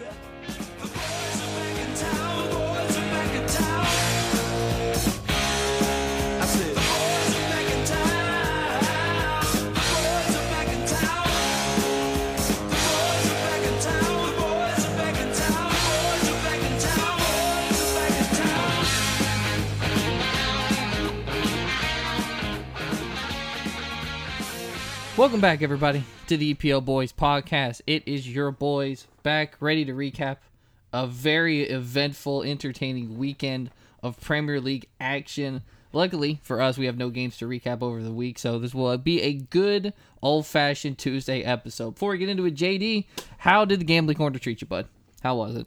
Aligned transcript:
Yeah. 0.00 0.29
Welcome 25.20 25.42
back, 25.42 25.60
everybody, 25.60 26.02
to 26.28 26.38
the 26.38 26.54
EPL 26.54 26.82
Boys 26.82 27.12
podcast. 27.12 27.82
It 27.86 28.04
is 28.08 28.26
your 28.26 28.50
boys 28.50 29.06
back, 29.22 29.54
ready 29.60 29.84
to 29.84 29.92
recap 29.92 30.38
a 30.94 31.06
very 31.06 31.64
eventful, 31.64 32.42
entertaining 32.42 33.18
weekend 33.18 33.70
of 34.02 34.18
Premier 34.18 34.62
League 34.62 34.86
action. 34.98 35.60
Luckily 35.92 36.40
for 36.42 36.62
us, 36.62 36.78
we 36.78 36.86
have 36.86 36.96
no 36.96 37.10
games 37.10 37.36
to 37.36 37.46
recap 37.46 37.82
over 37.82 38.02
the 38.02 38.10
week, 38.14 38.38
so 38.38 38.58
this 38.58 38.74
will 38.74 38.96
be 38.96 39.20
a 39.20 39.34
good 39.34 39.92
old 40.22 40.46
fashioned 40.46 40.96
Tuesday 40.96 41.42
episode. 41.42 41.90
Before 41.90 42.12
we 42.12 42.18
get 42.18 42.30
into 42.30 42.46
it, 42.46 42.54
JD, 42.54 43.04
how 43.36 43.66
did 43.66 43.80
the 43.80 43.84
gambling 43.84 44.16
corner 44.16 44.38
treat 44.38 44.62
you, 44.62 44.66
bud? 44.66 44.88
How 45.22 45.36
was 45.36 45.54
it? 45.54 45.66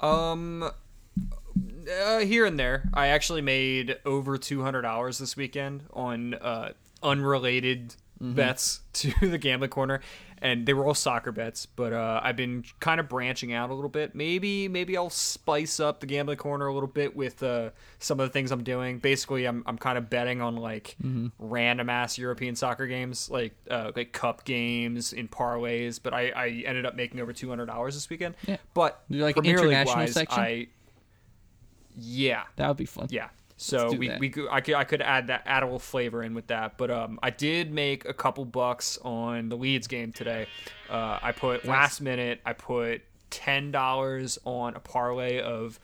Um, 0.00 0.64
uh, 0.64 2.18
here 2.18 2.44
and 2.44 2.58
there. 2.58 2.90
I 2.92 3.06
actually 3.06 3.40
made 3.40 4.00
over 4.04 4.36
two 4.36 4.62
hundred 4.62 4.84
hours 4.84 5.18
this 5.18 5.36
weekend 5.36 5.84
on 5.92 6.34
uh, 6.34 6.72
unrelated 7.04 7.94
bets 8.20 8.80
to 8.94 9.12
the 9.20 9.38
gambling 9.38 9.70
corner, 9.70 10.00
and 10.38 10.66
they 10.66 10.74
were 10.74 10.84
all 10.86 10.94
soccer 10.94 11.32
bets. 11.32 11.66
But 11.66 11.92
uh, 11.92 12.20
I've 12.22 12.36
been 12.36 12.64
kind 12.80 13.00
of 13.00 13.08
branching 13.08 13.52
out 13.52 13.70
a 13.70 13.74
little 13.74 13.88
bit. 13.90 14.14
Maybe 14.14 14.68
maybe 14.68 14.96
I'll 14.96 15.10
spice 15.10 15.80
up 15.80 16.00
the 16.00 16.06
gambling 16.06 16.38
corner 16.38 16.66
a 16.66 16.74
little 16.74 16.88
bit 16.88 17.16
with 17.16 17.42
uh, 17.42 17.70
some 17.98 18.20
of 18.20 18.28
the 18.28 18.32
things 18.32 18.50
I'm 18.50 18.62
doing. 18.64 18.98
Basically, 18.98 19.44
I'm 19.46 19.62
I'm 19.66 19.78
kind 19.78 19.98
of 19.98 20.08
betting 20.10 20.40
on 20.40 20.56
like 20.56 20.96
random 21.38 21.88
ass 21.90 22.18
European 22.18 22.56
soccer 22.56 22.86
games, 22.86 23.30
like 23.30 23.54
uh, 23.70 23.92
like 23.94 24.12
cup 24.12 24.44
games 24.44 25.12
in 25.12 25.28
parlays. 25.28 26.00
But 26.02 26.14
I, 26.14 26.30
I 26.30 26.48
ended 26.66 26.86
up 26.86 26.94
making 26.94 27.20
over 27.20 27.32
two 27.32 27.48
hundred 27.48 27.66
dollars 27.66 27.94
this 27.94 28.08
weekend. 28.10 28.36
Yeah. 28.46 28.56
But 28.74 29.02
like 29.10 29.36
Premier 29.36 29.58
international 29.58 29.96
wise, 29.96 30.12
section? 30.12 30.42
I 30.42 30.66
yeah 31.96 32.42
That 32.56 32.68
would 32.68 32.76
be 32.76 32.86
fun. 32.86 33.06
yeah. 33.10 33.28
So 33.56 33.92
we, 33.92 34.08
that. 34.08 34.18
we 34.20 34.30
could, 34.30 34.48
I 34.50 34.60
could 34.60 34.74
I 34.74 34.84
could 34.84 35.00
add 35.00 35.28
that 35.28 35.42
add 35.46 35.62
a 35.62 35.66
little 35.66 35.78
flavor 35.78 36.22
in 36.22 36.34
with 36.34 36.48
that, 36.48 36.76
but 36.76 36.90
um 36.90 37.18
I 37.22 37.30
did 37.30 37.72
make 37.72 38.04
a 38.04 38.12
couple 38.12 38.44
bucks 38.44 38.98
on 39.02 39.48
the 39.48 39.56
Leeds 39.56 39.86
game 39.86 40.12
today. 40.12 40.46
Uh, 40.90 41.18
I 41.22 41.32
put 41.32 41.64
last 41.64 42.00
minute 42.00 42.40
I 42.44 42.52
put 42.52 43.02
ten 43.30 43.70
dollars 43.70 44.38
on 44.44 44.74
a 44.74 44.80
parlay 44.80 45.40
of 45.40 45.78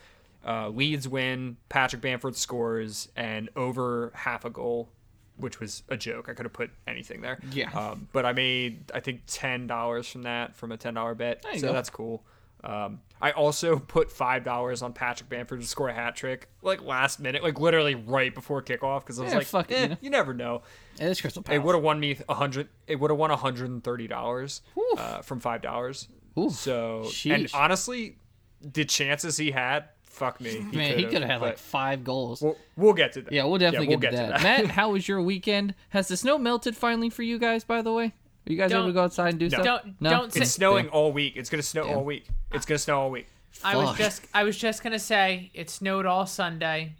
uh, 0.47 0.69
Leeds 0.69 1.07
win, 1.07 1.57
Patrick 1.69 2.03
Bamford 2.03 2.35
scores, 2.35 3.09
and 3.15 3.51
over 3.57 4.11
half 4.15 4.45
a 4.45 4.51
goal, 4.51 4.89
which 5.37 5.61
was 5.61 5.83
a 5.89 5.97
joke. 5.97 6.29
I 6.29 6.35
could 6.35 6.47
have 6.47 6.53
put 6.53 6.71
anything 6.87 7.21
there. 7.21 7.39
Yeah. 7.53 7.71
Um, 7.71 8.09
but 8.13 8.25
I 8.25 8.33
made 8.33 8.91
I 8.95 9.01
think 9.01 9.23
ten 9.27 9.67
dollars 9.67 10.09
from 10.09 10.23
that 10.23 10.57
from 10.57 10.73
a 10.73 10.77
ten 10.77 10.95
dollar 10.95 11.15
bet, 11.15 11.45
so 11.55 11.69
go. 11.69 11.73
that's 11.73 11.91
cool. 11.91 12.25
Um, 12.63 13.01
I 13.23 13.31
also 13.33 13.79
put 13.89 14.11
five 14.11 14.45
dollars 14.45 14.83
on 14.83 14.93
Patrick 14.93 15.29
Bamford 15.29 15.61
to 15.61 15.67
score 15.67 15.89
a 15.89 15.95
hat 15.95 16.17
trick, 16.17 16.49
like 16.63 16.83
last 16.83 17.21
minute, 17.21 17.43
like 17.43 17.59
literally 17.61 17.95
right 17.95 18.35
before 18.35 18.63
kickoff, 18.63 19.01
because 19.01 19.19
I 19.19 19.25
was 19.25 19.33
Yeah, 19.33 19.39
like, 19.39 19.47
fuck 19.47 19.71
it, 19.71 19.75
eh, 19.75 19.83
you 19.83 19.89
know. 19.89 19.97
you 20.03 20.11
never 20.11 20.35
know. 20.35 20.63
And 20.99 21.09
it's 21.11 21.21
Crystal 21.21 21.45
It 21.51 21.59
would 21.59 21.75
have 21.75 21.85
won 21.85 21.99
me 22.01 22.17
a 22.29 22.35
hundred. 22.35 22.69
It 22.87 22.97
would 22.97 23.11
have 23.11 23.19
won 23.19 23.31
hundred 23.31 23.71
and 23.71 23.83
thirty 23.85 24.07
dollars 24.09 24.63
uh, 24.97 25.23
from 25.23 25.41
five 25.41 25.63
dollars. 25.63 26.09
So, 26.51 27.03
Sheesh. 27.07 27.35
and 27.35 27.51
honestly, 27.53 28.17
the 28.63 28.85
chances 28.85 29.37
he 29.37 29.51
had, 29.51 29.85
fuck 30.03 30.41
me, 30.41 30.51
he 30.71 30.77
Man, 30.77 30.99
he 30.99 31.05
could've, 31.05 31.29
had 31.29 31.41
like 31.43 31.59
five 31.59 32.05
goals. 32.05 32.41
We'll, 32.41 32.57
we'll 32.77 32.93
get 32.95 33.13
to 33.15 33.23
that. 33.23 33.33
Yeah, 33.33 33.45
we'll 33.45 33.59
definitely 33.59 33.89
we'll 33.89 33.99
get, 33.99 34.13
to 34.13 34.17
that. 34.17 34.43
Matt, 34.43 34.67
how 34.71 34.91
was 34.93 35.07
your 35.09 35.21
weekend? 35.21 35.75
Has 35.91 36.09
the 36.09 36.17
snow 36.17 36.39
melted 36.39 36.77
finally 36.77 37.11
for 37.11 37.23
you 37.23 37.39
guys? 37.39 37.65
By 37.65 37.83
the 37.83 37.93
way, 37.93 38.15
are 38.49 38.53
you 38.53 38.59
guys 38.59 38.73
able 38.73 38.83
to 38.83 38.87
Don't- 38.89 38.95
go 38.95 39.03
outside 39.05 39.29
and 39.31 39.39
do 39.39 39.49
stuff? 39.51 39.65
don't- 39.65 40.01
no? 40.01 40.11
don't 40.11 40.33
say- 40.33 40.41
It's 40.41 40.51
snowing 40.53 40.87
Damn. 40.87 40.95
all 40.95 41.13
week. 41.13 41.35
It's 41.37 41.51
gonna 41.51 41.63
snow 41.63 41.85
Damn. 41.85 41.99
all 41.99 42.05
week. 42.05 42.27
It's 42.53 42.67
gonna 42.67 42.79
snow 42.79 43.01
all 43.01 43.11
week. 43.11 43.27
I 43.65 43.77
was 43.77 43.97
just 43.99 44.23
I 44.33 44.45
was 44.45 44.57
just 44.57 44.83
gonna 44.83 44.99
say 44.99 45.51
it 45.55 45.69
snowed 45.71 46.07
all 46.07 46.27
Sunday. 46.27 46.95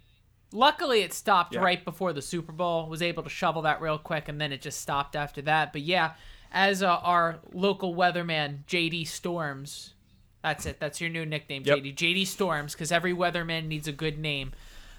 Luckily, 0.53 1.01
it 1.01 1.13
stopped 1.13 1.53
Yeah. 1.55 1.61
right 1.61 1.83
before 1.83 2.11
the 2.13 2.21
Super 2.21 2.51
Bowl. 2.51 2.87
Was 2.89 3.01
able 3.01 3.23
to 3.23 3.29
shovel 3.29 3.61
that 3.63 3.81
real 3.81 3.97
quick, 3.97 4.27
and 4.27 4.39
then 4.39 4.51
it 4.51 4.61
just 4.61 4.81
stopped 4.81 5.15
after 5.15 5.41
that. 5.43 5.71
But 5.71 5.81
yeah, 5.81 6.11
as 6.51 6.83
uh, 6.83 6.97
our 6.97 7.39
local 7.53 7.95
weatherman 7.95 8.65
JD 8.67 9.05
Storms, 9.07 9.93
that's 10.43 10.65
it. 10.65 10.79
That's 10.79 10.99
your 10.99 11.09
new 11.09 11.25
nickname, 11.25 11.63
Yep. 11.65 11.77
JD. 11.79 11.93
JD 11.95 12.25
Storms, 12.27 12.73
because 12.73 12.91
every 12.91 13.13
weatherman 13.13 13.67
needs 13.67 13.87
a 13.87 13.93
good 13.93 14.19
name. 14.19 14.51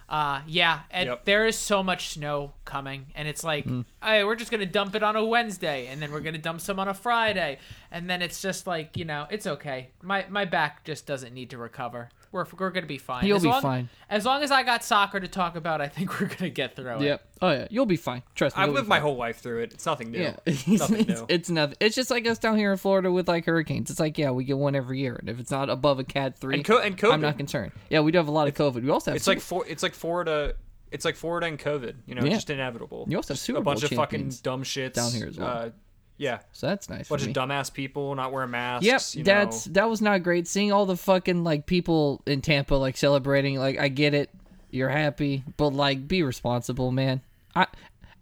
Uh, 0.09 0.43
yeah, 0.47 0.81
and 0.91 1.09
Yep. 1.09 1.25
there 1.25 1.47
is 1.47 1.57
so 1.59 1.83
much 1.83 2.09
snow 2.11 2.53
coming, 2.65 3.07
and 3.15 3.27
it's 3.29 3.43
like, 3.43 3.65
Mm. 3.65 3.85
hey, 4.03 4.25
we're 4.25 4.37
just 4.37 4.51
gonna 4.51 4.67
dump 4.67 4.95
it 4.95 5.03
on 5.03 5.17
a 5.17 5.25
Wednesday, 5.25 5.87
and 5.87 6.03
then 6.03 6.13
we're 6.13 6.21
gonna 6.21 6.39
dump 6.39 6.61
some 6.61 6.79
on 6.79 6.89
a 6.89 6.95
Friday, 6.95 7.59
and 7.91 8.11
then 8.11 8.21
it's 8.21 8.43
just 8.43 8.67
like, 8.67 8.97
you 8.97 9.05
know, 9.05 9.27
it's 9.31 9.47
okay. 9.47 9.91
My 10.03 10.27
my 10.29 10.45
back 10.45 10.85
just 10.85 11.07
doesn't 11.07 11.33
need 11.33 11.49
to 11.51 11.59
recover. 11.59 12.11
We're 12.33 12.47
we're 12.59 12.71
gonna 12.71 12.87
be 12.87 12.99
fine. 12.99 13.27
You'll 13.27 13.37
as 13.37 13.43
be 13.43 13.49
long, 13.51 13.63
fine. 13.63 13.89
As 14.09 14.25
long 14.25 14.43
as 14.43 14.51
I 14.51 14.63
got 14.63 14.83
soccer 14.83 15.21
to 15.21 15.29
talk 15.29 15.55
about, 15.55 15.81
I 15.83 15.89
think 15.89 16.19
we're 16.21 16.29
gonna 16.29 16.51
get 16.51 16.75
through 16.75 16.97
it. 16.97 17.03
Yep. 17.03 17.23
Oh 17.43 17.51
yeah, 17.51 17.69
you'll 17.71 17.87
be 17.87 17.97
fine. 17.97 18.23
Trust 18.35 18.57
me. 18.57 18.63
I've 18.63 18.71
lived 18.71 18.89
my 18.89 19.01
whole 19.01 19.17
life 19.17 19.41
through 19.41 19.61
it. 19.65 19.73
It's 19.75 19.85
nothing 19.87 20.11
new. 20.11 20.19
Yeah, 20.21 20.37
It's 20.47 20.67
it's, 20.67 20.81
nothing 20.81 21.01
it's, 21.11 21.21
new. 21.21 21.27
it's 21.29 21.51
nothing. 21.51 21.77
It's 21.81 21.95
just 21.95 22.11
like 22.11 22.27
us 22.27 22.39
down 22.39 22.57
here 22.57 22.73
in 22.73 22.79
Florida 22.79 23.13
with 23.13 23.29
like 23.29 23.45
hurricanes. 23.45 23.91
It's 23.91 24.01
like 24.01 24.17
yeah, 24.17 24.31
we 24.31 24.45
get 24.45 24.57
one 24.57 24.75
every 24.75 24.99
year, 24.99 25.17
and 25.17 25.29
if 25.29 25.39
it's 25.39 25.51
not 25.51 25.69
above 25.69 25.99
a 25.99 26.05
Cat 26.05 26.39
three, 26.39 26.55
And 26.57 26.65
co- 26.65 26.79
and 26.79 26.97
COVID. 26.97 27.13
I'm 27.13 27.21
not 27.21 27.37
concerned. 27.37 27.73
Yeah, 27.91 28.01
we 28.01 28.13
do 28.13 28.19
have 28.19 28.29
a 28.29 28.33
lot 28.33 28.49
of 28.49 28.55
COVID. 28.55 28.83
We 28.83 28.91
also 28.91 29.11
have 29.11 29.17
It's 29.17 29.27
like 29.27 29.41
for, 29.41 29.67
it's 29.69 29.83
like 29.83 29.95
Florida. 29.95 30.55
It's 30.91 31.05
like 31.05 31.17
Florida 31.17 31.47
and 31.47 31.59
COVID. 31.59 31.95
You 32.07 32.15
know, 32.15 32.23
Yeah. 32.25 32.31
just 32.35 32.49
inevitable. 32.51 33.07
You 33.09 33.17
also 33.17 33.35
have 33.35 33.39
Super 33.39 33.59
a 33.61 33.63
bunch 33.63 33.81
Bowl 33.81 33.91
of 33.91 33.97
fucking 33.97 34.31
dumb 34.43 34.63
shits 34.63 34.95
down 34.95 35.13
here 35.13 35.27
as 35.27 35.39
well. 35.39 35.49
Uh, 35.49 35.71
yeah, 36.17 36.41
so 36.53 36.67
that's 36.69 36.89
nice. 36.89 37.09
bunch 37.09 37.27
of 37.27 37.33
dumbass 37.33 37.73
people 37.73 38.15
not 38.15 38.33
wearing 38.33 38.51
masks. 38.51 38.85
Yep, 38.85 39.03
you 39.15 39.25
that's 39.25 39.67
know. 39.67 39.73
that 39.75 39.91
was 39.91 40.01
not 40.01 40.23
great. 40.23 40.47
Seeing 40.47 40.73
all 40.73 40.87
the 40.87 40.97
fucking 40.97 41.45
like 41.45 41.67
people 41.67 42.23
in 42.27 42.41
Tampa 42.43 42.75
like 42.75 42.97
celebrating, 42.97 43.59
like 43.59 43.79
I 43.79 43.89
get 43.89 44.15
it, 44.15 44.31
you're 44.71 44.89
happy, 44.89 45.45
but 45.57 45.69
like 45.69 46.07
be 46.07 46.23
responsible, 46.23 46.93
man. 46.93 47.23
I, 47.55 47.67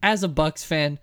as 0.03 0.23
a 0.23 0.29
Bucks 0.29 0.65
fan, 0.65 0.99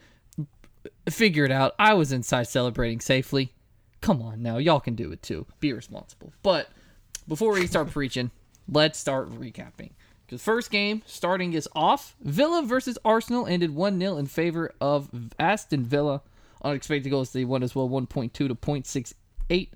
figure 1.09 1.45
it 1.45 1.51
out. 1.51 1.75
I 1.77 1.93
was 1.93 2.11
inside 2.11 2.47
celebrating 2.47 2.99
safely. 2.99 3.53
Come 4.01 4.21
on 4.21 4.41
now, 4.41 4.57
y'all 4.57 4.79
can 4.79 4.95
do 4.95 5.11
it 5.11 5.21
too. 5.21 5.45
Be 5.59 5.73
responsible. 5.73 6.31
But 6.43 6.69
before 7.27 7.53
we 7.53 7.67
start 7.67 7.91
preaching, 7.91 8.31
let's 8.71 8.97
start 8.97 9.29
recapping. 9.31 9.91
The 10.29 10.37
first 10.37 10.71
game 10.71 11.03
starting 11.05 11.53
is 11.53 11.69
off. 11.73 12.15
Villa 12.21 12.61
versus 12.63 12.97
Arsenal 13.05 13.47
ended 13.47 13.73
1 13.73 13.99
0 13.99 14.17
in 14.17 14.27
favor 14.27 14.73
of 14.81 15.09
Aston 15.39 15.85
Villa. 15.85 16.21
Unexpected 16.61 17.09
goals, 17.09 17.31
they 17.31 17.45
won 17.45 17.63
as 17.63 17.75
well 17.75 17.89
1.2 17.89 18.31
to 18.33 18.47
0.68. 18.49 19.69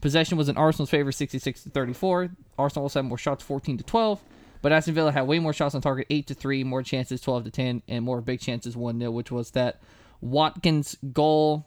Possession 0.00 0.36
was 0.36 0.48
in 0.48 0.56
Arsenal's 0.56 0.90
favor 0.90 1.12
66 1.12 1.62
to 1.64 1.70
34. 1.70 2.30
Arsenal 2.58 2.84
also 2.84 3.00
had 3.00 3.06
more 3.06 3.18
shots 3.18 3.44
14 3.44 3.78
to 3.78 3.84
12. 3.84 4.22
But 4.62 4.72
Aston 4.72 4.94
Villa 4.94 5.10
had 5.10 5.26
way 5.26 5.40
more 5.40 5.52
shots 5.52 5.74
on 5.74 5.80
target 5.80 6.06
8 6.08 6.28
to 6.28 6.34
3, 6.34 6.64
more 6.64 6.82
chances 6.82 7.20
12 7.20 7.44
to 7.44 7.50
10, 7.50 7.82
and 7.88 8.04
more 8.04 8.20
big 8.20 8.40
chances 8.40 8.76
1 8.76 8.98
0, 8.98 9.10
which 9.10 9.30
was 9.30 9.50
that 9.50 9.80
Watkins 10.20 10.96
goal 11.12 11.66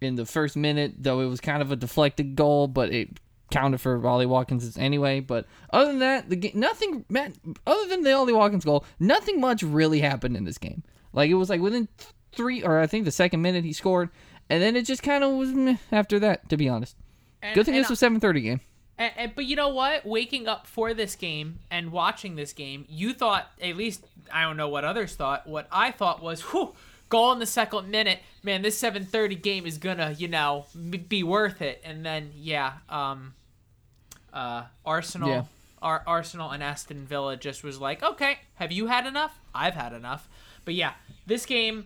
in 0.00 0.14
the 0.14 0.24
first 0.24 0.56
minute, 0.56 0.94
though 0.98 1.20
it 1.20 1.26
was 1.26 1.40
kind 1.40 1.60
of 1.60 1.72
a 1.72 1.76
deflected 1.76 2.36
goal, 2.36 2.68
but 2.68 2.92
it 2.92 3.18
counted 3.50 3.80
for 3.80 4.04
Ollie 4.06 4.26
Watkins 4.26 4.76
anyway. 4.78 5.20
But 5.20 5.46
other 5.70 5.86
than 5.88 5.98
that, 6.00 6.30
the 6.30 6.36
game, 6.36 6.52
nothing, 6.54 7.04
man, 7.08 7.34
other 7.66 7.88
than 7.88 8.02
the 8.02 8.12
Ollie 8.12 8.32
Watkins 8.32 8.64
goal, 8.64 8.84
nothing 9.00 9.40
much 9.40 9.62
really 9.62 10.00
happened 10.00 10.36
in 10.36 10.44
this 10.44 10.58
game. 10.58 10.84
Like 11.12 11.30
it 11.30 11.34
was 11.34 11.50
like 11.50 11.60
within 11.60 11.88
three, 12.36 12.62
or 12.62 12.78
I 12.80 12.86
think 12.86 13.04
the 13.04 13.10
second 13.10 13.42
minute 13.42 13.64
he 13.64 13.72
scored, 13.72 14.10
and 14.50 14.62
then 14.62 14.76
it 14.76 14.82
just 14.86 15.02
kind 15.02 15.24
of 15.24 15.32
was 15.32 15.52
meh 15.52 15.76
after 15.90 16.18
that, 16.20 16.48
to 16.50 16.56
be 16.56 16.68
honest. 16.68 16.96
And- 17.42 17.54
Good 17.54 17.66
thing 17.66 17.74
this 17.74 17.90
was 17.90 18.00
7:30 18.00 18.42
game. 18.42 18.60
And, 18.98 19.12
and, 19.18 19.34
but 19.34 19.44
you 19.44 19.56
know 19.56 19.68
what? 19.68 20.06
Waking 20.06 20.48
up 20.48 20.66
for 20.66 20.94
this 20.94 21.16
game 21.16 21.58
and 21.70 21.92
watching 21.92 22.34
this 22.36 22.54
game, 22.54 22.86
you 22.88 23.12
thought 23.12 23.50
at 23.60 23.76
least 23.76 24.04
I 24.32 24.42
don't 24.42 24.56
know 24.56 24.68
what 24.70 24.84
others 24.84 25.14
thought. 25.14 25.46
What 25.46 25.68
I 25.70 25.90
thought 25.90 26.22
was, 26.22 26.40
whew, 26.40 26.74
goal 27.10 27.30
in 27.32 27.38
the 27.38 27.44
second 27.46 27.90
minute. 27.90 28.20
Man, 28.42 28.62
this 28.62 28.80
7:30 28.80 29.42
game 29.42 29.66
is 29.66 29.76
gonna, 29.76 30.14
you 30.16 30.28
know, 30.28 30.64
be 31.08 31.22
worth 31.22 31.60
it. 31.60 31.82
And 31.84 32.06
then 32.06 32.30
yeah, 32.36 32.74
um, 32.88 33.34
uh, 34.32 34.64
Arsenal, 34.84 35.28
Yeah. 35.28 35.42
Ar- 35.82 36.02
Arsenal 36.06 36.50
and 36.50 36.62
Aston 36.62 37.04
Villa 37.06 37.36
just 37.36 37.62
was 37.62 37.78
like, 37.78 38.02
okay, 38.02 38.38
have 38.54 38.72
you 38.72 38.86
had 38.86 39.06
enough? 39.06 39.38
I've 39.54 39.74
had 39.74 39.92
enough. 39.92 40.26
But 40.64 40.72
yeah, 40.74 40.94
this 41.26 41.44
game, 41.44 41.84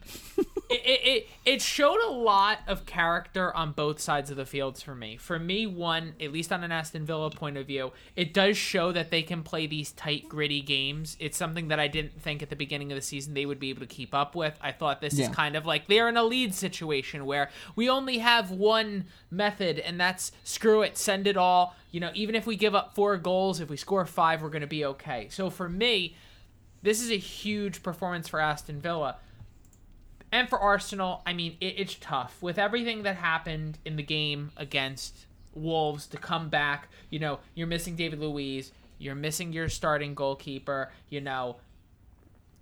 it, 0.70 1.00
it 1.04 1.28
it 1.44 1.62
showed 1.62 1.98
a 2.06 2.10
lot 2.10 2.58
of 2.66 2.86
character 2.86 3.54
on 3.56 3.72
both 3.72 3.98
sides 4.00 4.30
of 4.30 4.36
the 4.36 4.46
fields 4.46 4.80
for 4.82 4.94
me. 4.94 5.16
For 5.16 5.38
me, 5.38 5.66
one 5.66 6.14
at 6.20 6.32
least 6.32 6.52
on 6.52 6.62
an 6.62 6.70
Aston 6.70 7.04
Villa 7.04 7.30
point 7.30 7.56
of 7.56 7.66
view, 7.66 7.92
it 8.14 8.32
does 8.32 8.56
show 8.56 8.92
that 8.92 9.10
they 9.10 9.22
can 9.22 9.42
play 9.42 9.66
these 9.66 9.92
tight, 9.92 10.28
gritty 10.28 10.60
games. 10.60 11.16
It's 11.18 11.36
something 11.36 11.68
that 11.68 11.80
I 11.80 11.88
didn't 11.88 12.20
think 12.22 12.42
at 12.42 12.50
the 12.50 12.56
beginning 12.56 12.92
of 12.92 12.96
the 12.96 13.02
season 13.02 13.34
they 13.34 13.46
would 13.46 13.58
be 13.58 13.70
able 13.70 13.80
to 13.80 13.86
keep 13.86 14.14
up 14.14 14.34
with. 14.34 14.56
I 14.60 14.72
thought 14.72 15.00
this 15.00 15.14
Yeah. 15.14 15.28
is 15.28 15.34
kind 15.34 15.56
of 15.56 15.66
like 15.66 15.88
they're 15.88 16.08
in 16.08 16.16
a 16.16 16.22
lead 16.24 16.54
situation 16.54 17.26
where 17.26 17.50
we 17.74 17.88
only 17.90 18.18
have 18.18 18.50
one 18.50 19.06
method, 19.30 19.78
and 19.80 20.00
that's 20.00 20.30
screw 20.44 20.82
it, 20.82 20.96
send 20.96 21.26
it 21.26 21.36
all. 21.36 21.74
You 21.90 21.98
know, 22.00 22.10
even 22.14 22.34
if 22.36 22.46
we 22.46 22.54
give 22.56 22.74
up 22.74 22.94
four 22.94 23.16
goals, 23.16 23.58
if 23.60 23.68
we 23.68 23.76
score 23.76 24.06
five, 24.06 24.42
we're 24.42 24.50
going 24.50 24.60
to 24.60 24.68
be 24.68 24.84
okay. 24.84 25.26
So 25.30 25.50
for 25.50 25.68
me, 25.68 26.14
this 26.82 27.00
is 27.02 27.10
a 27.10 27.16
huge 27.18 27.82
performance 27.82 28.28
for 28.28 28.40
Aston 28.40 28.80
Villa. 28.80 29.16
And 30.32 30.48
for 30.48 30.58
Arsenal, 30.58 31.22
I 31.26 31.32
mean, 31.32 31.56
it, 31.60 31.74
it's 31.78 31.94
tough. 31.96 32.36
With 32.40 32.58
everything 32.58 33.02
that 33.02 33.16
happened 33.16 33.78
in 33.84 33.96
the 33.96 34.02
game 34.02 34.52
against 34.56 35.26
Wolves 35.54 36.06
to 36.08 36.16
come 36.18 36.48
back, 36.48 36.88
you 37.10 37.18
know, 37.18 37.40
you're 37.54 37.66
missing 37.66 37.96
David 37.96 38.20
Luiz, 38.20 38.70
you're 38.98 39.14
missing 39.16 39.52
your 39.52 39.68
starting 39.68 40.14
goalkeeper, 40.14 40.92
you 41.08 41.20
know, 41.20 41.56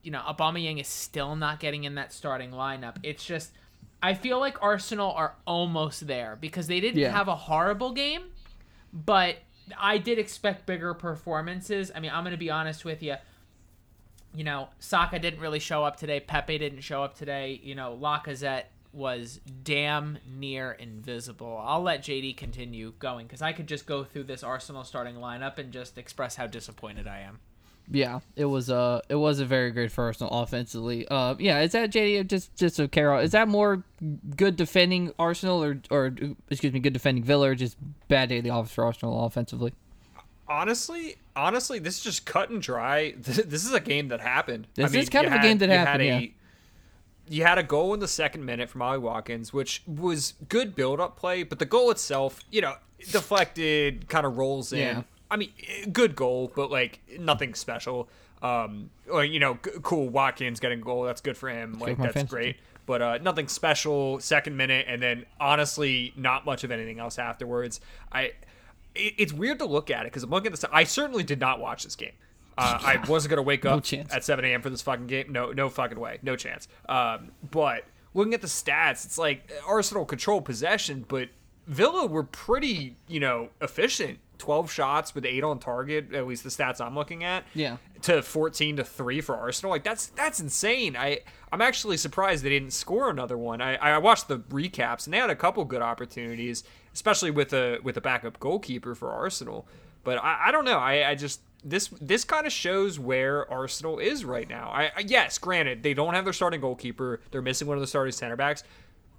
you 0.03 0.11
know, 0.11 0.21
Aubameyang 0.21 0.81
is 0.81 0.89
still 0.89 1.37
not 1.37 1.61
getting 1.61 1.85
in 1.85 1.97
that 1.97 2.13
starting 2.13 2.51
lineup. 2.53 2.97
It's 3.03 3.25
just 3.25 3.53
I 4.03 4.15
feel 4.15 4.39
like 4.39 4.63
Arsenal 4.63 5.11
are 5.13 5.35
almost 5.47 6.07
there 6.07 6.39
because 6.41 6.69
they 6.69 6.79
didn't 6.81 7.01
Yeah. 7.01 7.11
have 7.11 7.27
a 7.29 7.35
horrible 7.35 7.93
game, 7.93 8.23
but 8.93 9.37
I 9.77 9.99
did 9.99 10.19
expect 10.19 10.65
bigger 10.67 10.95
performances. 10.95 11.91
I 11.95 12.01
mean, 12.01 12.13
I'm 12.15 12.23
going 12.23 12.31
to 12.31 12.39
be 12.39 12.49
honest 12.49 12.85
with 12.85 13.03
you. 13.03 13.17
You 14.35 14.45
know, 14.45 14.69
Saka 14.79 15.19
didn't 15.19 15.41
really 15.41 15.59
show 15.59 15.85
up 15.85 15.97
today. 15.97 16.21
Pepe 16.21 16.59
didn't 16.59 16.83
show 16.83 17.03
up 17.03 17.17
today. 17.17 17.61
You 17.63 17.75
know, 17.75 17.99
Lacazette 18.01 18.65
was 18.93 19.41
damn 19.63 20.19
near 20.27 20.73
invisible. 20.73 21.63
I'll 21.65 21.83
let 21.83 22.03
JD 22.03 22.37
continue 22.37 22.93
going 22.99 23.27
because 23.27 23.43
I 23.43 23.53
could 23.53 23.67
just 23.67 23.87
go 23.87 24.05
through 24.05 24.25
this 24.25 24.43
Arsenal 24.43 24.85
starting 24.85 25.17
lineup 25.17 25.59
and 25.59 25.73
just 25.73 25.99
express 25.99 26.37
how 26.37 26.47
disappointed 26.47 27.07
I 27.07 27.21
am. 27.21 27.41
Yeah, 27.91 28.21
it 28.37 28.45
was 28.45 28.69
uh 28.69 29.01
it 29.09 29.15
was 29.15 29.41
a 29.41 29.47
very 29.47 29.71
great 29.71 29.91
for 29.91 30.05
Arsenal 30.05 30.43
offensively. 30.43 31.09
Uh 31.09 31.37
yeah, 31.39 31.61
is 31.61 31.73
that 31.73 31.91
JD 31.91 32.27
just 32.27 32.55
just 32.55 32.79
a 32.79 32.87
Carol? 32.87 33.21
Is 33.21 33.33
that 33.33 33.49
more 33.49 33.83
good 34.37 34.57
defending 34.57 35.13
Arsenal 35.19 35.65
or 35.65 35.81
or 35.91 36.15
excuse 36.51 36.73
me, 36.73 36.81
good 36.81 36.93
defending 36.93 37.25
Villa 37.25 37.51
or 37.51 37.55
just 37.55 37.79
bad 38.09 38.29
day 38.29 38.39
of 38.39 38.45
the 38.45 38.51
office 38.51 38.73
for 38.73 38.85
Arsenal 38.85 39.25
offensively? 39.25 39.73
honestly, 40.49 41.17
honestly, 41.39 41.79
this 41.79 41.99
is 41.99 42.03
just 42.05 42.27
cut 42.27 42.51
and 42.51 42.61
dry. 42.61 43.15
This 43.23 43.65
is 43.65 43.73
a 43.73 43.81
game 43.81 44.09
that 44.09 44.21
happened. 44.21 44.67
This 44.75 44.91
I 44.91 44.93
mean, 44.93 45.03
is 45.03 45.09
kind 45.09 45.27
of 45.27 45.33
a 45.33 45.39
game 45.39 45.59
that 45.59 45.69
you 45.69 45.75
happened, 45.75 46.03
Had 46.03 46.21
a, 46.21 46.25
yeah. 46.25 46.31
You 47.31 47.45
had 47.45 47.59
a 47.59 47.63
goal 47.63 47.95
in 47.95 48.01
the 48.01 48.09
second 48.09 48.45
minute 48.45 48.71
from 48.71 48.83
Ollie 48.83 48.99
Watkins, 48.99 49.53
which 49.53 49.83
was 49.87 50.35
good 50.49 50.75
build-up 50.75 51.17
play, 51.17 51.43
but 51.43 51.59
the 51.59 51.67
goal 51.67 51.91
itself, 51.91 52.41
you 52.51 52.63
know, 52.63 52.75
deflected, 53.11 54.09
kind 54.09 54.25
of 54.27 54.39
rolls 54.39 54.73
in. 54.73 54.79
Yeah. 54.79 55.03
I 55.31 55.37
mean, 55.37 55.53
good 55.93 56.17
goal, 56.17 56.51
but 56.55 56.71
like 56.71 57.01
nothing 57.19 57.55
special. 57.55 58.09
Um, 58.41 58.91
or 59.11 59.25
you 59.25 59.41
know, 59.41 59.59
g- 59.63 59.73
cool 59.83 60.09
Watkins 60.09 60.61
getting 60.61 60.81
a 60.81 60.83
goal. 60.83 61.03
That's 61.03 61.21
good 61.21 61.37
for 61.37 61.51
him. 61.51 61.79
Like 61.79 61.99
that's 61.99 62.23
great. 62.25 62.57
But 62.87 63.03
uh, 63.03 63.19
nothing 63.19 63.49
special. 63.49 64.21
Second 64.21 64.57
minute, 64.57 64.87
and 64.89 65.03
then 65.03 65.27
honestly, 65.39 66.15
not 66.17 66.47
much 66.47 66.65
of 66.65 66.71
anything 66.71 66.99
else 66.99 67.19
afterwards. 67.19 67.81
I. 68.11 68.33
It, 68.99 69.15
it's 69.19 69.33
weird 69.33 69.59
to 69.61 69.65
look 69.67 69.91
at 69.91 70.03
it 70.03 70.13
because 70.13 70.23
I'm 70.23 70.31
looking 70.31 70.49
at 70.49 70.53
this. 70.53 70.65
I 70.73 70.85
certainly 70.85 71.23
did 71.23 71.41
not 71.41 71.61
watch 71.61 71.85
this 71.85 71.97
game. 71.97 72.13
Uh, 72.57 72.79
I 72.83 73.05
wasn't 73.09 73.31
gonna 73.31 73.43
wake 73.43 73.65
up 73.65 73.85
chance. 73.85 74.13
at 74.13 74.25
7 74.25 74.45
a.m. 74.45 74.63
for 74.63 74.71
this 74.71 74.83
fucking 74.83 75.07
game. 75.07 75.33
No, 75.33 75.53
no 75.53 75.69
fucking 75.69 75.99
way. 75.99 76.19
No 76.23 76.37
chance. 76.37 76.69
Um, 76.89 77.31
but 77.51 77.85
looking 78.15 78.35
at 78.35 78.41
the 78.41 78.49
stats, 78.49 79.05
it's 79.05 79.19
like 79.19 79.51
Arsenal 79.67 80.05
control 80.05 80.41
possession, 80.41 81.05
but 81.07 81.29
Villa 81.67 82.07
were 82.07 82.25
pretty, 82.25 82.97
you 83.07 83.21
know, 83.21 83.51
efficient. 83.61 84.19
12 84.39 84.71
shots 84.71 85.17
with 85.17 85.27
eight 85.27 85.43
on 85.43 85.59
target, 85.59 86.15
at 86.15 86.25
least 86.25 86.45
the 86.45 86.49
stats 86.49 86.81
I'm 86.81 86.95
looking 86.95 87.25
at. 87.25 87.43
Yeah. 87.55 87.79
To 88.03 88.23
14 88.23 88.77
to 88.77 88.85
three 88.85 89.21
for 89.21 89.35
Arsenal. 89.37 89.71
Like 89.73 89.83
that's 89.83 90.07
that's 90.09 90.39
insane. 90.39 90.97
I 90.97 91.21
I'm 91.51 91.61
actually 91.61 91.97
surprised 91.97 92.45
they 92.45 92.49
didn't 92.49 92.71
score 92.73 93.11
another 93.11 93.37
one. 93.37 93.61
I, 93.61 93.75
I 93.75 93.99
watched 93.99 94.29
the 94.29 94.39
recaps 94.39 95.07
and 95.07 95.13
they 95.15 95.19
had 95.19 95.31
a 95.31 95.35
couple 95.37 95.65
good 95.65 95.83
opportunities, 95.83 96.63
especially 96.99 97.31
with 97.31 97.53
a 97.53 97.79
with 97.85 97.97
a 97.97 98.01
backup 98.01 98.41
goalkeeper 98.41 98.97
for 98.97 99.13
Arsenal. 99.13 99.69
But 100.03 100.19
I, 100.19 100.49
I 100.49 100.51
don't 100.51 100.65
know. 100.65 100.79
I, 100.79 101.11
I 101.11 101.15
just 101.15 101.41
this 101.65 101.89
this 102.01 102.25
kind 102.25 102.45
of 102.45 102.53
shows 102.53 102.99
where 102.99 103.49
Arsenal 103.49 104.01
is 104.01 104.25
right 104.25 104.49
now. 104.49 104.71
I, 104.75 104.91
I 104.97 105.05
yes, 105.07 105.39
granted 105.39 105.85
they 105.85 105.95
don't 105.95 106.15
have 106.15 106.25
their 106.25 106.33
starting 106.33 106.61
goalkeeper. 106.61 107.21
They're 107.31 107.43
missing 107.43 107.69
one 107.69 107.77
of 107.77 107.81
the 107.81 107.87
starting 107.87 108.13
center 108.13 108.37
backs 108.37 108.65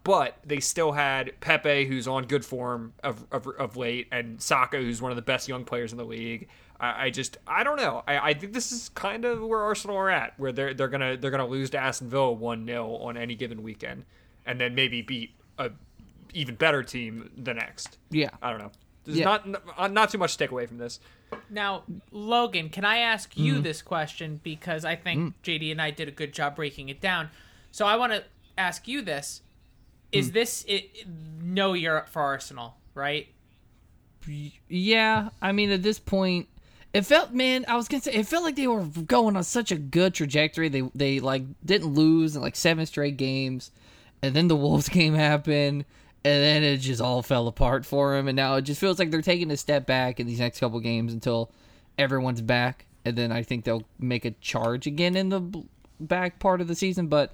but 0.04 0.38
they 0.46 0.60
still 0.60 0.94
had 0.94 1.40
Pepe, 1.42 1.86
who's 1.86 2.08
on 2.08 2.24
good 2.24 2.46
form 2.46 2.94
of, 3.04 3.26
of, 3.32 3.48
of 3.48 3.76
late, 3.76 4.08
and 4.12 4.42
Saka, 4.42 4.78
who's 4.78 5.02
one 5.02 5.12
of 5.12 5.18
the 5.18 5.22
best 5.22 5.48
young 5.48 5.66
players 5.66 5.92
in 5.92 5.98
the 5.98 6.06
league. 6.06 6.48
I, 6.80 7.06
I 7.06 7.10
just 7.10 7.38
I 7.46 7.64
don't 7.64 7.78
know. 7.78 8.04
I, 8.08 8.30
I 8.30 8.34
think 8.34 8.54
this 8.54 8.72
is 8.72 8.90
kind 8.90 9.26
of 9.26 9.42
where 9.42 9.60
Arsenal 9.60 9.98
are 9.98 10.10
at, 10.10 10.40
where 10.40 10.52
they're 10.52 10.74
they're 10.74 10.88
gonna 10.88 11.18
they're 11.18 11.32
gonna 11.32 11.48
lose 11.48 11.70
to 11.72 11.78
Aston 11.78 12.10
Villa 12.10 12.32
one 12.32 12.66
0 12.66 12.96
on 12.96 13.18
any 13.18 13.36
given 13.36 13.62
weekend, 13.62 14.06
and 14.46 14.60
then 14.60 14.74
maybe 14.74 15.02
beat 15.02 15.32
a 15.58 15.72
even 16.34 16.56
better 16.56 16.84
team 16.84 17.30
the 17.38 17.54
next. 17.54 17.98
Yeah. 18.10 18.30
I 18.42 18.50
don't 18.52 18.60
know. 18.60 18.72
There's 19.06 19.18
Yeah. 19.20 19.26
not 19.26 19.48
not 19.48 19.92
not 19.94 20.10
too 20.12 20.18
much 20.18 20.34
to 20.34 20.38
take 20.38 20.52
away 20.52 20.66
from 20.66 20.78
this. 20.78 21.00
Now, 21.50 21.84
Logan, 22.12 22.70
can 22.70 22.86
I 22.86 22.98
ask 23.00 23.38
you 23.38 23.54
Mm-hmm. 23.56 23.64
this 23.64 23.82
question 23.82 24.40
because 24.44 24.84
I 24.86 24.96
think 24.96 25.20
Mm. 25.20 25.34
JD 25.44 25.72
and 25.72 25.82
I 25.82 25.92
did 25.92 26.08
a 26.08 26.12
good 26.12 26.34
job 26.34 26.56
breaking 26.56 26.90
it 26.90 27.00
down. 27.02 27.30
So 27.72 27.86
I 27.86 27.96
want 27.96 28.14
to 28.14 28.24
ask 28.58 28.88
you 28.88 29.02
this: 29.02 29.42
Mm. 30.12 30.20
Is 30.20 30.32
this 30.32 30.66
it, 30.68 31.06
no 31.42 31.74
Europe 31.74 32.10
for 32.10 32.22
Arsenal, 32.22 32.78
right? 32.96 33.28
Yeah, 34.68 35.30
I 35.42 35.52
mean 35.52 35.72
at 35.72 35.82
this 35.82 35.98
point, 36.00 36.48
it 36.94 37.02
felt 37.04 37.34
man. 37.34 37.66
I 37.68 37.76
was 37.76 37.88
gonna 37.88 38.02
say 38.04 38.14
it 38.14 38.28
felt 38.28 38.44
like 38.44 38.56
they 38.56 38.68
were 38.68 38.84
going 38.84 39.36
on 39.36 39.44
such 39.44 39.72
a 39.72 39.76
good 39.76 40.14
trajectory. 40.14 40.70
They 40.70 40.84
they 40.94 41.20
like 41.20 41.44
didn't 41.66 41.94
lose 41.94 42.36
in 42.36 42.42
like 42.42 42.56
seven 42.56 42.86
straight 42.86 43.18
games, 43.18 43.72
and 44.22 44.36
then 44.36 44.48
the 44.48 44.56
Wolves 44.56 44.90
game 45.00 45.16
happened, 45.16 45.86
and 46.26 46.44
then 46.44 46.64
it 46.64 46.78
just 46.78 47.02
all 47.02 47.22
fell 47.22 47.48
apart 47.48 47.86
for 47.86 48.16
them. 48.16 48.28
And 48.28 48.36
now 48.36 48.56
it 48.56 48.64
just 48.64 48.80
feels 48.80 49.00
like 49.00 49.12
they're 49.12 49.22
taking 49.22 49.52
a 49.52 49.58
step 49.58 49.86
back 49.86 50.20
in 50.20 50.28
these 50.28 50.40
next 50.40 50.60
couple 50.60 50.80
games 50.80 51.14
until 51.14 51.52
everyone's 51.98 52.42
back, 52.42 52.86
and 53.06 53.16
then 53.18 53.32
I 53.32 53.44
think 53.44 53.66
they'll 53.66 53.84
make 54.00 54.26
a 54.26 54.32
charge 54.32 54.88
again 54.88 55.16
in 55.16 55.30
the 55.30 55.42
back 56.00 56.40
part 56.40 56.62
of 56.62 56.68
the 56.68 56.76
season. 56.76 57.08
But 57.08 57.34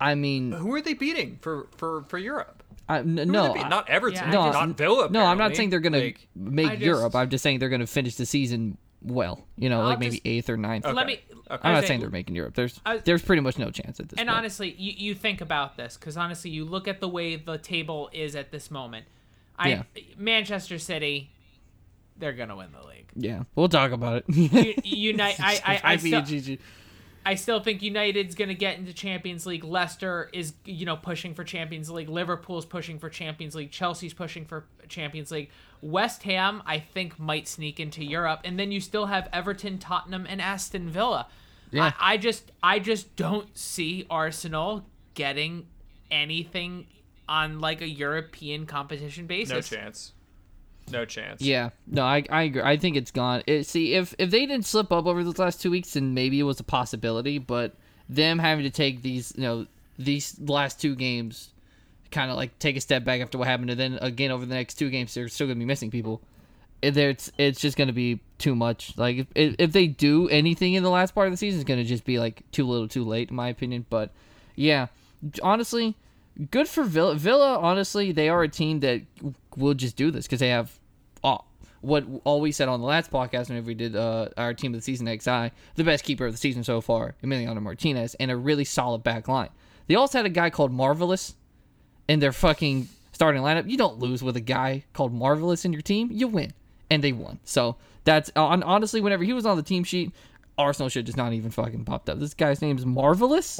I 0.00 0.14
mean, 0.14 0.52
Who 0.52 0.72
are 0.74 0.80
they 0.80 0.94
beating 0.94 1.38
for 1.40 1.68
for 1.76 2.04
for 2.08 2.18
Europe? 2.18 2.62
I, 2.88 2.98
n- 2.98 3.14
no. 3.14 3.54
I- 3.54 3.68
not 3.68 3.88
Everton, 3.88 4.16
Yeah, 4.18 4.28
I 4.28 4.32
not 4.52 4.66
just- 4.68 4.76
Villa. 4.78 5.08
no, 5.10 5.24
I'm 5.24 5.38
not 5.38 5.54
saying 5.56 5.70
they're 5.70 5.78
gonna 5.80 5.98
Like, 6.00 6.26
make 6.34 6.68
just- 6.70 6.82
Europe. 6.82 7.14
I'm 7.14 7.30
just 7.30 7.42
saying 7.42 7.60
they're 7.60 7.68
gonna 7.68 7.86
finish 7.86 8.16
the 8.16 8.26
season 8.26 8.76
well. 9.04 9.44
You 9.56 9.68
know, 9.68 9.80
I'll 9.80 9.86
like 9.88 9.98
maybe 10.00 10.16
just- 10.16 10.26
eighth 10.26 10.50
or 10.50 10.56
ninth. 10.56 10.84
Let 10.86 11.06
me. 11.06 11.20
Okay. 11.50 11.68
I'm 11.68 11.74
not 11.74 11.84
saying 11.84 12.00
they're 12.00 12.08
making 12.10 12.34
Europe. 12.34 12.54
There's 12.54 12.80
I- 12.86 12.98
there's 12.98 13.22
pretty 13.22 13.42
much 13.42 13.58
no 13.58 13.70
chance 13.70 14.00
at 14.00 14.08
this 14.08 14.18
And 14.18 14.28
point. 14.28 14.38
honestly, 14.38 14.74
you, 14.78 14.92
you 14.96 15.14
think 15.14 15.40
about 15.40 15.76
this 15.76 15.96
because 15.96 16.16
honestly, 16.16 16.50
you 16.50 16.64
look 16.64 16.88
at 16.88 17.00
the 17.00 17.08
way 17.08 17.36
the 17.36 17.58
table 17.58 18.08
is 18.12 18.34
at 18.36 18.50
this 18.50 18.70
moment. 18.70 19.06
I 19.58 19.68
Yeah. 19.68 19.82
Manchester 20.16 20.78
City, 20.78 21.30
they're 22.16 22.32
gonna 22.32 22.56
win 22.56 22.70
the 22.72 22.86
league. 22.86 23.06
yeah, 23.16 23.42
we'll 23.54 23.68
talk 23.68 23.90
about 23.92 24.24
it. 24.28 24.34
U- 24.34 24.74
Unite, 24.84 25.36
I, 25.40 25.60
I, 25.64 25.80
I, 25.92 25.96
be 25.96 26.08
still, 26.22 26.54
a 26.54 26.58
I 27.24 27.34
still 27.36 27.60
think 27.60 27.82
United's 27.82 28.34
going 28.34 28.48
to 28.48 28.54
get 28.54 28.78
into 28.78 28.92
Champions 28.92 29.46
League. 29.46 29.62
Leicester 29.62 30.28
is, 30.32 30.54
you 30.64 30.84
know, 30.86 30.96
pushing 30.96 31.34
for 31.34 31.44
Champions 31.44 31.88
League. 31.88 32.08
Liverpool's 32.08 32.66
pushing 32.66 32.98
for 32.98 33.08
Champions 33.08 33.54
League. 33.54 33.70
Chelsea's 33.70 34.12
pushing 34.12 34.44
for 34.44 34.64
Champions 34.88 35.30
League. 35.30 35.48
West 35.82 36.22
Ham, 36.22 36.62
I 36.64 36.78
think, 36.78 37.18
might 37.18 37.46
sneak 37.46 37.78
into 37.78 38.02
Europe. 38.04 38.40
And 38.44 38.58
then 38.58 38.72
you 38.72 38.80
still 38.80 39.06
have 39.06 39.28
Everton, 39.32 39.78
Tottenham, 39.78 40.26
and 40.28 40.40
Aston 40.40 40.88
Villa. 40.88 41.26
Yeah. 41.70 41.92
I, 41.98 42.14
I 42.14 42.16
just, 42.16 42.52
I 42.62 42.78
just 42.78 43.14
don't 43.16 43.56
see 43.56 44.06
Arsenal 44.08 44.86
getting 45.14 45.66
anything 46.10 46.86
on 47.28 47.60
like 47.60 47.80
a 47.80 47.88
European 47.88 48.66
competition 48.66 49.26
basis. 49.26 49.52
no 49.52 49.60
chance. 49.60 50.12
No 50.90 51.04
chance. 51.04 51.40
Yeah, 51.40 51.70
no, 51.86 52.02
I 52.02 52.24
I 52.28 52.42
agree. 52.42 52.62
I 52.62 52.76
think 52.76 52.96
it's 52.96 53.10
gone. 53.12 53.42
It, 53.46 53.66
see, 53.66 53.94
if 53.94 54.14
if 54.18 54.30
they 54.30 54.46
didn't 54.46 54.66
slip 54.66 54.92
up 54.92 55.06
over 55.06 55.22
those 55.22 55.38
last 55.38 55.62
two 55.62 55.70
weeks, 55.70 55.94
then 55.94 56.12
maybe 56.12 56.40
it 56.40 56.42
was 56.42 56.58
a 56.60 56.64
possibility. 56.64 57.38
But 57.38 57.74
them 58.08 58.38
having 58.38 58.64
to 58.64 58.70
take 58.70 59.02
these, 59.02 59.32
you 59.36 59.42
know, 59.42 59.66
these 59.98 60.38
last 60.40 60.80
two 60.80 60.96
games, 60.96 61.51
kind 62.12 62.30
of 62.30 62.36
like 62.36 62.58
take 62.58 62.76
a 62.76 62.80
step 62.80 63.04
back 63.04 63.20
after 63.20 63.38
what 63.38 63.48
happened, 63.48 63.70
and 63.70 63.80
then 63.80 63.98
again 64.00 64.30
over 64.30 64.46
the 64.46 64.54
next 64.54 64.74
two 64.74 64.90
games, 64.90 65.14
they're 65.14 65.28
still 65.28 65.46
gonna 65.46 65.58
be 65.58 65.64
missing 65.64 65.90
people. 65.90 66.22
It's 66.82 67.30
it's 67.38 67.60
just 67.60 67.76
gonna 67.76 67.92
be 67.92 68.20
too 68.38 68.54
much. 68.54 68.96
Like 68.96 69.26
if 69.34 69.56
if 69.58 69.72
they 69.72 69.86
do 69.86 70.28
anything 70.28 70.74
in 70.74 70.82
the 70.82 70.90
last 70.90 71.14
part 71.14 71.26
of 71.26 71.32
the 71.32 71.36
season, 71.36 71.60
it's 71.60 71.68
gonna 71.68 71.84
just 71.84 72.04
be 72.04 72.18
like 72.18 72.42
too 72.52 72.66
little, 72.66 72.88
too 72.88 73.04
late, 73.04 73.30
in 73.30 73.36
my 73.36 73.48
opinion. 73.48 73.86
But 73.88 74.10
yeah, 74.54 74.88
honestly, 75.42 75.96
good 76.50 76.68
for 76.68 76.84
Villa. 76.84 77.14
Villa, 77.14 77.58
honestly, 77.58 78.12
they 78.12 78.28
are 78.28 78.42
a 78.42 78.48
team 78.48 78.80
that 78.80 79.02
will 79.56 79.74
just 79.74 79.96
do 79.96 80.10
this 80.10 80.26
because 80.26 80.40
they 80.40 80.48
have 80.48 80.78
all, 81.22 81.46
what 81.80 82.04
all 82.24 82.40
we 82.40 82.52
said 82.52 82.68
on 82.68 82.80
the 82.80 82.86
last 82.86 83.10
podcast 83.10 83.48
whenever 83.48 83.66
we 83.66 83.74
did 83.74 83.94
uh, 83.96 84.28
our 84.36 84.54
team 84.54 84.74
of 84.74 84.80
the 84.80 84.84
season 84.84 85.06
XI, 85.06 85.52
the 85.74 85.84
best 85.84 86.04
keeper 86.04 86.26
of 86.26 86.32
the 86.32 86.38
season 86.38 86.64
so 86.64 86.80
far, 86.80 87.14
Emiliano 87.22 87.60
Martinez, 87.60 88.14
and 88.16 88.30
a 88.30 88.36
really 88.36 88.64
solid 88.64 89.02
back 89.02 89.28
line. 89.28 89.50
They 89.86 89.94
also 89.94 90.18
had 90.18 90.26
a 90.26 90.30
guy 90.30 90.50
called 90.50 90.72
Marvelous 90.72 91.34
in 92.12 92.20
their 92.20 92.32
fucking 92.32 92.88
starting 93.12 93.42
lineup. 93.42 93.68
You 93.68 93.76
don't 93.76 93.98
lose 93.98 94.22
with 94.22 94.36
a 94.36 94.40
guy 94.40 94.84
called 94.92 95.12
Marvelous 95.12 95.64
in 95.64 95.72
your 95.72 95.82
team. 95.82 96.08
You 96.12 96.28
win, 96.28 96.52
and 96.90 97.02
they 97.02 97.12
won. 97.12 97.38
So 97.44 97.76
that's 98.04 98.30
on 98.36 98.62
honestly, 98.62 99.00
whenever 99.00 99.24
he 99.24 99.32
was 99.32 99.46
on 99.46 99.56
the 99.56 99.62
team 99.62 99.82
sheet, 99.84 100.12
Arsenal 100.58 100.88
should 100.88 101.06
just 101.06 101.16
not 101.16 101.32
even 101.32 101.50
fucking 101.50 101.84
popped 101.84 102.08
up. 102.10 102.18
This 102.20 102.34
guy's 102.34 102.60
name 102.60 102.76
is 102.76 102.84
Marvelous. 102.86 103.58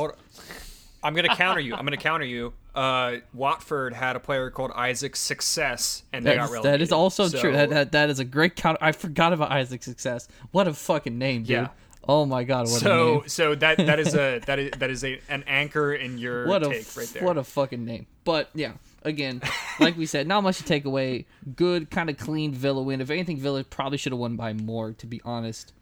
I'm 1.04 1.14
gonna 1.14 1.35
counter 1.35 1.61
you. 1.61 1.75
I'm 1.75 1.85
gonna 1.85 1.97
counter 1.97 2.25
you. 2.25 2.52
Uh, 2.75 3.16
Watford 3.35 3.92
had 3.92 4.14
a 4.16 4.21
player 4.21 4.50
called 4.50 4.71
Isaac 4.75 5.16
Success, 5.16 6.04
and 6.12 6.25
they 6.25 6.30
That 6.30 6.37
got 6.37 6.44
is, 6.44 6.50
relegated. 6.52 6.80
that 6.80 6.82
is 6.82 6.92
also 6.92 7.28
So- 7.28 7.40
true. 7.40 7.52
That, 7.52 7.71
that 7.71 7.92
that 7.92 8.11
is 8.11 8.18
a 8.21 8.25
great 8.25 8.54
counter. 8.56 8.78
I 8.80 8.92
forgot 8.92 9.32
about 9.32 9.50
Isaac 9.50 9.82
Success. 9.82 10.28
What 10.52 10.68
a 10.68 10.73
fucking 10.75 11.18
name, 11.18 11.42
dude. 11.42 11.50
Yeah. 11.50 11.68
Oh 12.09 12.26
my 12.26 12.42
god, 12.44 12.66
what 12.68 12.82
a 12.82 12.85
so 12.85 13.25
so 13.26 13.54
that 13.54 13.76
that 13.78 13.99
is 14.00 14.14
a 14.14 14.40
that 14.47 14.59
is 14.59 14.71
that 14.78 14.90
is 14.90 15.04
a 15.04 15.21
an 15.28 15.44
anchor 15.47 15.94
in 15.94 16.18
your 16.18 16.47
What 16.49 16.62
a 16.64 16.68
take 16.71 16.80
f- 16.80 16.97
right 16.97 17.09
there. 17.09 17.25
what 17.25 17.38
a 17.38 17.44
fucking 17.44 17.85
name. 17.85 18.06
But 18.25 18.50
yeah, 18.54 18.73
again, 19.04 19.40
like 19.78 19.97
we 19.97 20.06
said, 20.06 20.26
not 20.26 20.42
much 20.42 20.59
to 20.59 20.64
take 20.64 20.85
away. 20.85 21.26
Good, 21.56 21.90
kind 21.90 22.11
of 22.11 22.18
clean 22.18 22.52
Villa 22.52 22.82
win. 22.82 23.00
If 23.00 23.11
anything, 23.11 23.37
Villa 23.38 23.62
probably 23.64 23.99
should 23.99 24.12
have 24.12 24.18
won 24.18 24.37
by 24.37 24.52
more. 24.52 24.92
To 24.92 25.06
be 25.06 25.21
honest, 25.25 25.73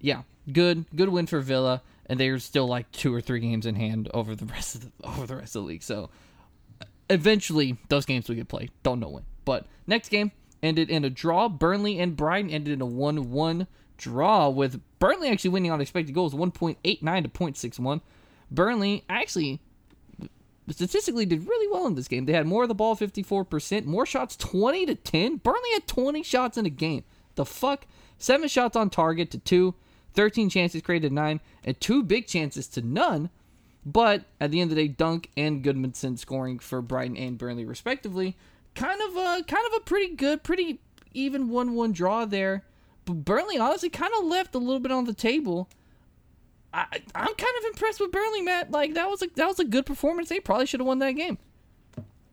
yeah, 0.00 0.22
good, 0.52 0.84
good 0.94 1.08
win 1.08 1.26
for 1.26 1.40
Villa, 1.40 1.82
and 2.06 2.20
they're 2.20 2.38
still 2.38 2.66
like 2.66 2.90
two 2.92 3.14
or 3.14 3.20
three 3.22 3.40
games 3.40 3.64
in 3.64 3.74
hand 3.74 4.10
over 4.12 4.34
the 4.34 4.46
rest 4.46 4.74
of 4.74 4.80
the 4.82 4.90
over 5.08 5.26
the 5.26 5.36
rest 5.36 5.56
of 5.56 5.62
the 5.62 5.68
league. 5.68 5.82
So 5.82 6.10
eventually, 7.10 7.76
those 7.88 8.04
games 8.04 8.28
will 8.28 8.36
get 8.36 8.48
played. 8.48 8.70
Don't 8.82 9.00
know 9.00 9.08
when. 9.08 9.24
But 9.44 9.66
next 9.86 10.08
game 10.08 10.32
ended 10.62 10.90
in 10.90 11.04
a 11.04 11.10
draw. 11.10 11.48
Burnley 11.48 11.98
and 12.00 12.16
Brighton 12.16 12.50
ended 12.50 12.72
in 12.72 12.80
a 12.80 12.86
one-one 12.86 13.66
draw 13.96 14.48
with 14.48 14.80
Burnley 14.98 15.28
actually 15.28 15.50
winning 15.50 15.70
on 15.70 15.80
expected 15.80 16.14
goals, 16.14 16.34
one 16.34 16.50
point 16.50 16.78
eight 16.84 17.02
nine 17.02 17.22
to 17.22 17.28
0.61. 17.28 18.00
Burnley 18.50 19.04
actually 19.08 19.60
statistically 20.70 21.26
did 21.26 21.46
really 21.46 21.72
well 21.72 21.86
in 21.86 21.94
this 21.94 22.08
game. 22.08 22.26
They 22.26 22.32
had 22.32 22.46
more 22.46 22.62
of 22.62 22.68
the 22.68 22.74
ball, 22.74 22.96
54%, 22.96 23.84
more 23.84 24.06
shots, 24.06 24.36
20 24.36 24.86
to 24.86 24.94
10. 24.94 25.36
Burnley 25.36 25.70
had 25.72 25.86
20 25.86 26.22
shots 26.22 26.56
in 26.56 26.66
a 26.66 26.70
game. 26.70 27.04
The 27.34 27.44
fuck? 27.44 27.86
Seven 28.18 28.48
shots 28.48 28.76
on 28.76 28.90
target 28.90 29.30
to 29.32 29.38
two, 29.38 29.74
13 30.14 30.48
chances 30.48 30.82
created 30.82 31.12
nine, 31.12 31.40
and 31.64 31.78
two 31.80 32.02
big 32.02 32.26
chances 32.26 32.66
to 32.68 32.82
none. 32.82 33.30
But 33.84 34.24
at 34.40 34.50
the 34.50 34.60
end 34.60 34.70
of 34.70 34.76
the 34.76 34.88
day, 34.88 34.88
Dunk 34.88 35.30
and 35.36 35.62
Gudmundsson 35.62 36.18
scoring 36.18 36.58
for 36.58 36.80
Brighton 36.80 37.16
and 37.16 37.36
Burnley 37.36 37.64
respectively. 37.64 38.36
Kind 38.74 39.00
of 39.02 39.16
a 39.16 39.44
kind 39.46 39.66
of 39.66 39.74
a 39.74 39.80
pretty 39.80 40.14
good, 40.14 40.42
pretty 40.42 40.80
even 41.12 41.50
one-one 41.50 41.92
draw 41.92 42.24
there. 42.24 42.64
But 43.04 43.24
Burnley 43.24 43.58
honestly 43.58 43.90
kind 43.90 44.12
of 44.18 44.24
left 44.24 44.54
a 44.54 44.58
little 44.58 44.80
bit 44.80 44.92
on 44.92 45.04
the 45.04 45.14
table. 45.14 45.68
I, 46.72 46.86
I'm 47.14 47.34
kind 47.34 47.54
of 47.58 47.64
impressed 47.66 48.00
with 48.00 48.10
Burnley, 48.10 48.42
Matt. 48.42 48.70
Like 48.70 48.94
that 48.94 49.08
was 49.08 49.22
a 49.22 49.28
that 49.36 49.46
was 49.46 49.60
a 49.60 49.64
good 49.64 49.86
performance. 49.86 50.28
They 50.28 50.40
probably 50.40 50.66
should 50.66 50.80
have 50.80 50.86
won 50.86 50.98
that 51.00 51.12
game. 51.12 51.38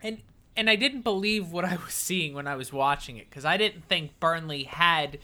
and 0.02 0.20
and 0.58 0.70
I 0.70 0.76
didn't 0.76 1.02
believe 1.02 1.52
what 1.52 1.66
I 1.66 1.78
was 1.86 1.94
seeing 1.94 2.34
when 2.34 2.48
I 2.48 2.56
was 2.56 2.74
watching 2.74 3.18
it 3.18 3.30
because 3.30 3.46
I 3.46 3.58
didn't 3.58 3.86
think 3.86 4.20
Burnley 4.20 4.64
had 4.64 5.20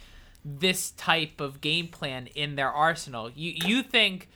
this 0.45 0.91
type 0.91 1.41
of 1.41 1.61
game 1.61 1.87
plan 1.87 2.27
in 2.27 2.55
their 2.55 2.71
arsenal. 2.71 3.29
You 3.31 3.53
you 3.65 3.83
think, 3.83 4.29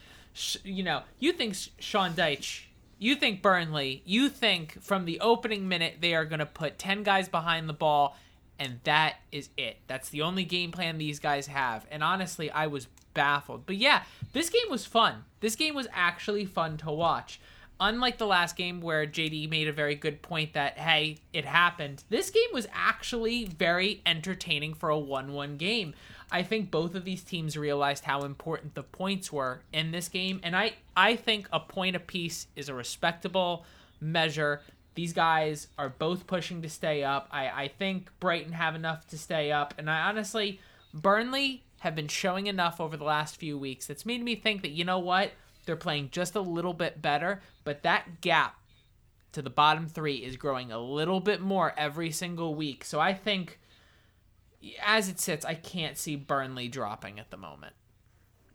you 0.63 0.83
know, 0.83 1.03
you 1.19 1.31
think 1.31 1.55
Sean 1.79 2.13
Dyche, 2.13 2.63
you 2.99 3.15
think 3.15 3.41
Burnley, 3.41 4.01
you 4.05 4.29
think 4.29 4.81
from 4.81 5.05
the 5.05 5.19
opening 5.19 5.67
minute 5.67 5.95
they 6.01 6.13
are 6.15 6.25
going 6.25 6.39
to 6.39 6.45
put 6.45 6.79
ten 6.79 7.03
guys 7.03 7.29
behind 7.29 7.69
the 7.69 7.73
ball, 7.73 8.17
and 8.61 8.79
that 8.83 9.15
is 9.31 9.49
it. 9.57 9.77
That's 9.87 10.09
the 10.09 10.21
only 10.21 10.43
game 10.43 10.71
plan 10.71 10.99
these 10.99 11.19
guys 11.19 11.47
have. 11.47 11.87
And 11.89 12.03
honestly, 12.03 12.51
I 12.51 12.67
was 12.67 12.87
baffled. 13.15 13.65
But 13.65 13.77
yeah, 13.77 14.03
this 14.33 14.51
game 14.51 14.69
was 14.69 14.85
fun. 14.85 15.23
This 15.39 15.55
game 15.55 15.73
was 15.73 15.87
actually 15.91 16.45
fun 16.45 16.77
to 16.77 16.91
watch 16.91 17.41
unlike 17.83 18.19
the 18.19 18.27
last 18.27 18.55
game 18.55 18.79
where 18.79 19.07
JD 19.07 19.49
made 19.49 19.67
a 19.67 19.73
very 19.73 19.95
good 19.95 20.21
point 20.21 20.53
that 20.53 20.77
hey, 20.77 21.17
it 21.33 21.43
happened. 21.43 22.03
This 22.09 22.29
game 22.29 22.49
was 22.53 22.67
actually 22.71 23.45
very 23.45 24.01
entertaining 24.05 24.75
for 24.75 24.91
a 24.91 24.95
1-1 24.95 25.57
game. 25.57 25.95
I 26.31 26.43
think 26.43 26.69
both 26.69 26.93
of 26.93 27.03
these 27.03 27.23
teams 27.23 27.57
realized 27.57 28.05
how 28.05 28.21
important 28.21 28.75
the 28.75 28.83
points 28.83 29.33
were 29.33 29.63
in 29.73 29.89
this 29.89 30.07
game 30.07 30.39
and 30.43 30.55
I 30.55 30.73
I 30.95 31.15
think 31.15 31.49
a 31.51 31.59
point 31.59 31.95
apiece 31.95 32.45
is 32.55 32.69
a 32.69 32.75
respectable 32.75 33.65
measure. 33.99 34.61
These 34.95 35.13
guys 35.13 35.67
are 35.77 35.89
both 35.89 36.27
pushing 36.27 36.61
to 36.61 36.69
stay 36.69 37.03
up. 37.03 37.27
I 37.31 37.49
I 37.49 37.67
think 37.67 38.09
Brighton 38.19 38.53
have 38.53 38.75
enough 38.75 39.07
to 39.07 39.17
stay 39.17 39.51
up 39.51 39.73
and 39.77 39.89
I 39.89 40.01
honestly 40.01 40.59
Burnley 40.93 41.63
have 41.79 41.95
been 41.95 42.07
showing 42.07 42.47
enough 42.47 42.79
over 42.79 42.95
the 42.95 43.03
last 43.03 43.37
few 43.37 43.57
weeks 43.57 43.87
that's 43.87 44.05
made 44.05 44.23
me 44.23 44.35
think 44.35 44.61
that 44.61 44.71
you 44.71 44.83
know 44.83 44.99
what 44.99 45.31
they're 45.65 45.75
playing 45.75 46.09
just 46.11 46.35
a 46.35 46.41
little 46.41 46.73
bit 46.73 47.01
better, 47.01 47.41
but 47.63 47.83
that 47.83 48.21
gap 48.21 48.55
to 49.31 49.41
the 49.41 49.49
bottom 49.49 49.87
three 49.87 50.17
is 50.17 50.37
growing 50.37 50.71
a 50.71 50.79
little 50.79 51.19
bit 51.19 51.41
more 51.41 51.73
every 51.77 52.11
single 52.11 52.55
week. 52.55 52.83
So 52.83 52.99
I 52.99 53.13
think, 53.13 53.59
as 54.83 55.09
it 55.09 55.19
sits, 55.19 55.45
I 55.45 55.53
can't 55.53 55.97
see 55.97 56.15
Burnley 56.15 56.67
dropping 56.67 57.19
at 57.19 57.31
the 57.31 57.37
moment. 57.37 57.73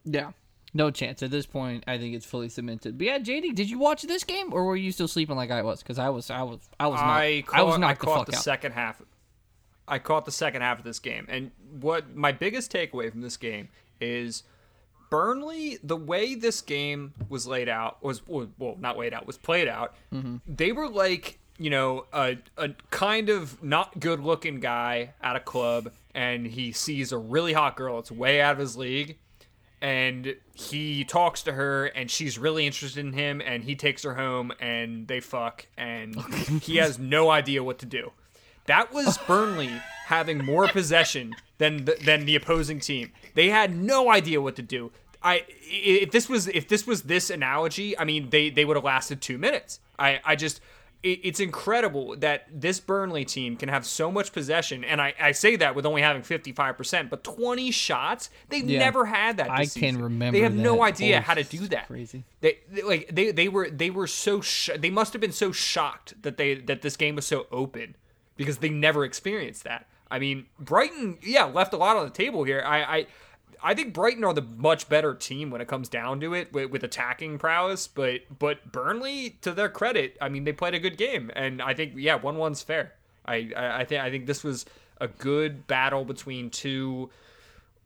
Yeah, 0.05 0.33
no 0.77 0.91
chance 0.91 1.23
at 1.23 1.31
this 1.31 1.47
point. 1.47 1.85
I 1.87 1.99
think 1.99 2.15
it's 2.15 2.27
fully 2.27 2.49
cemented. 2.49 2.99
But 2.99 3.07
yeah, 3.07 3.19
JD, 3.19 3.55
did 3.55 3.71
you 3.71 3.79
watch 3.79 4.03
this 4.03 4.25
game 4.25 4.53
or 4.53 4.65
were 4.65 4.77
you 4.77 4.93
still 4.93 5.09
sleeping 5.09 5.37
like 5.37 5.51
I 5.51 5.63
was? 5.63 5.83
Because 5.83 5.99
I 5.99 6.11
was, 6.11 6.31
I 6.31 6.43
was, 6.43 6.61
I 6.79 6.87
was 6.87 7.01
not. 7.01 7.09
I 7.09 7.43
caught, 7.43 7.59
I 7.59 7.63
was 7.63 7.75
I 7.75 7.79
knocked 7.79 8.01
the 8.01 8.25
the 8.33 8.37
second 8.37 8.73
half. 8.73 9.03
I 9.89 9.99
caught 9.99 10.25
the 10.25 10.33
second 10.33 10.63
half 10.63 10.79
of 10.79 10.85
this 10.85 10.99
game, 10.99 11.27
and 11.29 11.53
what 11.81 12.15
my 12.15 12.33
biggest 12.33 12.73
takeaway 12.73 13.11
from 13.11 13.21
this 13.21 13.37
game 13.37 13.69
is 14.01 14.43
Burnley. 15.11 15.79
The 15.83 15.97
way 15.97 16.35
this 16.35 16.61
game 16.61 17.15
was 17.29 17.47
laid 17.47 17.69
out 17.69 18.03
was 18.03 18.21
well, 18.27 18.77
not 18.79 18.99
laid 18.99 19.15
out, 19.15 19.27
was 19.27 19.39
played 19.39 19.69
out. 19.69 19.95
Mm-hmm. 20.13 20.37
They 20.47 20.73
were 20.73 20.89
like 20.89 21.39
you 21.59 21.71
know 21.71 22.07
a 22.13 22.39
a 22.57 22.71
kind 22.91 23.29
of 23.29 23.63
not 23.63 24.01
good 24.01 24.21
looking 24.21 24.59
guy 24.59 25.15
at 25.21 25.37
a 25.37 25.41
club, 25.41 25.93
and 26.15 26.47
he 26.47 26.73
sees 26.73 27.13
a 27.13 27.19
really 27.19 27.53
hot 27.53 27.77
girl. 27.77 27.99
It's 28.01 28.11
way 28.11 28.41
out 28.41 28.55
of 28.55 28.59
his 28.59 28.77
league. 28.77 29.19
And 29.87 30.35
he 30.53 31.05
talks 31.05 31.43
to 31.43 31.53
her, 31.53 31.87
and 31.87 32.11
she's 32.11 32.39
really 32.39 32.67
interested 32.67 33.07
in 33.07 33.13
him, 33.13 33.41
and 33.41 33.63
he 33.63 33.77
takes 33.77 34.03
her 34.03 34.15
home, 34.15 34.51
and 34.59 35.07
they 35.07 35.21
fuck, 35.21 35.67
and 35.77 36.21
he 36.63 36.79
has 36.79 36.99
no 36.99 37.31
idea 37.31 37.63
what 37.63 37.79
to 37.79 37.87
do. 37.87 38.11
That 38.65 38.93
was 38.93 39.17
Burnley 39.29 39.71
having 40.07 40.45
more 40.45 40.67
possession 40.67 41.37
than 41.59 41.85
the, 41.85 41.97
than 42.05 42.27
the 42.27 42.35
opposing 42.35 42.81
team. 42.81 43.13
They 43.35 43.49
had 43.49 43.77
no 43.77 44.11
idea 44.11 44.43
what 44.43 44.57
to 44.57 44.63
do. 44.63 44.91
I 45.23 45.45
if 45.63 46.11
this 46.11 46.29
was 46.29 46.49
if 46.49 46.67
this 46.67 46.85
was 46.85 47.03
this 47.03 47.31
analogy, 47.31 47.97
I 47.97 48.03
mean 48.03 48.31
they 48.31 48.51
they 48.51 48.65
would 48.65 48.77
have 48.77 48.85
lasted 48.85 49.21
two 49.21 49.39
minutes. 49.39 49.79
I 50.01 50.21
I 50.25 50.35
just 50.35 50.61
it, 51.03 51.21
it's 51.23 51.41
incredible 51.41 52.17
that 52.17 52.47
this 52.53 52.81
Burnley 52.81 53.25
team 53.25 53.57
can 53.57 53.69
have 53.69 53.85
so 53.87 54.11
much 54.11 54.33
possession, 54.33 54.83
and 54.85 55.01
I, 55.01 55.15
I 55.21 55.33
say 55.33 55.57
that 55.57 55.75
with 55.75 55.87
only 55.87 56.03
having 56.03 56.23
fifty 56.23 56.53
five 56.53 56.77
percent, 56.77 57.11
but 57.11 57.23
twenty 57.25 57.71
shots 57.71 58.31
they've 58.49 58.69
Yeah. 58.69 58.79
never 58.81 59.07
had 59.07 59.37
that. 59.37 59.51
I 59.51 59.59
can 59.59 59.67
season. 59.69 60.03
remember 60.03 60.37
They 60.39 60.43
have 60.43 60.55
no 60.55 60.83
idea 60.83 61.19
Oh, 61.19 61.21
how 61.21 61.35
to 61.35 61.45
do 61.45 61.69
that. 61.69 61.87
crazy. 61.87 62.25
They, 62.41 62.59
they 62.71 62.83
like 62.83 63.11
they 63.13 63.31
they 63.31 63.49
were 63.49 63.71
they 63.71 63.91
were 63.91 64.07
so 64.07 64.41
sh- 64.41 64.71
they 64.79 64.91
must 64.91 65.13
have 65.13 65.21
been 65.21 65.33
so 65.33 65.53
shocked 65.53 66.15
that 66.23 66.37
they 66.37 66.55
that 66.57 66.83
this 66.83 66.97
game 66.97 67.15
was 67.17 67.27
so 67.27 67.47
open 67.53 67.97
because 68.37 68.59
they 68.59 68.69
never 68.71 69.05
experienced 69.05 69.65
that. 69.65 69.87
I 70.11 70.19
mean, 70.21 70.47
Brighton, 70.59 71.19
yeah, 71.23 71.45
left 71.45 71.73
a 71.75 71.77
lot 71.77 71.97
on 71.97 72.05
the 72.05 72.11
table 72.13 72.45
here. 72.45 72.63
I 72.65 72.79
I, 72.99 73.07
I 73.63 73.75
think 73.75 73.95
Brighton 73.95 74.25
are 74.25 74.35
the 74.35 74.43
much 74.43 74.89
better 74.89 75.15
team 75.15 75.51
when 75.51 75.61
it 75.61 75.69
comes 75.69 75.89
down 75.89 76.21
to 76.21 76.35
it 76.35 76.53
with, 76.53 76.71
with 76.71 76.83
attacking 76.85 77.39
prowess, 77.39 77.87
but 77.89 78.21
but 78.39 78.71
Burnley, 78.73 79.31
to 79.43 79.53
their 79.53 79.69
credit, 79.69 80.17
I 80.21 80.29
mean 80.29 80.45
they 80.45 80.53
played 80.53 80.75
a 80.75 80.79
good 80.79 80.97
game, 80.97 81.31
and 81.35 81.61
I 81.63 81.75
think 81.75 81.95
yeah, 81.97 82.15
one 82.17 82.37
one's 82.37 82.63
fair. 82.63 82.93
I 83.25 83.51
I, 83.57 83.81
I 83.81 83.85
think 83.85 84.03
I 84.03 84.11
think 84.11 84.27
this 84.27 84.43
was 84.45 84.67
a 85.01 85.09
good 85.09 85.67
battle 85.67 86.05
between 86.05 86.51
two 86.51 87.11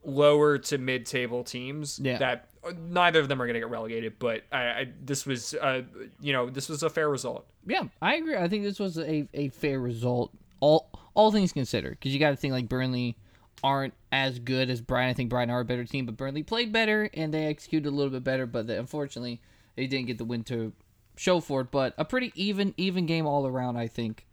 lower 0.04 0.58
to 0.58 0.78
mid 0.78 1.04
table 1.06 1.44
teams 1.44 1.98
Yeah. 2.02 2.18
that 2.18 2.48
neither 2.88 3.20
of 3.20 3.28
them 3.28 3.40
are 3.40 3.46
going 3.46 3.54
to 3.54 3.60
get 3.60 3.68
relegated, 3.70 4.18
but 4.18 4.42
I, 4.52 4.58
I 4.62 4.88
this 5.04 5.26
was 5.26 5.54
uh 5.54 5.82
you 6.20 6.32
know 6.32 6.48
this 6.48 6.68
was 6.68 6.82
a 6.82 6.90
fair 6.90 7.08
result. 7.10 7.46
Yeah, 7.66 7.84
I 8.00 8.14
agree. 8.16 8.36
I 8.36 8.48
think 8.48 8.64
this 8.64 8.78
was 8.78 8.96
a, 8.98 9.28
a 9.34 9.48
fair 9.50 9.78
result, 9.80 10.30
all 10.60 10.88
all 11.14 11.30
things 11.32 11.52
considered. 11.52 11.98
Because 11.98 12.12
you 12.14 12.18
got 12.20 12.30
to 12.30 12.36
think 12.36 12.52
like 12.52 12.68
Burnley 12.68 13.16
aren't 13.62 13.94
as 14.12 14.38
good 14.38 14.70
as 14.70 14.80
Brighton. 14.80 15.10
I 15.10 15.14
think 15.14 15.30
Brighton 15.30 15.50
are 15.50 15.60
a 15.60 15.64
better 15.64 15.84
team, 15.84 16.06
but 16.06 16.16
Burnley 16.16 16.42
played 16.42 16.72
better 16.72 17.10
and 17.14 17.32
they 17.32 17.46
executed 17.46 17.88
a 17.88 17.94
little 17.94 18.10
bit 18.10 18.24
better. 18.24 18.46
But 18.46 18.68
unfortunately, 18.70 19.40
they 19.76 19.86
didn't 19.86 20.06
get 20.06 20.18
the 20.18 20.24
win 20.24 20.44
to 20.44 20.72
show 21.16 21.40
for 21.40 21.62
it. 21.62 21.70
But 21.70 21.94
a 21.98 22.04
pretty 22.04 22.32
even 22.34 22.74
even 22.76 23.06
game 23.06 23.26
all 23.26 23.46
around, 23.46 23.76
I 23.76 23.86
think, 23.86 24.26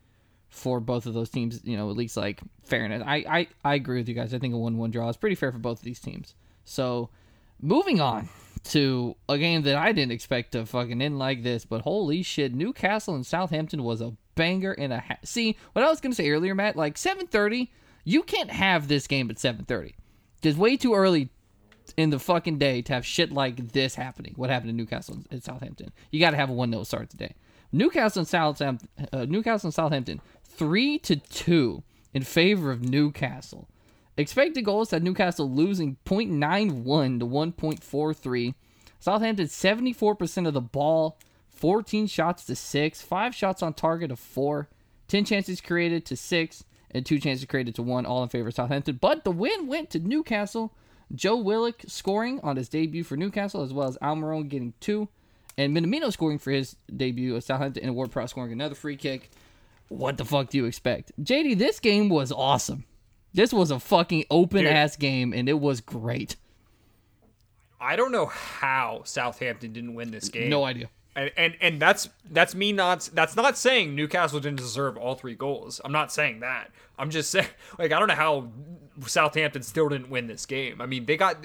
for 0.49 0.79
both 0.79 1.05
of 1.05 1.13
those 1.13 1.29
teams. 1.29 1.61
You 1.63 1.77
know, 1.77 1.89
at 1.89 1.97
least 1.97 2.17
like 2.17 2.41
fairness. 2.63 3.03
I 3.05 3.15
I, 3.27 3.47
I 3.63 3.75
agree 3.75 3.99
with 3.99 4.09
you 4.09 4.15
guys. 4.15 4.33
I 4.33 4.39
think 4.39 4.53
a 4.53 4.57
one 4.57 4.77
one 4.77 4.91
draw 4.91 5.09
is 5.09 5.17
pretty 5.17 5.35
fair 5.35 5.51
for 5.51 5.59
both 5.59 5.79
of 5.79 5.83
these 5.85 5.99
teams. 5.99 6.33
So 6.65 7.09
moving 7.61 8.01
on 8.01 8.29
to 8.65 9.15
a 9.29 9.37
game 9.37 9.61
that 9.63 9.75
I 9.75 9.91
didn't 9.91 10.11
expect 10.11 10.51
to 10.51 10.65
fucking 10.65 11.01
end 11.01 11.19
like 11.19 11.43
this, 11.43 11.65
but 11.65 11.81
holy 11.81 12.23
shit, 12.23 12.53
Newcastle 12.53 13.15
and 13.15 13.25
Southampton 13.25 13.83
was 13.83 14.01
a 14.01 14.13
banger 14.35 14.73
and 14.73 14.91
a 14.93 14.99
ha- 14.99 15.17
see 15.23 15.57
what 15.73 15.85
I 15.85 15.89
was 15.89 16.01
gonna 16.01 16.15
say 16.15 16.29
earlier, 16.29 16.53
Matt. 16.53 16.75
Like 16.75 16.97
seven 16.97 17.27
thirty, 17.27 17.71
you 18.07 18.23
can't 18.23 18.49
have 18.49 18.87
this 18.87 19.05
game 19.05 19.29
at 19.29 19.37
seven 19.37 19.65
thirty 19.65 19.95
It's 20.41 20.57
way 20.57 20.77
too 20.77 20.93
early 20.93 21.29
in 21.97 22.09
the 22.09 22.19
fucking 22.19 22.57
day 22.57 22.81
to 22.83 22.93
have 22.93 23.05
shit 23.05 23.31
like 23.31 23.73
this 23.73 23.95
happening. 23.95 24.33
What 24.37 24.49
happened 24.49 24.69
to 24.69 24.75
Newcastle 24.75 25.17
and 25.29 25.43
Southampton? 25.43 25.91
You 26.09 26.21
got 26.21 26.31
to 26.31 26.37
have 26.37 26.49
a 26.49 26.53
one 26.53 26.71
0 26.71 26.83
start 26.83 27.09
today. 27.09 27.35
Newcastle 27.71 28.21
and 28.21 28.27
Southampton, 28.27 28.87
uh, 29.11 29.25
Newcastle 29.25 29.67
and 29.67 29.73
Southampton, 29.73 30.21
three 30.45 30.97
to 30.99 31.17
two 31.17 31.83
in 32.13 32.23
favor 32.23 32.71
of 32.71 32.81
Newcastle. 32.81 33.67
Expected 34.15 34.63
goals 34.63 34.91
had 34.91 35.03
Newcastle 35.03 35.51
losing 35.51 35.97
0.91 36.05 37.19
to 37.19 37.25
1.43. 37.25 38.53
Southampton 38.99 39.45
74% 39.45 40.47
of 40.47 40.53
the 40.53 40.61
ball, 40.61 41.19
14 41.49 42.07
shots 42.07 42.45
to 42.45 42.55
6, 42.55 43.01
5 43.01 43.35
shots 43.35 43.61
on 43.61 43.73
target 43.73 44.11
of 44.11 44.19
4, 44.19 44.69
10 45.07 45.25
chances 45.25 45.61
created 45.61 46.05
to 46.05 46.15
6, 46.15 46.63
and 46.91 47.05
2 47.05 47.19
chances 47.19 47.45
created 47.45 47.75
to 47.75 47.83
1, 47.83 48.05
all 48.05 48.23
in 48.23 48.29
favor 48.29 48.47
of 48.47 48.53
Southampton. 48.53 48.97
But 49.01 49.23
the 49.23 49.31
win 49.31 49.67
went 49.67 49.89
to 49.91 49.99
Newcastle. 49.99 50.73
Joe 51.13 51.37
Willock 51.37 51.83
scoring 51.87 52.39
on 52.43 52.57
his 52.57 52.67
debut 52.69 53.03
for 53.03 53.15
Newcastle, 53.15 53.63
as 53.63 53.73
well 53.73 53.87
as 53.87 53.97
Almiron 53.97 54.49
getting 54.49 54.73
2, 54.81 55.07
and 55.57 55.75
Minamino 55.75 56.11
scoring 56.11 56.37
for 56.37 56.51
his 56.51 56.75
debut 56.95 57.35
at 57.35 57.43
Southampton, 57.43 57.83
and 57.83 57.95
Ward 57.95 58.11
Prowse 58.11 58.31
scoring 58.31 58.51
another 58.51 58.75
free 58.75 58.97
kick. 58.97 59.29
What 59.89 60.17
the 60.17 60.25
fuck 60.25 60.49
do 60.49 60.57
you 60.57 60.65
expect? 60.65 61.13
JD, 61.23 61.57
this 61.57 61.79
game 61.79 62.09
was 62.09 62.31
awesome. 62.31 62.83
This 63.33 63.53
was 63.53 63.71
a 63.71 63.79
fucking 63.79 64.25
open 64.29 64.63
Dude. 64.63 64.73
ass 64.73 64.97
game, 64.97 65.33
and 65.33 65.47
it 65.47 65.59
was 65.59 65.79
great. 65.79 66.35
I 67.79 67.95
don't 67.95 68.11
know 68.11 68.25
how 68.25 69.03
Southampton 69.05 69.71
didn't 69.71 69.93
win 69.93 70.11
this 70.11 70.27
game. 70.27 70.49
No 70.49 70.63
idea. 70.63 70.89
And, 71.17 71.31
and 71.35 71.55
and 71.59 71.81
that's 71.81 72.09
that's 72.29 72.53
me 72.53 72.71
not 72.71 73.09
that's 73.13 73.35
not 73.35 73.57
saying 73.57 73.95
Newcastle 73.95 74.39
didn't 74.39 74.59
deserve 74.59 74.97
all 74.97 75.15
three 75.15 75.33
goals. 75.33 75.81
I'm 75.83 75.91
not 75.91 76.11
saying 76.11 76.41
that. 76.41 76.69
I'm 76.99 77.09
just 77.09 77.29
saying 77.31 77.47
like 77.79 77.91
I 77.91 77.99
don't 77.99 78.07
know 78.07 78.13
how 78.13 78.49
Southampton 79.05 79.63
still 79.63 79.89
didn't 79.89 80.09
win 80.09 80.27
this 80.27 80.45
game. 80.45 80.79
I 80.79 80.85
mean, 80.85 81.05
they 81.05 81.17
got 81.17 81.43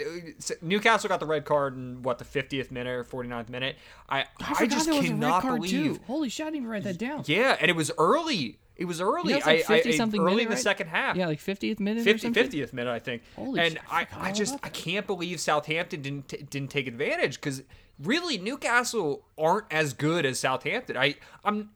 Newcastle 0.60 1.08
got 1.08 1.20
the 1.20 1.26
red 1.26 1.44
card 1.44 1.74
in 1.76 2.02
what 2.02 2.18
the 2.18 2.24
50th 2.24 2.70
minute 2.70 2.90
or 2.90 3.04
49th 3.04 3.48
minute. 3.48 3.76
I 4.08 4.20
I, 4.20 4.26
I, 4.60 4.66
just 4.66 4.86
there 4.86 4.94
was 4.94 5.04
a 5.06 5.08
cannot 5.08 5.42
believe. 5.42 5.70
too. 5.70 6.00
Holy 6.06 6.28
shit! 6.28 6.44
I 6.44 6.50
didn't 6.50 6.56
even 6.56 6.68
write 6.68 6.84
that 6.84 6.98
down. 6.98 7.24
Yeah, 7.26 7.56
and 7.58 7.70
it 7.70 7.76
was 7.76 7.90
early. 7.98 8.58
It 8.76 8.86
was 8.86 9.00
early. 9.00 9.30
Yeah, 9.30 9.36
it's 9.38 9.46
like 9.46 9.70
I, 9.70 9.76
50 9.76 9.88
I, 9.90 9.96
something 9.96 10.20
early 10.20 10.30
minute, 10.30 10.42
in 10.42 10.48
the 10.48 10.54
right? 10.54 10.62
second 10.62 10.88
half. 10.88 11.16
Yeah, 11.16 11.26
like 11.26 11.38
50th 11.38 11.78
minute 11.78 12.00
or 12.00 12.04
50, 12.04 12.18
something. 12.20 12.48
50th 12.48 12.72
minute, 12.72 12.90
I 12.90 12.98
think. 12.98 13.22
Holy 13.36 13.60
and 13.60 13.72
shit, 13.74 13.82
I 13.90 14.00
I, 14.00 14.28
I 14.28 14.32
just 14.32 14.58
I 14.62 14.68
can't 14.68 15.06
believe 15.06 15.40
Southampton 15.40 16.02
didn't 16.02 16.28
t- 16.28 16.44
didn't 16.48 16.70
take 16.70 16.86
advantage 16.86 17.36
because 17.36 17.62
really 17.98 18.38
Newcastle 18.38 19.24
aren't 19.38 19.66
as 19.70 19.92
good 19.92 20.26
as 20.26 20.38
Southampton. 20.38 20.96
I 20.96 21.16
I'm 21.44 21.70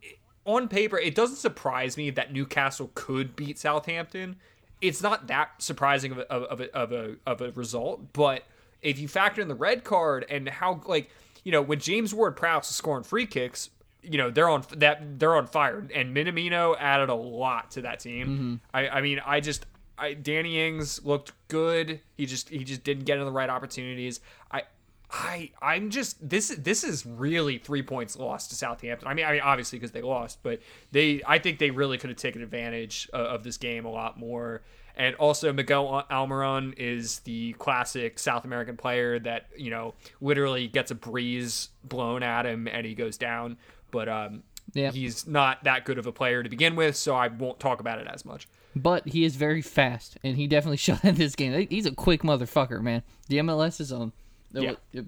on 0.45 0.69
paper 0.69 0.99
it 0.99 1.15
doesn't 1.15 1.37
surprise 1.37 1.97
me 1.97 2.11
that 2.11 2.33
Newcastle 2.33 2.91
could 2.95 3.37
beat 3.37 3.59
Southampton. 3.59 4.37
It's 4.81 5.03
not 5.03 5.27
that 5.29 5.51
surprising 5.59 6.13
of 6.13 6.19
a, 6.19 6.33
of 6.33 6.61
a, 6.61 6.77
of 6.77 6.93
a 6.93 7.17
of 7.27 7.41
a 7.41 7.53
result, 7.53 8.13
but 8.13 8.45
if 8.83 8.99
you 8.99 9.09
factor 9.09 9.41
in 9.41 9.49
the 9.49 9.55
red 9.55 9.85
card 9.85 10.27
and 10.29 10.49
how 10.49 10.81
like 10.87 11.11
you 11.45 11.53
know 11.53 11.63
when 11.63 11.79
James 11.81 12.13
Ward-Prowse 12.13 12.71
is 12.71 12.77
scoring 12.77 13.05
free 13.05 13.27
kicks, 13.27 13.71
you 14.03 14.19
know 14.19 14.31
they're 14.31 14.49
on 14.49 14.65
that 14.77 15.19
they're 15.19 15.37
on 15.37 15.47
fire, 15.47 15.87
and 15.95 16.15
Minamino 16.15 16.77
added 16.79 17.09
a 17.09 17.15
lot 17.15 17.71
to 17.73 17.83
that 17.83 18.01
team. 18.01 18.27
Mm-hmm. 18.27 18.55
I, 18.75 18.89
I 18.89 19.01
mean, 19.01 19.21
I 19.25 19.41
just 19.41 19.67
I, 19.99 20.15
Danny 20.15 20.61
Ings 20.67 21.05
looked 21.05 21.33
good. 21.49 22.01
He 22.17 22.27
just 22.27 22.51
he 22.51 22.65
just 22.65 22.85
didn't 22.85 23.05
get 23.05 23.19
in 23.19 23.25
the 23.25 23.33
right 23.33 23.51
opportunities. 23.51 24.21
I. 24.51 24.63
I 25.11 25.51
I'm 25.63 25.91
just 25.91 26.29
this 26.29 26.49
this 26.49 26.83
is 26.83 27.07
really 27.07 27.59
three 27.59 27.83
points 27.83 28.17
lost 28.17 28.51
to 28.51 28.57
Southampton. 28.57 29.07
I 29.09 29.15
mean 29.15 29.25
I 29.25 29.33
mean 29.33 29.41
obviously 29.41 29.79
because 29.79 29.93
they 29.93 30.03
lost, 30.03 30.43
but 30.43 30.61
they 30.93 31.23
I 31.27 31.39
think 31.39 31.59
they 31.59 31.71
really 31.71 31.97
could 31.99 32.11
have 32.11 32.19
taken 32.19 32.43
advantage 32.43 33.09
of, 33.13 33.27
of 33.27 33.45
this 33.45 33.57
game 33.57 33.85
a 33.85 33.91
lot 33.91 34.19
more. 34.19 34.63
And 34.97 35.15
also 35.17 35.53
Miguel 35.53 36.05
Almiron 36.11 36.75
is 36.77 37.21
the 37.21 37.53
classic 37.55 38.19
South 38.19 38.45
American 38.45 38.77
player 38.77 39.19
that 39.21 39.47
you 39.57 39.71
know 39.71 39.95
literally 40.21 40.67
gets 40.69 40.91
a 40.91 40.95
breeze 40.95 41.69
blown 41.85 42.23
at 42.23 42.45
him 42.47 42.67
and 42.67 42.85
he 42.87 42.95
goes 42.95 43.17
down. 43.17 43.59
But 43.93 44.09
um, 44.09 44.43
Yeah. 44.73 44.91
he's 44.91 45.27
not 45.27 45.63
that 45.65 45.85
good 45.85 45.99
of 45.99 46.07
a 46.07 46.13
player 46.13 46.43
to 46.43 46.49
begin 46.49 46.75
with, 46.75 46.97
so 46.97 47.15
I 47.15 47.29
won't 47.29 47.61
talk 47.61 47.79
about 47.81 48.01
it 48.01 48.09
as 48.09 48.25
much. 48.25 48.49
But 48.75 49.07
he 49.09 49.25
is 49.25 49.37
very 49.37 49.63
fast, 49.63 50.19
and 50.25 50.37
he 50.37 50.47
definitely 50.47 50.77
showed 50.89 51.05
in 51.05 51.15
this 51.15 51.35
game. 51.37 51.67
He's 51.71 51.87
a 51.87 51.93
quick 51.93 52.23
motherfucker, 52.23 52.83
man. 52.83 53.03
The 53.29 53.39
MLS 53.39 53.81
is 53.81 53.93
on. 53.93 54.13
Yeah. 54.53 55.03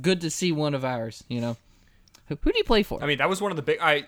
Good 0.00 0.20
to 0.22 0.30
see 0.30 0.52
one 0.52 0.74
of 0.74 0.84
ours. 0.84 1.22
You 1.28 1.40
know, 1.40 1.56
who, 2.26 2.38
who 2.40 2.52
do 2.52 2.58
you 2.58 2.64
play 2.64 2.82
for? 2.82 3.02
I 3.02 3.06
mean, 3.06 3.18
that 3.18 3.28
was 3.28 3.40
one 3.40 3.52
of 3.52 3.56
the 3.56 3.62
big. 3.62 3.78
I 3.80 4.06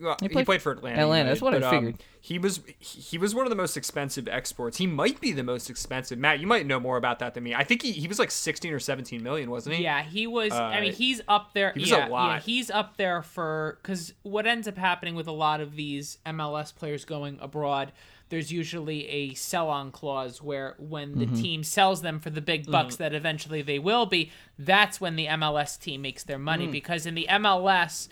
well, 0.00 0.16
he, 0.20 0.28
played 0.28 0.46
played, 0.46 0.62
for 0.62 0.72
Atlanta. 0.72 1.02
Atlanta, 1.02 1.28
that's 1.28 1.40
United, 1.40 1.62
what 1.62 1.64
I 1.64 1.70
but, 1.70 1.76
um, 1.76 1.84
figured. 1.84 2.02
he 2.20 2.38
was 2.38 2.60
he 2.80 3.00
he 3.00 3.18
was 3.18 3.34
one 3.34 3.46
of 3.46 3.50
the 3.50 3.56
most 3.56 3.76
expensive 3.76 4.26
exports. 4.28 4.78
He 4.78 4.86
might 4.88 5.20
be 5.20 5.30
the 5.32 5.44
most 5.44 5.70
expensive. 5.70 6.18
Matt, 6.18 6.40
you 6.40 6.48
might 6.48 6.66
know 6.66 6.80
more 6.80 6.96
about 6.96 7.20
that 7.20 7.34
than 7.34 7.44
me. 7.44 7.54
I 7.54 7.62
think 7.62 7.82
he, 7.82 7.92
he 7.92 8.08
was 8.08 8.18
like 8.18 8.32
sixteen 8.32 8.72
or 8.72 8.80
seventeen 8.80 9.22
million, 9.22 9.50
wasn't 9.50 9.76
he? 9.76 9.84
Yeah, 9.84 10.02
he 10.02 10.26
was. 10.26 10.52
I 10.52 10.80
mean, 10.80 10.92
Uh, 10.92 10.96
he's 10.96 11.20
up 11.28 11.54
there. 11.54 11.72
he 11.74 11.82
was 11.82 11.92
a 11.92 12.06
lot. 12.06 12.28
yeah, 12.34 12.40
he's 12.40 12.70
up 12.70 12.96
there 12.96 13.22
for 13.22 13.78
because 13.82 14.12
what 14.22 14.46
ends 14.46 14.66
up 14.66 14.76
happening 14.76 15.14
with 15.14 15.28
a 15.28 15.32
lot 15.32 15.60
of 15.60 15.76
these 15.76 16.18
MLS 16.26 16.74
players 16.74 17.04
going 17.04 17.38
abroad, 17.40 17.92
there's 18.28 18.52
usually 18.52 19.08
a 19.08 19.34
sell-on 19.34 19.90
clause 19.90 20.42
where 20.42 20.74
when 20.78 21.18
the 21.18 21.26
mm-hmm. 21.26 21.42
team 21.42 21.64
sells 21.64 22.02
them 22.02 22.20
for 22.20 22.30
the 22.30 22.40
big 22.40 22.66
mm. 22.66 22.72
bucks 22.72 22.96
that 22.96 23.14
eventually 23.14 23.62
they 23.62 23.78
will 23.78 24.06
be, 24.06 24.30
that's 24.58 25.00
when 25.00 25.16
the 25.16 25.26
MLS 25.26 25.78
team 25.78 26.02
makes 26.02 26.22
their 26.22 26.38
money 26.38 26.66
mm. 26.66 26.72
because 26.72 27.06
in 27.06 27.14
the 27.14 27.26
MLS. 27.30 28.08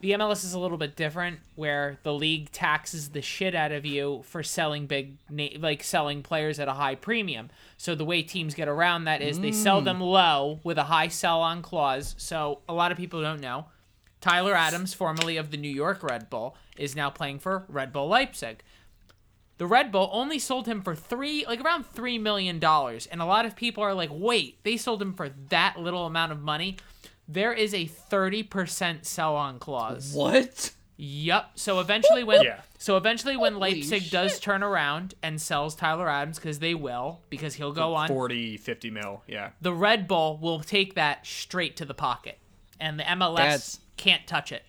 The 0.00 0.12
MLS 0.12 0.44
is 0.44 0.52
a 0.52 0.60
little 0.60 0.78
bit 0.78 0.94
different, 0.94 1.40
where 1.56 1.98
the 2.04 2.14
league 2.14 2.52
taxes 2.52 3.08
the 3.08 3.20
shit 3.20 3.56
out 3.56 3.72
of 3.72 3.84
you 3.84 4.22
for 4.24 4.44
selling 4.44 4.86
big, 4.86 5.16
like 5.58 5.82
selling 5.82 6.22
players 6.22 6.60
at 6.60 6.68
a 6.68 6.74
high 6.74 6.94
premium. 6.94 7.50
So 7.78 7.96
the 7.96 8.04
way 8.04 8.22
teams 8.22 8.54
get 8.54 8.68
around 8.68 9.06
that 9.06 9.22
is 9.22 9.40
they 9.40 9.50
sell 9.50 9.82
mm. 9.82 9.86
them 9.86 10.00
low 10.00 10.60
with 10.62 10.78
a 10.78 10.84
high 10.84 11.08
sell-on 11.08 11.62
clause. 11.62 12.14
So 12.16 12.60
a 12.68 12.72
lot 12.72 12.92
of 12.92 12.96
people 12.96 13.20
don't 13.20 13.40
know. 13.40 13.66
Tyler 14.20 14.54
Adams, 14.54 14.94
formerly 14.94 15.36
of 15.36 15.50
the 15.50 15.56
New 15.56 15.68
York 15.68 16.02
Red 16.02 16.30
Bull, 16.30 16.56
is 16.76 16.96
now 16.96 17.10
playing 17.10 17.38
for 17.40 17.64
Red 17.68 17.92
Bull 17.92 18.08
Leipzig. 18.08 18.62
The 19.58 19.66
Red 19.66 19.90
Bull 19.92 20.08
only 20.12 20.38
sold 20.38 20.66
him 20.66 20.82
for 20.82 20.94
three, 20.94 21.44
like 21.46 21.60
around 21.60 21.84
three 21.86 22.16
million 22.18 22.58
dollars, 22.58 23.06
and 23.06 23.20
a 23.20 23.24
lot 23.26 23.44
of 23.44 23.56
people 23.56 23.82
are 23.82 23.94
like, 23.94 24.10
"Wait, 24.12 24.62
they 24.64 24.76
sold 24.76 25.02
him 25.02 25.12
for 25.14 25.28
that 25.50 25.78
little 25.78 26.06
amount 26.06 26.32
of 26.32 26.40
money?" 26.40 26.76
There 27.26 27.52
is 27.52 27.74
a 27.74 27.86
thirty 27.86 28.42
percent 28.42 29.04
sell-on 29.04 29.58
clause. 29.58 30.12
what? 30.14 30.72
Yep. 31.00 31.50
So 31.56 31.78
eventually, 31.80 32.24
when 32.24 32.42
Yeah. 32.42 32.60
so 32.78 32.96
eventually 32.96 33.36
when 33.36 33.54
Holy 33.54 33.74
Leipzig 33.74 34.10
does 34.10 34.40
turn 34.40 34.62
around 34.64 35.14
and 35.22 35.40
sells 35.40 35.74
Tyler 35.76 36.08
Adams 36.08 36.38
because 36.38 36.58
they 36.60 36.74
will 36.74 37.20
because 37.30 37.54
he'll 37.54 37.72
go 37.72 37.94
on 37.94 38.08
40, 38.08 38.56
50 38.56 38.90
mil. 38.90 39.22
Yeah. 39.28 39.50
the 39.60 39.72
Red 39.72 40.08
Bull 40.08 40.38
will 40.38 40.60
take 40.60 40.94
that 40.94 41.26
straight 41.26 41.76
to 41.76 41.84
the 41.84 41.94
pocket, 41.94 42.38
and 42.80 42.98
the 42.98 43.04
MLS 43.04 43.36
That's- 43.36 43.78
can't 43.96 44.26
touch 44.26 44.50
it. 44.52 44.64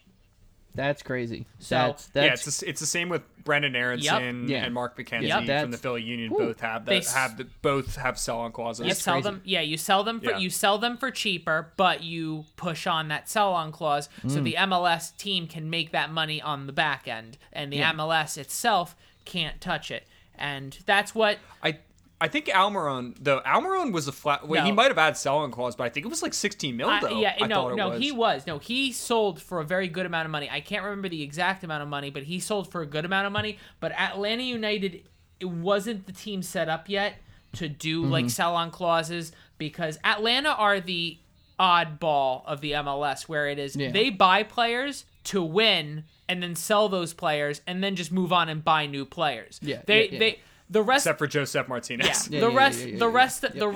That's 0.79 1.03
crazy. 1.03 1.45
So- 1.59 1.75
that's 1.75 2.09
yeah, 2.13 2.23
it's 2.33 2.59
the, 2.61 2.69
it's 2.69 2.79
the 2.79 2.85
same 2.85 3.09
with 3.09 3.21
Brenden 3.43 3.75
Aaronson 3.75 4.47
Yeah. 4.47 4.63
and 4.63 4.73
Mark 4.73 4.97
McKenzie 4.97 5.27
Yep. 5.27 5.61
from 5.63 5.71
the 5.71 5.77
Philly 5.77 6.01
Union. 6.03 6.29
Whew. 6.31 6.37
Both 6.47 6.61
have 6.61 6.85
They 6.85 6.99
that 6.99 7.05
s- 7.05 7.13
have 7.13 7.35
the, 7.37 7.47
both 7.61 7.97
have 7.97 8.17
sell-on 8.17 8.53
clauses. 8.53 8.87
You 8.87 8.93
sell 8.93 9.21
them, 9.21 9.41
yeah. 9.43 9.59
You 9.59 9.75
sell 9.75 10.05
them 10.05 10.21
for 10.21 10.31
Yeah. 10.31 10.37
you 10.37 10.49
sell 10.49 10.77
them 10.77 10.95
for 10.95 11.11
cheaper, 11.11 11.73
but 11.75 12.01
you 12.03 12.45
push 12.55 12.87
on 12.87 13.09
that 13.09 13.27
sell-on 13.27 13.73
clause, 13.73 14.07
Mm. 14.23 14.31
so 14.31 14.39
the 14.41 14.55
MLS 14.57 15.11
team 15.17 15.47
can 15.47 15.69
make 15.69 15.91
that 15.91 16.11
money 16.11 16.41
on 16.41 16.65
the 16.65 16.73
back 16.73 17.07
end, 17.09 17.37
and 17.51 17.73
the 17.73 17.79
MLS 17.81 18.37
itself 18.37 18.95
can't 19.25 19.59
touch 19.59 19.91
it. 19.91 20.07
And 20.35 20.77
that's 20.85 21.13
what 21.13 21.39
I 21.61 21.79
I 22.21 22.27
think 22.27 22.47
Almiron 22.47 23.15
though 23.19 23.39
Almiron 23.45 23.91
was 23.93 24.07
a 24.07 24.11
flat. 24.11 24.47
Well, 24.47 24.65
he 24.65 24.71
might 24.71 24.87
have 24.89 24.97
had 24.97 25.15
sell-on 25.17 25.51
clause, 25.51 25.75
but 25.75 25.85
I 25.85 25.89
think 25.89 26.05
it 26.05 26.09
was 26.09 26.21
like 26.21 26.33
sixteen 26.33 26.75
mil 26.77 26.89
though. 27.01 27.19
yeah, 27.19 27.35
I 27.39 27.47
no, 27.47 27.55
thought 27.55 27.71
it 27.71 27.75
no, 27.77 27.89
was. 27.89 28.01
he 28.01 28.11
was. 28.11 28.45
No, 28.47 28.59
he 28.59 28.91
sold 28.91 29.41
for 29.41 29.59
a 29.61 29.63
very 29.65 29.87
good 29.87 30.05
amount 30.05 30.25
of 30.25 30.31
money. 30.31 30.49
I 30.51 30.59
can't 30.59 30.83
remember 30.83 31.07
the 31.09 31.21
exact 31.23 31.63
amount 31.63 31.81
of 31.83 31.87
money, 31.89 32.09
but 32.09 32.23
he 32.23 32.39
sold 32.39 32.71
for 32.71 32.81
a 32.81 32.85
good 32.85 33.05
amount 33.05 33.25
of 33.27 33.31
money. 33.33 33.57
But 33.79 33.93
Atlanta 33.93 34.43
United, 34.43 35.03
it 35.39 35.49
wasn't 35.49 36.05
the 36.07 36.11
team 36.11 36.41
set 36.43 36.67
up 36.67 36.89
yet 36.89 37.15
to 37.53 37.69
do 37.69 38.01
Mm-hmm. 38.03 38.11
like 38.11 38.29
sell 38.29 38.55
on 38.55 38.69
clauses 38.69 39.31
because 39.57 39.97
Atlanta 40.03 40.49
are 40.49 40.79
the 40.81 41.17
oddball 41.59 42.43
of 42.45 42.61
the 42.61 42.71
MLS 42.73 43.23
where 43.23 43.47
it 43.47 43.59
is 43.59 43.75
Yeah. 43.75 43.91
they 43.91 44.09
buy 44.09 44.43
players 44.43 45.05
to 45.25 45.41
win 45.43 46.05
and 46.27 46.41
then 46.41 46.55
sell 46.55 46.89
those 46.89 47.13
players 47.13 47.61
and 47.67 47.83
then 47.83 47.95
just 47.95 48.11
move 48.11 48.31
on 48.31 48.49
and 48.49 48.63
buy 48.63 48.85
new 48.85 49.05
players. 49.05 49.59
Yeah, 49.61 49.81
They 49.85 50.05
yeah, 50.05 50.11
yeah. 50.13 50.19
they 50.19 50.39
the 50.71 50.83
rest 50.83 51.05
except 51.05 51.17
for 51.19 51.25
Josef 51.27 51.67
Martinez. 51.67 52.29
yeah, 52.29 52.35
Yeah, 52.39 52.45
the 52.47 52.51
yeah, 52.51 52.57
rest, 52.57 52.79
yeah, 52.79 52.85
yeah, 52.85 52.97
the 52.99 53.07
yeah, 53.09 53.15
rest, 53.15 53.43
yeah. 53.43 53.53
the 53.55 53.67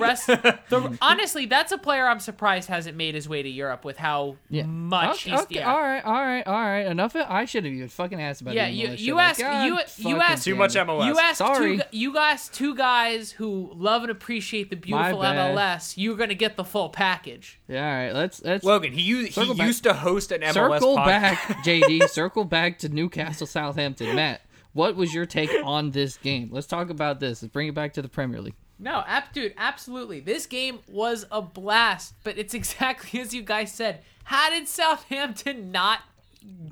rest. 0.80 0.98
Honestly, 1.02 1.46
that's 1.46 1.72
a 1.72 1.78
player 1.78 2.06
I'm 2.06 2.20
surprised 2.20 2.68
hasn't 2.68 2.96
made 2.96 3.14
his 3.14 3.28
way 3.28 3.42
to 3.42 3.48
Europe 3.48 3.84
with 3.84 3.96
how 3.96 4.36
yeah. 4.48 4.64
much 4.64 5.26
Okay, 5.26 5.30
he's. 5.32 5.40
okay, 5.40 5.54
yeah. 5.56 5.72
all 5.72 5.80
right, 5.80 6.04
all 6.04 6.12
right, 6.12 6.46
all 6.46 6.54
right. 6.54 6.86
Enough. 6.86 7.16
Of, 7.16 7.26
I 7.28 7.46
should 7.46 7.64
have 7.64 7.72
even 7.72 7.88
fucking 7.88 8.20
asked 8.20 8.42
about. 8.42 8.54
Yeah, 8.54 8.68
you- 8.68 8.90
you 8.90 8.96
shit. 8.96 9.14
Like, 9.14 9.40
asked- 9.40 9.98
you- 9.98 10.10
you 10.10 10.20
asked- 10.20 10.44
Too 10.44 10.54
much 10.54 10.76
it. 10.76 10.86
MLS. 10.86 11.06
You 11.06 11.18
asked 11.18 11.38
Sorry. 11.38 11.78
two. 11.78 11.82
You 11.90 12.16
asked 12.18 12.54
two 12.54 12.74
guys 12.76 13.32
who 13.32 13.72
love 13.74 14.02
and 14.02 14.10
appreciate 14.10 14.70
the 14.70 14.76
beautiful. 14.76 15.18
MLS. 15.20 15.94
You're 15.96 16.16
gonna 16.16 16.34
get 16.34 16.56
the 16.56 16.64
full 16.64 16.90
package. 16.90 17.58
Yeah, 17.68 17.84
all 17.86 17.92
right. 18.04 18.12
Let's 18.14 18.42
let's 18.42 18.64
Logan, 18.64 18.92
he 18.92 19.02
u- 19.02 19.24
he 19.26 19.54
back. 19.54 19.66
used 19.66 19.82
to 19.84 19.94
host 19.94 20.30
an 20.32 20.42
MLS 20.42 20.52
circle 20.54 20.96
podcast. 20.96 21.06
back, 21.06 21.38
JD. 21.64 22.08
circle 22.08 22.44
back 22.44 22.78
to 22.80 22.88
Newcastle 22.88 23.46
Southampton. 23.46 24.14
Matt, 24.14 24.42
what 24.74 24.96
was 24.96 25.14
your 25.14 25.24
take 25.24 25.50
on 25.64 25.90
this 25.90 26.18
game? 26.18 26.50
Let's 26.52 26.66
talk 26.66 26.90
about 26.90 27.20
this. 27.20 27.42
Let's 27.42 27.52
bring 27.52 27.68
it 27.68 27.74
back 27.74 27.94
to 27.94 28.02
the 28.02 28.08
Premier 28.08 28.40
League. 28.40 28.54
No, 28.78 29.02
ap- 29.06 29.32
dude, 29.32 29.54
absolutely. 29.56 30.20
This 30.20 30.46
game 30.46 30.80
was 30.88 31.24
a 31.30 31.40
blast, 31.40 32.14
but 32.22 32.36
it's 32.36 32.52
exactly 32.60 33.20
as 33.20 33.32
you 33.32 33.42
guys 33.42 33.72
said. 33.72 34.02
How 34.24 34.50
did 34.50 34.68
Southampton 34.68 35.70
not 35.70 36.00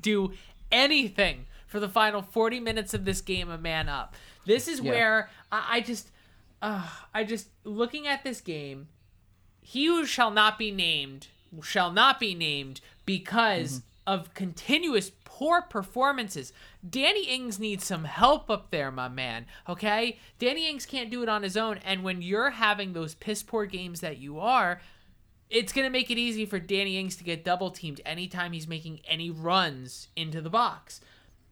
do 0.01 0.33
anything 0.71 1.45
for 1.65 1.79
the 1.79 1.89
final 1.89 2.21
40 2.21 2.59
minutes 2.59 2.93
of 2.93 3.05
this 3.05 3.21
game 3.21 3.49
a 3.49 3.57
man 3.57 3.89
up? 3.89 4.15
This 4.45 4.67
is 4.67 4.81
where 4.81 5.29
I, 5.51 5.77
I 5.77 5.81
just, 5.81 6.11
uh, 6.61 6.87
I 7.13 7.23
just, 7.23 7.47
looking 7.63 8.07
at 8.07 8.23
this 8.23 8.41
game, 8.41 8.87
he 9.61 9.85
who 9.85 10.05
shall 10.05 10.31
not 10.31 10.57
be 10.59 10.71
named 10.71 11.27
shall 11.61 11.91
not 11.91 12.19
be 12.19 12.33
named 12.33 12.81
because 13.05 13.81
of 14.07 14.33
continuous 14.33 15.11
poor 15.37 15.63
performances. 15.63 16.53
Danny 16.87 17.23
Ings 17.25 17.59
needs 17.59 17.83
some 17.85 18.03
help 18.03 18.51
up 18.51 18.69
there, 18.69 18.91
my 18.91 19.07
man. 19.07 19.47
Okay? 19.67 20.19
Danny 20.37 20.69
Ings 20.69 20.85
can't 20.85 21.09
do 21.09 21.23
it 21.23 21.29
on 21.29 21.41
his 21.41 21.57
own. 21.57 21.79
And 21.83 22.03
when 22.03 22.21
you're 22.21 22.51
having 22.51 22.93
those 22.93 23.15
piss 23.15 23.41
poor 23.41 23.65
games 23.65 23.99
that 24.01 24.17
you 24.19 24.39
are, 24.39 24.79
it's 25.49 25.73
going 25.73 25.85
to 25.85 25.89
make 25.89 26.11
it 26.11 26.19
easy 26.19 26.45
for 26.45 26.59
Danny 26.59 26.97
Ings 26.99 27.15
to 27.15 27.23
get 27.23 27.43
double 27.43 27.71
teamed 27.71 27.99
anytime 28.05 28.51
he's 28.51 28.67
making 28.67 28.99
any 29.07 29.31
runs 29.31 30.09
into 30.15 30.39
the 30.39 30.51
box. 30.51 31.01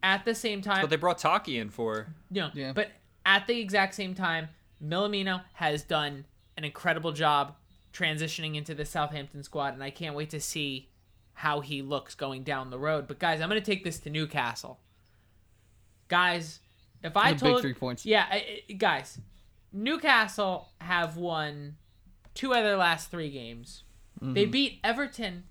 At 0.00 0.24
the 0.24 0.34
same 0.34 0.62
time, 0.62 0.80
What 0.82 0.90
they 0.90 0.96
brought 0.96 1.18
Taki 1.18 1.58
in 1.58 1.68
for. 1.68 2.06
no, 2.30 2.50
Yeah. 2.54 2.72
but 2.72 2.92
at 3.26 3.46
the 3.48 3.58
exact 3.60 3.94
same 3.94 4.14
time, 4.14 4.48
Minamino 4.84 5.42
has 5.54 5.82
done 5.82 6.24
an 6.56 6.64
incredible 6.64 7.12
job 7.12 7.56
transitioning 7.92 8.54
into 8.56 8.74
the 8.74 8.84
Southampton 8.84 9.42
squad, 9.42 9.74
and 9.74 9.82
I 9.82 9.90
can't 9.90 10.14
wait 10.14 10.30
to 10.30 10.40
see 10.40 10.88
how 11.34 11.60
he 11.60 11.82
looks 11.82 12.14
going 12.14 12.42
down 12.42 12.70
the 12.70 12.78
road. 12.78 13.06
But 13.08 13.18
guys, 13.18 13.40
I'm 13.40 13.48
going 13.48 13.60
to 13.60 13.64
take 13.70 13.84
this 13.84 13.98
to 14.00 14.10
Newcastle. 14.10 14.78
Guys, 16.08 16.60
if 17.02 17.16
I 17.16 17.32
The 17.32 17.34
big 17.34 17.40
told 17.50 17.60
three 17.62 17.74
points. 17.74 18.04
yeah, 18.06 18.26
I- 18.30 18.62
I- 18.68 18.72
guys, 18.74 19.18
Newcastle 19.72 20.68
have 20.80 21.16
won 21.16 21.76
two 22.34 22.52
of 22.52 22.62
their 22.62 22.76
last 22.76 23.10
three 23.10 23.30
games. 23.30 23.84
They 24.20 24.42
mm-hmm. 24.42 24.50
beat 24.52 24.80
Everton, 24.84 25.44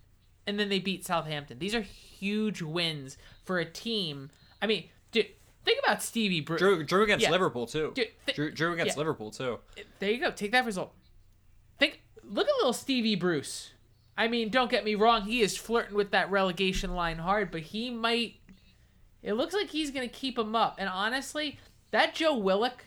and 0.47 0.57
then 0.57 0.69
they 0.69 0.79
beat 0.79 1.05
Southampton. 1.05 1.59
These 1.59 1.75
are 1.75 1.81
huge 1.81 2.61
wins 2.61 3.17
for 3.43 3.59
a 3.59 3.65
team. 3.65 4.29
I 4.61 4.67
mean, 4.67 4.85
dude, 5.11 5.27
think 5.65 5.79
about 5.83 6.01
Stevie 6.01 6.39
Bruce. 6.39 6.59
Drew, 6.59 6.83
Drew 6.83 7.03
against 7.03 7.23
Yeah. 7.23 7.31
Liverpool 7.31 7.65
too. 7.67 7.91
Dude, 7.95 8.07
th- 8.25 8.35
Drew, 8.35 8.51
Drew 8.51 8.73
against 8.73 8.95
yeah. 8.95 8.99
Liverpool 8.99 9.31
too. 9.31 9.59
there 9.99 10.11
you 10.11 10.19
go. 10.19 10.31
Take 10.31 10.53
that 10.53 10.65
result. 10.65 10.93
Think, 11.79 12.01
look 12.23 12.47
at 12.47 12.53
little 12.57 12.71
Stevie 12.73 13.15
Bruce. 13.15 13.71
I 14.17 14.27
mean, 14.27 14.49
don't 14.49 14.69
get 14.69 14.83
me 14.85 14.95
wrong. 14.95 15.23
He 15.23 15.41
is 15.41 15.57
flirting 15.57 15.95
with 15.95 16.11
that 16.11 16.29
relegation 16.29 16.93
line 16.95 17.17
hard, 17.17 17.51
but 17.51 17.61
he 17.61 17.89
might. 17.89 18.35
It 19.23 19.33
looks 19.33 19.53
like 19.53 19.69
he's 19.69 19.91
going 19.91 20.07
to 20.07 20.13
keep 20.13 20.37
him 20.37 20.55
up. 20.55 20.75
And 20.79 20.89
honestly, 20.89 21.59
that 21.91 22.15
Joe 22.15 22.35
Willock, 22.35 22.83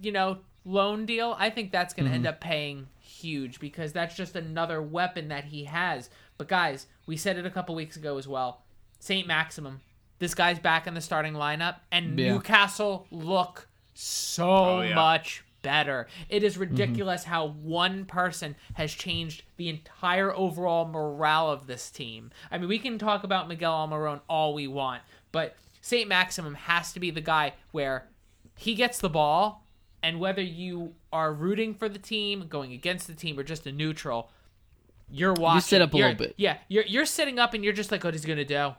you 0.00 0.12
know, 0.12 0.38
loan 0.64 1.06
deal, 1.06 1.36
I 1.38 1.50
think 1.50 1.70
that's 1.70 1.94
going 1.94 2.08
to 2.08 2.14
end 2.14 2.24
mm-hmm. 2.24 2.30
up 2.30 2.40
paying 2.40 2.88
huge 2.98 3.60
because 3.60 3.92
that's 3.92 4.16
just 4.16 4.36
another 4.36 4.80
weapon 4.82 5.28
that 5.28 5.44
he 5.44 5.64
has. 5.64 6.10
But 6.38 6.48
guys, 6.48 6.86
we 7.06 7.16
said 7.16 7.36
it 7.36 7.46
a 7.46 7.50
couple 7.50 7.74
weeks 7.74 7.96
ago 7.96 8.16
as 8.18 8.26
well. 8.26 8.62
Saint 8.98 9.26
Maximin, 9.26 9.80
this 10.18 10.34
guy's 10.34 10.58
back 10.58 10.86
in 10.86 10.94
the 10.94 11.00
starting 11.00 11.34
lineup, 11.34 11.76
and 11.92 12.18
Yeah. 12.18 12.32
Newcastle 12.32 13.06
look 13.10 13.68
so 13.94 14.48
Oh, 14.48 14.80
yeah. 14.80 14.94
much 14.94 15.44
better. 15.62 16.06
It 16.28 16.42
is 16.42 16.54
mm-hmm. 16.54 16.62
ridiculous 16.62 17.24
how 17.24 17.48
one 17.48 18.04
person 18.04 18.56
has 18.74 18.92
changed 18.92 19.42
the 19.56 19.68
entire 19.68 20.34
overall 20.34 20.86
morale 20.86 21.50
of 21.50 21.66
this 21.66 21.90
team. 21.90 22.30
I 22.50 22.58
mean, 22.58 22.68
we 22.68 22.78
can 22.78 22.98
talk 22.98 23.24
about 23.24 23.48
Miguel 23.48 23.72
Almiron 23.72 24.20
all 24.28 24.54
we 24.54 24.66
want, 24.66 25.02
but 25.32 25.56
St. 25.80 26.08
Maximin 26.08 26.54
has 26.54 26.92
to 26.92 27.00
be 27.00 27.10
the 27.10 27.20
guy 27.20 27.54
where 27.72 28.06
he 28.56 28.74
gets 28.74 28.98
the 28.98 29.08
ball, 29.08 29.66
and 30.02 30.20
whether 30.20 30.42
you 30.42 30.94
are 31.12 31.32
rooting 31.32 31.74
for 31.74 31.88
the 31.88 31.98
team, 31.98 32.46
going 32.48 32.72
against 32.72 33.06
the 33.06 33.14
team, 33.14 33.38
or 33.38 33.42
just 33.42 33.66
a 33.66 33.72
neutral, 33.72 34.30
you're 35.10 35.32
watching. 35.34 35.56
You 35.56 35.60
sit 35.62 35.82
up 35.82 35.94
a 35.94 35.96
you're- 35.96 36.10
little 36.10 36.26
bit. 36.26 36.34
Yeah, 36.36 36.58
you're 36.68 36.84
you're 36.84 37.06
sitting 37.06 37.38
up 37.38 37.54
and 37.54 37.64
you're 37.64 37.72
just 37.72 37.90
like, 37.90 38.04
what 38.04 38.14
is 38.14 38.22
he 38.22 38.28
gonna 38.28 38.44
do? 38.44 38.74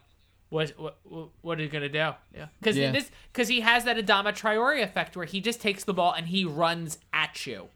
What 0.51 0.69
what 0.77 0.99
what- 1.03 1.29
what 1.41 1.59
are 1.59 1.63
you 1.63 1.69
gonna 1.69 1.87
do? 1.89 2.11
Yeah, 2.35 2.47
because 2.59 2.77
Yeah. 2.77 2.91
this 2.91 3.09
because 3.31 3.47
he 3.47 3.61
has 3.61 3.85
that 3.85 3.95
Adama 3.97 4.33
Traore 4.33 4.83
effect 4.83 5.15
where 5.15 5.25
he 5.25 5.39
just 5.41 5.61
takes 5.61 5.83
the 5.85 5.93
ball 5.93 6.11
and 6.13 6.27
he 6.27 6.43
runs 6.45 6.99
at 7.13 7.45
you, 7.47 7.69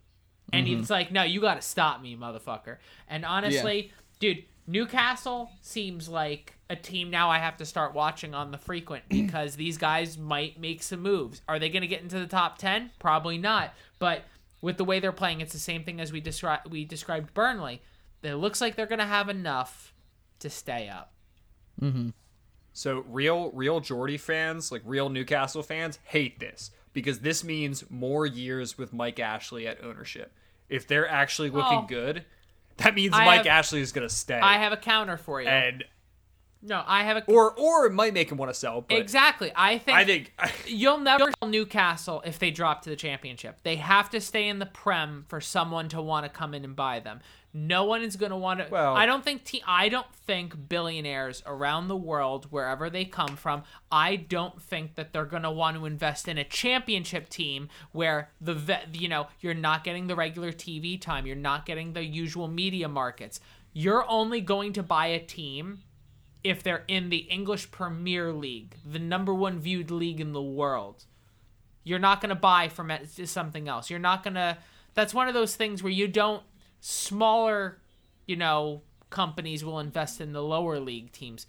and 0.54 0.68
Mm-hmm. 0.68 0.78
he's 0.80 0.90
like, 0.90 1.10
no, 1.12 1.24
you 1.24 1.40
got 1.42 1.56
to 1.56 1.62
stop 1.62 2.02
me, 2.02 2.16
motherfucker. 2.18 2.78
And 3.08 3.24
honestly, 3.26 3.92
dude, 4.20 4.44
Newcastle 4.68 5.50
seems 5.62 6.10
like 6.10 6.54
a 6.70 6.76
team 6.76 7.10
now 7.10 7.30
I 7.30 7.38
have 7.38 7.56
to 7.58 7.66
start 7.66 7.94
watching 7.94 8.34
on 8.34 8.52
the 8.52 8.58
frequent 8.58 9.06
because 9.10 9.56
these 9.56 9.78
guys 9.78 10.18
might 10.18 10.60
make 10.60 10.84
some 10.84 11.00
moves. 11.02 11.42
Are 11.48 11.60
they 11.60 11.70
gonna 11.70 11.88
get 11.88 12.02
into 12.02 12.20
the 12.20 12.28
top 12.28 12.58
ten? 12.58 12.92
Probably 13.00 13.38
not, 13.40 13.74
but. 14.00 14.24
With 14.62 14.78
the 14.78 14.86
way 14.86 15.00
they're 15.00 15.12
playing, 15.12 15.42
it's 15.42 15.54
the 15.54 15.60
same 15.60 15.84
thing 15.84 16.02
as 16.02 16.12
we 16.12 16.22
described. 16.22 16.72
We 16.72 16.86
described 16.86 17.36
Burnley. 17.36 17.84
It 18.24 18.34
looks 18.36 18.62
like 18.62 18.76
they're 18.76 18.88
gonna 18.88 19.06
have 19.06 19.30
enough 19.30 19.94
to 20.40 20.50
stay 20.50 20.90
up. 20.90 21.14
So 22.78 23.06
real 23.08 23.52
real 23.52 23.80
Geordie 23.80 24.18
fans, 24.18 24.70
like 24.70 24.82
real 24.84 25.08
Newcastle 25.10 25.64
fans, 25.64 25.98
hate 26.04 26.40
this 26.42 26.72
because 26.92 27.20
this 27.20 27.42
means 27.42 27.90
more 27.90 28.26
years 28.26 28.78
with 28.78 28.92
Mike 28.92 29.18
Ashley 29.18 29.66
at 29.66 29.82
ownership. 29.82 30.34
If 30.68 30.86
they're 30.86 31.08
actually 31.08 31.50
looking 31.52 31.80
Oh. 31.80 31.86
good, 31.88 32.26
that 32.78 32.94
means 32.94 33.14
I 33.16 33.24
Mike 33.24 33.38
have- 33.40 33.48
Ashley 33.48 33.80
is 33.80 33.94
gonna 33.94 34.10
stay. 34.10 34.40
I 34.40 34.58
have 34.58 34.74
a 34.74 34.78
counter 34.78 35.16
for 35.16 35.42
you. 35.42 35.48
and 35.48 35.86
no, 36.62 36.84
I 36.86 37.04
have 37.04 37.16
a 37.16 37.24
or 37.32 37.54
or 37.54 37.86
it 37.86 37.94
might 37.94 38.14
make 38.14 38.30
him 38.30 38.38
want 38.38 38.50
to 38.52 38.60
sell. 38.60 38.82
But 38.82 38.98
exactly. 38.98 39.54
I 39.56 39.78
think 39.78 39.98
I 39.98 40.04
think 40.04 40.32
you'll 40.68 40.98
never 40.98 41.32
sell 41.40 41.48
Newcastle 41.50 42.22
if 42.26 42.40
they 42.40 42.52
drop 42.52 42.82
to 42.82 42.90
the 42.90 42.96
championship. 42.98 43.60
They 43.64 43.78
have 43.78 44.10
to 44.10 44.20
stay 44.20 44.50
in 44.50 44.60
the 44.60 44.66
Prem 44.66 45.24
for 45.30 45.40
someone 45.40 45.88
to 45.90 46.02
want 46.02 46.26
to 46.26 46.30
come 46.30 46.54
in 46.54 46.66
and 46.66 46.76
buy 46.76 47.00
them. 47.00 47.22
No 47.58 47.86
one 47.86 48.02
is 48.02 48.18
going 48.18 48.32
to 48.32 48.36
want 48.36 48.60
to. 48.60 48.68
Well- 48.70 48.98
I 48.98 49.06
don't 49.06 49.24
think. 49.24 49.46
Te- 49.46 49.64
I 49.66 49.88
don't 49.88 50.14
think 50.14 50.68
billionaires 50.68 51.42
around 51.46 51.88
the 51.88 51.96
world, 51.96 52.48
wherever 52.50 52.90
they 52.90 53.06
come 53.06 53.38
from, 53.38 53.64
I 53.90 54.18
don't 54.18 54.62
think 54.62 54.96
that 54.96 55.14
they're 55.14 55.24
going 55.24 55.44
to 55.44 55.52
want 55.52 55.78
to 55.78 55.86
invest 55.86 56.28
in 56.28 56.38
a 56.38 56.44
championship 56.44 57.30
team 57.30 57.70
where 57.94 58.30
the 58.42 58.54
vet, 58.54 58.94
you 58.94 59.08
know, 59.08 59.28
you're 59.40 59.54
not 59.54 59.86
getting 59.86 60.08
the 60.08 60.16
regular 60.16 60.52
TV 60.52 61.00
time, 61.00 61.26
you're 61.26 61.38
not 61.38 61.66
getting 61.66 61.94
the 61.94 62.04
usual 62.04 62.50
media 62.50 62.90
markets. 62.90 63.40
You're 63.72 64.06
only 64.10 64.42
going 64.42 64.74
to 64.74 64.84
buy 64.84 65.08
a 65.08 65.20
team 65.20 65.80
if 66.44 66.62
they're 66.62 66.84
in 66.90 67.10
the 67.10 67.20
English 67.20 67.72
Premier 67.72 68.34
League, 68.34 68.76
the 68.86 69.00
number 69.00 69.34
one 69.34 69.60
viewed 69.60 69.90
league 69.92 70.20
in 70.20 70.34
the 70.34 70.42
world. 70.42 71.06
You're 71.86 72.00
not 72.00 72.20
going 72.20 72.30
to 72.30 72.36
buy 72.36 72.68
from 72.68 72.92
something 73.06 73.70
else. 73.70 73.90
You're 73.90 74.00
not 74.00 74.24
going 74.24 74.34
to. 74.34 74.58
That's 74.94 75.14
one 75.14 75.28
of 75.30 75.34
those 75.34 75.56
things 75.56 75.82
where 75.82 75.92
you 75.92 76.08
don't. 76.10 76.44
Smaller, 76.88 77.80
you 78.28 78.36
know, 78.36 78.84
companies 79.10 79.66
will 79.66 79.80
invest 79.80 80.22
in 80.22 80.34
the 80.34 80.44
lower 80.44 80.80
league 80.80 81.12
teams. 81.12 81.48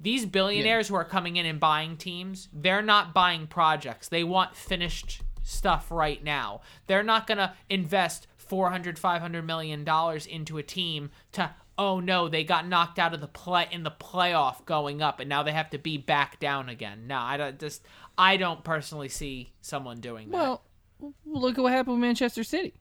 These 0.00 0.24
billionaires 0.24 0.88
who 0.88 0.94
are 0.94 1.04
coming 1.04 1.36
in 1.36 1.44
and 1.44 1.60
buying 1.60 1.98
teams, 1.98 2.48
they're 2.54 2.80
not 2.80 3.12
buying 3.12 3.46
projects. 3.46 4.08
They 4.08 4.24
want 4.24 4.56
finished 4.56 5.20
stuff 5.42 5.90
right 5.90 6.24
now. 6.24 6.62
They're 6.86 7.02
not 7.02 7.26
going 7.26 7.36
to 7.36 7.52
invest 7.68 8.28
400 8.38 8.98
500 8.98 9.42
million 9.42 9.84
dollars 9.84 10.24
into 10.24 10.56
a 10.56 10.62
team 10.62 11.10
to 11.32 11.50
oh 11.76 12.00
no, 12.00 12.30
they 12.30 12.42
got 12.42 12.66
knocked 12.66 12.98
out 12.98 13.12
of 13.12 13.20
the 13.20 13.28
play 13.28 13.68
in 13.70 13.82
the 13.82 13.90
playoff 13.90 14.64
going 14.64 15.02
up 15.02 15.20
and 15.20 15.28
now 15.28 15.42
they 15.42 15.52
have 15.52 15.68
to 15.68 15.78
be 15.78 15.98
back 15.98 16.40
down 16.40 16.70
again. 16.70 17.06
No, 17.06 17.18
I 17.18 17.36
don't 17.36 17.58
just 17.60 17.84
I 18.16 18.38
don't 18.38 18.64
personally 18.64 19.10
see 19.10 19.52
someone 19.60 20.00
doing 20.00 20.30
that. 20.30 20.38
Well, 20.38 20.62
look 21.26 21.58
at 21.58 21.62
what 21.62 21.72
happened 21.74 21.96
with 21.96 22.02
Manchester 22.02 22.42
City. 22.42 22.72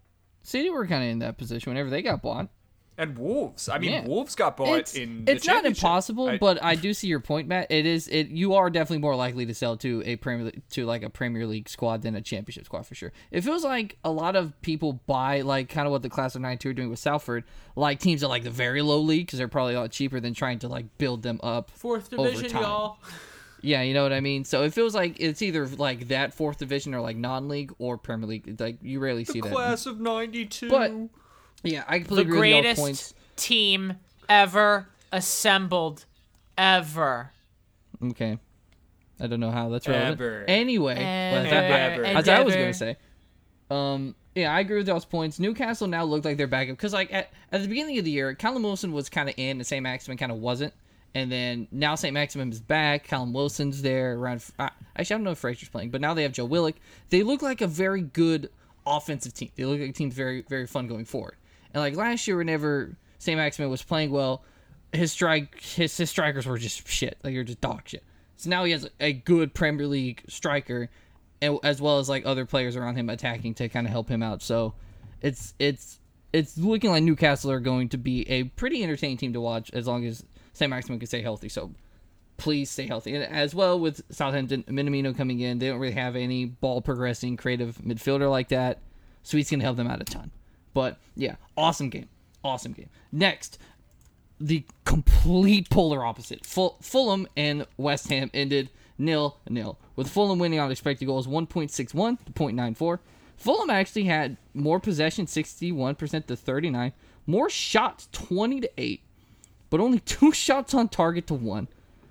City 0.43 0.69
were 0.69 0.86
kind 0.88 1.04
of 1.04 1.10
in 1.10 1.19
that 1.19 1.38
position 1.38 1.69
whenever 1.71 1.89
they 1.89 2.01
got 2.01 2.21
bought. 2.21 2.49
and 2.97 3.17
Wolves. 3.17 3.67
I 3.67 3.80
mean, 3.80 3.91
Yeah. 3.93 4.06
Wolves 4.06 4.36
got 4.36 4.58
bought 4.58 4.77
It's, 4.77 4.93
in. 4.95 5.25
The 5.25 5.32
it's 5.32 5.47
not 5.47 5.65
impossible, 5.65 6.27
I- 6.27 6.38
but 6.38 6.62
I 6.63 6.75
do 6.75 6.93
see 6.93 7.08
your 7.08 7.19
point, 7.21 7.47
Matt. 7.47 7.71
It 7.71 7.88
is 7.88 8.08
it. 8.08 8.27
You 8.27 8.54
are 8.56 8.69
definitely 8.69 8.99
more 8.99 9.15
likely 9.15 9.45
to 9.47 9.56
sell 9.56 9.75
to 9.77 10.04
a 10.06 10.17
Premier 10.17 10.45
League- 10.45 10.62
to 10.71 10.86
like 10.86 11.01
a 11.01 11.10
Premier 11.10 11.47
League 11.47 11.67
squad 11.67 12.04
than 12.04 12.15
a 12.15 12.21
Championship 12.21 12.65
squad 12.65 12.86
for 12.86 12.93
sure. 12.93 13.12
It 13.32 13.41
feels 13.41 13.63
like 13.63 13.97
a 14.04 14.12
lot 14.12 14.36
of 14.36 14.60
people 14.62 14.93
buy 15.08 15.41
like 15.41 15.67
kind 15.69 15.88
of 15.88 15.91
what 15.91 16.04
the 16.04 16.10
Class 16.10 16.36
of 16.36 16.41
'92 16.41 16.69
are 16.69 16.73
doing 16.73 16.89
with 16.91 16.99
Salford, 16.99 17.43
like 17.75 17.99
teams 17.99 18.21
at 18.23 18.30
like 18.30 18.43
the 18.43 18.51
very 18.51 18.84
low 18.84 18.99
league 18.99 19.25
because 19.25 19.39
they're 19.39 19.47
probably 19.47 19.73
a 19.73 19.80
lot 19.80 19.89
cheaper 19.91 20.19
than 20.19 20.36
trying 20.36 20.60
to 20.60 20.67
like 20.67 20.97
build 20.99 21.23
them 21.23 21.39
up. 21.41 21.71
Fourth 21.71 22.13
over 22.13 22.30
division, 22.30 22.51
time. 22.51 22.62
y'all. 22.63 22.97
Yeah, 23.62 23.82
you 23.84 23.93
know 23.93 24.04
what 24.04 24.13
I 24.13 24.21
mean. 24.21 24.43
So 24.43 24.63
it 24.63 24.74
feels 24.74 24.95
like 24.95 25.19
it's 25.19 25.41
either 25.41 25.67
like 25.67 26.08
that 26.08 26.34
fourth 26.34 26.58
division 26.58 26.93
or 26.95 27.02
like 27.02 27.15
non-league 27.17 27.74
or 27.78 27.97
Premier 27.97 28.28
League. 28.28 28.60
Like 28.60 28.78
you 28.82 29.00
rarely 29.00 29.24
see 29.26 29.41
that. 29.41 29.52
class 29.52 29.86
of 29.86 30.00
'92. 30.00 30.69
But 30.69 30.91
yeah, 31.63 31.84
I 31.88 32.00
The 32.00 32.06
completely 32.06 32.24
agree 32.24 32.39
with 32.39 32.50
y'all's 32.50 32.62
greatest 32.63 32.82
points. 32.82 33.13
team 33.36 33.97
ever 34.28 34.88
assembled 35.12 36.06
ever. 36.58 37.32
Okay. 38.04 38.38
I 39.19 39.28
don't 39.28 39.39
know 39.39 39.52
how 39.52 39.69
that's 39.69 39.88
relevant. 39.88 40.19
Ever. 40.19 40.45
Anyway, 40.47 40.95
well, 40.95 41.39
Ever, 41.45 41.50
that- 41.50 41.91
Ever. 41.93 42.06
as 42.06 42.28
I 42.28 42.41
was 42.41 42.56
gonna 42.56 42.74
say, 42.74 42.97
um, 43.69 44.15
yeah, 44.34 44.52
I 44.56 44.62
agree 44.62 44.78
with 44.78 44.88
those 44.88 45.06
points. 45.06 45.39
Newcastle 45.39 45.86
now 45.88 46.04
look 46.04 46.26
like 46.26 46.38
they're 46.38 46.47
back 46.47 46.69
up 46.69 46.78
because, 46.78 46.93
like, 46.93 47.13
at, 47.13 47.30
at 47.52 47.62
the 47.62 47.67
beginning 47.67 48.00
of 48.00 48.06
the 48.06 48.12
year, 48.12 48.34
Callum 48.34 48.63
Wilson 48.63 48.91
was 48.93 49.10
kind 49.10 49.30
of 49.30 49.36
in, 49.38 49.58
and 49.58 49.67
St. 49.67 49.84
Maximin 49.84 50.17
kind 50.17 50.32
of 50.32 50.39
wasn't. 50.39 50.74
And 51.13 51.32
then 51.32 51.67
now 51.71 51.95
St. 51.95 52.13
Maximin 52.13 52.52
is 52.52 52.62
back. 52.62 53.06
Callum 53.06 53.34
Wilson's 53.34 53.82
there. 53.82 54.13
Around, 54.13 54.43
actually, 54.60 54.76
I 54.97 55.04
don't 55.04 55.24
know 55.24 55.32
if 55.32 55.39
Fraser's 55.39 55.69
playing, 55.69 55.89
but 55.89 56.00
now 56.00 56.13
they 56.13 56.24
have 56.24 56.32
Joe 56.32 56.45
Willock. 56.45 56.76
They 57.10 57.24
look 57.24 57.41
like 57.41 57.62
a 57.62 57.67
very 57.67 58.02
good 58.02 58.50
offensive 58.86 59.34
team. 59.34 59.52
They 59.56 59.65
look 59.65 59.80
like 59.80 59.89
a 59.89 59.93
team 59.93 60.10
very 60.10 60.43
very 60.47 60.67
fun 60.67 60.88
going 60.88 61.06
forward. 61.06 61.36
And 61.74 61.82
like 61.82 61.95
last 61.95 62.28
year, 62.28 62.38
whenever 62.38 62.95
St. 63.19 63.38
Maximin 63.38 63.69
was 63.69 63.84
playing 63.84 64.12
well, 64.12 64.43
his 64.93 65.12
strike 65.12 65.60
his, 65.62 65.95
his 65.95 66.10
strikers 66.10 66.45
were 66.45 66.58
just 66.58 66.88
shit. 66.88 67.17
Like 67.24 67.34
you're 67.34 67.43
just 67.43 67.62
dog 67.62 67.82
shit. 67.86 68.04
So 68.38 68.50
now 68.50 68.63
he 68.63 68.71
has 68.71 68.89
a 69.00 69.13
good 69.13 69.54
Premier 69.54 69.88
League 69.88 70.24
striker, 70.28 70.89
and 71.41 71.60
as 71.63 71.82
well 71.82 72.00
as 72.00 72.10
like 72.10 72.26
other 72.26 72.45
players 72.45 72.76
around 72.76 72.95
him 72.95 73.10
attacking 73.10 73.54
to 73.56 73.69
kind 73.69 73.86
of 73.86 73.91
help 73.91 74.10
him 74.10 74.24
out. 74.24 74.41
So 74.41 74.74
it's 75.21 75.54
it's 75.60 76.00
it's 76.34 76.58
looking 76.58 76.89
like 76.89 77.04
Newcastle 77.04 77.52
are 77.52 77.60
going 77.60 77.89
to 77.89 77.97
be 77.97 78.28
a 78.30 78.43
pretty 78.43 78.84
entertaining 78.84 79.17
team 79.17 79.34
to 79.34 79.41
watch 79.41 79.69
as 79.74 79.88
long 79.88 80.06
as 80.06 80.24
St. 80.53 80.69
Maximin 80.69 80.99
can 80.99 81.07
stay 81.07 81.21
healthy. 81.21 81.49
So 81.49 81.71
please 82.37 82.69
stay 82.69 82.87
healthy. 82.87 83.15
And 83.15 83.23
as 83.23 83.53
well 83.53 83.79
with 83.79 84.01
Southampton, 84.09 84.63
Minamino 84.63 85.15
coming 85.15 85.39
in, 85.39 85.59
they 85.59 85.67
don't 85.69 85.79
really 85.79 85.93
have 85.93 86.15
any 86.15 86.45
ball 86.45 86.81
progressing 86.81 87.37
creative 87.37 87.77
midfielder 87.77 88.29
like 88.29 88.49
that. 88.49 88.79
So 89.23 89.37
he's 89.37 89.49
going 89.49 89.59
to 89.59 89.65
help 89.65 89.77
them 89.77 89.87
out 89.87 90.01
a 90.01 90.05
ton. 90.05 90.31
But 90.73 90.97
yeah, 91.15 91.35
awesome 91.55 91.89
game. 91.89 92.09
Awesome 92.43 92.73
game. 92.73 92.89
Next, 93.11 93.59
the 94.39 94.65
complete 94.85 95.69
polar 95.69 96.03
opposite. 96.03 96.45
Ful- 96.45 96.77
Fulham 96.81 97.27
and 97.37 97.67
West 97.77 98.07
Ham 98.09 98.31
ended 98.33 98.69
nil 98.97 99.37
nil, 99.49 99.79
with 99.95 100.09
Fulham 100.09 100.39
winning 100.39 100.59
on 100.59 100.71
expected 100.71 101.05
goals 101.05 101.27
1.61 101.27 102.23
to 102.25 102.31
0.94. 102.31 102.99
Fulham 103.37 103.69
actually 103.69 104.03
had 104.03 104.37
more 104.53 104.79
possession, 104.79 105.25
61% 105.25 106.27
to 106.27 106.35
39, 106.35 106.93
more 107.25 107.49
shots, 107.49 108.07
20 108.11 108.61
to 108.61 108.69
8, 108.77 109.01
but 109.71 109.79
only 109.79 109.99
two 110.01 110.31
shots 110.34 110.75
on 110.75 110.88
target 110.88 111.25
to 111.27 111.34
one. 111.34 111.67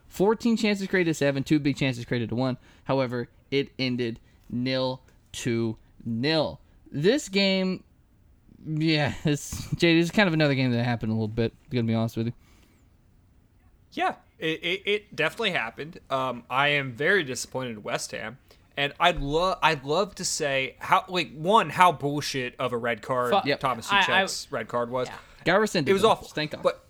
14 0.09 0.57
chances 0.57 0.88
created 0.88 1.11
to 1.11 1.14
seven, 1.14 1.44
two 1.44 1.61
big 1.61 1.77
chances 1.77 2.05
created 2.05 2.31
to 2.31 2.35
one. 2.35 2.57
However, 2.83 3.29
it 3.53 3.70
ended 3.79 4.18
nil 4.49 5.03
to 5.33 5.77
nil. 6.05 6.59
This 6.90 7.29
game, 7.29 7.85
yeah, 8.66 9.14
it's 9.25 9.70
Jade. 9.77 10.03
It's 10.03 10.11
kind 10.11 10.27
of 10.27 10.35
another 10.35 10.57
game 10.57 10.73
that 10.73 10.83
happened 10.83 11.12
a 11.12 11.14
little 11.14 11.29
bit. 11.29 11.53
I'm 11.53 11.77
Gonna 11.77 11.87
be 11.87 11.94
honest 11.94 12.16
with 12.16 12.27
you. 12.27 12.33
Yeah, 13.92 14.14
it, 14.38 14.61
it, 14.62 14.83
it 14.85 15.16
definitely 15.16 15.53
happened. 15.53 16.01
Um, 16.11 16.44
I 16.51 16.68
am 16.68 16.92
very 16.92 17.23
disappointed 17.23 17.70
in 17.70 17.83
West 17.85 18.11
Ham, 18.11 18.38
and 18.77 18.92
I'd 18.99 19.20
love 19.20 19.59
I'd 19.62 19.85
love 19.85 20.16
to 20.16 20.25
say 20.25 20.75
how 20.81 21.05
like 21.09 21.33
one 21.33 21.70
how 21.70 21.92
bullshit 21.92 22.55
of 22.59 22.73
a 22.73 22.77
red 22.77 23.03
card 23.03 23.31
Fu- 23.31 23.49
Yep. 23.49 23.61
Tomas 23.61 23.87
Soucek's 23.87 24.49
red 24.51 24.66
card 24.66 24.90
was. 24.90 25.07
Yeah. 25.07 25.16
Got 25.44 25.61
rescinded. 25.61 25.90
It 25.90 25.92
was 25.92 26.03
though, 26.03 26.11
awful. 26.11 26.29
Thank 26.29 26.51
God. 26.53 26.62
But 26.62 26.85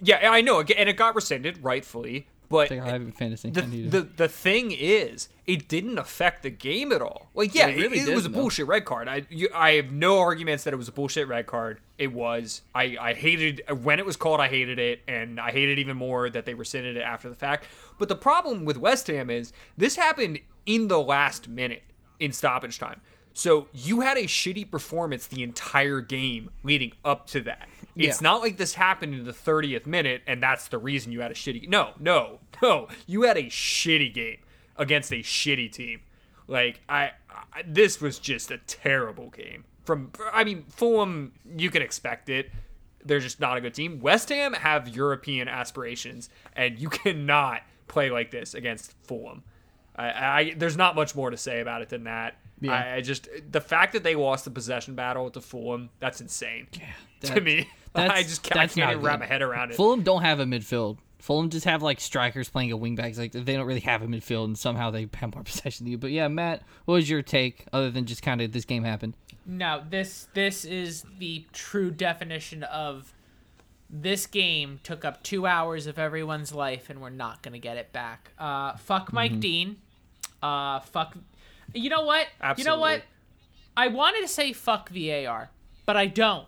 yeah, 0.00 0.30
I 0.30 0.40
know, 0.40 0.60
and 0.60 0.88
it 0.88 0.96
got 0.96 1.14
rescinded 1.14 1.62
rightfully. 1.62 2.26
But 2.48 2.68
Thank 2.68 2.82
oh, 2.82 2.84
God 2.84 2.90
I 2.90 2.92
have 2.92 3.02
it 3.02 3.06
in 3.06 3.12
fantasy. 3.12 3.50
the, 3.50 3.62
I 3.62 3.66
need 3.66 3.90
the 3.90 4.02
the 4.02 4.28
thing 4.28 4.70
is, 4.70 5.28
it 5.46 5.68
didn't 5.68 5.98
affect 5.98 6.42
the 6.42 6.50
game 6.50 6.92
at 6.92 7.02
all. 7.02 7.28
Like, 7.34 7.54
yeah, 7.54 7.66
It 7.66 7.78
it, 7.78 7.80
really 7.80 7.98
it 7.98 8.14
was 8.14 8.24
a 8.24 8.30
bullshit 8.30 8.66
red 8.66 8.84
card. 8.84 9.08
I 9.08 9.26
you, 9.30 9.48
I 9.52 9.72
have 9.72 9.90
no 9.90 10.18
arguments 10.20 10.64
that 10.64 10.72
it 10.72 10.76
was 10.76 10.88
a 10.88 10.92
bullshit 10.92 11.26
red 11.26 11.46
card. 11.46 11.80
It 11.98 12.12
was. 12.12 12.62
I 12.74 12.96
I 13.00 13.14
hated 13.14 13.62
when 13.82 13.98
it 13.98 14.06
was 14.06 14.16
called. 14.16 14.40
I 14.40 14.48
hated 14.48 14.78
it, 14.78 15.02
and 15.08 15.40
I 15.40 15.50
hated 15.50 15.78
even 15.78 15.96
more 15.96 16.30
that 16.30 16.46
they 16.46 16.54
rescinded 16.54 16.96
it 16.96 17.02
after 17.02 17.28
the 17.28 17.34
fact. 17.34 17.66
But 17.98 18.08
the 18.08 18.16
problem 18.16 18.64
with 18.64 18.76
West 18.76 19.08
Ham 19.08 19.28
is 19.28 19.52
this 19.76 19.96
happened 19.96 20.38
in 20.66 20.88
the 20.88 21.00
last 21.00 21.48
minute 21.48 21.82
in 22.20 22.32
stoppage 22.32 22.78
time. 22.78 23.00
So 23.32 23.68
you 23.74 24.00
had 24.00 24.16
a 24.16 24.22
shitty 24.22 24.70
performance 24.70 25.26
the 25.26 25.42
entire 25.42 26.00
game 26.00 26.50
leading 26.62 26.92
up 27.04 27.26
to 27.28 27.40
that. 27.42 27.68
It's 27.96 28.20
not 28.20 28.42
like 28.42 28.56
this 28.56 28.74
happened 28.74 29.14
in 29.14 29.24
the 29.24 29.32
30th 29.32 29.86
minute 29.86 30.22
and 30.26 30.42
that's 30.42 30.68
the 30.68 30.78
reason 30.78 31.12
you 31.12 31.20
had 31.20 31.30
a 31.30 31.34
shitty 31.34 31.68
No, 31.68 31.92
no, 31.98 32.40
no. 32.62 32.88
You 33.06 33.22
had 33.22 33.36
a 33.36 33.44
shitty 33.44 34.12
game 34.12 34.38
against 34.76 35.12
a 35.12 35.16
shitty 35.16 35.72
team. 35.72 36.00
Like 36.46 36.80
I, 36.88 37.12
I 37.30 37.62
this 37.66 38.00
was 38.00 38.18
just 38.18 38.50
a 38.50 38.58
terrible 38.58 39.30
game. 39.30 39.64
From 39.84 40.12
I 40.32 40.44
mean, 40.44 40.64
Fulham 40.68 41.32
you 41.56 41.70
can 41.70 41.82
expect 41.82 42.28
it. 42.28 42.50
They're 43.04 43.20
just 43.20 43.40
not 43.40 43.56
a 43.56 43.60
good 43.60 43.74
team. 43.74 44.00
West 44.00 44.28
Ham 44.30 44.52
have 44.52 44.88
European 44.88 45.48
aspirations 45.48 46.28
and 46.54 46.78
you 46.78 46.88
cannot 46.90 47.62
play 47.88 48.10
like 48.10 48.30
this 48.30 48.54
against 48.54 48.94
Fulham. 49.04 49.42
I, 49.96 50.08
I 50.08 50.54
there's 50.56 50.76
not 50.76 50.94
much 50.94 51.14
more 51.14 51.30
to 51.30 51.36
say 51.36 51.60
about 51.60 51.82
it 51.82 51.88
than 51.88 52.04
that. 52.04 52.36
Yeah. 52.60 52.72
I, 52.72 52.94
I 52.96 53.00
just 53.00 53.28
the 53.50 53.60
fact 53.60 53.92
that 53.94 54.02
they 54.02 54.14
lost 54.14 54.44
the 54.44 54.50
possession 54.50 54.94
battle 54.94 55.30
to 55.30 55.40
Fulham, 55.40 55.90
that's 56.00 56.20
insane. 56.20 56.68
to 57.22 57.34
that- 57.34 57.42
me, 57.42 57.68
that's- 58.02 58.18
I 58.18 58.22
just 58.22 58.42
can't, 58.42 58.56
I 58.58 58.66
can't 58.66 58.76
not 58.76 58.90
even 58.92 59.02
wrap 59.04 59.14
good. 59.16 59.20
my 59.20 59.26
head 59.26 59.42
around 59.42 59.70
it. 59.72 59.76
Fulham 59.76 60.02
don't 60.02 60.22
have 60.22 60.40
a 60.40 60.44
midfield. 60.44 60.98
Fulham 61.18 61.50
just 61.50 61.64
have 61.64 61.82
like 61.82 62.00
strikers 62.00 62.48
playing 62.48 62.70
at 62.70 62.76
wingbacks. 62.76 63.18
Like 63.18 63.32
they 63.32 63.56
don't 63.56 63.66
really 63.66 63.80
have 63.80 64.02
a 64.02 64.06
midfield, 64.06 64.44
and 64.44 64.56
somehow 64.58 64.90
they 64.90 65.08
have 65.14 65.34
more 65.34 65.42
possession 65.44 65.84
than 65.84 65.90
you. 65.92 65.98
But 65.98 66.10
yeah, 66.12 66.28
Matt, 66.28 66.62
what 66.84 66.94
was 66.94 67.10
your 67.10 67.22
take 67.22 67.64
other 67.72 67.90
than 67.90 68.04
just 68.04 68.22
kind 68.22 68.40
of 68.40 68.52
this 68.52 68.64
game 68.64 68.84
happened? 68.84 69.14
No, 69.44 69.82
this 69.88 70.28
this 70.34 70.64
is 70.64 71.04
the 71.18 71.44
true 71.52 71.90
definition 71.90 72.62
of 72.64 73.12
this 73.88 74.26
game 74.26 74.80
took 74.82 75.04
up 75.04 75.22
two 75.22 75.46
hours 75.46 75.86
of 75.86 75.98
everyone's 75.98 76.52
life 76.52 76.90
and 76.90 77.00
we're 77.00 77.10
not 77.10 77.42
gonna 77.42 77.58
get 77.58 77.76
it 77.76 77.92
back. 77.92 78.32
Uh, 78.38 78.76
fuck 78.76 79.12
Mike 79.12 79.30
Mm-hmm. 79.32 79.40
Dean. 79.40 79.76
Uh, 80.42 80.80
fuck. 80.80 81.16
You 81.74 81.90
know 81.90 82.02
what? 82.04 82.26
You 82.56 82.64
know 82.64 82.78
what? 82.78 83.02
I 83.76 83.88
wanted 83.88 84.20
to 84.22 84.28
say 84.28 84.52
fuck 84.52 84.90
VAR, 84.90 85.50
but 85.86 85.96
I 85.96 86.06
don't. 86.06 86.46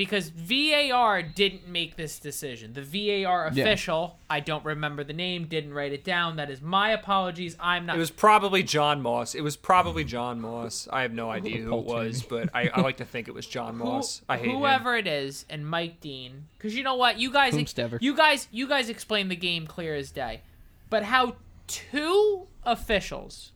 Because 0.00 0.30
VAR 0.30 1.20
didn't 1.20 1.68
make 1.68 1.96
this 1.96 2.18
decision. 2.18 2.72
The 2.72 2.80
VAR 2.80 3.50
Yeah. 3.52 3.64
official, 3.64 4.18
I 4.30 4.40
don't 4.40 4.64
remember 4.64 5.04
the 5.04 5.12
name, 5.12 5.44
didn't 5.44 5.74
write 5.74 5.92
it 5.92 6.04
down. 6.04 6.36
That 6.36 6.48
is 6.48 6.62
my 6.62 6.92
apologies. 6.92 7.54
I'm 7.60 7.84
not 7.84 7.96
It 7.96 7.98
was 7.98 8.10
probably 8.10 8.62
John 8.62 9.02
Moss. 9.02 9.34
It 9.34 9.42
was 9.42 9.58
probably 9.58 10.04
John 10.04 10.40
Moss. 10.40 10.88
I 10.90 11.02
have 11.02 11.12
no 11.12 11.30
idea 11.30 11.58
who 11.58 11.76
it 11.78 11.84
was, 11.84 12.22
but 12.22 12.48
I, 12.54 12.68
I 12.72 12.80
like 12.80 12.96
to 12.96 13.04
think 13.04 13.28
it 13.28 13.34
was 13.34 13.46
John 13.46 13.74
Who- 13.74 13.84
Moss. 13.84 14.22
I 14.26 14.38
hate 14.38 14.46
him. 14.48 14.56
whoever 14.56 14.96
it 14.96 15.06
is 15.06 15.44
and 15.50 15.66
Mike 15.68 16.00
Dean 16.00 16.46
because 16.56 16.74
you 16.74 16.82
know 16.82 16.94
what 16.94 17.18
you 17.18 17.30
guys 17.30 17.52
Whomstever. 17.52 17.98
you 18.00 18.16
guys 18.16 18.48
you 18.50 18.66
guys 18.66 18.88
explain 18.88 19.28
the 19.28 19.36
game 19.36 19.66
clear 19.66 19.94
as 19.94 20.10
day 20.10 20.40
but 20.88 21.02
how 21.02 21.36
two 21.66 22.46
officials 22.64 23.52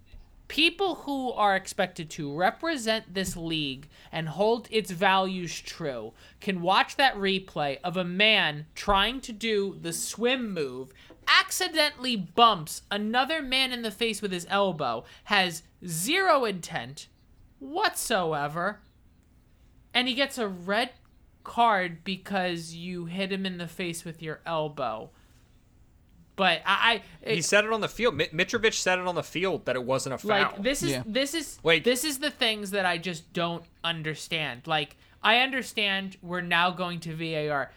people 0.48 0.96
who 0.96 1.32
are 1.32 1.56
expected 1.56 2.10
to 2.10 2.34
represent 2.34 3.14
this 3.14 3.36
league 3.36 3.88
and 4.12 4.28
hold 4.28 4.68
its 4.70 4.90
values 4.90 5.60
true 5.60 6.12
can 6.40 6.60
watch 6.60 6.96
that 6.96 7.16
replay 7.16 7.78
of 7.82 7.96
a 7.96 8.04
man 8.04 8.66
trying 8.74 9.20
to 9.20 9.32
do 9.32 9.76
the 9.80 9.92
swim 9.92 10.52
move 10.52 10.92
accidentally 11.26 12.14
bumps 12.14 12.82
another 12.90 13.40
man 13.40 13.72
in 13.72 13.82
the 13.82 13.90
face 13.90 14.20
with 14.20 14.32
his 14.32 14.46
elbow 14.50 15.02
has 15.24 15.62
zero 15.86 16.44
intent 16.44 17.08
whatsoever 17.58 18.80
and 19.94 20.08
he 20.08 20.14
gets 20.14 20.36
a 20.36 20.48
red 20.48 20.90
card 21.44 22.02
because 22.02 22.74
you 22.74 23.04
hit 23.04 23.30
him 23.30 23.46
in 23.46 23.58
the 23.58 23.68
face 23.68 24.04
with 24.04 24.22
your 24.22 24.40
elbow. 24.44 25.10
But 26.36 26.62
I, 26.66 27.02
I 27.24 27.34
He 27.34 27.42
said 27.42 27.64
it 27.64 27.72
on 27.72 27.80
the 27.80 27.88
field. 27.88 28.18
Mitrovic 28.18 28.74
said 28.74 28.98
it 28.98 29.06
on 29.06 29.14
the 29.14 29.22
field 29.22 29.66
that 29.66 29.76
it 29.76 29.84
wasn't 29.84 30.14
a 30.14 30.18
foul. 30.18 30.28
like 30.30 30.62
this 30.62 30.82
is 30.82 30.90
Yeah. 30.90 31.02
this 31.06 31.32
is 31.34 31.58
Like- 31.62 31.84
this 31.84 32.02
is 32.04 32.18
the 32.18 32.30
things 32.30 32.72
that 32.72 32.84
I 32.84 32.98
just 32.98 33.32
don't 33.32 33.64
understand. 33.84 34.66
Like 34.66 34.96
I 35.22 35.38
understand 35.38 36.16
we're 36.22 36.40
now 36.40 36.70
going 36.70 37.00
to 37.00 37.14
VAR. 37.14 37.70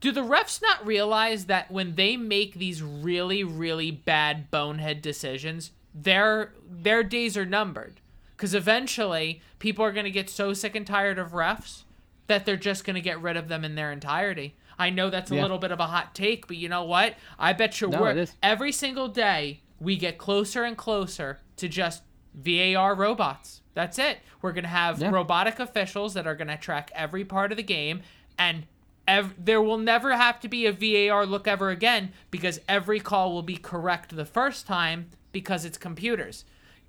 Do 0.00 0.10
the 0.12 0.22
refs 0.22 0.60
not 0.62 0.84
realize 0.86 1.46
that 1.46 1.70
when 1.70 1.94
they 1.94 2.16
make 2.16 2.54
these 2.54 2.82
really 2.82 3.44
really 3.44 3.90
bad 3.90 4.50
bonehead 4.50 5.02
decisions, 5.02 5.70
their 5.94 6.52
their 6.68 7.02
days 7.02 7.36
are 7.36 7.46
numbered? 7.46 8.00
Cuz 8.36 8.54
eventually 8.54 9.40
people 9.58 9.84
are 9.84 9.92
going 9.92 10.04
to 10.04 10.10
get 10.10 10.30
so 10.30 10.52
sick 10.54 10.74
and 10.74 10.86
tired 10.86 11.18
of 11.18 11.30
refs 11.32 11.82
that 12.28 12.44
they're 12.46 12.56
just 12.56 12.84
going 12.84 12.94
to 12.94 13.00
get 13.00 13.20
rid 13.20 13.36
of 13.36 13.48
them 13.48 13.64
in 13.64 13.74
their 13.74 13.92
entirety. 13.92 14.54
I 14.82 14.90
know 14.90 15.10
that's 15.10 15.30
a 15.30 15.36
Yeah. 15.36 15.42
little 15.42 15.58
bit 15.58 15.70
of 15.70 15.78
a 15.78 15.86
hot 15.86 16.12
take, 16.14 16.48
but 16.48 16.56
you 16.56 16.68
know 16.68 16.82
what? 16.82 17.14
I 17.38 17.52
bet 17.52 17.80
you 17.80 17.88
No, 17.88 18.00
we're 18.00 18.26
every 18.42 18.72
single 18.72 19.06
day 19.08 19.60
we 19.78 19.96
get 19.96 20.18
closer 20.18 20.64
and 20.64 20.76
closer 20.76 21.38
to 21.56 21.68
just 21.68 22.02
VAR 22.34 22.94
robots. 22.96 23.60
That's 23.74 23.98
it. 23.98 24.18
We're 24.40 24.52
going 24.52 24.64
to 24.64 24.68
have 24.70 25.00
Yeah. 25.00 25.10
robotic 25.10 25.60
officials 25.60 26.14
that 26.14 26.26
are 26.26 26.34
going 26.34 26.48
to 26.48 26.56
track 26.56 26.90
every 26.94 27.24
part 27.24 27.52
of 27.52 27.56
the 27.56 27.62
game 27.62 28.02
and 28.36 28.66
ev- 29.06 29.34
there 29.38 29.62
will 29.62 29.78
never 29.78 30.16
have 30.16 30.40
to 30.40 30.48
be 30.48 30.66
a 30.66 30.72
VAR 30.72 31.24
look 31.26 31.46
ever 31.46 31.70
again 31.70 32.12
because 32.32 32.60
every 32.68 32.98
call 32.98 33.32
will 33.32 33.42
be 33.42 33.56
correct 33.56 34.14
the 34.16 34.24
first 34.24 34.66
time 34.66 35.10
because 35.30 35.64
it's 35.64 35.78
computers. 35.78 36.44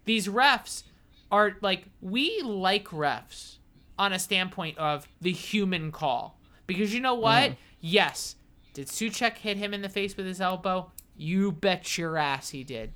These 0.05 0.27
refs 0.27 0.83
are 1.31 1.57
like 1.61 1.85
we 2.01 2.41
like 2.41 2.87
refs 2.89 3.57
on 3.99 4.11
a 4.13 4.19
standpoint 4.19 4.77
of 4.79 5.07
the 5.21 5.31
human 5.31 5.91
call. 5.91 6.39
Because 6.65 6.93
you 6.93 6.99
know 7.01 7.13
what? 7.15 7.51
Mm. 7.51 7.55
Yes. 7.85 8.37
Did 8.73 8.87
Soucek 8.87 9.37
hit 9.37 9.57
him 9.57 9.73
in 9.73 9.81
the 9.81 9.89
face 9.89 10.15
with 10.15 10.25
his 10.25 10.39
elbow? 10.39 10.91
You 11.17 11.51
bet 11.51 11.97
your 11.97 12.17
ass 12.17 12.49
he 12.49 12.63
did. 12.63 12.93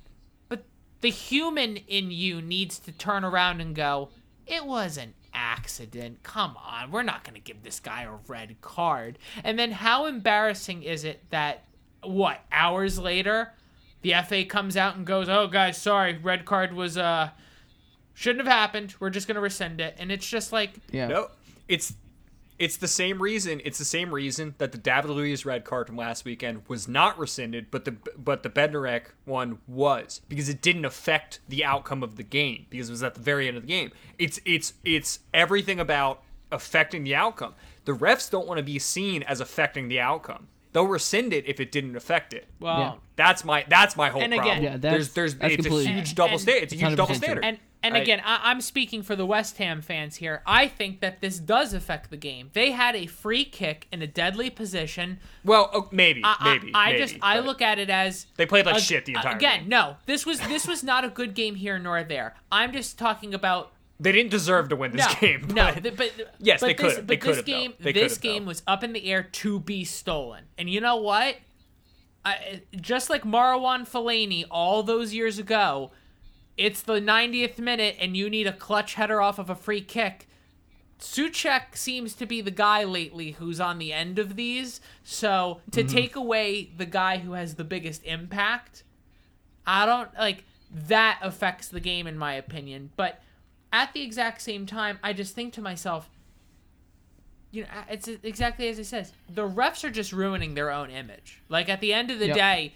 But 0.48 0.64
the 1.02 1.10
human 1.10 1.76
in 1.76 2.10
you 2.10 2.40
needs 2.40 2.78
to 2.80 2.92
turn 2.92 3.22
around 3.22 3.60
and 3.60 3.74
go, 3.74 4.08
it 4.46 4.64
was 4.64 4.96
an 4.96 5.12
accident. 5.34 6.22
Come 6.22 6.56
on, 6.56 6.90
we're 6.90 7.02
not 7.02 7.22
going 7.22 7.34
to 7.34 7.40
give 7.40 7.62
this 7.62 7.80
guy 7.80 8.04
a 8.04 8.12
red 8.26 8.62
card. 8.62 9.18
And 9.44 9.58
then 9.58 9.72
how 9.72 10.06
embarrassing 10.06 10.82
is 10.82 11.04
it 11.04 11.22
that, 11.28 11.64
what, 12.02 12.40
hours 12.50 12.98
later, 12.98 13.52
the 14.00 14.14
FA 14.26 14.46
comes 14.46 14.74
out 14.74 14.96
and 14.96 15.06
goes, 15.06 15.28
oh, 15.28 15.48
guys, 15.48 15.76
sorry, 15.76 16.16
red 16.16 16.46
card 16.46 16.72
was, 16.72 16.96
uh, 16.96 17.28
shouldn't 18.14 18.44
have 18.46 18.52
happened. 18.52 18.94
We're 18.98 19.10
just 19.10 19.28
gonna 19.28 19.40
rescind 19.42 19.80
it, 19.82 19.96
and 19.98 20.10
it's 20.10 20.28
just 20.28 20.50
like 20.50 20.78
Yeah. 20.90 21.08
No, 21.08 21.28
it's 21.68 21.92
it's 22.58 22.76
the 22.76 22.88
same 22.88 23.22
reason. 23.22 23.60
It's 23.64 23.78
the 23.78 23.84
same 23.84 24.12
reason 24.12 24.54
that 24.58 24.72
the 24.72 24.78
David 24.78 25.10
Luiz 25.10 25.46
red 25.46 25.64
card 25.64 25.86
from 25.86 25.96
last 25.96 26.24
weekend 26.24 26.62
was 26.68 26.88
not 26.88 27.18
rescinded, 27.18 27.70
but 27.70 27.84
the 27.84 27.92
but 28.16 28.42
the 28.42 28.50
Bednarek 28.50 29.02
one 29.24 29.58
was 29.66 30.20
because 30.28 30.48
it 30.48 30.60
didn't 30.60 30.84
affect 30.84 31.40
the 31.48 31.64
outcome 31.64 32.02
of 32.02 32.16
the 32.16 32.22
game 32.22 32.66
because 32.70 32.88
it 32.88 32.92
was 32.92 33.02
at 33.02 33.14
the 33.14 33.20
very 33.20 33.46
end 33.48 33.56
of 33.56 33.62
the 33.62 33.68
game. 33.68 33.92
It's 34.18 34.40
it's 34.44 34.74
it's 34.84 35.20
everything 35.32 35.78
about 35.80 36.22
affecting 36.50 37.04
the 37.04 37.14
outcome. 37.14 37.54
The 37.84 37.92
refs 37.92 38.30
don't 38.30 38.46
want 38.46 38.58
to 38.58 38.64
be 38.64 38.78
seen 38.78 39.22
as 39.22 39.40
affecting 39.40 39.88
the 39.88 40.00
outcome. 40.00 40.48
They'll 40.72 40.86
rescind 40.86 41.32
it 41.32 41.46
if 41.48 41.60
it 41.60 41.72
didn't 41.72 41.96
affect 41.96 42.34
it. 42.34 42.46
well. 42.60 42.78
Yeah. 42.78 42.92
That's 43.16 43.44
my 43.44 43.64
that's 43.68 43.96
my 43.96 44.10
whole 44.10 44.22
And 44.22 44.32
again- 44.32 44.44
problem. 44.44 44.64
Yeah, 44.64 44.76
that's- 44.76 44.92
there's 44.92 45.12
there's 45.14 45.34
that's 45.36 45.54
it's 45.54 45.66
a 45.66 45.70
huge 45.70 45.88
And- 46.08 46.14
double 46.16 46.32
and- 46.32 46.40
standard. 46.40 46.62
It's 46.64 46.72
a 46.72 46.76
huge 46.76 46.92
100% 46.92 46.96
double 46.96 47.14
standard. 47.14 47.44
And 47.44 47.58
and 47.82 47.94
I- 47.94 47.98
again, 47.98 48.20
I, 48.24 48.40
I'm 48.50 48.60
speaking 48.60 49.02
for 49.02 49.14
the 49.16 49.24
West 49.26 49.58
Ham 49.58 49.80
fans 49.82 50.16
here. 50.16 50.42
I 50.46 50.66
think 50.68 51.00
that 51.00 51.20
this 51.20 51.38
does 51.38 51.72
affect 51.72 52.10
the 52.10 52.16
game. 52.16 52.50
They 52.52 52.72
had 52.72 52.96
a 52.96 53.06
free 53.06 53.44
kick 53.44 53.86
in 53.92 54.02
a 54.02 54.06
deadly 54.06 54.50
position. 54.50 55.20
well, 55.44 55.70
oh, 55.72 55.88
maybe, 55.92 56.22
I, 56.24 56.36
I- 56.38 56.52
maybe. 56.58 56.70
I, 56.74 56.86
maybe, 56.92 56.98
just 56.98 57.16
I 57.22 57.38
look 57.40 57.62
at 57.62 57.78
it 57.78 57.90
as 57.90 58.26
They 58.36 58.46
played 58.46 58.66
like 58.66 58.76
a- 58.76 58.80
shit 58.80 59.04
the 59.04 59.14
entire 59.14 59.36
again. 59.36 59.60
game. 59.60 59.68
No, 59.68 59.96
this 60.06 60.26
was 60.26 60.40
this 60.40 60.66
was 60.66 60.82
not 60.82 61.04
a 61.04 61.08
good 61.08 61.34
game 61.34 61.54
here 61.54 61.78
nor 61.78 62.02
there. 62.02 62.34
I'm 62.50 62.72
just 62.72 62.98
talking 62.98 63.32
about 63.34 63.72
They 64.00 64.12
didn't 64.12 64.30
deserve 64.30 64.68
to 64.70 64.76
win 64.76 64.92
this 64.92 65.06
no, 65.06 65.14
game. 65.20 65.46
no. 65.54 65.72
but- 65.74 65.82
th- 65.82 65.96
But 65.96 66.34
Yes, 66.40 66.60
but 66.60 66.66
they 66.68 66.74
this, 66.74 66.94
could've. 66.94 67.06
But 67.06 67.20
this 67.20 67.42
game, 67.42 67.74
this 67.80 68.16
though. 68.16 68.20
game 68.22 68.46
was 68.46 68.62
up 68.66 68.82
in 68.84 68.92
the 68.92 69.04
air 69.10 69.22
to 69.22 69.60
be 69.60 69.84
stolen. 69.84 70.44
And 70.56 70.68
you 70.68 70.80
know 70.80 70.96
what? 70.96 71.36
I, 72.24 72.62
just 72.80 73.08
like 73.10 73.22
Marwan 73.22 73.88
Fellaini 73.88 74.44
all 74.50 74.82
those 74.82 75.14
years 75.14 75.38
ago, 75.38 75.92
it's 76.58 76.82
the 76.82 77.00
90th 77.00 77.58
minute 77.58 77.96
and 78.00 78.14
you 78.16 78.28
need 78.28 78.46
a 78.46 78.52
clutch 78.52 78.94
header 78.94 79.20
off 79.22 79.38
of 79.38 79.48
a 79.48 79.54
free 79.54 79.80
kick. 79.80 80.26
Soucek 80.98 81.76
seems 81.76 82.14
to 82.14 82.26
be 82.26 82.40
the 82.40 82.50
guy 82.50 82.82
lately 82.82 83.30
who's 83.32 83.60
on 83.60 83.78
the 83.78 83.92
end 83.92 84.18
of 84.18 84.34
these. 84.36 84.80
So 85.04 85.60
to 85.70 85.80
Mm-hmm. 85.84 85.88
take 85.88 86.16
away 86.16 86.70
the 86.76 86.86
guy 86.86 87.18
who 87.18 87.32
has 87.32 87.54
the 87.54 87.64
biggest 87.64 88.04
impact, 88.04 88.82
I 89.66 89.86
don't 89.86 90.12
like 90.18 90.44
that 90.70 91.18
affects 91.22 91.68
the 91.68 91.80
game 91.80 92.06
in 92.08 92.18
my 92.18 92.34
opinion. 92.34 92.90
But 92.96 93.22
at 93.72 93.92
the 93.92 94.02
exact 94.02 94.42
same 94.42 94.66
time, 94.66 94.98
I 95.02 95.12
just 95.12 95.34
think 95.34 95.52
to 95.54 95.62
myself, 95.62 96.10
you 97.50 97.62
know, 97.62 97.68
it's 97.88 98.08
exactly 98.08 98.68
as 98.68 98.78
it 98.78 98.84
says. 98.86 99.12
The 99.28 99.48
refs 99.48 99.84
are 99.84 99.90
just 99.90 100.12
ruining 100.12 100.54
their 100.54 100.70
own 100.70 100.90
image. 100.90 101.42
Like 101.48 101.68
at 101.68 101.80
the 101.80 101.92
end 101.92 102.10
of 102.10 102.18
the 102.18 102.26
Yep. 102.26 102.36
day, 102.36 102.74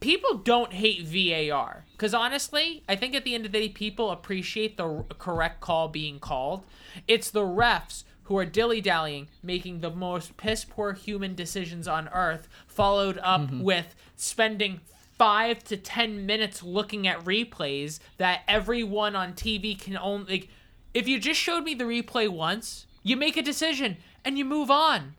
people 0.00 0.34
don't 0.34 0.72
hate 0.72 1.02
VAR 1.04 1.84
because 1.92 2.14
honestly, 2.14 2.82
I 2.88 2.96
think 2.96 3.14
at 3.14 3.24
the 3.24 3.34
end 3.34 3.46
of 3.46 3.52
the 3.52 3.60
day, 3.60 3.68
people 3.68 4.10
appreciate 4.10 4.76
the 4.76 5.04
correct 5.18 5.60
call 5.60 5.88
being 5.88 6.18
called. 6.18 6.64
It's 7.08 7.30
the 7.30 7.40
refs 7.40 8.04
who 8.24 8.36
are 8.36 8.44
dilly 8.44 8.80
dallying, 8.80 9.28
making 9.42 9.80
the 9.80 9.90
most 9.90 10.36
piss 10.36 10.64
poor 10.64 10.92
human 10.92 11.34
decisions 11.34 11.86
on 11.86 12.08
earth, 12.08 12.48
followed 12.66 13.18
up 13.22 13.42
mm-hmm. 13.42 13.62
with 13.62 13.94
spending 14.16 14.80
five 15.16 15.64
to 15.64 15.76
ten 15.76 16.26
minutes 16.26 16.62
looking 16.62 17.06
at 17.06 17.24
replays 17.24 18.00
that 18.18 18.42
everyone 18.48 19.16
on 19.16 19.32
TV 19.32 19.78
can 19.78 19.96
only. 19.96 20.32
Like, 20.32 20.48
if 20.92 21.06
you 21.06 21.18
just 21.20 21.40
showed 21.40 21.64
me 21.64 21.74
the 21.74 21.84
replay 21.84 22.28
once, 22.28 22.86
you 23.02 23.16
make 23.16 23.36
a 23.36 23.42
decision 23.42 23.98
and 24.24 24.36
you 24.36 24.44
move 24.44 24.70
on. 24.70 25.14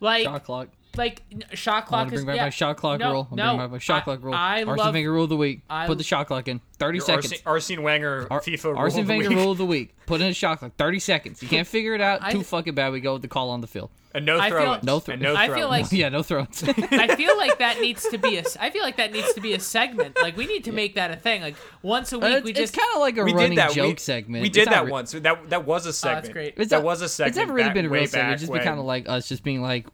Like, 0.00 0.24
Shot 0.24 0.44
clock. 0.44 0.68
Like 0.96 1.22
n- 1.32 1.44
shot 1.54 1.82
I'm 1.82 1.88
clock 1.88 2.04
gonna 2.08 2.16
is 2.18 2.24
back 2.24 2.36
yeah. 2.36 2.44
my 2.44 2.50
shot 2.50 2.76
clock 2.76 3.00
no, 3.00 3.12
rule. 3.12 3.28
I'm 3.30 3.36
no, 3.36 3.42
bringing 3.44 3.60
back 3.60 3.70
my 3.72 3.78
shot 3.78 3.96
I- 3.98 4.00
clock 4.04 4.22
rule. 4.22 4.34
I 4.34 4.62
Arsene 4.64 4.76
love 4.76 4.94
Wenger 4.94 5.12
rule 5.12 5.22
of 5.24 5.28
the 5.30 5.36
week. 5.36 5.62
I- 5.68 5.86
Put 5.86 5.98
the 5.98 6.04
shot 6.04 6.26
clock 6.26 6.48
in. 6.48 6.60
30 6.78 6.98
Your 6.98 7.04
seconds. 7.06 7.24
Arsene, 7.32 7.42
Arsene 7.46 7.82
Wenger 7.82 8.26
Ar- 8.30 8.40
FIFA 8.40 8.64
rule 8.64 8.76
Arsene 8.78 9.00
of 9.00 9.06
the 9.06 9.12
Wenger 9.14 9.28
week. 9.30 9.38
rule 9.38 9.52
of 9.52 9.58
the 9.58 9.66
week. 9.66 9.94
Put 10.06 10.20
in 10.20 10.26
a 10.28 10.34
shot 10.34 10.58
clock. 10.58 10.72
30 10.76 10.98
seconds. 10.98 11.42
You 11.42 11.48
can't 11.48 11.66
figure 11.76 11.94
it 11.94 12.00
out. 12.00 12.20
I- 12.22 12.32
Too 12.32 12.42
fucking 12.42 12.74
bad. 12.74 12.92
We 12.92 13.00
go 13.00 13.14
with 13.14 13.22
the 13.22 13.28
call 13.28 13.50
on 13.50 13.60
the 13.60 13.66
field. 13.66 13.90
and 14.14 14.24
no 14.24 14.38
I 14.38 14.48
feel- 14.50 14.58
throw-ins. 14.60 14.84
No 14.84 15.00
thro- 15.00 15.12
and 15.14 15.22
no 15.22 15.34
I 15.36 15.46
feel 15.48 15.68
throw-ins. 15.68 15.70
like- 15.70 15.92
yeah, 15.98 16.08
no 16.08 16.22
throws. 16.22 16.64
I 16.66 17.14
feel 17.16 17.36
like 17.36 17.58
that 17.58 17.80
needs 17.80 18.06
to 18.08 18.18
be 18.18 18.36
a. 18.38 18.44
I 18.60 18.70
feel 18.70 18.82
like 18.82 18.96
that 18.96 19.12
needs 19.12 19.32
to 19.34 19.40
be 19.40 19.52
a 19.54 19.60
segment. 19.60 20.16
Like 20.20 20.36
we 20.36 20.46
need 20.46 20.64
to 20.64 20.72
make 20.72 20.94
that 20.94 21.10
a 21.10 21.16
thing. 21.16 21.42
Like 21.42 21.56
once 21.82 22.12
a 22.12 22.16
uh, 22.16 22.20
week, 22.20 22.34
it's 22.36 22.44
we 22.44 22.52
just. 22.52 22.74
kind 22.76 22.88
of 22.94 23.00
like 23.00 23.16
a 23.18 23.24
running 23.24 23.58
joke 23.72 23.76
we, 23.76 23.96
segment. 23.96 24.42
We 24.42 24.48
It's 24.48 24.54
did 24.56 24.68
that 24.68 24.84
re- 24.86 24.90
once. 24.90 25.12
That 25.12 25.50
that 25.50 25.64
was 25.66 25.86
a 25.86 25.90
oh, 25.90 25.92
segment. 25.92 26.22
That's 26.24 26.32
great. 26.32 26.68
That 26.70 26.82
was 26.82 27.02
a 27.02 27.08
segment. 27.08 27.30
It's 27.30 27.38
never 27.38 27.52
really 27.54 27.70
been 27.72 27.86
a 27.86 27.88
way 27.90 28.00
real 28.00 28.08
segment. 28.08 28.32
It's 28.34 28.42
just 28.42 28.52
been 28.52 28.62
kind 28.62 28.78
of 28.80 28.86
like 28.86 29.08
us 29.08 29.28
just 29.28 29.42
being 29.42 29.60
like 29.62 29.86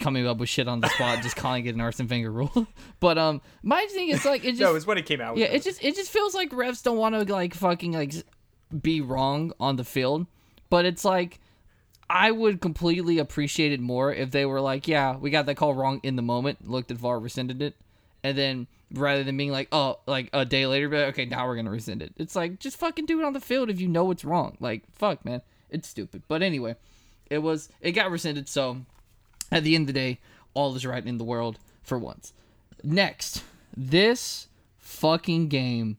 coming 0.00 0.26
up 0.26 0.38
with 0.38 0.48
shit 0.48 0.68
on 0.68 0.80
the 0.80 0.88
spot, 0.88 1.22
just 1.22 1.36
calling 1.36 1.66
it 1.66 1.74
an 1.74 1.80
Arsene 1.80 2.08
Wenger 2.08 2.30
rule. 2.30 2.66
but 3.00 3.18
um, 3.18 3.40
my 3.62 3.86
thing 3.86 4.08
is 4.08 4.24
like 4.24 4.44
it 4.44 4.50
just 4.50 4.60
no, 4.60 4.70
it 4.70 4.74
was 4.74 4.86
when 4.86 4.98
it 4.98 5.06
came 5.06 5.20
out. 5.20 5.36
yeah, 5.36 5.46
it. 5.46 5.62
just 5.62 5.82
it 5.82 5.94
just 5.96 6.10
feels 6.10 6.34
like 6.34 6.50
refs 6.50 6.82
don't 6.82 6.98
want 6.98 7.14
to 7.14 7.32
like 7.32 7.54
fucking 7.54 7.92
like 7.92 8.14
be 8.82 9.00
wrong 9.00 9.52
on 9.58 9.76
the 9.76 9.84
field, 9.84 10.26
but 10.70 10.84
it's 10.84 11.04
like 11.04 11.40
I 12.10 12.30
would 12.30 12.60
completely 12.60 13.18
appreciate 13.18 13.72
it 13.72 13.80
more 13.80 14.12
if 14.12 14.30
they 14.30 14.46
were 14.46 14.60
like, 14.60 14.88
yeah, 14.88 15.16
we 15.16 15.30
got 15.30 15.46
that 15.46 15.56
call 15.56 15.74
wrong 15.74 16.00
in 16.02 16.16
the 16.16 16.22
moment, 16.22 16.68
looked 16.68 16.90
at 16.90 16.96
VAR, 16.96 17.18
rescinded 17.18 17.60
it, 17.60 17.76
and 18.22 18.36
then 18.36 18.66
rather 18.94 19.22
than 19.22 19.36
being 19.36 19.52
like, 19.52 19.68
oh, 19.72 19.98
like 20.06 20.30
a 20.32 20.44
day 20.44 20.66
later, 20.66 20.88
but 20.88 21.08
okay, 21.08 21.26
now 21.26 21.46
we're 21.46 21.56
gonna 21.56 21.70
rescind 21.70 22.02
it. 22.02 22.14
It's 22.16 22.34
like 22.34 22.58
just 22.58 22.78
fucking 22.78 23.06
do 23.06 23.20
it 23.20 23.24
on 23.24 23.32
the 23.32 23.40
field 23.40 23.70
if 23.70 23.80
you 23.80 23.88
know 23.88 24.10
it's 24.10 24.24
wrong. 24.24 24.56
Like 24.60 24.84
fuck, 24.92 25.24
man, 25.24 25.42
it's 25.70 25.88
stupid. 25.88 26.22
But 26.28 26.42
anyway, 26.42 26.76
it 27.30 27.38
was 27.38 27.68
it 27.80 27.92
got 27.92 28.10
rescinded, 28.10 28.48
so 28.48 28.78
at 29.50 29.64
the 29.64 29.74
end 29.74 29.82
of 29.82 29.94
the 29.94 30.00
day, 30.00 30.20
all 30.54 30.74
is 30.74 30.84
right 30.84 31.04
in 31.04 31.18
the 31.18 31.24
world 31.24 31.58
for 31.82 31.98
once. 31.98 32.32
Next, 32.82 33.42
this 33.76 34.48
fucking 34.76 35.48
game, 35.48 35.98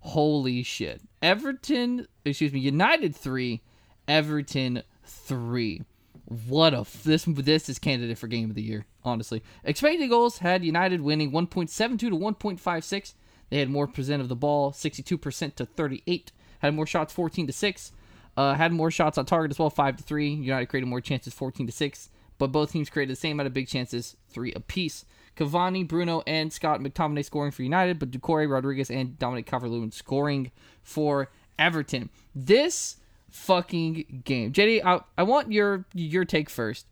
holy 0.00 0.62
shit. 0.62 1.00
Everton, 1.22 2.06
excuse 2.24 2.52
me, 2.52 2.60
United 2.60 3.14
3, 3.14 3.60
Everton 4.08 4.82
3. 5.04 5.82
What 6.24 6.74
a 6.74 6.78
f- 6.78 7.02
this 7.02 7.24
this 7.26 7.68
is 7.68 7.78
candidate 7.78 8.18
for 8.18 8.28
game 8.28 8.50
of 8.50 8.54
the 8.54 8.62
year, 8.62 8.86
honestly. 9.04 9.42
Expected 9.64 10.08
goals 10.08 10.38
had 10.38 10.64
United 10.64 11.00
winning 11.00 11.32
1.72 11.32 11.98
to 11.98 12.10
1.56. 12.10 13.14
They 13.48 13.58
had 13.58 13.68
more 13.68 13.88
percent 13.88 14.22
of 14.22 14.28
the 14.28 14.36
ball, 14.36 14.70
62% 14.70 15.56
to 15.56 15.66
38. 15.66 16.32
Had 16.60 16.74
more 16.74 16.86
shots, 16.86 17.12
14 17.12 17.48
to 17.48 17.52
6. 17.52 17.92
Uh, 18.36 18.54
had 18.54 18.72
more 18.72 18.92
shots 18.92 19.18
on 19.18 19.26
target 19.26 19.50
as 19.50 19.58
well, 19.58 19.70
5 19.70 19.96
to 19.96 20.02
3. 20.04 20.28
United 20.30 20.66
created 20.66 20.86
more 20.86 21.00
chances, 21.00 21.34
14 21.34 21.66
to 21.66 21.72
6 21.72 22.10
but 22.40 22.50
both 22.50 22.72
teams 22.72 22.88
created 22.88 23.12
the 23.12 23.20
same 23.20 23.32
amount 23.32 23.48
of 23.48 23.52
big 23.52 23.68
chances, 23.68 24.16
three 24.30 24.50
apiece. 24.54 25.04
Cavani, 25.36 25.86
Bruno, 25.86 26.22
and 26.26 26.50
Scott 26.50 26.80
McTominay 26.80 27.22
scoring 27.22 27.52
for 27.52 27.62
United, 27.62 27.98
but 27.98 28.10
Doucouré, 28.10 28.50
Rodriguez, 28.50 28.90
and 28.90 29.18
Dominic 29.18 29.44
Calvert-Lewin 29.44 29.92
scoring 29.92 30.50
for 30.82 31.30
Everton. 31.58 32.08
This 32.34 32.96
fucking 33.28 34.22
game, 34.24 34.52
JD, 34.52 34.82
I, 34.82 35.00
I 35.18 35.22
want 35.22 35.52
your 35.52 35.84
your 35.92 36.24
take 36.24 36.48
first, 36.48 36.86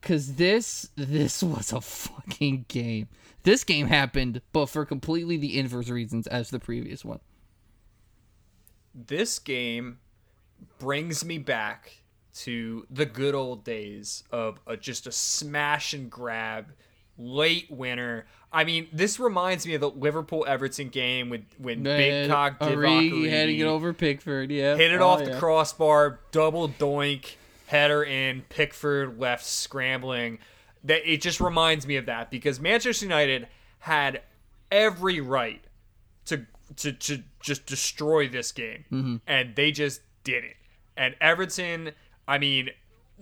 cause 0.00 0.36
this 0.36 0.90
this 0.94 1.42
was 1.42 1.72
a 1.72 1.80
fucking 1.80 2.66
game. 2.68 3.08
This 3.42 3.64
game 3.64 3.88
happened, 3.88 4.42
but 4.52 4.66
for 4.66 4.86
completely 4.86 5.36
the 5.36 5.58
inverse 5.58 5.88
reasons 5.90 6.28
as 6.28 6.50
the 6.50 6.60
previous 6.60 7.04
one. 7.04 7.18
this 8.94 9.40
game 9.40 9.98
brings 10.78 11.24
me 11.24 11.38
back 11.38 12.03
to 12.34 12.86
the 12.90 13.06
good 13.06 13.34
old 13.34 13.64
days 13.64 14.24
of 14.30 14.58
a, 14.66 14.76
just 14.76 15.06
a 15.06 15.12
smash 15.12 15.92
and 15.94 16.10
grab 16.10 16.66
late 17.16 17.70
winner. 17.70 18.26
I 18.52 18.64
mean, 18.64 18.88
this 18.92 19.18
reminds 19.20 19.66
me 19.66 19.74
of 19.74 19.80
the 19.80 19.90
Liverpool 19.90 20.44
Everton 20.48 20.88
game 20.88 21.28
with 21.30 21.42
when 21.58 21.84
Divock 21.84 22.58
Origi 22.58 23.28
heading 23.28 23.58
it 23.60 23.64
over 23.64 23.92
Pickford, 23.92 24.50
yeah, 24.50 24.76
hit 24.76 24.92
it 24.92 25.00
Oh, 25.00 25.08
off 25.08 25.20
yeah. 25.20 25.30
the 25.34 25.38
crossbar, 25.38 26.20
double 26.32 26.68
doink, 26.68 27.34
header 27.66 28.02
in, 28.04 28.42
Pickford 28.48 29.18
left 29.18 29.44
scrambling. 29.44 30.38
That 30.84 31.10
it 31.10 31.20
just 31.22 31.40
reminds 31.40 31.86
me 31.86 31.96
of 31.96 32.06
that 32.06 32.30
because 32.30 32.60
Manchester 32.60 33.06
United 33.06 33.48
had 33.80 34.22
every 34.70 35.20
right 35.20 35.62
to 36.26 36.46
to, 36.76 36.92
to 36.92 37.22
just 37.40 37.66
destroy 37.66 38.28
this 38.28 38.50
game, 38.52 38.84
Mm-hmm. 38.92 39.16
and 39.26 39.54
they 39.56 39.70
just 39.70 40.00
didn't. 40.24 40.54
And 40.96 41.14
Everton, 41.20 41.92
I 42.26 42.38
mean, 42.38 42.70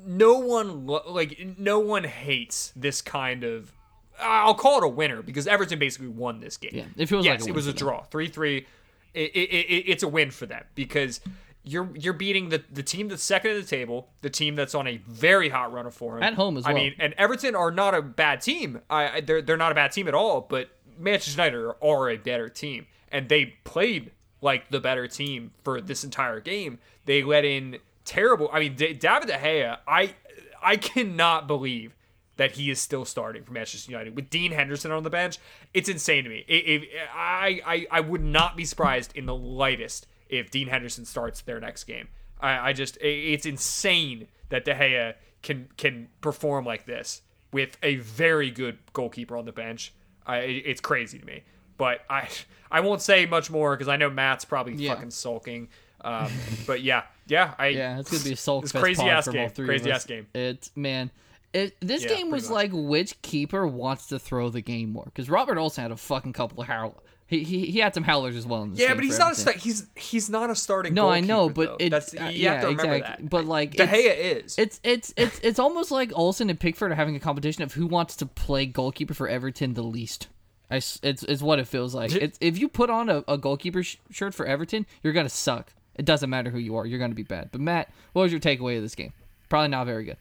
no 0.07 0.39
one 0.39 0.87
lo- 0.87 1.05
like 1.07 1.59
no 1.59 1.79
one 1.79 2.05
hates 2.05 2.73
this 2.77 3.03
kind 3.03 3.45
of. 3.45 3.73
I'll 4.21 4.55
call 4.55 4.79
it 4.79 4.85
a 4.85 4.89
winner 4.89 5.23
because 5.23 5.47
Everton 5.47 5.79
basically 5.79 6.09
won 6.09 6.41
this 6.41 6.57
game. 6.57 6.73
Yeah, 6.75 6.85
if 6.97 7.01
it 7.03 7.09
feels 7.09 7.25
yes, 7.25 7.41
like 7.41 7.51
it 7.51 7.55
was 7.55 7.67
a 7.67 7.73
draw, 7.73 8.03
three 8.05 8.29
three. 8.29 8.67
It, 9.15 9.31
it, 9.35 9.51
it, 9.51 9.85
it's 9.89 10.03
a 10.03 10.09
win 10.09 10.31
for 10.31 10.47
them 10.47 10.65
because 10.75 11.21
you're 11.65 11.89
you're 11.95 12.13
beating 12.13 12.49
the 12.49 12.63
the 12.73 12.83
team 12.83 13.09
that's 13.09 13.23
second 13.23 13.53
at 13.53 13.61
the 13.61 13.67
table, 13.67 14.09
the 14.21 14.31
team 14.31 14.57
that's 14.57 14.75
on 14.75 14.87
a 14.87 14.99
very 14.99 15.49
hot 15.49 15.73
run 15.73 15.87
of 15.87 15.95
form 15.95 16.23
At 16.23 16.35
home 16.35 16.57
as 16.57 16.65
well. 16.65 16.73
I 16.73 16.75
mean, 16.75 16.95
and 16.99 17.15
Everton 17.19 17.55
are 17.55 17.71
not 17.71 17.95
a 17.95 18.03
bad 18.03 18.41
team. 18.41 18.81
I, 18.91 19.09
I 19.09 19.21
they're 19.21 19.43
they're 19.43 19.57
not 19.57 19.73
a 19.73 19.75
bad 19.75 19.93
team 19.93 20.09
at 20.09 20.15
all. 20.15 20.41
But 20.41 20.71
Manchester 20.99 21.33
United 21.33 21.57
are, 21.57 21.85
are 21.85 22.11
a 22.11 22.17
better 22.17 22.49
team, 22.49 22.87
and 23.11 23.29
they 23.29 23.57
played 23.65 24.13
like 24.41 24.71
the 24.71 24.81
better 24.81 25.07
team 25.07 25.53
for 25.63 25.81
this 25.81 26.05
entire 26.05 26.41
game. 26.41 26.79
They 27.05 27.23
let 27.23 27.45
in 27.45 27.79
terrible. 28.05 28.49
I 28.53 28.61
mean, 28.61 28.75
D- 28.75 28.95
David 28.95 29.29
De 29.29 29.39
Gea. 29.39 29.79
I 29.87 30.15
I 30.63 30.77
cannot 30.77 31.47
believe 31.47 31.97
that 32.37 32.53
he 32.53 32.71
is 32.71 32.81
still 32.81 33.05
starting 33.05 33.45
for 33.45 33.53
Manchester 33.53 33.91
United 33.91 34.17
with 34.17 34.31
Dean 34.31 34.53
Henderson 34.53 34.91
on 34.91 35.03
the 35.03 35.11
bench. 35.11 35.39
It's 35.75 35.89
insane 35.89 36.25
to 36.25 36.31
me. 36.31 36.45
It, 36.49 36.55
it, 36.83 36.89
I, 37.15 37.61
I 37.67 37.87
I 37.91 38.01
would 38.01 38.23
not 38.23 38.57
be 38.57 38.65
surprised 38.65 39.13
in 39.17 39.27
the 39.27 39.35
lightest 39.35 40.07
if 40.29 40.51
Dean 40.51 40.69
Henderson 40.69 41.05
starts 41.05 41.43
their 41.43 41.61
next 41.61 41.85
game. 41.85 42.09
I, 42.41 42.71
I 42.71 42.73
just 42.73 42.97
it's 43.01 43.47
insane 43.47 44.29
that 44.49 44.65
De 44.65 44.75
Gea 44.75 45.15
can 45.43 45.69
can 45.77 46.09
perform 46.21 46.65
like 46.65 46.87
this 46.87 47.23
with 47.53 47.77
a 47.83 47.97
very 47.97 48.51
good 48.51 48.79
goalkeeper 48.93 49.37
on 49.37 49.45
the 49.45 49.53
bench. 49.53 49.93
I, 50.27 50.39
it's 50.39 50.81
crazy 50.81 51.19
to 51.19 51.27
me. 51.27 51.43
But 51.77 52.01
I 52.09 52.29
I 52.71 52.81
won't 52.81 53.03
say 53.03 53.27
much 53.27 53.51
more 53.51 53.75
because 53.77 53.89
I 53.89 53.97
know 53.97 54.09
Matt's 54.09 54.45
probably 54.45 54.75
Yeah. 54.75 54.95
fucking 54.95 55.11
sulking. 55.11 55.69
Um, 56.03 56.31
but 56.67 56.83
yeah, 56.83 57.03
yeah, 57.27 57.55
I 57.59 57.69
Yeah, 57.69 57.99
it's 58.01 58.11
gonna 58.11 58.25
be 58.25 58.33
a 58.33 58.37
sulk 58.37 58.65
It's 58.65 58.73
crazy 58.73 59.03
ass 59.03 59.29
game. 59.29 59.49
three 59.51 59.67
Crazy 59.67 59.91
ass 59.91 60.05
game. 60.07 60.27
It's 60.35 60.71
man. 60.77 61.11
It, 61.53 61.77
this 61.81 62.03
Yeah, 62.05 62.09
game 62.17 62.31
was 62.31 62.45
much. 62.45 62.53
like 62.55 62.71
which 62.73 63.21
keeper 63.23 63.67
wants 63.67 64.07
to 64.07 64.19
throw 64.19 64.49
the 64.49 64.63
game 64.63 64.91
more? 64.93 65.05
Because 65.05 65.29
Robert 65.29 65.59
Olsen 65.59 65.83
had 65.83 65.91
a 65.91 65.97
fucking 65.97 66.33
couple 66.33 66.63
of 66.63 66.67
howl. 66.67 67.03
He, 67.27 67.45
he 67.45 67.67
he 67.67 67.79
had 67.79 67.95
some 67.95 68.03
howlers 68.05 68.37
as 68.37 68.47
well 68.47 68.63
in 68.63 68.71
this 68.73 68.81
Yeah, 68.81 68.93
but 68.95 69.05
he's 69.05 69.19
not 69.19 69.39
a 69.47 69.53
he's 69.53 69.87
he's 69.95 70.29
not 70.29 70.51
a 70.51 70.55
starting. 70.55 70.93
No, 70.93 71.09
I 71.09 71.21
know, 71.21 71.49
but 71.49 71.77
it- 71.79 71.91
that's 71.91 72.13
you 72.13 72.21
uh, 72.21 72.25
have 72.25 72.35
yeah, 72.35 72.61
to 72.61 72.67
remember 72.69 72.95
exactly. 72.95 73.23
that. 73.25 73.31
But, 73.31 73.45
like, 73.47 73.71
De 73.73 73.87
Gea 73.87 74.45
is. 74.45 74.59
It's 74.59 74.81
it's 74.85 75.15
it's 75.17 75.39
it's 75.43 75.59
almost 75.59 75.91
like 75.91 76.13
Olsen 76.15 76.51
and 76.51 76.61
Pickford 76.61 76.93
are 76.93 76.95
having 76.95 77.17
a 77.17 77.21
competition 77.21 77.63
of 77.63 77.73
who 77.73 77.87
wants 77.87 78.17
to 78.17 78.27
play 78.27 78.67
goalkeeper 78.67 79.15
for 79.15 79.29
Everton 79.29 79.73
the 79.75 79.83
least. 79.83 80.29
I 80.71 80.77
it's 80.77 80.99
it's 81.03 81.43
what 81.43 81.59
it 81.59 81.69
feels 81.69 81.95
like. 81.95 82.13
It's, 82.13 82.37
if 82.41 82.59
you 82.59 82.69
put 82.69 82.91
on 82.91 83.09
a, 83.09 83.25
a 83.29 83.39
goalkeeper 83.39 83.83
sh- 83.83 83.97
shirt 84.11 84.35
for 84.35 84.45
Everton, 84.47 84.85
you're 85.03 85.13
gonna 85.15 85.29
suck. 85.31 85.73
It 85.97 86.05
doesn't 86.05 86.31
matter 86.31 86.51
who 86.51 86.59
you 86.59 86.77
are, 86.77 86.87
you're 86.87 86.99
gonna 86.99 87.15
be 87.15 87.23
bad. 87.23 87.51
But 87.53 87.61
Matt, 87.61 87.91
what 88.13 88.23
was 88.23 88.33
your 88.33 88.41
takeaway 88.41 88.77
of 88.77 88.83
this 88.83 88.95
game? 88.95 89.13
Probably 89.49 89.69
not 89.69 89.87
very 89.87 90.05
good. 90.05 90.17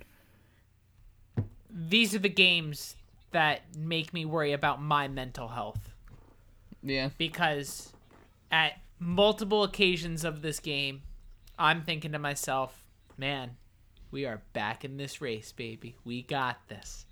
These 1.69 2.13
are 2.13 2.19
the 2.19 2.29
games 2.29 2.95
that 3.31 3.61
make 3.77 4.13
me 4.13 4.25
worry 4.25 4.51
about 4.51 4.81
my 4.81 5.07
mental 5.07 5.47
health 5.47 5.93
Yeah. 6.83 7.09
because 7.17 7.93
at 8.51 8.73
multiple 8.99 9.63
occasions 9.63 10.25
of 10.25 10.41
this 10.41 10.59
game, 10.59 11.01
I'm 11.57 11.81
thinking 11.83 12.11
to 12.11 12.19
myself, 12.19 12.83
man, 13.17 13.51
we 14.11 14.25
are 14.25 14.41
back 14.51 14.83
in 14.83 14.97
this 14.97 15.21
race, 15.21 15.53
baby. 15.53 15.95
We 16.03 16.23
got 16.23 16.57
this. 16.67 17.05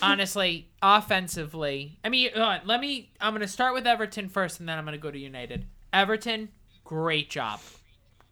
Honestly, 0.02 0.68
offensively, 0.82 1.98
I 2.04 2.08
mean, 2.08 2.30
on, 2.34 2.60
let 2.64 2.80
me. 2.80 3.10
I'm 3.20 3.32
going 3.32 3.40
to 3.42 3.48
start 3.48 3.72
with 3.72 3.86
Everton 3.86 4.28
first, 4.28 4.58
and 4.60 4.68
then 4.68 4.76
I'm 4.78 4.84
going 4.84 4.96
to 4.98 5.00
go 5.02 5.10
to 5.10 5.18
United. 5.18 5.64
Everton, 5.92 6.48
great 6.84 7.30
job. 7.30 7.60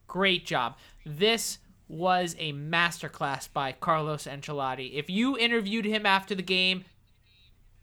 Great 0.07 0.45
job. 0.45 0.77
This 1.05 1.59
was 1.89 2.37
a 2.39 2.53
masterclass 2.53 3.53
by 3.53 3.73
Carlos 3.73 4.25
Ancelotti. 4.25 4.95
If 4.95 5.11
you 5.11 5.37
interviewed 5.37 5.85
him 5.85 6.07
after 6.07 6.35
the 6.35 6.43
game, 6.43 6.85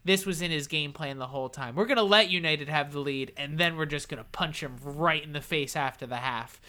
this 0.04 0.24
was 0.24 0.40
in 0.40 0.50
his 0.50 0.66
game 0.66 0.92
plan 0.92 1.18
the 1.18 1.26
whole 1.26 1.50
time. 1.50 1.74
We're 1.74 1.84
going 1.84 1.98
to 1.98 2.02
let 2.02 2.30
United 2.30 2.68
have 2.68 2.92
the 2.92 3.00
lead, 3.00 3.32
and 3.36 3.58
then 3.58 3.76
we're 3.76 3.84
just 3.84 4.08
going 4.08 4.22
to 4.22 4.30
punch 4.30 4.62
him 4.62 4.76
right 4.82 5.22
in 5.22 5.32
the 5.32 5.42
face 5.42 5.76
after 5.76 6.06
the 6.06 6.16
half. 6.16 6.60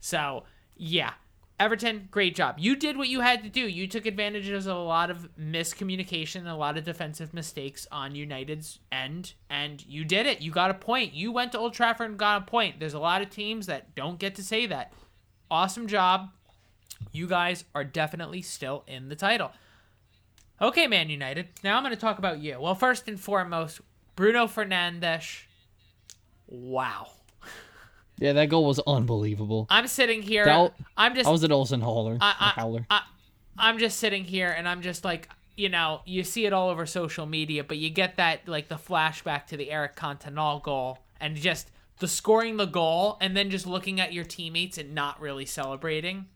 So, 0.00 0.44
yeah. 0.76 1.12
Everton, 1.58 2.08
great 2.10 2.34
job. 2.34 2.56
You 2.58 2.76
did 2.76 2.98
what 2.98 3.08
you 3.08 3.20
had 3.20 3.42
to 3.42 3.48
do. 3.48 3.62
You 3.62 3.86
took 3.86 4.04
advantage 4.04 4.48
of 4.50 4.66
a 4.66 4.74
lot 4.74 5.10
of 5.10 5.28
miscommunication, 5.40 6.46
a 6.46 6.54
lot 6.54 6.76
of 6.76 6.84
defensive 6.84 7.32
mistakes 7.32 7.86
on 7.90 8.14
United's 8.14 8.78
end, 8.92 9.32
and 9.48 9.84
you 9.86 10.04
did 10.04 10.26
it. 10.26 10.42
You 10.42 10.50
got 10.50 10.70
a 10.70 10.74
point. 10.74 11.14
You 11.14 11.32
went 11.32 11.52
to 11.52 11.58
Old 11.58 11.72
Trafford 11.72 12.10
and 12.10 12.18
got 12.18 12.42
a 12.42 12.44
point. 12.44 12.78
There's 12.78 12.92
a 12.92 12.98
lot 12.98 13.22
of 13.22 13.30
teams 13.30 13.66
that 13.66 13.94
don't 13.94 14.18
get 14.18 14.34
to 14.34 14.44
say 14.44 14.66
that. 14.66 14.92
Awesome 15.50 15.86
job. 15.86 16.28
You 17.10 17.26
guys 17.26 17.64
are 17.74 17.84
definitely 17.84 18.42
still 18.42 18.84
in 18.86 19.08
the 19.08 19.16
title. 19.16 19.52
Okay, 20.60 20.86
Man 20.86 21.08
United. 21.08 21.48
Now 21.64 21.76
I'm 21.76 21.82
going 21.82 21.94
to 21.94 22.00
talk 22.00 22.18
about 22.18 22.40
you. 22.40 22.60
Well, 22.60 22.74
first 22.74 23.08
and 23.08 23.18
foremost, 23.18 23.80
Bruno 24.14 24.46
Fernandes. 24.46 25.44
Wow. 26.46 27.08
Yeah, 28.18 28.32
that 28.34 28.48
goal 28.48 28.64
was 28.64 28.80
unbelievable. 28.86 29.66
I'm 29.70 29.86
sitting 29.86 30.22
here. 30.22 30.44
That- 30.44 30.74
I'm 30.96 31.14
just 31.14 31.28
I 31.28 31.30
was 31.32 31.44
an 31.44 31.52
Olsen 31.52 31.80
hauler. 31.80 32.16
I, 32.20 32.30
a 32.30 32.60
howler. 32.60 32.86
I, 32.90 33.02
I, 33.58 33.68
I'm 33.68 33.78
just 33.78 33.98
sitting 33.98 34.24
here 34.24 34.50
and 34.50 34.68
I'm 34.68 34.82
just 34.82 35.04
like, 35.04 35.28
you 35.56 35.68
know, 35.68 36.00
you 36.04 36.24
see 36.24 36.44
it 36.46 36.52
all 36.52 36.68
over 36.68 36.84
social 36.86 37.26
media, 37.26 37.64
but 37.64 37.78
you 37.78 37.88
get 37.90 38.16
that 38.16 38.46
like 38.48 38.68
the 38.68 38.74
flashback 38.76 39.46
to 39.48 39.56
the 39.56 39.70
Eric 39.70 39.96
Cantona 39.96 40.62
goal 40.62 40.98
and 41.20 41.36
just 41.36 41.70
the 41.98 42.08
scoring 42.08 42.58
the 42.58 42.66
goal 42.66 43.16
and 43.22 43.34
then 43.36 43.48
just 43.50 43.66
looking 43.66 43.98
at 44.00 44.12
your 44.12 44.24
teammates 44.24 44.76
and 44.76 44.94
not 44.94 45.20
really 45.20 45.46
celebrating. 45.46 46.26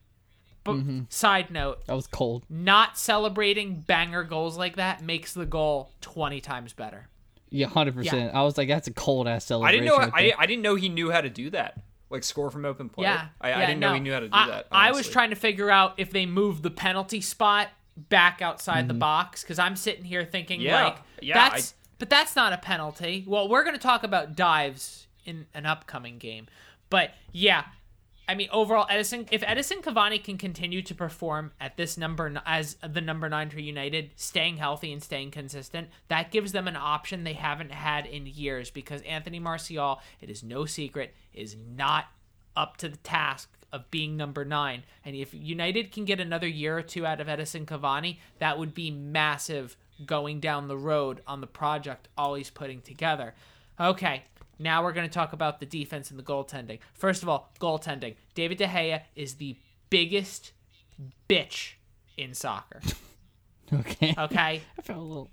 But 0.64 0.76
Mm-hmm. 0.76 1.00
side 1.08 1.50
note, 1.50 1.84
that 1.86 1.94
was 1.94 2.06
cold. 2.06 2.44
not 2.50 2.96
celebrating 2.98 3.80
banger 3.80 4.22
goals 4.24 4.56
like 4.58 4.76
that 4.76 5.02
makes 5.02 5.32
the 5.34 5.46
goal 5.46 5.90
20 6.02 6.40
times 6.40 6.72
better. 6.74 7.08
Yeah, 7.50 7.66
hundred 7.66 7.96
percent. 7.96 8.34
I 8.34 8.42
was 8.42 8.56
like, 8.56 8.68
that's 8.68 8.88
a 8.88 8.92
cold 8.92 9.28
ass 9.28 9.44
celebration. 9.44 9.82
I 9.82 9.84
didn't 9.84 9.98
know. 9.98 10.10
right 10.12 10.34
I. 10.38 10.42
I 10.42 10.46
didn't 10.46 10.62
know 10.62 10.76
he 10.76 10.88
knew 10.88 11.10
how 11.10 11.20
to 11.20 11.30
do 11.30 11.50
that. 11.50 11.80
Like 12.08 12.24
score 12.24 12.50
from 12.50 12.64
open 12.64 12.88
play. 12.88 13.04
Yeah, 13.04 13.28
I, 13.40 13.52
I 13.52 13.66
didn't 13.66 13.80
know 13.80 13.94
he 13.94 14.00
knew 14.00 14.12
how 14.12 14.20
to 14.20 14.28
do 14.28 14.34
I, 14.34 14.48
that. 14.48 14.66
I 14.72 14.92
was 14.92 15.08
trying 15.08 15.30
to 15.30 15.36
figure 15.36 15.70
out 15.70 15.94
if 15.96 16.10
they 16.10 16.26
moved 16.26 16.62
the 16.62 16.70
penalty 16.70 17.20
spot 17.20 17.68
back 17.96 18.40
outside 18.40 18.88
the 18.88 18.94
mm-hmm. 18.94 19.00
box 19.00 19.42
because 19.42 19.58
I'm 19.58 19.76
sitting 19.76 20.04
here 20.04 20.24
thinking 20.24 20.60
Yeah, 20.60 20.84
like 20.84 20.96
yeah, 21.20 21.34
that's 21.34 21.74
but 21.98 22.08
that's 22.08 22.34
not 22.34 22.52
a 22.52 22.56
penalty. 22.58 23.24
Well, 23.26 23.48
we're 23.48 23.62
going 23.62 23.76
to 23.76 23.82
talk 23.82 24.02
about 24.02 24.34
dives 24.34 25.06
in 25.24 25.46
an 25.54 25.66
upcoming 25.66 26.18
game, 26.18 26.46
but 26.88 27.12
yeah. 27.32 27.64
I 28.30 28.36
mean, 28.36 28.48
overall, 28.52 28.86
Edison. 28.88 29.26
If 29.32 29.42
Edinson 29.42 29.82
Cavani 29.82 30.22
can 30.22 30.38
continue 30.38 30.82
to 30.82 30.94
perform 30.94 31.50
at 31.60 31.76
this 31.76 31.98
number 31.98 32.32
as 32.46 32.76
the 32.76 33.00
number 33.00 33.28
nine 33.28 33.50
for 33.50 33.58
United, 33.58 34.12
staying 34.14 34.58
healthy 34.58 34.92
and 34.92 35.02
staying 35.02 35.32
consistent, 35.32 35.88
that 36.06 36.30
gives 36.30 36.52
them 36.52 36.68
an 36.68 36.76
option 36.76 37.24
they 37.24 37.32
haven't 37.32 37.72
had 37.72 38.06
in 38.06 38.26
years. 38.26 38.70
Because 38.70 39.02
Anthony 39.02 39.40
Martial, 39.40 40.00
it 40.20 40.30
is 40.30 40.44
no 40.44 40.64
secret, 40.64 41.12
is 41.34 41.56
not 41.76 42.04
up 42.56 42.76
to 42.76 42.88
the 42.88 42.98
task 42.98 43.50
of 43.72 43.90
being 43.90 44.16
number 44.16 44.44
nine. 44.44 44.84
And 45.04 45.16
if 45.16 45.34
United 45.34 45.90
can 45.90 46.04
get 46.04 46.20
another 46.20 46.46
year 46.46 46.78
or 46.78 46.82
two 46.82 47.04
out 47.04 47.20
of 47.20 47.26
Edinson 47.26 47.64
Cavani, 47.64 48.18
that 48.38 48.60
would 48.60 48.74
be 48.74 48.92
massive 48.92 49.76
going 50.06 50.38
down 50.38 50.68
the 50.68 50.78
road 50.78 51.20
on 51.26 51.40
the 51.40 51.48
project 51.48 52.06
Ole's 52.16 52.50
putting 52.50 52.80
together. 52.80 53.34
Okay, 53.80 54.22
now 54.60 54.82
we're 54.82 54.92
going 54.92 55.08
to 55.08 55.12
talk 55.12 55.32
about 55.32 55.58
the 55.58 55.66
defense 55.66 56.10
and 56.10 56.18
the 56.18 56.22
goaltending. 56.22 56.78
First 56.92 57.22
of 57.22 57.28
all, 57.28 57.50
goaltending. 57.60 58.14
David 58.34 58.58
De 58.58 58.66
Gea 58.66 59.02
is 59.16 59.34
the 59.34 59.56
biggest 59.88 60.52
bitch 61.28 61.72
in 62.16 62.34
soccer. 62.34 62.80
Okay. 63.72 64.14
Okay? 64.18 64.62
I 64.78 64.82
felt 64.82 64.98
a 64.98 65.02
little. 65.02 65.30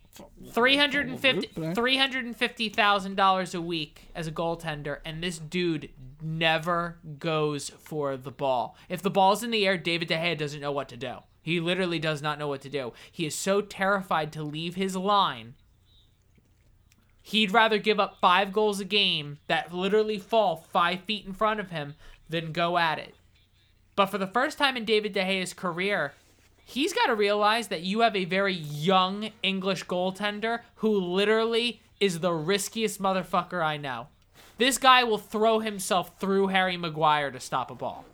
350 0.51 1.49
But 1.55 1.75
$350,000 1.75 3.55
a 3.55 3.61
week 3.61 4.09
as 4.15 4.27
a 4.27 4.31
goaltender 4.31 4.99
and 5.03 5.23
this 5.23 5.39
dude 5.39 5.89
never 6.21 6.97
goes 7.19 7.69
for 7.69 8.17
the 8.17 8.31
ball. 8.31 8.75
If 8.89 9.01
the 9.01 9.09
ball's 9.09 9.43
in 9.43 9.51
the 9.51 9.65
air, 9.65 9.77
David 9.77 10.07
De 10.07 10.15
Gea 10.15 10.37
doesn't 10.37 10.61
know 10.61 10.71
what 10.71 10.89
to 10.89 10.97
do. 10.97 11.17
He 11.41 11.59
literally 11.59 11.99
does 11.99 12.21
not 12.21 12.39
know 12.39 12.47
what 12.47 12.61
to 12.61 12.69
do. 12.69 12.93
He 13.11 13.25
is 13.25 13.33
so 13.33 13.61
terrified 13.61 14.31
to 14.33 14.43
leave 14.43 14.75
his 14.75 14.95
line. 14.95 15.55
He'd 17.27 17.51
rather 17.51 17.77
give 17.77 17.99
up 17.99 18.21
5 18.21 18.53
goals 18.53 18.79
a 18.79 18.85
game 18.85 19.39
that 19.47 19.73
literally 19.73 20.17
fall 20.17 20.55
5 20.71 21.01
feet 21.01 21.25
in 21.25 21.33
front 21.33 21.59
of 21.59 21.71
him 21.71 21.95
than 22.29 22.53
go 22.53 22.77
at 22.77 22.99
it. 22.99 23.15
But 23.97 24.05
for 24.05 24.17
the 24.17 24.27
first 24.27 24.57
time 24.57 24.77
in 24.77 24.85
David 24.85 25.11
De 25.11 25.25
Gea's 25.25 25.53
career, 25.53 26.13
he's 26.63 26.93
got 26.93 27.07
to 27.07 27.15
realize 27.15 27.67
that 27.67 27.81
you 27.81 27.99
have 27.99 28.15
a 28.15 28.23
very 28.23 28.53
young 28.53 29.31
English 29.43 29.83
goaltender 29.87 30.61
who 30.75 30.97
literally 30.97 31.81
is 31.99 32.19
the 32.19 32.31
riskiest 32.31 33.01
motherfucker 33.01 33.61
I 33.61 33.75
know. 33.75 34.07
This 34.57 34.77
guy 34.77 35.03
will 35.03 35.17
throw 35.17 35.59
himself 35.59 36.17
through 36.21 36.47
Harry 36.47 36.77
Maguire 36.77 37.29
to 37.31 37.41
stop 37.41 37.69
a 37.69 37.75
ball. 37.75 38.05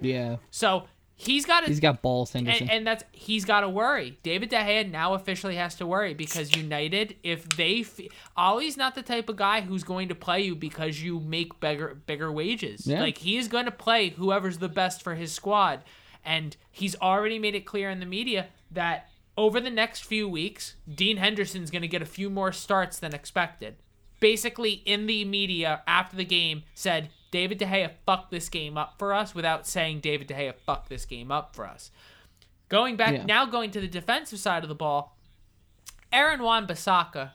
Yeah, 0.00 0.38
So 0.50 0.88
he's 1.22 1.46
got 1.46 1.64
he's 1.64 1.80
got 1.80 2.02
balls, 2.02 2.32
Henderson. 2.32 2.62
and, 2.62 2.70
and 2.78 2.86
that's 2.86 3.04
he's 3.12 3.44
got 3.44 3.60
to 3.60 3.68
worry. 3.68 4.18
David 4.22 4.50
De 4.50 4.56
Gea 4.56 4.90
now 4.90 5.14
officially 5.14 5.56
has 5.56 5.74
to 5.76 5.86
worry 5.86 6.14
because 6.14 6.56
United, 6.56 7.16
if 7.22 7.48
they, 7.50 7.80
f- 7.80 8.00
Ole's 8.36 8.76
not 8.76 8.94
the 8.94 9.02
type 9.02 9.28
of 9.28 9.36
guy 9.36 9.60
who's 9.60 9.84
going 9.84 10.08
to 10.08 10.14
play 10.14 10.40
you 10.40 10.54
because 10.54 11.02
you 11.02 11.20
make 11.20 11.58
bigger 11.60 11.96
bigger 12.06 12.30
wages. 12.32 12.86
Yeah. 12.86 13.00
Like 13.00 13.18
he 13.18 13.36
is 13.36 13.48
going 13.48 13.66
to 13.66 13.70
play 13.70 14.10
whoever's 14.10 14.58
the 14.58 14.68
best 14.68 15.02
for 15.02 15.14
his 15.14 15.32
squad, 15.32 15.82
and 16.24 16.56
he's 16.70 16.96
already 16.96 17.38
made 17.38 17.54
it 17.54 17.64
clear 17.66 17.90
in 17.90 18.00
the 18.00 18.06
media 18.06 18.48
that 18.70 19.08
over 19.36 19.60
the 19.60 19.70
next 19.70 20.04
few 20.04 20.28
weeks, 20.28 20.76
Dean 20.92 21.16
Henderson's 21.16 21.70
going 21.70 21.82
to 21.82 21.88
get 21.88 22.02
a 22.02 22.06
few 22.06 22.28
more 22.28 22.52
starts 22.52 22.98
than 22.98 23.14
expected. 23.14 23.76
Basically, 24.20 24.82
in 24.84 25.06
the 25.06 25.24
media 25.24 25.82
after 25.86 26.16
the 26.16 26.24
game, 26.24 26.62
said 26.74 27.08
David 27.32 27.58
De 27.58 27.64
Gea 27.64 27.90
fucked 28.06 28.30
this 28.30 28.48
game 28.48 28.78
up 28.78 28.94
for 28.98 29.12
us 29.12 29.34
without 29.34 29.66
saying 29.66 29.98
David 30.00 30.28
De 30.28 30.34
Gea 30.34 30.54
fucked 30.54 30.88
this 30.88 31.04
game 31.04 31.32
up 31.32 31.56
for 31.56 31.66
us. 31.66 31.90
Going 32.68 32.94
back 32.96 33.14
Yeah. 33.14 33.24
now, 33.24 33.44
going 33.46 33.72
to 33.72 33.80
the 33.80 33.88
defensive 33.88 34.38
side 34.38 34.62
of 34.62 34.68
the 34.68 34.74
ball, 34.76 35.18
Aaron 36.12 36.42
Wan-Bissaka, 36.42 37.32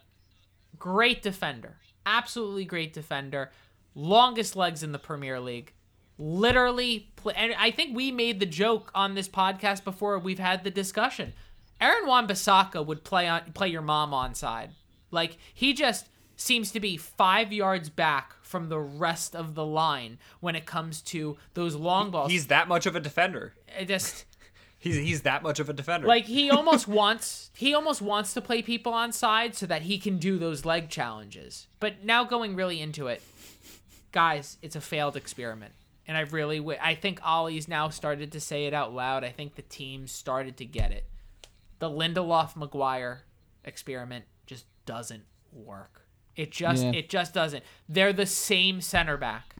great 0.80 1.22
defender, 1.22 1.78
absolutely 2.06 2.64
great 2.64 2.93
defender, 2.93 3.52
longest 3.95 4.56
legs 4.56 4.84
in 4.84 4.91
the 4.91 5.00
Premier 5.00 5.39
League. 5.39 5.74
Literally, 6.20 7.12
and 7.36 7.54
I 7.58 7.72
think 7.72 7.95
we 7.95 8.12
made 8.12 8.39
the 8.39 8.45
joke 8.45 8.91
on 8.95 9.14
this 9.16 9.28
podcast 9.28 9.84
before 9.84 10.18
we've 10.20 10.39
had 10.39 10.64
the 10.64 10.72
discussion. 10.72 11.34
Aaron 11.80 12.08
Wan-Bissaka 12.08 12.84
would 12.86 13.04
play 13.04 13.28
on 13.28 13.52
play 13.54 13.68
your 13.68 13.84
mom 13.84 14.14
on 14.14 14.34
side. 14.34 14.72
Like 15.12 15.38
he 15.54 15.74
just 15.74 16.08
seems 16.36 16.72
to 16.72 16.80
be 16.80 16.98
five 16.98 17.54
yards 17.54 17.89
back 17.89 18.34
from 18.48 18.70
the 18.70 18.80
rest 18.80 19.36
of 19.36 19.54
the 19.56 19.66
line 19.66 20.18
when 20.39 20.56
it 20.56 20.66
comes 20.66 21.02
to 21.02 21.38
those 21.54 21.76
long 21.76 22.12
balls. 22.12 22.32
He's 22.32 22.48
that 22.48 22.68
much 22.68 22.86
of 22.86 22.95
a 22.95 23.00
defender. 23.00 23.54
It 23.80 23.86
just 23.88 24.26
He's 24.80 24.95
he's 24.95 25.22
that 25.24 25.41
much 25.41 25.60
of 25.60 25.70
a 25.70 25.74
defender. 25.74 26.08
like 26.08 26.26
he 26.26 26.50
almost 26.58 26.88
wants 26.88 27.50
he 27.56 27.74
almost 27.74 28.02
wants 28.02 28.34
to 28.36 28.41
play 28.41 28.62
people 28.62 28.93
on 28.93 29.12
side 29.12 29.56
so 29.56 29.66
that 29.66 29.82
he 29.84 29.98
can 29.98 30.18
do 30.18 30.38
those 30.38 30.66
leg 30.66 30.89
challenges. 30.89 31.68
But 31.80 32.04
now 32.04 32.24
going 32.24 32.56
really 32.56 32.80
into 32.80 33.08
it, 33.08 33.22
guys, 34.12 34.58
it's 34.62 34.76
a 34.76 34.82
failed 34.82 35.18
experiment. 35.18 35.74
And 36.08 36.16
I 36.16 36.22
really 36.22 36.58
wi- 36.58 36.80
I 36.82 36.95
think 36.95 37.20
Ole's 37.28 37.68
now 37.68 37.89
started 37.89 38.32
to 38.32 38.39
say 38.39 38.66
it 38.66 38.74
out 38.74 38.93
loud. 38.93 39.24
I 39.24 39.30
think 39.30 39.56
the 39.56 39.62
team 39.64 40.08
started 40.08 40.56
to 40.58 40.66
get 40.66 40.91
it. 40.91 41.06
The 41.80 41.89
Lindelof 41.89 42.56
Maguire 42.56 43.24
experiment 43.66 44.26
just 44.45 44.66
doesn't 44.86 45.24
work. 45.52 46.07
It 46.38 46.52
just 46.52 46.84
Yeah. 46.84 46.92
it 46.92 47.10
just 47.10 47.34
doesn't. 47.34 47.64
They're 47.90 48.14
the 48.14 48.26
same 48.28 48.80
center 48.80 49.18
back. 49.18 49.56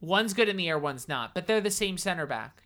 One's 0.00 0.34
good 0.34 0.48
in 0.48 0.56
the 0.56 0.68
air, 0.68 0.78
one's 0.78 1.06
not, 1.08 1.32
but 1.34 1.46
they're 1.46 1.60
the 1.60 1.70
same 1.70 1.96
center 1.96 2.26
back. 2.26 2.64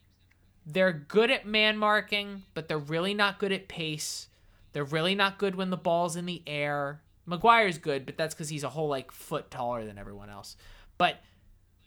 They're 0.65 0.93
good 0.93 1.31
at 1.31 1.47
man 1.47 1.77
marking, 1.77 2.45
but 2.55 2.69
they're 2.69 2.79
really 2.79 3.13
not 3.13 3.39
good 3.39 3.53
at 3.53 3.69
pace. 3.69 4.29
They're 4.73 4.85
really 4.85 5.15
not 5.15 5.39
good 5.39 5.55
when 5.55 5.71
the 5.71 5.77
ball's 5.77 6.17
in 6.17 6.27
the 6.27 6.43
air. 6.47 7.03
Maguire's 7.27 7.79
good, 7.79 8.07
but 8.07 8.17
that's 8.17 8.35
because 8.35 8.49
he's 8.49 8.65
a 8.65 8.71
whole 8.71 8.89
like 8.89 9.11
foot 9.13 9.51
taller 9.51 9.85
than 9.85 9.99
everyone 9.99 10.31
else. 10.31 10.57
But 10.97 11.21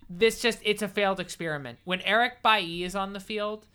this 0.10 0.42
just 0.42 0.60
it's 0.64 0.82
a 0.82 0.88
failed 0.88 1.20
experiment. 1.20 1.80
When 1.84 2.02
Eric 2.02 2.44
Bailly 2.44 2.84
is 2.84 2.96
on 2.96 3.14
the 3.14 3.20
field, 3.20 3.66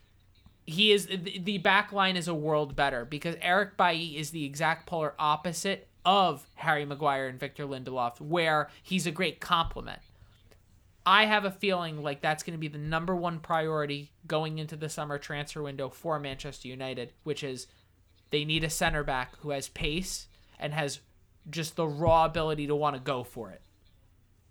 he 0.66 0.92
is 0.92 1.06
the 1.06 1.38
the 1.38 1.58
back 1.58 1.92
line 1.92 2.16
is 2.16 2.28
a 2.28 2.34
world 2.34 2.76
better 2.76 3.04
because 3.04 3.36
Eric 3.40 3.76
Bailly 3.76 4.16
is 4.16 4.30
the 4.30 4.44
exact 4.44 4.86
polar 4.86 5.14
opposite 5.18 5.88
of 6.04 6.46
Harry 6.54 6.84
Maguire 6.84 7.26
and 7.28 7.38
Victor 7.38 7.66
Lindelof, 7.66 8.20
where 8.20 8.68
he's 8.82 9.06
a 9.06 9.10
great 9.10 9.40
complement. 9.40 10.00
I 11.06 11.26
have 11.26 11.44
a 11.44 11.50
feeling 11.50 12.02
like 12.02 12.20
that's 12.20 12.42
going 12.42 12.54
to 12.54 12.60
be 12.60 12.68
the 12.68 12.78
number 12.78 13.14
one 13.14 13.38
priority 13.38 14.10
going 14.26 14.58
into 14.58 14.76
the 14.76 14.88
summer 14.88 15.18
transfer 15.18 15.62
window 15.62 15.90
for 15.90 16.18
Manchester 16.18 16.68
United, 16.68 17.12
which 17.24 17.44
is 17.44 17.66
they 18.30 18.44
need 18.44 18.64
a 18.64 18.70
center 18.70 19.04
back 19.04 19.36
who 19.40 19.50
has 19.50 19.68
pace 19.68 20.28
and 20.58 20.72
has 20.72 21.00
just 21.50 21.76
the 21.76 21.86
raw 21.86 22.24
ability 22.24 22.66
to 22.66 22.74
want 22.74 22.96
to 22.96 23.02
go 23.02 23.22
for 23.22 23.50
it. 23.50 23.60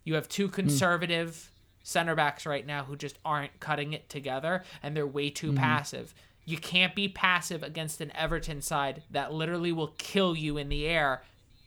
You 0.03 0.15
have 0.15 0.29
two 0.29 0.47
hmm. 0.47 0.53
conservative 0.53 1.49
center 1.81 2.15
backs 2.15 2.45
right 2.45 2.65
now 2.65 2.83
who 2.83 2.95
just 2.95 3.19
aren't 3.25 3.59
cutting 3.59 3.93
it 3.93 4.09
together 4.09 4.63
and 4.81 4.95
they're 4.95 5.07
way 5.07 5.29
too 5.29 5.47
mm-hmm. 5.47 5.57
passive. 5.57 6.13
You 6.45 6.57
can't 6.57 6.95
be 6.95 7.07
passive 7.07 7.63
against 7.63 8.01
an 8.01 8.11
Everton 8.15 8.61
side 8.61 9.03
that 9.11 9.33
literally 9.33 9.71
will 9.71 9.93
kill 9.97 10.35
you 10.35 10.57
in 10.57 10.69
the 10.69 10.85
air 10.85 11.23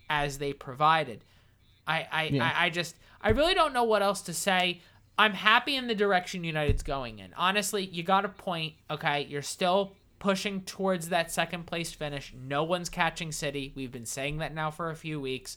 as 0.08 0.38
they 0.38 0.52
provided. 0.52 1.24
I 1.86 2.06
I, 2.10 2.22
I 2.40 2.66
I 2.66 2.70
just 2.70 2.96
I 3.20 3.30
really 3.30 3.54
don't 3.54 3.72
know 3.72 3.84
what 3.84 4.02
else 4.02 4.22
to 4.22 4.34
say. 4.34 4.80
I'm 5.18 5.32
happy 5.32 5.76
in 5.76 5.86
the 5.86 5.94
direction 5.94 6.44
United's 6.44 6.82
going 6.82 7.18
in. 7.20 7.32
Honestly, 7.36 7.84
you 7.84 8.02
got 8.02 8.24
a 8.24 8.28
point. 8.28 8.74
Okay, 8.90 9.26
you're 9.28 9.42
still 9.42 9.94
pushing 10.18 10.62
towards 10.62 11.08
that 11.08 11.30
second 11.30 11.66
place 11.66 11.92
finish. 11.92 12.34
No 12.36 12.64
one's 12.64 12.88
catching 12.88 13.32
City. 13.32 13.72
We've 13.74 13.92
been 13.92 14.06
saying 14.06 14.38
that 14.38 14.54
now 14.54 14.70
for 14.70 14.90
a 14.90 14.96
few 14.96 15.20
weeks. 15.20 15.56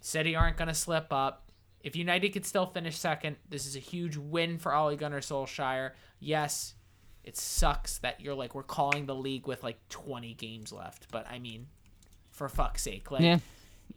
City 0.00 0.36
aren't 0.36 0.56
going 0.56 0.68
to 0.68 0.74
slip 0.74 1.12
up. 1.12 1.44
If 1.80 1.96
United 1.96 2.30
could 2.30 2.44
still 2.44 2.66
finish 2.66 2.96
second, 2.96 3.36
this 3.48 3.66
is 3.66 3.76
a 3.76 3.80
huge 3.80 4.16
win 4.16 4.58
for 4.58 4.74
Ole 4.74 4.96
Gunnar 4.96 5.20
Solskjaer. 5.20 5.92
Yes, 6.20 6.74
it 7.24 7.36
sucks 7.36 7.98
that 7.98 8.20
you're 8.20 8.34
like 8.34 8.54
we're 8.54 8.62
calling 8.62 9.06
the 9.06 9.14
league 9.14 9.46
with 9.46 9.62
like 9.62 9.78
20 9.88 10.34
games 10.34 10.72
left, 10.72 11.06
but 11.10 11.26
I 11.30 11.38
mean, 11.38 11.66
for 12.30 12.48
fuck's 12.48 12.82
sake, 12.82 13.10
like 13.10 13.22
Yeah. 13.22 13.38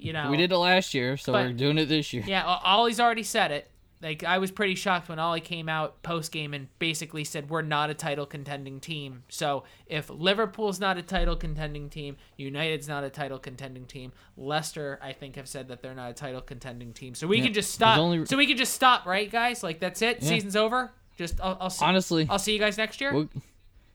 You 0.02 0.14
know, 0.14 0.30
We 0.32 0.38
did 0.38 0.52
it 0.52 0.58
last 0.58 0.94
year, 0.94 1.16
so 1.18 1.32
But- 1.32 1.46
we're 1.46 1.54
doing 1.54 1.78
it 1.78 1.86
this 1.86 2.12
year. 2.12 2.24
yeah, 2.26 2.60
Ole's 2.66 3.00
already 3.00 3.24
said 3.24 3.52
it. 3.52 3.68
Like 4.02 4.24
I 4.24 4.40
was 4.40 4.50
pretty 4.50 4.74
shocked 4.74 5.10
when 5.10 5.20
Ollie 5.20 5.42
came 5.42 5.70
out 5.70 6.02
post 6.02 6.32
game 6.32 6.56
and 6.56 6.68
basically 6.80 7.24
said 7.24 7.52
we're 7.52 7.62
not 7.62 7.92
a 7.92 7.94
title 7.94 8.26
contending 8.26 8.80
team. 8.80 9.22
So 9.30 9.64
if 9.86 10.10
Liverpool's 10.10 10.80
not 10.80 10.98
a 10.98 11.04
title 11.04 11.36
contending 11.36 11.88
team, 11.88 12.18
United's 12.36 12.88
not 12.88 13.04
a 13.04 13.12
title 13.12 13.38
contending 13.38 13.86
team. 13.86 14.12
Leicester, 14.36 14.98
I 15.04 15.14
think, 15.14 15.36
have 15.36 15.48
said 15.48 15.68
that 15.68 15.84
they're 15.84 15.94
not 15.94 16.10
a 16.10 16.14
title 16.16 16.42
contending 16.42 16.94
team. 16.94 17.14
So 17.14 17.28
we 17.28 17.38
Yeah, 17.38 17.44
can 17.44 17.54
just 17.54 17.72
stop. 17.74 18.00
only- 18.00 18.26
So 18.26 18.38
we 18.38 18.48
can 18.48 18.58
just 18.58 18.74
stop, 18.74 19.06
right, 19.06 19.30
guys? 19.32 19.62
Like 19.62 19.80
that's 19.80 20.02
it. 20.02 20.18
Yeah. 20.24 20.30
Season's 20.30 20.56
over. 20.56 20.92
Just 21.16 21.40
I'll, 21.40 21.58
I'll 21.62 21.70
see. 21.70 21.86
Honestly, 21.86 22.26
I'll 22.28 22.40
see 22.40 22.54
you 22.54 22.60
guys 22.60 22.80
next 22.80 23.02
year. 23.02 23.14
we'll, 23.14 23.30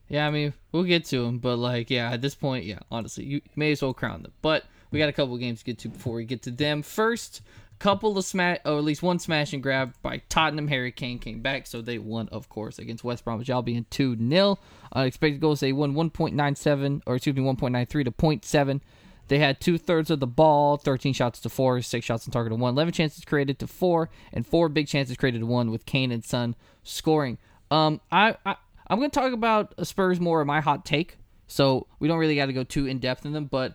yeah, 0.07 0.25
I 0.25 0.31
mean, 0.31 0.53
we'll 0.71 0.83
get 0.85 1.03
to 1.05 1.25
them, 1.25 1.39
but 1.39 1.57
like, 1.57 1.89
yeah, 1.89 2.11
at 2.13 2.21
this 2.21 2.33
point, 2.33 2.63
yeah, 2.63 2.79
honestly, 2.89 3.25
you 3.25 3.41
may 3.57 3.73
as 3.73 3.81
well 3.81 3.93
crown 3.93 4.23
them. 4.23 4.31
But 4.41 4.63
we 4.91 4.99
got 4.99 5.09
a 5.09 5.13
couple 5.13 5.33
of 5.33 5.39
games 5.39 5.59
to 5.59 5.65
get 5.65 5.79
to 5.79 5.89
before 5.89 6.15
we 6.15 6.25
get 6.25 6.41
to 6.43 6.51
them. 6.51 6.81
First, 6.81 7.41
couple 7.79 8.17
of 8.17 8.25
smash, 8.25 8.59
or 8.65 8.77
at 8.77 8.83
least 8.83 9.03
one 9.03 9.19
smash 9.19 9.53
and 9.53 9.61
grab 9.61 9.93
by 10.01 10.21
Tottenham. 10.29 10.67
Harry 10.67 10.91
Kane 10.91 11.19
came 11.19 11.41
back, 11.41 11.67
so 11.67 11.81
they 11.81 11.97
won, 11.97 12.27
of 12.29 12.49
course, 12.49 12.79
against 12.79 13.03
West 13.03 13.23
Bromwich 13.23 13.49
Albion 13.49 13.85
two 13.89 14.17
0 14.17 14.57
uh, 14.95 15.01
Expected 15.01 15.41
goals 15.41 15.59
they 15.59 15.73
won 15.73 15.93
1.97, 15.93 17.01
or 17.05 17.15
excuse 17.15 17.35
me, 17.35 17.43
1.93 17.43 18.05
to 18.05 18.11
0.7. 18.11 18.81
They 19.27 19.39
had 19.39 19.59
two 19.59 19.77
thirds 19.77 20.09
of 20.09 20.19
the 20.19 20.27
ball, 20.27 20.77
13 20.77 21.13
shots 21.13 21.39
to 21.41 21.49
four, 21.49 21.81
six 21.81 22.05
shots 22.05 22.25
on 22.27 22.31
target 22.31 22.51
to 22.51 22.55
one, 22.55 22.73
11 22.73 22.93
chances 22.93 23.25
created 23.25 23.59
to 23.59 23.67
four, 23.67 24.09
and 24.31 24.47
four 24.47 24.69
big 24.69 24.87
chances 24.87 25.17
created 25.17 25.39
to 25.39 25.45
one 25.45 25.69
with 25.69 25.85
Kane 25.85 26.11
and 26.11 26.23
Son 26.23 26.55
scoring. 26.83 27.37
Um, 27.69 27.99
I, 28.11 28.37
I 28.45 28.55
I'm 28.89 28.99
gonna 28.99 29.09
talk 29.09 29.33
about 29.33 29.85
Spurs 29.85 30.21
more 30.21 30.39
in 30.39 30.47
my 30.47 30.61
hot 30.61 30.85
take, 30.85 31.17
so 31.45 31.87
we 31.99 32.07
don't 32.07 32.19
really 32.19 32.37
got 32.37 32.45
to 32.45 32.53
go 32.53 32.63
too 32.63 32.85
in 32.85 32.99
depth 32.99 33.25
in 33.25 33.33
them. 33.33 33.45
But 33.45 33.73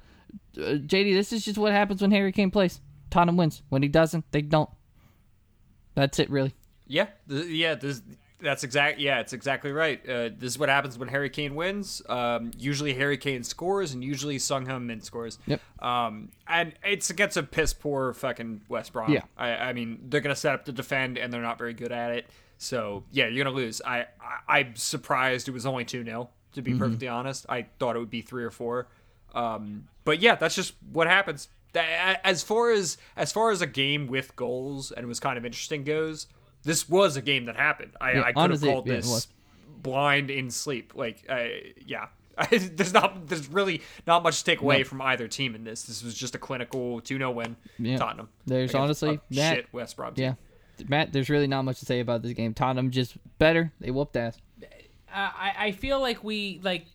uh, 0.56 0.78
JD, 0.78 1.14
this 1.14 1.32
is 1.32 1.44
just 1.44 1.58
what 1.58 1.72
happens 1.72 2.02
when 2.02 2.10
Harry 2.10 2.32
Kane 2.32 2.50
plays. 2.50 2.80
Tottenham 3.10 3.36
wins. 3.36 3.62
When 3.68 3.82
he 3.82 3.88
doesn't, 3.88 4.24
they 4.32 4.42
don't. 4.42 4.70
That's 5.94 6.18
it, 6.18 6.30
really. 6.30 6.54
Yeah, 6.86 7.08
th- 7.28 7.46
yeah, 7.46 7.74
this, 7.74 8.02
that's 8.40 8.64
exact. 8.64 8.98
Yeah, 8.98 9.20
it's 9.20 9.32
exactly 9.32 9.72
right. 9.72 10.00
Uh, 10.08 10.30
this 10.36 10.52
is 10.52 10.58
what 10.58 10.68
happens 10.68 10.98
when 10.98 11.08
Harry 11.08 11.30
Kane 11.30 11.54
wins. 11.54 12.02
Um, 12.08 12.50
usually 12.58 12.94
Harry 12.94 13.16
Kane 13.18 13.44
scores, 13.44 13.92
and 13.92 14.02
usually 14.02 14.38
Son 14.38 14.66
Heung-min 14.66 15.00
scores. 15.02 15.38
Yep. 15.46 15.60
Um, 15.80 16.30
and 16.48 16.72
it's 16.84 17.10
against 17.10 17.36
a 17.36 17.42
piss 17.42 17.72
poor 17.72 18.12
fucking 18.14 18.62
West 18.68 18.92
Brom. 18.92 19.12
Yeah. 19.12 19.22
I, 19.36 19.50
I 19.50 19.72
mean, 19.72 20.00
they're 20.08 20.20
gonna 20.20 20.34
set 20.34 20.54
up 20.54 20.64
to 20.66 20.72
defend, 20.72 21.18
and 21.18 21.32
they're 21.32 21.42
not 21.42 21.58
very 21.58 21.74
good 21.74 21.92
at 21.92 22.12
it. 22.12 22.26
So 22.58 23.04
yeah, 23.10 23.26
you're 23.26 23.44
gonna 23.44 23.56
lose. 23.56 23.82
I, 23.84 24.06
I 24.20 24.60
I'm 24.60 24.76
surprised 24.76 25.48
it 25.48 25.52
was 25.52 25.66
only 25.66 25.84
two 25.84 26.04
0 26.04 26.30
To 26.52 26.62
be 26.62 26.74
perfectly 26.74 27.08
honest, 27.08 27.44
I 27.48 27.66
thought 27.78 27.96
it 27.96 27.98
would 27.98 28.10
be 28.10 28.22
three 28.22 28.44
or 28.44 28.50
four. 28.50 28.88
Um, 29.34 29.88
but 30.04 30.20
yeah, 30.20 30.34
that's 30.34 30.54
just 30.54 30.74
what 30.92 31.06
happens. 31.06 31.48
That- 31.72 32.20
As 32.24 32.42
far 32.42 32.70
as 32.70 32.98
as 33.16 33.32
far 33.32 33.50
as 33.50 33.62
a 33.62 33.66
game 33.66 34.06
with 34.06 34.36
goals 34.36 34.90
and 34.92 35.06
was 35.06 35.20
kind 35.20 35.38
of 35.38 35.44
interesting 35.46 35.84
goes, 35.84 36.26
this 36.64 36.88
was 36.88 37.16
a 37.16 37.22
game 37.22 37.46
that 37.46 37.56
happened. 37.56 37.92
I, 38.00 38.12
Yeah, 38.12 38.20
I 38.22 38.32
could 38.32 38.36
honestly, 38.38 38.68
have 38.68 38.74
called 38.76 38.86
yeah, 38.88 38.94
this 38.96 39.06
was. 39.08 39.28
blind 39.82 40.30
in 40.30 40.50
sleep. 40.50 40.92
Like, 40.94 41.24
uh, 41.28 41.44
yeah, 41.86 42.06
there's 42.50 42.92
not 42.92 43.26
there's 43.28 43.48
really 43.48 43.80
not 44.06 44.22
much 44.22 44.38
to 44.40 44.44
take 44.44 44.60
away 44.60 44.78
No. 44.78 44.84
from 44.84 45.02
either 45.02 45.28
team 45.28 45.54
in 45.54 45.64
this. 45.64 45.82
This 45.84 46.02
was 46.04 46.14
just 46.14 46.34
a 46.34 46.38
clinical 46.38 47.00
2-0 47.00 47.34
win. 47.34 47.56
Yeah. 47.78 47.96
Tottenham. 47.96 48.28
There's 48.46 48.74
honestly 48.74 49.14
a 49.14 49.34
that- 49.34 49.54
shit 49.56 49.72
West 49.72 49.96
Brom. 49.96 50.14
team. 50.14 50.36
Yeah, 50.78 50.84
Matt. 50.88 51.12
There's 51.12 51.30
really 51.30 51.46
not 51.46 51.62
much 51.62 51.78
to 51.80 51.86
say 51.86 52.00
about 52.00 52.22
this 52.22 52.32
game. 52.34 52.52
Tottenham 52.54 52.90
just 52.90 53.16
better. 53.38 53.72
They 53.80 53.90
whooped 53.90 54.16
ass. 54.16 54.38
I, 55.14 55.52
I 55.58 55.72
feel 55.72 56.00
like 56.00 56.24
we 56.24 56.58
like 56.62 56.86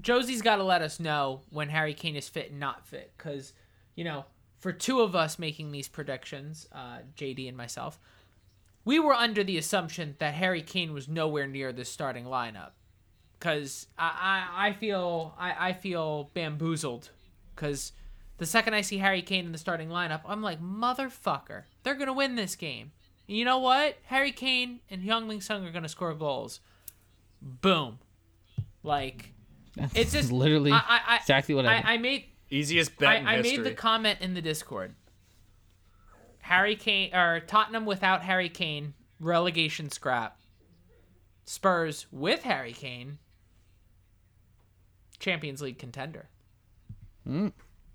Josie's 0.00 0.42
got 0.42 0.56
to 0.56 0.64
let 0.64 0.82
us 0.82 1.00
know 1.00 1.42
when 1.50 1.68
Harry 1.68 1.94
Kane 1.94 2.16
is 2.16 2.28
fit 2.28 2.50
and 2.50 2.60
not 2.60 2.86
fit 2.86 3.12
because 3.16 3.52
you 3.94 4.04
know 4.04 4.24
for 4.58 4.72
two 4.72 5.00
of 5.00 5.14
us 5.14 5.38
making 5.38 5.70
these 5.70 5.88
predictions, 5.88 6.68
uh, 6.72 6.98
JD 7.16 7.48
and 7.48 7.56
myself, 7.56 7.98
we 8.84 8.98
were 8.98 9.14
under 9.14 9.44
the 9.44 9.58
assumption 9.58 10.16
that 10.18 10.34
Harry 10.34 10.62
Kane 10.62 10.92
was 10.92 11.08
nowhere 11.08 11.46
near 11.46 11.72
the 11.72 11.84
starting 11.84 12.24
lineup 12.24 12.70
because 13.38 13.86
I, 13.98 14.46
I 14.56 14.68
I 14.68 14.72
feel 14.72 15.34
I, 15.38 15.68
I 15.68 15.72
feel 15.72 16.30
bamboozled 16.34 17.10
because 17.54 17.92
the 18.38 18.46
second 18.46 18.74
I 18.74 18.82
see 18.82 18.98
Harry 18.98 19.22
Kane 19.22 19.46
in 19.46 19.52
the 19.52 19.58
starting 19.58 19.88
lineup, 19.88 20.22
I'm 20.24 20.42
like 20.42 20.62
motherfucker, 20.62 21.64
they're 21.82 21.94
gonna 21.94 22.12
win 22.12 22.36
this 22.36 22.56
game. 22.56 22.92
And 23.26 23.36
you 23.36 23.44
know 23.44 23.58
what? 23.58 23.98
Harry 24.04 24.32
Kane 24.32 24.80
and 24.90 25.02
Heung-min 25.02 25.40
Son 25.40 25.64
are 25.66 25.72
gonna 25.72 25.88
score 25.88 26.14
goals 26.14 26.60
boom 27.40 27.98
like 28.82 29.32
it's 29.94 30.12
just 30.12 30.32
literally 30.32 30.72
I, 30.72 30.76
I, 30.76 31.00
I, 31.06 31.16
exactly 31.16 31.54
what 31.54 31.66
I, 31.66 31.74
happened. 31.74 31.90
I 31.90 31.96
made 31.98 32.24
Easiest 32.50 32.96
bet 32.98 33.08
I, 33.08 33.14
in 33.16 33.26
I 33.26 33.42
made 33.42 33.62
the 33.64 33.72
comment 33.72 34.18
in 34.20 34.34
the 34.34 34.42
discord 34.42 34.94
harry 36.40 36.76
kane 36.76 37.14
or 37.14 37.40
tottenham 37.40 37.84
without 37.84 38.22
harry 38.22 38.48
kane 38.48 38.94
relegation 39.20 39.90
scrap 39.90 40.38
spurs 41.44 42.06
with 42.10 42.42
harry 42.42 42.72
kane 42.72 43.18
champions 45.18 45.60
league 45.60 45.78
contender 45.78 46.28
Mm. 47.26 47.52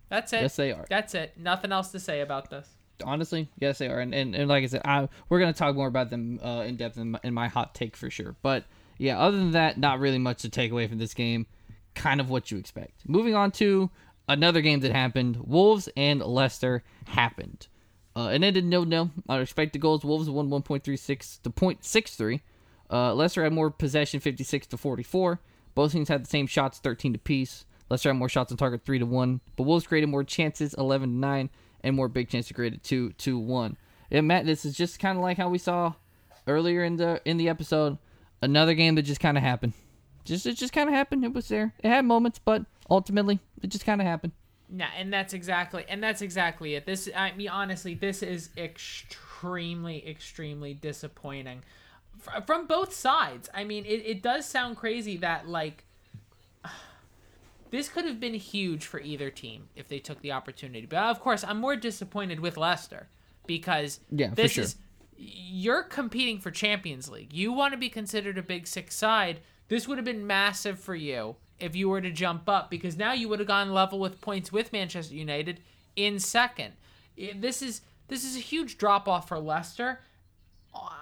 that's 0.09 0.31
it 0.33 0.41
Yes, 0.43 0.55
they 0.55 0.71
are. 0.71 0.85
that's 0.89 1.15
it 1.15 1.33
nothing 1.37 1.71
else 1.71 1.91
to 1.91 1.99
say 1.99 2.21
about 2.21 2.51
this 2.51 2.69
honestly, 3.03 3.49
yes, 3.59 3.79
they 3.79 3.87
are. 3.89 3.99
And 3.99 4.13
and, 4.13 4.35
and 4.35 4.47
like 4.47 4.63
I 4.63 4.67
said, 4.67 4.81
I, 4.85 5.09
we're 5.27 5.39
gonna 5.39 5.53
talk 5.53 5.75
more 5.75 5.87
about 5.87 6.09
them 6.09 6.39
uh, 6.43 6.63
in 6.67 6.75
depth 6.77 6.97
in 6.97 7.11
my, 7.11 7.19
in 7.23 7.33
my 7.33 7.47
hot 7.47 7.73
take 7.73 7.95
for 7.97 8.09
sure. 8.09 8.35
But 8.41 8.65
yeah, 8.97 9.19
other 9.19 9.37
than 9.37 9.51
that, 9.51 9.77
not 9.77 9.99
really 9.99 10.19
much 10.19 10.43
to 10.43 10.49
take 10.49 10.71
away 10.71 10.87
from 10.87 10.99
this 10.99 11.13
game. 11.13 11.47
Kind 11.95 12.19
of 12.19 12.29
what 12.29 12.51
you 12.51 12.57
expect. 12.57 13.07
Moving 13.07 13.35
on 13.35 13.51
to 13.51 13.89
another 14.27 14.61
game 14.61 14.79
that 14.81 14.91
happened. 14.91 15.37
Wolves 15.43 15.89
and 15.95 16.21
Leicester 16.21 16.83
happened. 17.05 17.67
Uh, 18.15 18.29
it 18.31 18.43
ended 18.43 18.65
nil 18.65 18.85
nil. 18.85 19.11
On 19.27 19.41
expected 19.41 19.79
goals, 19.79 20.03
Wolves 20.03 20.29
won 20.29 20.49
1.36 20.49 21.41
to 21.41 21.49
0.63. 21.49 22.41
Uh, 22.91 23.13
Leicester 23.13 23.43
had 23.43 23.53
more 23.53 23.71
possession, 23.71 24.19
56 24.19 24.67
to 24.67 24.77
44. 24.77 25.39
Both 25.75 25.91
teams 25.93 26.09
had 26.09 26.23
the 26.23 26.29
same 26.29 26.45
shots, 26.45 26.79
13 26.79 27.13
to 27.13 27.19
piece. 27.19 27.65
Leicester 27.89 28.09
had 28.09 28.17
more 28.17 28.29
shots 28.29 28.51
on 28.51 28.57
target, 28.57 28.85
3 28.85 28.99
to 28.99 29.05
1. 29.05 29.41
But 29.55 29.63
Wolves 29.63 29.87
created 29.87 30.07
more 30.07 30.23
chances, 30.23 30.73
11 30.75 31.09
to 31.09 31.15
9, 31.15 31.49
and 31.81 31.95
more 31.95 32.07
big 32.07 32.29
chances 32.29 32.51
created, 32.51 32.83
2 32.83 33.13
to 33.13 33.39
1. 33.39 33.77
And 34.11 34.27
Matt, 34.27 34.45
this 34.45 34.63
is 34.63 34.75
just 34.75 34.99
kind 34.99 35.17
of 35.17 35.23
like 35.23 35.37
how 35.37 35.49
we 35.49 35.57
saw 35.57 35.93
earlier 36.45 36.83
in 36.83 36.97
the 36.97 37.21
in 37.25 37.37
the 37.37 37.49
episode. 37.49 37.97
Another 38.41 38.73
game 38.75 38.95
that 38.95 39.03
just 39.03 39.21
kind 39.21 39.37
of 39.37 39.43
happened. 39.43 39.73
Just 40.25 40.45
it 40.45 40.57
just 40.57 40.73
kind 40.73 40.87
of 40.89 40.95
happened. 40.95 41.23
It 41.23 41.33
was 41.33 41.47
there. 41.49 41.73
It 41.83 41.89
had 41.89 42.05
moments, 42.05 42.39
but 42.39 42.65
ultimately, 42.89 43.39
it 43.61 43.67
just 43.67 43.85
kind 43.85 43.99
of 44.01 44.07
happened. 44.07 44.33
Yeah, 44.75 44.89
and 44.97 45.13
that's 45.13 45.33
exactly 45.33 45.85
and 45.87 46.01
that's 46.01 46.21
exactly 46.21 46.75
it. 46.75 46.85
This 46.85 47.09
I 47.15 47.33
mean 47.33 47.49
honestly, 47.49 47.93
this 47.93 48.23
is 48.23 48.49
extremely 48.57 50.07
extremely 50.07 50.73
disappointing 50.73 51.63
F- 52.27 52.45
from 52.47 52.65
both 52.65 52.93
sides. 52.93 53.49
I 53.53 53.63
mean, 53.65 53.85
it, 53.85 54.01
it 54.05 54.21
does 54.23 54.45
sound 54.47 54.77
crazy 54.77 55.17
that 55.17 55.47
like 55.47 55.83
this 57.71 57.89
could 57.89 58.05
have 58.05 58.19
been 58.19 58.33
huge 58.33 58.85
for 58.85 58.99
either 58.99 59.29
team 59.29 59.67
if 59.75 59.87
they 59.87 59.99
took 59.99 60.21
the 60.21 60.31
opportunity. 60.31 60.85
But 60.85 60.99
of 60.99 61.19
course, 61.19 61.43
I'm 61.43 61.59
more 61.59 61.75
disappointed 61.75 62.39
with 62.39 62.57
Leicester 62.57 63.09
because 63.45 63.99
Yeah, 64.11 64.29
this 64.33 64.53
sure. 64.53 64.63
is 64.63 64.75
you're 65.17 65.83
competing 65.83 66.39
for 66.39 66.51
Champions 66.51 67.09
League. 67.09 67.31
You 67.33 67.53
want 67.53 67.73
to 67.73 67.77
be 67.77 67.89
considered 67.89 68.37
a 68.37 68.43
Big 68.43 68.65
Six 68.67 68.95
side. 68.95 69.39
This 69.73 69.87
would 69.87 69.97
have 69.97 70.05
been 70.05 70.27
massive 70.27 70.79
for 70.79 70.93
you 70.93 71.35
if 71.59 71.75
you 71.75 71.89
were 71.89 71.99
to 71.99 72.11
jump 72.11 72.47
up 72.47 72.69
because 72.69 72.95
now 72.95 73.13
you 73.13 73.27
would 73.27 73.39
have 73.39 73.47
gone 73.47 73.73
level 73.73 73.97
with 73.97 74.21
points 74.21 74.51
with 74.51 74.71
Manchester 74.71 75.15
United 75.15 75.61
in 75.95 76.19
second. 76.19 76.73
This 77.17 77.63
is 77.63 77.81
this 78.07 78.23
is 78.23 78.35
a 78.35 78.39
huge 78.39 78.77
drop 78.77 79.07
off 79.07 79.27
for 79.27 79.39
Leicester. 79.39 80.01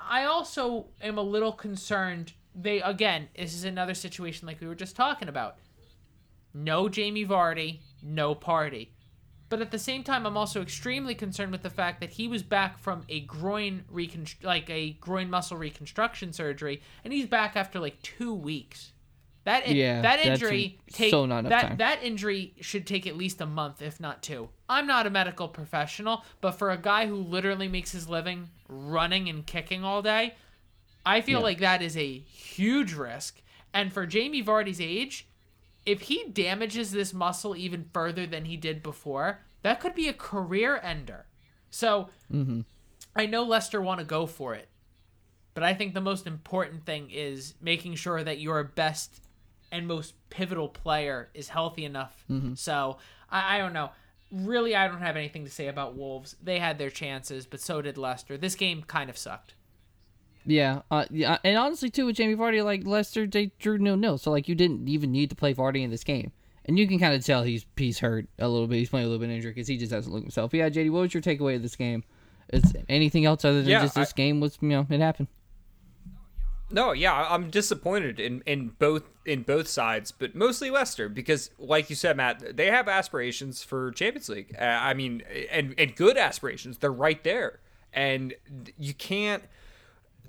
I 0.10 0.24
also 0.24 0.86
am 1.02 1.18
a 1.18 1.22
little 1.22 1.52
concerned. 1.52 2.32
They 2.56 2.82
again, 2.82 3.28
this 3.38 3.54
is 3.54 3.66
another 3.66 3.94
situation 3.94 4.48
like 4.48 4.62
we 4.62 4.68
were 4.68 4.74
just 4.74 4.96
talking 4.96 5.28
about. 5.28 5.58
No 6.54 6.88
Jamie 6.88 7.26
Vardy, 7.26 7.80
no 8.02 8.34
party. 8.34 8.94
But 9.52 9.60
at 9.60 9.70
the 9.72 9.78
same 9.80 10.02
time, 10.06 10.26
I'm 10.26 10.38
also 10.38 10.62
extremely 10.62 11.14
concerned 11.14 11.52
with 11.52 11.62
the 11.62 11.70
fact 11.70 12.00
that 12.00 12.12
he 12.12 12.26
was 12.26 12.42
back 12.42 12.80
from 12.80 13.04
a 13.10 13.20
groin 13.20 13.84
reconst- 13.92 14.46
like 14.46 14.70
a 14.70 14.92
groin 14.94 15.30
muscle 15.30 15.58
reconstruction 15.58 16.32
surgery, 16.32 16.82
and 17.04 17.12
he's 17.12 17.26
back 17.28 17.58
after 17.58 17.78
like 17.78 18.02
two 18.02 18.34
weeks. 18.34 18.94
That 19.44 19.66
in- 19.68 19.76
Yeah, 19.76 20.02
that 20.04 20.26
injury 20.26 20.80
take 20.90 21.12
so 21.12 21.26
not 21.26 21.44
that 21.50 21.62
time. 21.68 21.78
that 21.78 22.02
injury 22.02 22.54
should 22.62 22.88
take 22.88 23.06
at 23.06 23.18
least 23.18 23.42
a 23.42 23.46
month, 23.46 23.82
if 23.82 24.00
not 24.00 24.24
two. 24.24 24.48
I'm 24.70 24.88
not 24.88 25.06
a 25.06 25.10
medical 25.10 25.50
professional, 25.50 26.24
but 26.40 26.52
for 26.54 26.72
a 26.72 26.78
guy 26.78 27.08
who 27.08 27.16
literally 27.18 27.68
makes 27.68 27.92
his 27.92 28.08
living 28.08 28.52
running 28.70 29.28
and 29.28 29.46
kicking 29.46 29.84
all 29.84 30.02
day, 30.02 30.36
I 31.06 31.20
feel 31.20 31.40
Yeah. 31.40 31.44
like 31.44 31.60
that 31.60 31.82
is 31.82 31.98
a 31.98 32.20
huge 32.20 32.94
risk. 32.94 33.42
And 33.74 33.92
for 33.92 34.06
Jamie 34.06 34.44
Vardy's 34.44 34.80
age, 34.80 35.26
if 35.86 36.02
he 36.02 36.26
damages 36.32 36.92
this 36.92 37.14
muscle 37.14 37.56
even 37.56 37.90
further 37.94 38.26
than 38.26 38.46
he 38.46 38.58
did 38.58 38.84
before, 38.84 39.42
that 39.64 39.80
could 39.80 39.96
be 39.96 40.08
a 40.08 40.14
career 40.14 40.80
ender. 40.84 41.26
So 41.70 42.10
mm-hmm. 42.32 42.62
I 43.16 43.26
know 43.26 43.44
Leicester 43.44 43.82
want 43.82 44.00
to 44.00 44.06
go 44.06 44.26
for 44.26 44.54
it, 44.54 44.70
but 45.54 45.64
I 45.64 45.74
think 45.74 45.94
the 45.94 46.02
most 46.02 46.28
important 46.28 46.86
thing 46.86 47.10
is 47.12 47.56
making 47.62 47.96
sure 47.96 48.24
that 48.24 48.40
your 48.40 48.64
best 48.64 49.22
and 49.72 49.88
most 49.88 50.14
pivotal 50.30 50.68
player 50.68 51.30
is 51.34 51.50
healthy 51.50 51.86
enough. 51.86 52.26
Mm-hmm. 52.30 52.56
So 52.56 52.98
I, 53.30 53.56
I 53.56 53.58
don't 53.58 53.74
know. 53.74 53.92
Really, 54.32 54.76
I 54.76 54.88
don't 54.88 55.02
have 55.02 55.18
anything 55.18 55.44
to 55.46 55.52
say 55.52 55.68
about 55.68 55.96
Wolves. 55.96 56.36
They 56.42 56.60
had 56.60 56.78
their 56.78 56.90
chances, 56.90 57.46
but 57.46 57.60
so 57.60 57.82
did 57.82 57.98
Leicester. 57.98 58.38
This 58.38 58.56
game 58.56 58.84
kind 58.84 59.10
of 59.10 59.18
sucked. 59.18 59.56
Yeah, 60.46 60.82
uh, 60.90 61.06
yeah, 61.12 61.38
and 61.44 61.58
honestly 61.58 61.90
too 61.90 62.08
with 62.08 62.16
Jamie 62.16 62.36
Vardy, 62.36 62.64
like 62.66 62.86
Leicester, 62.86 63.28
they 63.28 63.52
drew 63.60 63.78
nil 63.78 63.96
nil, 63.98 64.18
so 64.18 64.32
like 64.32 64.48
you 64.48 64.56
didn't 64.56 64.88
even 64.90 65.12
need 65.12 65.30
to 65.30 65.36
play 65.36 65.54
Vardy 65.54 65.84
in 65.84 65.92
this 65.92 66.04
game, 66.04 66.32
and 66.66 66.80
you 66.80 66.88
can 66.88 66.98
kind 66.98 67.14
of 67.14 67.24
tell 67.24 67.44
he's 67.44 67.66
he's 67.78 68.00
hurt 68.00 68.28
a 68.40 68.48
little 68.48 68.68
bit. 68.68 68.78
He's 68.78 68.90
playing 68.90 69.06
a 69.06 69.10
little 69.10 69.26
bit 69.26 69.34
injured 69.34 69.54
because 69.54 69.68
he 69.68 69.78
just 69.78 69.92
doesn't 69.92 70.12
look 70.12 70.24
himself. 70.24 70.54
Yeah, 70.54 70.70
JD, 70.70 70.90
what 70.92 71.02
was 71.02 71.14
your 71.14 71.22
takeaway 71.22 71.56
of 71.56 71.62
this 71.62 71.76
game? 71.76 72.04
Is 72.52 72.74
anything 72.90 73.26
else 73.26 73.46
other 73.46 73.62
than 73.62 73.70
Yeah, 73.70 73.82
just 73.84 73.96
this 73.96 74.12
I- 74.12 74.18
game 74.18 74.40
was 74.40 74.58
you 74.62 74.70
know 74.70 74.88
it 74.90 75.00
happened? 75.00 75.28
No, 76.74 76.94
yeah, 76.94 77.28
I'm 77.30 77.50
disappointed 77.50 78.18
in, 78.20 78.42
in 78.46 78.70
both 78.80 79.04
in 79.26 79.44
both 79.44 79.68
sides, 79.68 80.12
but 80.12 80.36
mostly 80.36 80.70
Leicester 80.70 81.10
because, 81.10 81.50
like 81.60 81.90
you 81.90 81.98
said, 81.98 82.16
Matt, 82.16 82.56
they 82.56 82.68
have 82.68 82.88
aspirations 82.88 83.62
for 83.62 83.92
Champions 83.92 84.30
League. 84.30 84.56
Uh, 84.58 84.64
I 84.64 84.94
mean, 84.94 85.22
and 85.52 85.76
and 85.78 85.94
good 85.96 86.18
aspirations. 86.18 86.78
They're 86.78 86.90
right 86.92 87.22
there, 87.26 87.60
and 87.94 88.34
you 88.80 88.94
can't. 88.94 89.44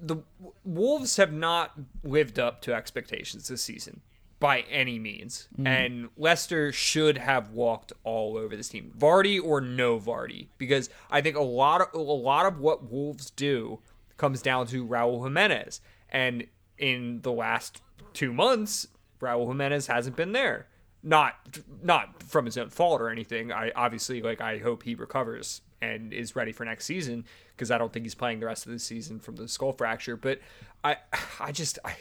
The 0.05 0.17
Wolves 0.65 1.17
have 1.17 1.33
not 1.33 1.73
lived 2.03 2.39
up 2.39 2.61
to 2.63 2.75
expectations 2.75 3.49
this 3.49 3.63
season 3.63 4.01
by 4.41 4.63
any 4.63 4.99
means, 4.99 5.47
mm-hmm. 5.55 5.67
and 5.69 6.09
Leicester 6.17 6.73
should 6.73 7.17
have 7.17 7.51
walked 7.51 7.93
all 8.03 8.37
over 8.37 8.57
this 8.57 8.69
team, 8.69 8.93
Vardy 8.99 9.41
or 9.41 9.61
no 9.61 10.01
Vardy, 10.01 10.49
because 10.59 10.91
I 11.13 11.21
think 11.21 11.37
a 11.37 11.43
lot 11.43 11.81
of 11.81 11.95
a 11.95 11.99
lot 11.99 12.47
of 12.47 12.59
what 12.59 12.91
Wolves 12.91 13.31
do 13.31 13.79
comes 14.17 14.43
down 14.43 14.67
to 14.67 14.85
Raul 14.85 15.23
Jimenez. 15.23 15.81
And 16.09 16.47
in 16.77 17.21
the 17.23 17.33
last 17.33 17.81
two 18.13 18.33
months, 18.33 18.89
Raul 19.21 19.47
Jimenez 19.47 19.87
hasn't 19.87 20.17
been 20.17 20.33
there. 20.33 20.67
Not 21.05 21.61
not 21.83 22.23
from 22.23 22.45
his 22.45 22.59
own 22.59 22.71
fault 22.71 23.01
or 23.01 23.11
anything. 23.11 23.53
I 23.53 23.71
obviously 23.77 24.23
like 24.23 24.41
I 24.41 24.59
hope 24.59 24.83
he 24.83 24.97
recovers 24.97 25.61
and 25.83 26.13
is 26.13 26.35
ready 26.35 26.53
for 26.53 26.65
next 26.65 26.87
season 26.87 27.25
because 27.49 27.71
I 27.71 27.77
don't 27.77 27.93
think 27.93 28.07
he's 28.07 28.15
playing 28.15 28.41
the 28.41 28.47
rest 28.47 28.65
of 28.65 28.73
the 28.73 28.79
season 28.79 29.19
from 29.19 29.37
the 29.37 29.49
skull 29.49 29.73
fracture. 29.73 30.17
But 30.17 30.41
I 30.83 30.97
I 31.41 31.53
just 31.53 31.79
I 31.85 31.97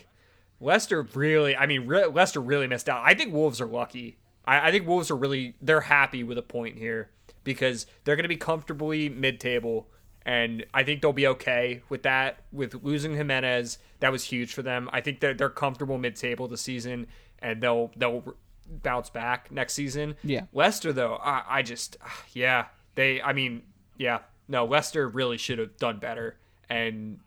Leicester 0.61 1.01
really 1.13 1.57
I 1.57 1.65
mean 1.65 1.87
re- 1.87 2.05
Leicester 2.05 2.39
really 2.39 2.67
missed 2.67 2.87
out. 2.87 3.01
I 3.03 3.13
think 3.13 3.33
Wolves 3.33 3.59
are 3.59 3.65
lucky. 3.65 4.17
I, 4.45 4.69
I 4.69 4.71
think 4.71 4.87
Wolves 4.87 5.11
are 5.11 5.17
really 5.17 5.55
they're 5.61 5.81
happy 5.81 6.23
with 6.23 6.37
a 6.37 6.43
point 6.43 6.77
here 6.77 7.09
because 7.43 7.87
they're 8.03 8.15
going 8.15 8.23
to 8.23 8.29
be 8.29 8.37
comfortably 8.37 9.09
mid-table 9.09 9.87
and 10.23 10.65
I 10.73 10.83
think 10.83 11.01
they'll 11.01 11.13
be 11.13 11.27
okay 11.27 11.81
with 11.89 12.03
that. 12.03 12.41
With 12.51 12.83
losing 12.83 13.15
Jimenez, 13.15 13.79
that 14.01 14.11
was 14.11 14.23
huge 14.25 14.53
for 14.53 14.61
them. 14.61 14.89
I 14.93 15.01
think 15.01 15.19
that 15.21 15.37
they're 15.37 15.49
comfortable 15.49 15.97
mid-table 15.97 16.47
this 16.47 16.61
season, 16.61 17.07
and 17.39 17.61
they'll 17.61 17.91
they'll 17.95 18.35
bounce 18.67 19.09
back 19.09 19.51
next 19.51 19.73
season. 19.73 20.15
Yeah. 20.23 20.45
Leicester 20.53 20.93
though, 20.93 21.15
I, 21.15 21.43
I 21.47 21.61
just 21.63 21.97
yeah 22.33 22.65
they. 22.95 23.21
I 23.21 23.33
mean 23.33 23.63
yeah 24.01 24.19
no 24.47 24.65
Leicester 24.65 25.07
really 25.07 25.37
should 25.37 25.59
have 25.59 25.77
done 25.77 25.99
better, 25.99 26.37
and 26.69 27.19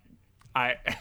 I. 0.54 0.74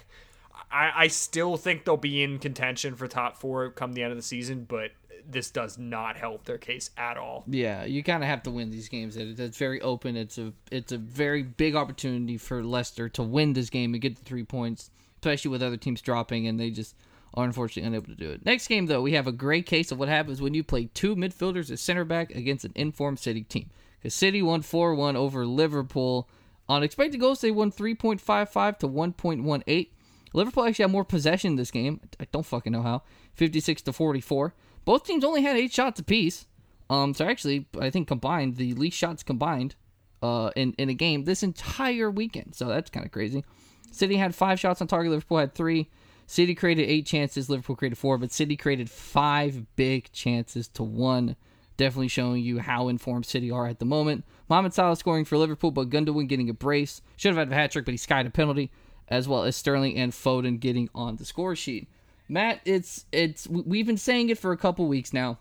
I, 0.71 1.03
I 1.03 1.07
still 1.07 1.55
think 1.55 1.85
they'll 1.85 1.97
be 1.97 2.23
in 2.23 2.39
contention 2.39 2.95
for 2.95 3.07
top 3.07 3.37
four 3.37 3.69
come 3.69 3.93
the 3.93 4.01
end 4.01 4.11
of 4.11 4.17
the 4.17 4.23
season, 4.23 4.65
but 4.67 4.89
this 5.29 5.51
does 5.51 5.77
not 5.77 6.15
help 6.17 6.45
their 6.45 6.57
case 6.57 6.89
at 6.97 7.15
all. 7.15 7.43
Yeah, 7.47 7.83
you 7.85 8.01
kind 8.03 8.23
of 8.23 8.29
have 8.29 8.41
to 8.43 8.51
win 8.51 8.71
these 8.71 8.89
games. 8.89 9.15
It- 9.15 9.39
It's 9.39 9.57
very 9.59 9.79
open. 9.81 10.17
It's 10.17 10.39
a 10.39 10.51
it's 10.71 10.91
a 10.91 10.97
very 10.97 11.43
big 11.43 11.75
opportunity 11.75 12.37
for 12.37 12.63
Leicester 12.63 13.07
to 13.09 13.21
win 13.21 13.53
this 13.53 13.69
game 13.69 13.93
and 13.93 14.01
get 14.01 14.15
the 14.15 14.23
three 14.23 14.43
points, 14.43 14.89
especially 15.17 15.51
with 15.51 15.61
other 15.61 15.77
teams 15.77 16.01
dropping, 16.01 16.47
and 16.47 16.59
they 16.59 16.71
just 16.71 16.95
are 17.35 17.45
unfortunately 17.45 17.87
unable 17.87 18.07
to 18.07 18.15
do 18.15 18.31
it. 18.31 18.43
Next 18.43 18.67
game 18.67 18.87
though, 18.87 19.01
we 19.01 19.13
have 19.13 19.27
a 19.27 19.31
great 19.31 19.67
case 19.67 19.91
of 19.91 19.99
what 19.99 20.09
happens 20.09 20.41
when 20.41 20.55
you 20.55 20.63
play 20.63 20.85
two 20.95 21.15
midfielders 21.15 21.71
at 21.71 21.77
center 21.79 22.03
back 22.05 22.31
against 22.31 22.65
an 22.65 22.71
informed 22.75 23.19
City 23.19 23.43
team. 23.43 23.69
Because 24.03 24.13
City 24.13 24.41
won 24.41 24.61
four 24.61 24.93
one 24.93 25.15
over 25.15 25.45
Liverpool. 25.45 26.27
On 26.67 26.83
expected 26.83 27.21
goals, 27.21 27.39
they 27.39 27.51
won 27.51 27.71
three 27.71 27.95
point 27.95 28.19
five 28.19 28.49
five 28.49 28.77
to 28.79 28.87
one 28.87 29.13
point 29.13 29.43
one 29.43 29.63
eight. 29.65 29.93
Liverpool 30.33 30.65
actually 30.65 30.83
had 30.83 30.91
more 30.91 31.05
possession 31.05 31.51
in 31.51 31.55
this 31.55 31.71
game. 31.71 32.01
I 32.19 32.27
don't 32.31 32.45
fucking 32.45 32.73
know 32.73 32.81
how. 32.81 33.03
56 33.35 33.83
to 33.83 33.93
44. 33.93 34.53
Both 34.83 35.05
teams 35.05 35.23
only 35.23 35.43
had 35.43 35.55
eight 35.55 35.71
shots 35.71 35.99
apiece. 35.99 36.47
Um, 36.89 37.13
so 37.13 37.25
actually, 37.25 37.67
I 37.79 37.89
think 37.91 38.07
combined, 38.07 38.57
the 38.57 38.73
least 38.73 38.97
shots 38.97 39.23
combined 39.23 39.75
uh, 40.23 40.49
in, 40.55 40.73
in 40.79 40.89
a 40.89 40.93
game 40.95 41.23
this 41.23 41.43
entire 41.43 42.09
weekend. 42.09 42.55
So 42.55 42.65
that's 42.65 42.89
kind 42.89 43.05
of 43.05 43.11
crazy. 43.11 43.45
City 43.91 44.15
had 44.15 44.33
five 44.33 44.59
shots 44.59 44.81
on 44.81 44.87
target. 44.87 45.11
Liverpool 45.11 45.37
had 45.37 45.53
three. 45.53 45.89
City 46.25 46.55
created 46.55 46.89
eight 46.89 47.05
chances. 47.05 47.49
Liverpool 47.49 47.75
created 47.75 47.97
four. 47.97 48.17
But 48.17 48.31
City 48.31 48.57
created 48.57 48.89
five 48.89 49.75
big 49.75 50.11
chances 50.11 50.67
to 50.69 50.83
one. 50.83 51.35
Definitely 51.83 52.07
showing 52.07 52.41
you 52.41 52.59
how 52.59 52.87
informed 52.87 53.25
City 53.25 53.51
are 53.51 53.67
at 53.67 53.79
the 53.79 53.85
moment. 53.85 54.23
Mohamed 54.47 54.73
Salah 54.73 54.95
scoring 54.95 55.25
for 55.25 55.37
Liverpool, 55.37 55.69
but 55.69 55.89
Gundogan 55.89 56.29
getting 56.29 56.49
a 56.49 56.53
brace. 56.53 57.01
Should 57.17 57.35
have 57.35 57.37
had 57.37 57.51
a 57.51 57.55
hat 57.55 57.71
trick, 57.73 57.83
but 57.83 57.91
he 57.91 57.97
skied 57.97 58.25
a 58.25 58.29
penalty, 58.29 58.71
as 59.09 59.27
well 59.27 59.43
as 59.43 59.57
Sterling 59.57 59.97
and 59.97 60.13
Foden 60.13 60.61
getting 60.61 60.87
on 60.95 61.17
the 61.17 61.25
score 61.25 61.57
sheet. 61.57 61.89
Matt, 62.29 62.61
it's 62.63 63.05
it's 63.11 63.47
we- 63.49 63.63
we've 63.63 63.85
been 63.85 63.97
saying 63.97 64.29
it 64.29 64.37
for 64.37 64.53
a 64.53 64.57
couple 64.57 64.87
weeks 64.87 65.11
now. 65.11 65.39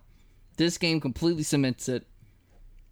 This 0.57 0.79
game 0.79 1.01
completely 1.01 1.45
cements 1.45 1.89
it. 1.89 2.09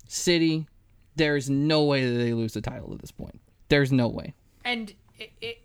City, 0.06 0.68
there 1.16 1.36
is 1.36 1.50
no 1.50 1.82
way 1.84 2.04
that 2.08 2.16
they 2.18 2.32
lose 2.32 2.52
the 2.54 2.60
title 2.60 2.92
at 2.94 3.00
this 3.00 3.10
point. 3.10 3.40
There's 3.68 3.90
no 3.90 4.06
way. 4.06 4.34
And 4.64 4.94
it, 5.18 5.32
it, 5.40 5.58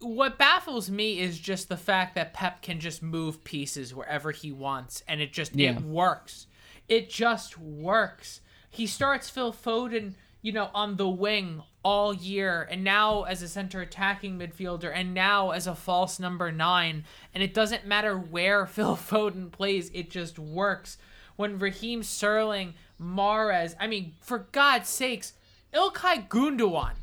what 0.00 0.38
baffles 0.38 0.88
me 0.88 1.18
is 1.18 1.36
just 1.38 1.68
the 1.68 1.76
fact 1.76 2.14
that 2.14 2.32
Pep 2.32 2.62
can 2.62 2.78
just 2.78 3.02
move 3.02 3.42
pieces 3.42 3.92
wherever 3.92 4.30
he 4.30 4.52
wants, 4.52 5.02
and 5.08 5.20
it 5.20 5.32
just 5.32 5.56
Yeah. 5.56 5.72
it 5.72 5.82
works. 5.82 6.46
It 6.88 7.10
just 7.10 7.58
works. 7.58 8.40
He 8.70 8.86
starts 8.86 9.30
Phil 9.30 9.52
Foden, 9.52 10.14
you 10.42 10.52
know, 10.52 10.70
on 10.74 10.96
the 10.96 11.08
wing 11.08 11.62
all 11.82 12.14
year, 12.14 12.66
and 12.70 12.84
now 12.84 13.22
as 13.22 13.42
a 13.42 13.48
center 13.48 13.80
attacking 13.80 14.38
midfielder, 14.38 14.90
and 14.94 15.14
now 15.14 15.50
as 15.50 15.66
a 15.66 15.74
false 15.74 16.18
number 16.18 16.50
nine. 16.52 17.04
And 17.34 17.42
it 17.42 17.54
doesn't 17.54 17.86
matter 17.86 18.16
where 18.16 18.66
Phil 18.66 18.96
Foden 18.96 19.50
plays, 19.50 19.90
it 19.94 20.10
just 20.10 20.38
works. 20.38 20.98
When 21.36 21.58
Raheem 21.58 22.02
Sterling, 22.02 22.74
Mahrez, 23.00 23.74
I 23.78 23.86
mean, 23.86 24.14
for 24.20 24.48
God's 24.50 24.88
sakes, 24.88 25.34
Ilkay 25.72 26.28
Gundogan. 26.28 26.94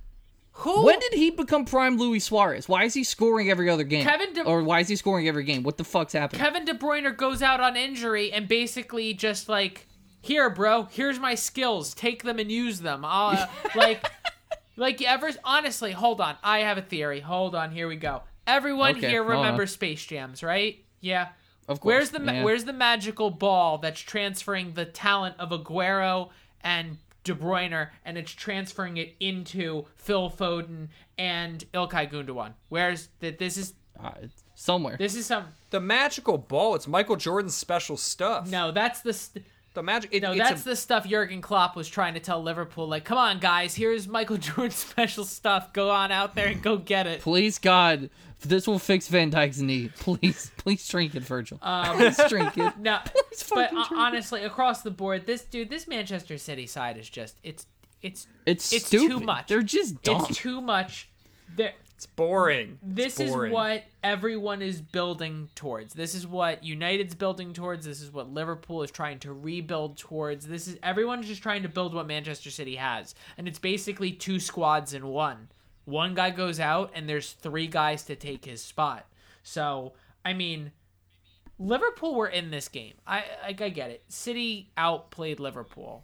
Who? 0.60 0.86
When 0.86 1.00
did 1.00 1.14
he 1.14 1.32
become 1.32 1.66
prime 1.66 1.98
Luis 1.98 2.24
Suarez? 2.24 2.70
Why 2.70 2.86
is 2.86 2.94
he 2.94 3.04
scoring 3.04 3.50
every 3.50 3.70
other 3.70 3.84
game? 3.84 4.06
Kevin 4.06 4.32
De- 4.34 4.44
or 4.44 4.64
why 4.64 4.80
is 4.80 4.88
he 4.88 4.96
scoring 4.96 5.28
every 5.28 5.44
game? 5.44 5.64
What 5.64 5.78
the 5.78 5.84
fuck's 5.84 6.14
happening? 6.14 6.42
Kevin 6.42 6.64
De 6.64 6.74
Bruyne 6.74 7.16
goes 7.18 7.42
out 7.42 7.60
on 7.60 7.76
injury 7.76 8.32
and 8.32 8.48
basically 8.48 9.14
just 9.14 9.50
like, 9.50 9.88
here, 10.22 10.50
bro, 10.50 10.88
here's 10.92 11.20
my 11.20 11.36
skills. 11.36 11.94
Take 11.94 12.24
them 12.24 12.40
and 12.40 12.50
use 12.50 12.80
them. 12.80 13.04
Uh, 13.04 13.48
like, 13.76 14.10
like 14.78 15.02
ever. 15.02 15.30
Honestly, 15.44 15.92
hold 15.92 16.22
on. 16.22 16.38
I 16.42 16.60
have 16.60 16.78
a 16.78 16.82
theory. 16.82 17.20
Hold 17.20 17.54
on. 17.54 17.72
Here 17.72 17.90
we 17.90 17.98
go. 17.98 18.24
Everyone 18.48 18.96
Okay, 18.96 19.10
here 19.10 19.24
remembers 19.24 19.72
Space 19.74 20.06
Jams, 20.06 20.42
right? 20.42 20.80
Yeah. 21.02 21.30
Of 21.68 21.82
course. 21.82 21.92
Where's 21.92 22.10
the 22.12 22.22
yeah. 22.24 22.44
Where's 22.44 22.64
the 22.64 22.74
magical 22.74 23.30
ball 23.30 23.80
that's 23.80 24.00
transferring 24.00 24.74
the 24.74 24.86
talent 24.86 25.36
of 25.38 25.50
Aguero 25.50 26.30
and 26.62 26.98
De 27.26 27.34
Bruyne, 27.36 27.90
and 28.06 28.18
it's 28.18 28.32
transferring 28.32 28.96
it 28.98 29.16
into 29.20 29.86
Phil 29.98 30.30
Foden 30.30 30.88
and 31.18 31.66
Ilkay 31.74 32.10
Gundogan? 32.10 32.54
Where's 32.70 33.10
that? 33.20 33.40
This 33.40 33.58
is 33.58 33.74
Uh, 34.02 34.12
somewhere. 34.54 34.96
this 34.98 35.16
is 35.16 35.26
some. 35.26 35.48
The 35.72 35.80
magical 35.82 36.38
ball. 36.38 36.76
It's 36.76 36.88
Michael 36.88 37.16
Jordan's 37.18 37.56
special 37.56 37.98
stuff. 37.98 38.50
No, 38.50 38.72
that's 38.72 39.02
the. 39.02 39.14
St- 39.14 39.44
the 39.76 39.84
magic. 39.84 40.10
It, 40.14 40.24
No, 40.24 40.32
it's 40.32 40.40
that's 40.40 40.62
a, 40.62 40.70
the 40.70 40.76
stuff 40.76 41.08
Jurgen 41.08 41.42
Klopp 41.42 41.76
was 41.76 41.88
trying 41.88 42.16
to 42.16 42.20
tell 42.20 42.42
Liverpool. 42.42 42.88
Like, 42.88 43.06
come 43.06 43.18
on, 43.18 43.40
guys, 43.40 43.76
here's 43.76 44.08
Michael 44.08 44.38
Jordan's 44.40 44.76
special 44.76 45.24
stuff. 45.26 45.72
Go 45.74 45.90
on 45.92 46.12
out 46.12 46.34
there 46.36 46.48
and 46.48 46.62
go 46.62 46.78
get 46.78 47.06
it. 47.08 47.22
Please 47.22 47.60
God, 47.60 48.10
this 48.42 48.68
will 48.68 48.80
fix 48.80 49.08
Van 49.08 49.32
Dijk's 49.32 49.60
knee. 49.60 49.90
Please, 50.00 50.52
please 50.58 50.88
drink 50.88 51.14
it, 51.16 51.24
Virgil. 51.24 51.60
Um, 51.62 51.98
please 51.98 52.20
drink 52.30 52.58
it. 52.58 52.78
No, 52.80 53.00
Please 53.06 53.44
but 53.54 53.70
fucking 53.72 53.78
uh, 53.78 53.88
drink 53.88 53.92
it. 53.92 53.98
honestly, 53.98 54.44
across 54.44 54.82
the 54.82 54.92
board, 54.92 55.26
this 55.26 55.44
dude, 55.44 55.70
this 55.70 55.88
Manchester 55.88 56.38
City 56.38 56.66
side 56.68 56.98
is 56.98 57.10
just 57.10 57.38
it's 57.44 57.68
it's 58.02 58.28
It's, 58.46 58.72
it's 58.74 58.86
stupid. 58.88 59.10
too 59.12 59.20
much. 59.20 59.48
They're 59.48 59.62
just 59.62 60.02
dumb. 60.04 60.26
it's 60.30 60.38
too 60.38 60.62
much. 60.62 61.10
There, 61.56 61.74
it's 62.06 62.14
boring. 62.16 62.78
this 62.84 63.20
It's 63.20 63.32
is 63.32 63.36
what 63.36 63.84
everyone 64.04 64.62
is 64.62 64.80
building 64.82 65.50
towards. 65.56 65.94
This 65.94 66.14
is 66.14 66.28
what 66.28 66.64
United's 66.64 67.16
building 67.16 67.54
towards. 67.54 67.86
This 67.86 68.02
is 68.02 68.12
what 68.12 68.32
Liverpool 68.32 68.84
is 68.84 68.92
trying 68.92 69.20
to 69.20 69.34
rebuild 69.34 69.98
towards. 69.98 70.48
This 70.48 70.68
is 70.68 70.78
everyone's 70.84 71.28
just 71.28 71.42
trying 71.42 71.64
to 71.64 71.70
build 71.70 71.94
what 71.94 72.08
Manchester 72.08 72.52
City 72.52 72.76
has, 72.76 73.16
and 73.38 73.48
it's 73.48 73.60
basically 73.60 74.12
two 74.12 74.40
squads 74.40 74.94
in 74.94 75.08
one. 75.08 75.48
One 75.86 76.14
guy 76.16 76.30
goes 76.32 76.60
out, 76.60 76.92
and 76.94 77.08
there's 77.08 77.32
three 77.32 77.68
guys 77.68 78.04
to 78.04 78.16
take 78.16 78.46
his 78.46 78.62
spot. 78.62 79.06
So, 79.44 79.94
I 80.24 80.34
mean, 80.34 80.72
Liverpool 81.60 82.16
were 82.16 82.28
in 82.28 82.52
this 82.52 82.68
game. 82.68 82.94
I 83.08 83.24
I, 83.44 83.56
I 83.60 83.70
get 83.70 83.90
it. 83.90 84.04
City 84.10 84.70
outplayed 84.78 85.40
Liverpool. 85.40 86.04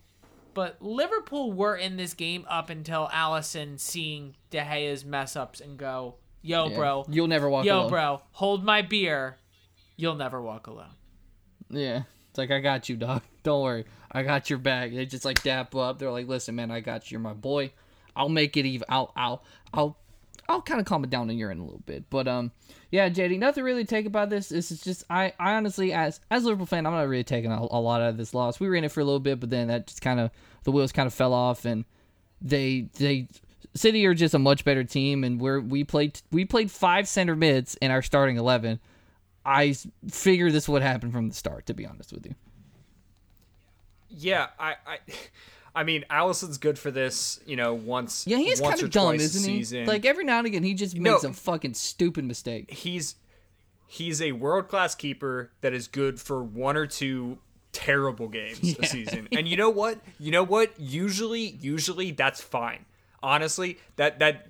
But 0.54 0.82
Liverpool 0.82 1.52
were 1.52 1.76
in 1.76 1.97
this 1.97 2.14
game 2.14 2.45
up 2.49 2.70
until 2.70 3.08
Alisson 3.08 3.80
seeing 3.80 4.36
De 4.49 4.64
Gea's 4.64 5.06
mess 5.06 5.36
ups 5.36 5.60
and 5.62 5.78
go, 5.78 6.16
"Yo, 6.41 6.70
Yeah. 6.70 6.76
bro, 6.76 7.06
You'll 7.10 7.28
never 7.28 7.49
walk 7.49 7.66
yo, 7.66 7.80
alone. 7.82 7.89
bro, 7.89 8.22
hold 8.34 8.64
my 8.64 8.82
beer. 8.82 9.38
You'll 9.97 10.16
never 10.16 10.41
walk 10.41 10.68
alone." 10.68 10.95
Yeah. 11.70 12.04
It's 12.30 12.38
like 12.38 12.52
I 12.52 12.60
got 12.60 12.89
you, 12.89 12.95
dog. 12.97 13.22
Don't 13.43 13.62
worry. 13.64 13.86
I 14.12 14.24
got 14.24 14.49
your 14.49 14.60
back. 14.60 14.91
They 14.91 15.06
just 15.06 15.26
like 15.26 15.41
dap 15.43 15.74
up. 15.76 15.99
They're 15.99 16.12
like, 16.12 16.28
listen, 16.28 16.56
man, 16.56 16.70
I 16.72 16.80
got 16.82 17.10
you. 17.10 17.16
You're 17.16 17.22
my 17.22 17.34
boy. 17.34 17.72
I'll 18.16 18.30
make 18.30 18.58
it 18.58 18.66
even. 18.66 18.86
I'll, 18.89 19.12
I'll, 19.16 19.43
I'll, 19.74 19.97
I'll 20.52 20.62
kind 20.62 20.80
of 20.80 20.86
calm 20.86 21.04
it 21.04 21.10
down 21.10 21.30
your 21.30 21.49
end 21.52 21.62
a 21.62 21.64
little 21.64 21.84
bit. 21.86 22.10
But 22.10 22.28
um, 22.28 22.52
yeah, 22.91 23.10
JD, 23.10 23.39
nothing 23.39 23.64
really 23.64 23.84
to 23.84 23.89
take 23.89 24.06
about 24.06 24.30
this. 24.30 24.49
This 24.49 24.72
is 24.72 24.82
just 24.82 25.04
I, 25.10 25.34
I 25.39 25.54
honestly, 25.54 25.93
as 25.93 26.20
as 26.30 26.43
a 26.43 26.47
Liverpool 26.47 26.66
fan, 26.66 26.86
I'm 26.86 26.93
not 26.93 27.08
really 27.08 27.24
taking 27.24 27.52
a, 27.52 27.60
a 27.60 27.80
lot 27.80 28.02
out 28.02 28.10
of 28.10 28.18
this 28.18 28.34
loss. 28.34 28.60
We 28.60 28.68
were 28.68 28.76
in 28.76 28.84
it 28.84 28.91
for 28.91 28.99
a 28.99 29.06
little 29.06 29.20
bit, 29.20 29.39
but 29.39 29.49
then 29.49 29.70
that 29.70 29.88
just 29.88 30.02
kind 30.02 30.20
of 30.20 30.30
the 30.64 30.72
wheels 30.72 30.91
kind 30.91 31.08
of 31.08 31.14
fell 31.14 31.34
off, 31.34 31.66
and 31.66 31.86
they 32.41 32.89
they 32.97 33.28
City 33.74 34.06
are 34.06 34.14
just 34.14 34.34
a 34.34 34.39
much 34.39 34.66
better 34.66 34.84
team, 34.84 35.24
and 35.24 35.39
we're 35.39 35.62
we 35.62 35.84
played 35.84 36.20
we 36.32 36.43
played 36.43 36.70
five 36.70 37.08
center 37.08 37.36
mids 37.36 37.76
in 37.76 37.91
our 37.91 38.02
starting 38.02 38.38
eleven. 38.38 38.80
I 39.45 39.76
figure 40.10 40.52
this 40.52 40.70
would 40.70 40.82
happen 40.82 41.12
from 41.12 41.30
the 41.30 41.34
start, 41.34 41.66
to 41.68 41.74
be 41.74 41.86
honest 41.86 42.14
with 42.14 42.26
you. 42.28 42.36
Yeah, 44.10 44.47
I, 44.60 44.76
I, 44.86 44.97
I 45.74 45.84
mean, 45.84 46.03
Alisson's 46.09 46.57
good 46.57 46.78
for 46.78 46.91
this. 46.91 47.39
You 47.45 47.55
know, 47.55 47.74
once. 47.74 48.26
Yeah, 48.28 48.38
he's 48.38 48.59
kind 48.61 48.82
of 48.82 48.89
dumb, 48.91 49.15
isn't 49.15 49.49
he? 49.49 49.59
season. 49.59 49.86
Like 49.86 50.05
every 50.05 50.24
now 50.26 50.39
and 50.39 50.47
again, 50.47 50.63
he 50.63 50.74
just 50.74 50.95
No. 50.95 51.11
makes 51.13 51.24
a 51.24 51.34
fucking 51.34 51.74
stupid 51.76 52.26
mistake. 52.26 52.72
he's 52.72 53.15
he's 53.88 54.22
a 54.22 54.32
world 54.34 54.67
class 54.69 54.95
keeper 54.95 55.51
that 55.61 55.74
is 55.74 55.88
good 55.88 56.19
for 56.19 56.41
one 56.43 56.78
or 56.78 56.88
two 56.88 57.38
terrible 57.74 58.28
games 58.28 58.78
a 58.80 58.86
season. 58.88 59.28
And 59.32 59.47
you 59.47 59.55
know 59.57 59.69
what? 59.69 59.99
You 60.19 60.32
know 60.32 60.43
what? 60.43 60.72
Usually, 60.80 61.57
usually 61.61 62.11
that's 62.11 62.41
fine. 62.41 62.86
Honestly, 63.24 63.78
that 63.97 64.19
that 64.19 64.47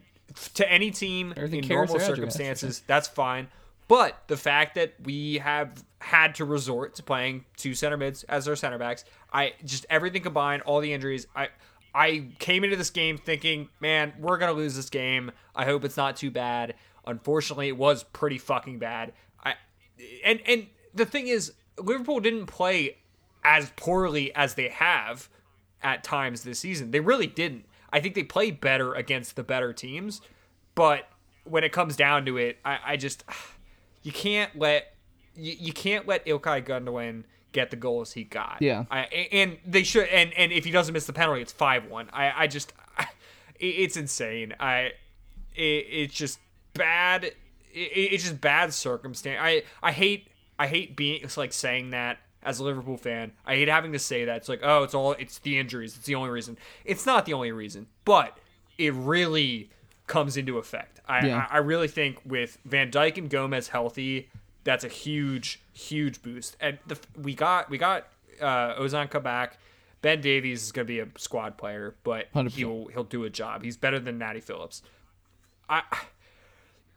to 0.55 0.71
any 0.71 0.91
team 0.91 1.33
Everything 1.35 1.63
in 1.63 1.69
normal 1.69 1.99
circumstances, 1.99 2.81
that's 2.87 3.07
fine. 3.07 3.47
But 3.91 4.23
the 4.27 4.37
fact 4.37 4.75
that 4.75 4.93
we 5.03 5.39
have 5.39 5.83
had 5.99 6.35
to 6.35 6.45
resort 6.45 6.95
to 6.95 7.03
playing 7.03 7.43
two 7.57 7.75
center 7.75 7.97
mids 7.97 8.23
as 8.23 8.47
our 8.47 8.55
center 8.55 8.77
backs, 8.77 9.03
I 9.33 9.51
just 9.65 9.85
everything 9.89 10.21
combined, 10.21 10.61
all 10.61 10.79
the 10.79 10.93
injuries, 10.93 11.27
I 11.35 11.49
I 11.93 12.29
came 12.39 12.63
into 12.63 12.77
this 12.77 12.89
game 12.89 13.17
thinking, 13.17 13.67
man, 13.81 14.13
we're 14.17 14.37
gonna 14.37 14.53
lose 14.53 14.77
this 14.77 14.89
game. 14.89 15.33
I 15.53 15.65
hope 15.65 15.83
it's 15.83 15.97
not 15.97 16.15
too 16.15 16.31
bad. 16.31 16.75
Unfortunately, 17.05 17.67
it 17.67 17.75
was 17.75 18.03
pretty 18.03 18.37
fucking 18.37 18.79
bad. 18.79 19.11
I 19.43 19.55
and 20.23 20.39
and 20.47 20.67
the 20.93 21.05
thing 21.05 21.27
is, 21.27 21.51
Liverpool 21.77 22.21
didn't 22.21 22.45
play 22.45 22.95
as 23.43 23.73
poorly 23.75 24.33
as 24.33 24.53
they 24.53 24.69
have 24.69 25.27
at 25.83 26.01
times 26.01 26.43
this 26.43 26.59
season. 26.59 26.91
They 26.91 27.01
really 27.01 27.27
didn't. 27.27 27.65
I 27.91 27.99
think 27.99 28.15
they 28.15 28.23
played 28.23 28.61
better 28.61 28.93
against 28.93 29.35
the 29.35 29.43
better 29.43 29.73
teams, 29.73 30.21
but 30.75 31.09
when 31.43 31.65
it 31.65 31.73
comes 31.73 31.97
down 31.97 32.25
to 32.27 32.37
it, 32.37 32.57
I, 32.63 32.79
I 32.85 32.95
just 32.95 33.25
you 34.03 34.11
can't 34.11 34.57
let 34.57 34.93
you, 35.35 35.55
you 35.59 35.73
can't 35.73 36.07
let 36.07 36.25
Ilkay 36.25 36.65
Gundogan 36.65 37.23
get 37.51 37.69
the 37.69 37.75
goals 37.75 38.13
he 38.13 38.23
got. 38.23 38.57
Yeah. 38.61 38.85
I, 38.89 38.99
and 39.31 39.57
they 39.65 39.83
should. 39.83 40.07
And 40.07 40.33
and 40.33 40.51
if 40.51 40.65
he 40.65 40.71
doesn't 40.71 40.93
miss 40.93 41.05
the 41.05 41.13
penalty, 41.13 41.41
it's 41.41 41.51
five 41.51 41.85
one. 41.85 42.09
I 42.13 42.43
I 42.43 42.47
just 42.47 42.73
it, 42.99 43.65
it's 43.65 43.97
insane. 43.97 44.53
I 44.59 44.93
it, 45.55 45.61
it's 45.61 46.13
just 46.13 46.39
bad. 46.73 47.25
It, 47.25 47.35
it's 47.73 48.23
just 48.23 48.41
bad 48.41 48.73
circumstance. 48.73 49.39
I 49.41 49.63
I 49.81 49.91
hate 49.91 50.29
I 50.57 50.67
hate 50.67 50.95
being 50.95 51.21
it's 51.23 51.37
like 51.37 51.53
saying 51.53 51.91
that 51.91 52.19
as 52.43 52.59
a 52.59 52.63
Liverpool 52.63 52.97
fan. 52.97 53.33
I 53.45 53.55
hate 53.55 53.67
having 53.67 53.91
to 53.93 53.99
say 53.99 54.25
that. 54.25 54.37
It's 54.37 54.49
like 54.49 54.61
oh, 54.63 54.83
it's 54.83 54.93
all 54.93 55.13
it's 55.13 55.39
the 55.39 55.59
injuries. 55.59 55.95
It's 55.95 56.05
the 56.05 56.15
only 56.15 56.29
reason. 56.29 56.57
It's 56.85 57.05
not 57.05 57.25
the 57.25 57.33
only 57.33 57.51
reason, 57.51 57.87
but 58.05 58.37
it 58.77 58.93
really 58.93 59.69
comes 60.07 60.37
into 60.37 60.57
effect. 60.57 60.99
I 61.11 61.25
Yeah. 61.25 61.47
I, 61.49 61.55
I 61.55 61.57
really 61.59 61.87
think 61.87 62.19
with 62.25 62.57
Van 62.65 62.89
Dijk 62.91 63.17
and 63.17 63.29
Gomez 63.29 63.67
healthy, 63.67 64.29
that's 64.63 64.83
a 64.83 64.87
huge 64.87 65.59
huge 65.73 66.21
boost. 66.21 66.57
And 66.59 66.77
the 66.87 66.97
we 67.21 67.35
got 67.35 67.69
we 67.69 67.77
got 67.77 68.07
uh, 68.41 68.75
Ozan 68.79 69.09
Kabak. 69.09 69.57
Ben 70.01 70.19
Davies 70.19 70.63
is 70.63 70.71
going 70.71 70.87
to 70.87 70.91
be 70.91 70.99
a 70.99 71.07
squad 71.17 71.57
player, 71.57 71.95
but 72.03 72.31
100%. 72.33 72.51
he'll 72.51 72.87
he'll 72.87 73.03
do 73.03 73.23
a 73.23 73.29
job. 73.29 73.63
He's 73.63 73.77
better 73.77 73.99
than 73.99 74.17
Natty 74.17 74.39
Phillips. 74.39 74.81
I 75.69 75.83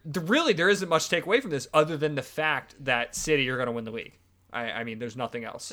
the, 0.04 0.20
really 0.20 0.52
there 0.52 0.68
isn't 0.68 0.88
much 0.88 1.04
to 1.04 1.10
take 1.10 1.26
away 1.26 1.40
from 1.40 1.50
this 1.50 1.68
other 1.74 1.96
than 1.96 2.14
the 2.14 2.22
fact 2.22 2.74
that 2.84 3.14
City 3.14 3.48
are 3.48 3.56
going 3.56 3.66
to 3.66 3.72
win 3.72 3.84
the 3.84 3.90
league. 3.90 4.12
I, 4.52 4.70
I 4.70 4.84
mean, 4.84 4.98
there's 4.98 5.16
nothing 5.16 5.44
else. 5.44 5.72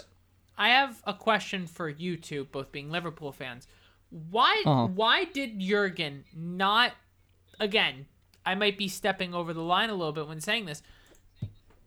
I 0.58 0.70
have 0.70 1.02
a 1.06 1.14
question 1.14 1.68
for 1.68 1.88
you 1.90 2.18
two, 2.18 2.46
both 2.46 2.72
being 2.72 2.90
Liverpool 2.90 3.32
fans. 3.32 3.68
Why 4.30 4.62
Uh-huh. 4.66 4.88
why 4.88 5.26
did 5.26 5.60
Jurgen 5.60 6.26
not 6.36 6.94
again, 7.60 8.08
I 8.46 8.56
might 8.56 8.78
be 8.78 8.88
stepping 8.88 9.34
over 9.34 9.54
the 9.54 9.62
line 9.62 9.90
a 9.90 9.96
little 9.96 10.14
bit 10.14 10.28
when 10.28 10.42
saying 10.42 10.66
this. 10.66 10.82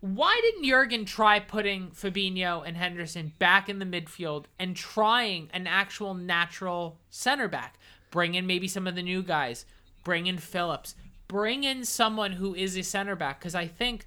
Why 0.00 0.38
didn't 0.42 0.64
Jurgen 0.64 1.07
try 1.07 1.40
putting 1.40 1.90
Fabinho 1.90 2.62
and 2.66 2.76
Henderson 2.76 3.32
back 3.38 3.70
in 3.70 3.78
the 3.78 3.86
midfield 3.86 4.44
and 4.59 4.76
trying 4.76 5.48
an 5.55 5.66
actual 5.66 6.12
natural 6.12 6.98
center 7.09 7.48
back? 7.48 7.78
Bring 8.11 8.34
in 8.34 8.46
maybe 8.46 8.68
some 8.68 8.86
of 8.86 8.94
the 8.94 9.02
new 9.02 9.22
guys. 9.22 9.64
Bring 10.05 10.26
in 10.26 10.36
Phillips. 10.36 10.94
Bring 11.26 11.64
in 11.64 11.84
someone 11.84 12.32
who 12.32 12.55
is 12.55 12.76
a 12.76 12.82
center 12.82 13.16
back 13.16 13.40
because 13.40 13.55
I 13.55 13.66
think 13.66 14.07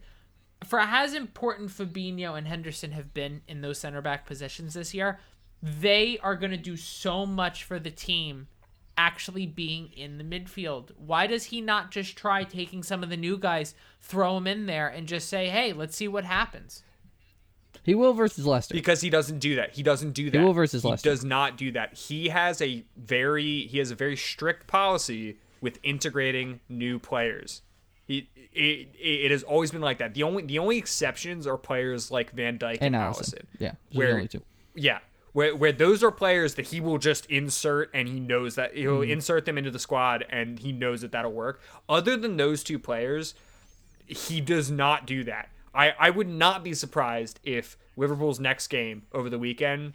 for 0.64 0.80
as 0.80 1.14
important 1.14 1.70
Fabinho 1.70 2.38
and 2.38 2.48
Henderson 2.48 2.92
have 2.92 3.14
been 3.14 3.42
in 3.48 3.62
those 3.62 3.80
center 3.80 4.02
back 4.02 4.26
positions 4.26 4.76
this 4.76 4.94
year, 4.94 5.20
they 5.62 6.20
are 6.20 6.36
going 6.36 6.52
to 6.52 6.58
do 6.58 6.78
so 6.78 7.26
much 7.26 7.64
for 7.64 7.80
the 7.80 7.92
team 7.92 8.48
actually 8.98 9.46
being 9.46 9.90
in 9.96 10.18
the 10.18 10.24
midfield. 10.24 10.90
Why 10.98 11.28
does 11.28 11.46
he 11.46 11.62
not 11.62 11.92
just 11.92 12.18
try 12.18 12.44
taking 12.44 12.84
some 12.84 13.04
of 13.04 13.10
the 13.10 13.18
new 13.18 13.38
guys, 13.38 13.76
throw 14.02 14.36
them 14.36 14.48
in 14.48 14.66
there, 14.66 14.88
and 14.88 15.08
just 15.08 15.30
say, 15.30 15.50
hey, 15.50 15.72
let's 15.74 15.96
see 15.96 16.08
what 16.08 16.24
happens? 16.26 16.84
He 17.84 17.96
will 17.96 18.14
versus 18.14 18.46
Leicester. 18.46 18.74
because 18.74 19.00
he 19.02 19.10
doesn't 19.10 19.40
do 19.40 19.56
that. 19.56 19.76
He 19.76 19.84
doesn't 19.84 20.12
do 20.12 20.30
that. 20.30 20.38
He 20.40 20.44
will 20.44 20.54
versus 20.54 20.84
he 20.84 20.90
Leicester. 20.90 21.10
does 21.10 21.24
not 21.24 21.58
do 21.58 21.72
that. 21.72 21.94
He 21.94 22.30
has 22.30 22.62
a 22.62 22.84
very 22.98 23.62
he 23.68 23.78
has 23.78 23.92
a 23.92 23.96
very 23.96 24.18
strict 24.18 24.68
policy 24.68 25.38
with 25.62 25.80
integrating 25.84 26.60
new 26.68 27.00
players. 27.00 27.62
He 28.06 28.30
it, 28.54 28.90
it 29.00 29.32
has 29.32 29.44
always 29.44 29.72
been 29.72 29.82
like 29.82 30.00
that. 30.00 30.16
The 30.16 30.24
only 30.24 30.44
the 30.44 30.60
only 30.60 30.78
exceptions 30.78 31.48
are 31.48 31.56
players 31.58 32.12
like 32.12 32.32
Van 32.32 32.58
Dijk 32.58 32.80
and, 32.82 32.94
and 32.94 32.96
Alisson. 32.96 33.36
Alisson. 33.36 33.44
Yeah, 33.60 33.72
those 33.92 33.98
Where 33.98 34.14
only 34.16 34.28
two. 34.28 34.42
yeah, 34.76 35.00
where 35.38 35.56
where 35.56 35.72
those 35.72 36.04
are 36.04 36.10
players 36.12 36.56
that 36.56 36.68
he 36.68 36.80
will 36.82 36.98
just 36.98 37.26
insert 37.28 37.92
and 37.94 38.08
he 38.08 38.20
knows 38.20 38.56
that 38.56 38.76
he'll 38.76 39.02
Mm-hmm. 39.02 39.12
insert 39.12 39.46
them 39.46 39.58
into 39.58 39.70
the 39.70 39.78
squad 39.80 40.26
and 40.30 40.58
he 40.60 40.72
knows 40.72 41.02
that 41.02 41.12
that'll 41.12 41.32
work. 41.32 41.62
Other 41.88 42.18
than 42.18 42.38
those 42.38 42.64
two 42.64 42.80
players, 42.80 43.36
he 44.08 44.42
does 44.42 44.72
not 44.72 45.06
do 45.06 45.24
that. 45.26 45.50
I, 45.76 45.94
I 46.00 46.10
would 46.10 46.28
not 46.28 46.64
be 46.64 46.74
surprised 46.74 47.40
if 47.44 47.78
Liverpool's 47.96 48.40
next 48.40 48.68
game 48.70 49.04
over 49.14 49.30
the 49.30 49.38
weekend, 49.38 49.94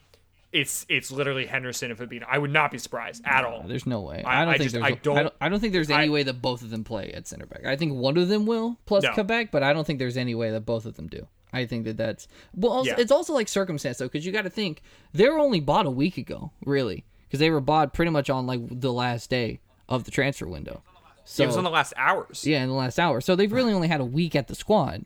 it's 0.53 0.86
it's 0.88 1.11
literally 1.11 1.47
Henderson 1.47 1.90
and 1.90 1.99
Fabinho. 1.99 2.24
I 2.28 2.38
would 2.38 2.53
not 2.53 2.70
be 2.70 2.78
surprised 2.78 3.22
at 3.24 3.45
all. 3.45 3.64
There's 3.66 3.86
no 3.86 4.01
way. 4.03 4.22
I- 4.24 4.43
I, 4.43 4.45
don't 4.45 4.55
I 4.55 4.59
think 4.59 4.62
just- 4.70 4.74
there's. 4.74 4.84
I 4.84 4.88
I 4.88 4.90
don't- 5.03 5.16
don't, 5.16 5.34
I 5.40 5.49
don't 5.49 5.59
think 5.61 5.72
there's 5.72 5.90
any 5.90 6.09
way 6.09 6.22
that 6.22 6.40
both 6.40 6.62
of 6.62 6.70
them 6.70 6.84
play 6.84 7.11
at 7.12 7.26
center 7.26 7.47
back. 7.47 7.64
I 7.66 7.74
think 7.74 7.95
one 7.95 8.16
of 8.16 8.28
them 8.28 8.47
will 8.47 8.76
plus 8.86 9.03
No. 9.03 9.12
Kabak, 9.14 9.51
but 9.51 9.62
I 9.64 9.72
don't 9.72 9.84
think 9.86 9.99
there's 9.99 10.16
any 10.16 10.34
way 10.36 10.51
that 10.53 10.64
both 10.66 10.84
of 10.86 10.95
them 10.97 11.09
do. 11.09 11.26
I 11.53 11.66
think 11.66 11.84
that 11.84 11.96
that's 11.96 12.28
well. 12.55 12.72
Also, 12.72 12.90
Yeah. 12.90 12.96
It's 12.98 13.12
also 13.12 13.32
like 13.34 13.48
circumstance 13.48 13.98
though, 13.98 14.07
because 14.07 14.24
you 14.24 14.32
got 14.32 14.42
to 14.42 14.50
think 14.50 14.82
they 15.12 15.28
were 15.28 15.38
only 15.38 15.61
bought 15.61 15.86
a 15.86 15.90
week 15.90 16.16
ago, 16.18 16.50
really, 16.64 17.05
because 17.26 17.40
they 17.40 17.50
were 17.50 17.61
bought 17.61 17.92
pretty 17.92 18.11
much 18.11 18.30
on 18.30 18.46
like 18.46 18.61
the 18.80 18.92
last 18.92 19.28
day 19.30 19.61
of 19.88 20.05
the 20.05 20.11
transfer 20.11 20.46
window. 20.46 20.82
So 21.24 21.44
it 21.44 21.46
was 21.46 21.57
on 21.57 21.64
the 21.64 21.70
last 21.70 21.92
hours. 21.96 22.44
yeah, 22.46 22.62
in 22.62 22.68
the 22.68 22.74
last 22.74 22.98
hour. 22.98 23.20
So 23.20 23.36
they've 23.36 23.53
really 23.53 23.72
only 23.72 23.88
had 23.88 24.00
a 24.00 24.05
week 24.05 24.34
at 24.34 24.48
the 24.48 24.55
squad. 24.55 25.05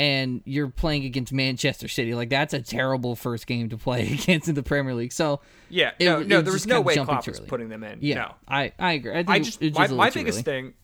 And 0.00 0.42
you're 0.44 0.68
playing 0.68 1.04
against 1.06 1.32
Manchester 1.32 1.88
City. 1.88 2.14
Like 2.14 2.30
that's 2.30 2.54
a 2.54 2.62
terrible 2.62 3.16
first 3.16 3.48
game 3.48 3.68
to 3.70 3.76
play 3.76 4.12
against 4.12 4.48
in 4.48 4.54
the 4.54 4.62
Premier 4.62 4.94
League. 4.94 5.12
So 5.12 5.40
Yeah, 5.68 5.90
no, 5.98 6.20
it 6.20 6.28
no, 6.28 6.40
there 6.40 6.52
was 6.52 6.68
no 6.68 6.80
way 6.80 6.94
Klopp 6.94 7.26
was 7.26 7.40
putting 7.40 7.68
them 7.68 7.82
in. 7.82 7.98
Yeah, 8.00 8.14
No. 8.14 8.34
I 8.46 8.72
I 8.78 8.92
agree. 8.92 9.10
I, 9.10 9.24
think 9.24 9.28
I 9.30 9.38
just 9.40 9.60
my, 9.60 9.88
my 9.88 10.10
biggest 10.10 10.36
early. 10.36 10.42
thing 10.44 10.74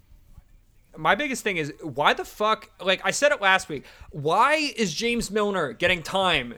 my 0.97 1.15
biggest 1.15 1.43
thing 1.43 1.57
is 1.57 1.73
why 1.83 2.15
the 2.15 2.25
fuck 2.25 2.71
like 2.81 3.01
I 3.05 3.11
said 3.11 3.33
it 3.33 3.41
last 3.41 3.69
week, 3.69 3.85
why 4.11 4.73
is 4.77 4.93
James 4.93 5.31
Milner 5.31 5.73
getting 5.73 6.03
time 6.03 6.55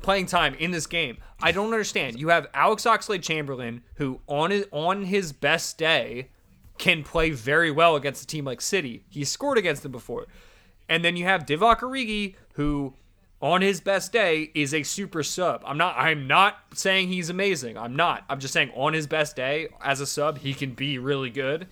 playing 0.00 0.26
time 0.26 0.54
in 0.54 0.70
this 0.70 0.86
game? 0.86 1.18
I 1.40 1.52
don't 1.52 1.66
understand. 1.66 2.18
You 2.18 2.28
have 2.28 2.46
Alex 2.54 2.84
Oxlade 2.84 3.22
Chamberlain 3.22 3.82
who 3.96 4.20
on 4.26 4.50
his 4.50 4.66
on 4.70 5.04
his 5.04 5.32
best 5.32 5.78
day 5.78 6.28
can 6.78 7.04
play 7.04 7.30
very 7.30 7.70
well 7.70 7.96
against 7.96 8.24
a 8.24 8.26
team 8.26 8.44
like 8.44 8.60
City. 8.60 9.04
He 9.08 9.24
scored 9.24 9.58
against 9.58 9.82
them 9.82 9.92
before. 9.92 10.26
And 10.88 11.04
then 11.04 11.16
you 11.16 11.24
have 11.24 11.46
Divock 11.46 11.80
Origi 11.80 12.34
who 12.54 12.94
on 13.40 13.60
his 13.60 13.80
best 13.80 14.12
day 14.12 14.50
is 14.54 14.72
a 14.72 14.84
super 14.84 15.22
sub. 15.22 15.62
I'm 15.66 15.76
not 15.76 15.96
I'm 15.96 16.26
not 16.26 16.58
saying 16.74 17.08
he's 17.08 17.28
amazing. 17.28 17.76
I'm 17.76 17.96
not. 17.96 18.24
I'm 18.28 18.38
just 18.38 18.54
saying 18.54 18.70
on 18.74 18.94
his 18.94 19.06
best 19.06 19.36
day 19.36 19.68
as 19.82 20.00
a 20.00 20.06
sub, 20.06 20.38
he 20.38 20.54
can 20.54 20.72
be 20.72 20.98
really 20.98 21.30
good. 21.30 21.66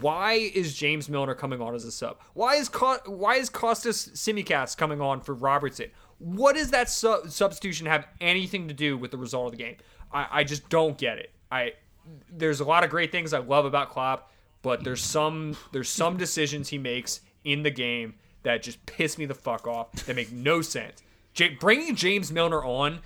Why 0.00 0.32
is 0.32 0.74
James 0.74 1.08
Milner 1.08 1.34
coming 1.34 1.60
on 1.60 1.74
as 1.74 1.84
a 1.84 1.92
sub? 1.92 2.18
Why 2.32 2.56
is 2.56 2.68
Co- 2.68 2.98
why 3.06 3.36
is 3.36 3.50
Kostas 3.50 4.10
Tsimikas 4.12 4.76
coming 4.76 5.00
on 5.00 5.20
for 5.20 5.34
Robertson? 5.34 5.90
What 6.18 6.56
does 6.56 6.70
that 6.70 6.88
su- 6.88 7.22
substitution 7.28 7.86
have 7.86 8.06
anything 8.20 8.68
to 8.68 8.74
do 8.74 8.96
with 8.96 9.10
the 9.10 9.18
result 9.18 9.46
of 9.46 9.52
the 9.52 9.62
game? 9.64 9.76
I, 10.12 10.26
I 10.30 10.44
just 10.44 10.68
don't 10.68 10.96
get 10.98 11.18
it. 11.18 11.30
I 11.50 11.72
there's 12.30 12.60
a 12.60 12.64
lot 12.64 12.84
of 12.84 12.90
great 12.90 13.12
things 13.12 13.32
I 13.32 13.38
love 13.38 13.64
about 13.64 13.90
Klopp, 13.90 14.30
but 14.62 14.84
there's 14.84 15.02
some 15.02 15.56
there's 15.72 15.88
some 15.88 16.16
decisions 16.16 16.68
he 16.68 16.78
makes 16.78 17.20
in 17.44 17.62
the 17.62 17.70
game 17.70 18.14
that 18.42 18.62
just 18.62 18.84
piss 18.86 19.16
me 19.18 19.26
the 19.26 19.34
fuck 19.34 19.66
off. 19.66 19.92
That 20.06 20.16
make 20.16 20.32
no 20.32 20.60
sense. 20.62 21.02
J- 21.34 21.56
bringing 21.60 21.94
James 21.94 22.32
Milner 22.32 22.64
on 22.64 23.00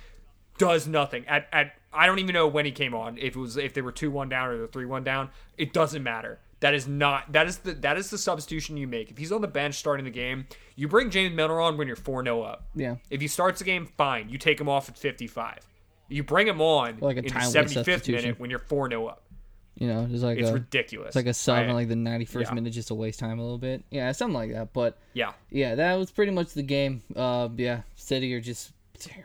does 0.57 0.87
nothing. 0.87 1.25
At 1.27 1.47
at 1.51 1.73
I 1.93 2.05
don't 2.05 2.19
even 2.19 2.33
know 2.33 2.47
when 2.47 2.65
he 2.65 2.71
came 2.71 2.93
on. 2.93 3.17
If 3.17 3.35
it 3.35 3.39
was 3.39 3.57
if 3.57 3.73
they 3.73 3.81
were 3.81 3.91
two 3.91 4.11
one 4.11 4.29
down 4.29 4.49
or 4.49 4.67
three 4.67 4.85
one 4.85 5.03
down, 5.03 5.29
it 5.57 5.73
doesn't 5.73 6.03
matter. 6.03 6.39
That 6.61 6.73
is 6.73 6.87
not 6.87 7.31
that 7.31 7.47
is 7.47 7.59
the 7.59 7.73
that 7.75 7.97
is 7.97 8.09
the 8.09 8.17
substitution 8.17 8.75
you 8.75 8.87
make. 8.87 9.11
If 9.11 9.17
he's 9.17 9.31
on 9.31 9.41
the 9.41 9.47
bench 9.47 9.75
starting 9.75 10.03
the 10.03 10.11
game, 10.11 10.45
you 10.75 10.87
bring 10.87 11.09
James 11.09 11.33
Milner 11.33 11.59
on 11.61 11.77
when 11.77 11.87
you're 11.87 11.95
four 11.95 12.23
0 12.23 12.41
up. 12.41 12.67
Yeah. 12.75 12.95
If 13.09 13.21
he 13.21 13.27
starts 13.27 13.59
the 13.59 13.65
game, 13.65 13.85
fine. 13.97 14.29
You 14.29 14.37
take 14.37 14.59
him 14.59 14.67
off 14.67 14.89
at 14.89 14.97
fifty 14.97 15.27
five. 15.27 15.59
You 16.09 16.23
bring 16.23 16.47
him 16.47 16.59
on 16.59 16.97
Like 16.99 17.17
a 17.17 17.19
in 17.19 17.33
the 17.33 17.41
seventy 17.41 17.81
fifth 17.83 18.07
minute 18.09 18.39
when 18.39 18.49
you're 18.49 18.59
four 18.59 18.89
0 18.89 19.05
up. 19.07 19.23
You 19.75 19.87
know, 19.87 20.07
just 20.07 20.23
like 20.23 20.37
It's 20.37 20.49
a 20.49 20.53
ridiculous. 20.53 21.07
it's 21.07 21.15
like 21.15 21.27
a 21.27 21.33
sub 21.33 21.59
in 21.65 21.73
like 21.73 21.87
the 21.87 21.95
91st 21.95 22.43
yeah. 22.43 22.53
minute 22.53 22.73
just 22.73 22.89
to 22.89 22.95
waste 22.95 23.17
time 23.17 23.39
a 23.39 23.41
little 23.41 23.57
bit. 23.57 23.81
Yeah, 23.89 24.11
something 24.11 24.33
like 24.33 24.51
that. 24.51 24.73
But 24.73 24.97
yeah. 25.13 25.31
yeah, 25.51 25.75
that 25.75 25.95
was 25.95 26.11
pretty 26.11 26.33
much 26.33 26.51
the 26.53 26.63
game. 26.63 27.01
Uh, 27.15 27.47
yeah, 27.55 27.83
City 27.95 28.33
are 28.33 28.41
just 28.41 28.73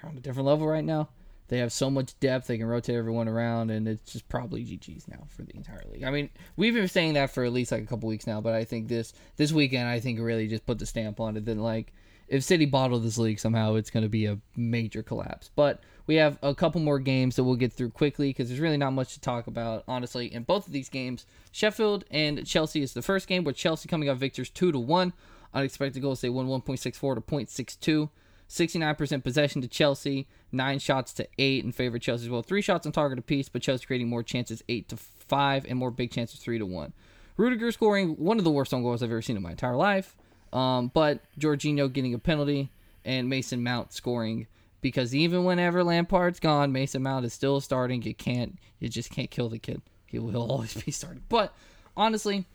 on 0.05 0.17
a 0.17 0.21
different 0.21 0.47
level 0.47 0.69
right 0.69 0.85
now. 0.85 1.09
They 1.49 1.59
have 1.59 1.73
so 1.73 1.91
much 1.91 2.19
depth; 2.21 2.47
they 2.47 2.59
can 2.59 2.67
rotate 2.67 2.97
everyone 2.97 3.29
around, 3.29 3.71
and 3.71 3.87
it's 3.87 4.13
just 4.13 4.29
probably 4.29 4.65
GG's 4.65 5.07
now 5.09 5.27
for 5.29 5.43
the 5.43 5.55
entire 5.55 5.83
league. 5.91 6.05
I 6.05 6.11
mean, 6.11 6.31
we've 6.57 6.75
been 6.75 6.89
saying 6.89 7.15
that 7.15 7.31
for 7.31 7.45
at 7.45 7.53
least 7.53 7.73
like 7.73 7.83
a 7.83 7.87
couple 7.87 8.09
weeks 8.09 8.27
now, 8.27 8.41
but 8.41 8.55
I 8.55 8.65
think 8.65 8.89
this 8.89 9.13
this 9.37 9.53
weekend, 9.53 9.89
I 9.89 10.01
think 10.01 10.19
really 10.21 10.49
just 10.49 10.67
put 10.67 10.79
the 10.79 10.87
stamp 10.87 11.21
on 11.21 11.37
it. 11.37 11.45
That 11.45 11.59
like, 11.59 11.93
if 12.29 12.43
City 12.43 12.67
bottle 12.67 12.99
this 12.99 13.19
league 13.19 13.39
somehow, 13.39 13.75
it's 13.75 13.91
going 13.91 14.05
to 14.05 14.09
be 14.09 14.27
a 14.27 14.39
major 14.57 15.03
collapse. 15.03 15.51
But 15.55 15.83
we 16.07 16.17
have 16.17 16.39
a 16.43 16.55
couple 16.55 16.81
more 16.81 16.99
games 16.99 17.37
that 17.37 17.45
we'll 17.45 17.57
get 17.57 17.73
through 17.73 17.91
quickly 17.91 18.31
because 18.31 18.49
there's 18.49 18.61
really 18.61 18.77
not 18.77 18.93
much 18.93 19.15
to 19.15 19.21
talk 19.21 19.47
about, 19.47 19.85
honestly. 19.87 20.33
In 20.33 20.43
both 20.43 20.67
of 20.67 20.73
these 20.73 20.89
games, 20.89 21.27
Sheffield 21.53 22.05
and 22.11 22.47
Chelsea 22.47 22.83
is 22.83 22.95
the 22.95 23.03
first 23.03 23.27
game, 23.27 23.45
with 23.45 23.57
Chelsea 23.57 23.89
coming 23.89 24.09
out 24.09 24.17
victors 24.17 24.51
two 24.51 24.73
to 24.73 24.79
one. 24.79 25.13
Unexpected 25.53 26.01
goals, 26.01 26.21
they 26.21 26.29
won 26.29 26.49
1.64 26.49 27.15
to 27.15 27.21
0.62. 27.21 28.11
69% 28.49 29.25
possession 29.25 29.63
to 29.63 29.69
Chelsea, 29.69 30.29
nine 30.53 30.79
shots 30.79 31.13
to 31.15 31.27
eight 31.39 31.65
in 31.65 31.73
favor 31.73 31.97
of 31.97 32.03
Chelsea 32.03 32.25
as 32.25 32.31
well. 32.31 32.43
Three 32.43 32.63
shots 32.63 32.87
on 32.87 32.93
target 32.93 33.19
apiece, 33.19 33.49
but 33.49 33.63
Chelsea 33.63 33.87
creating 33.87 34.09
more 34.09 34.23
chances, 34.23 34.63
eight 34.69 34.89
to 34.89 34.97
five, 34.97 35.65
and 35.69 35.79
more 35.79 35.91
big 35.91 36.11
chances, 36.11 36.41
three 36.41 36.59
to 36.59 36.67
one. 36.67 36.93
Rudiger 37.37 37.73
scoring 37.73 38.11
one 38.11 38.39
of 38.39 38.45
the 38.45 38.51
worst 38.51 38.73
own 38.73 38.83
goals 38.83 39.03
I've 39.03 39.11
ever 39.11 39.23
seen 39.23 39.37
in 39.37 39.43
my 39.43 39.51
entire 39.51 39.77
life. 39.77 40.17
Um, 40.53 40.91
but 40.95 41.21
Jorginho 41.39 41.93
getting 41.93 42.15
a 42.15 42.19
penalty 42.19 42.71
and 43.05 43.29
Mason 43.29 43.63
Mount 43.63 43.93
scoring 43.93 44.47
because 44.81 45.15
even 45.15 45.45
whenever 45.45 45.83
Lampard's 45.83 46.39
gone, 46.39 46.71
Mason 46.71 47.03
Mount 47.03 47.25
is 47.25 47.33
still 47.33 47.61
starting. 47.61 48.03
You 48.03 48.15
can't, 48.15 48.59
you 48.79 48.89
just 48.89 49.11
can't 49.11 49.31
kill 49.31 49.49
the 49.49 49.59
kid. 49.59 49.83
He 50.07 50.19
will 50.19 50.37
always 50.51 50.75
be 50.75 50.93
starting. 50.93 51.23
But 51.29 51.53
honestly, 51.97 52.47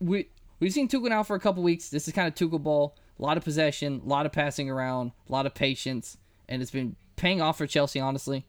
we 0.00 0.28
we've 0.60 0.72
seen 0.72 0.88
Tuchel 0.88 1.10
now 1.10 1.22
for 1.22 1.36
a 1.36 1.40
couple 1.40 1.62
weeks. 1.62 1.90
This 1.90 2.08
is 2.08 2.14
kind 2.14 2.28
of 2.28 2.34
Tuchel 2.34 2.62
ball. 2.62 2.96
A 3.18 3.22
lot 3.22 3.36
of 3.36 3.44
possession, 3.44 4.02
a 4.04 4.08
lot 4.08 4.26
of 4.26 4.32
passing 4.32 4.70
around, 4.70 5.12
a 5.28 5.32
lot 5.32 5.46
of 5.46 5.54
patience, 5.54 6.18
and 6.48 6.62
it's 6.62 6.70
been 6.70 6.96
paying 7.16 7.40
off 7.40 7.58
for 7.58 7.66
Chelsea, 7.66 7.98
honestly. 7.98 8.46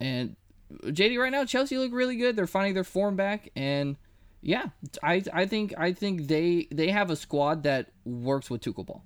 And 0.00 0.36
JD, 0.84 1.18
right 1.18 1.32
now, 1.32 1.44
Chelsea 1.44 1.78
look 1.78 1.92
really 1.92 2.16
good. 2.16 2.36
They're 2.36 2.46
finding 2.46 2.74
their 2.74 2.84
form 2.84 3.16
back, 3.16 3.50
and 3.56 3.96
yeah, 4.40 4.66
I 5.02 5.22
I 5.32 5.46
think 5.46 5.74
I 5.78 5.92
think 5.92 6.28
they 6.28 6.68
they 6.70 6.90
have 6.90 7.10
a 7.10 7.16
squad 7.16 7.64
that 7.64 7.90
works 8.04 8.50
with 8.50 8.62
Tuchel 8.62 8.86
ball, 8.86 9.04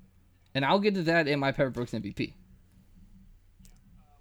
and 0.55 0.65
I'll 0.65 0.81
get 0.81 0.95
to 0.95 1.03
that 1.05 1.29
in 1.29 1.41
my 1.41 1.53
Pepper 1.53 1.71
Brooks 1.71 1.93
MVP. 1.93 2.35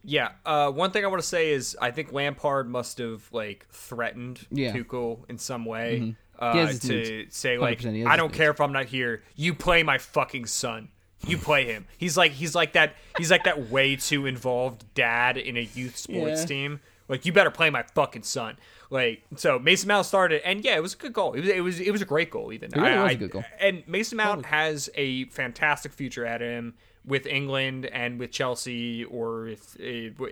Yeah. 0.07 0.29
Uh, 0.45 0.71
one 0.71 0.91
thing 0.91 1.03
I 1.03 1.07
want 1.09 1.21
to 1.21 1.27
say 1.27 1.51
is 1.51 1.75
I 1.81 1.91
think 1.91 2.13
Lampard 2.13 2.69
must 2.69 2.97
have 2.99 3.27
like 3.33 3.67
threatened 3.71 4.47
Yeah. 4.49 4.71
Mm-hmm. 4.71 4.95
Tuchel 4.95 5.29
in 5.29 5.37
some 5.37 5.65
way 5.65 5.99
He 5.99 6.15
uh, 6.39 6.71
to 6.71 7.25
say 7.29 7.57
like 7.57 7.79
100% 7.79 7.93
he 7.93 7.99
has 8.01 8.07
I 8.09 8.15
don't 8.17 8.33
care 8.33 8.51
if 8.51 8.59
I'm 8.61 8.71
not 8.73 8.85
here. 8.85 9.23
You 9.35 9.53
play 9.53 9.83
my 9.83 9.97
fucking 9.97 10.45
son. 10.45 10.89
You 11.25 11.37
play 11.37 11.65
him. 11.65 11.87
He's 11.97 12.15
like 12.17 12.31
he's 12.33 12.53
like 12.53 12.73
that. 12.73 12.93
He's 13.17 13.31
like 13.31 13.43
that 13.45 13.69
way 13.71 13.95
too 13.95 14.25
involved 14.27 14.85
dad 14.93 15.37
in 15.37 15.57
a 15.57 15.61
youth 15.73 15.97
sports 15.97 16.41
Yeah. 16.41 16.45
team. 16.45 16.79
Like 17.09 17.25
you 17.25 17.33
better 17.33 17.49
play 17.51 17.69
my 17.69 17.83
fucking 17.95 18.23
son. 18.23 18.57
Like 18.89 19.23
so, 19.35 19.57
Mason 19.59 19.87
Mount 19.87 20.05
started, 20.05 20.41
and 20.45 20.63
yeah, 20.63 20.75
it 20.75 20.81
was 20.81 20.93
a 20.93 20.97
good 20.97 21.13
goal. 21.13 21.33
It 21.33 21.41
was 21.41 21.49
it 21.49 21.63
was 21.63 21.79
it 21.79 21.91
was 21.91 22.01
a 22.01 22.05
great 22.05 22.29
goal. 22.29 22.53
Even 22.53 22.69
It 22.71 22.77
really 22.77 22.89
I- 22.91 23.03
was 23.03 23.11
a 23.11 23.15
I- 23.15 23.15
good 23.15 23.31
goal. 23.31 23.43
and 23.59 23.83
Mason 23.87 24.17
Mount 24.17 24.45
has 24.45 24.89
a 24.95 25.25
fantastic 25.25 25.91
future 25.93 26.25
at 26.25 26.41
him 26.41 26.75
with 27.07 27.25
England 27.25 27.85
and 27.85 28.19
with 28.19 28.31
Chelsea, 28.31 29.03
or 29.05 29.47
if 29.47 29.75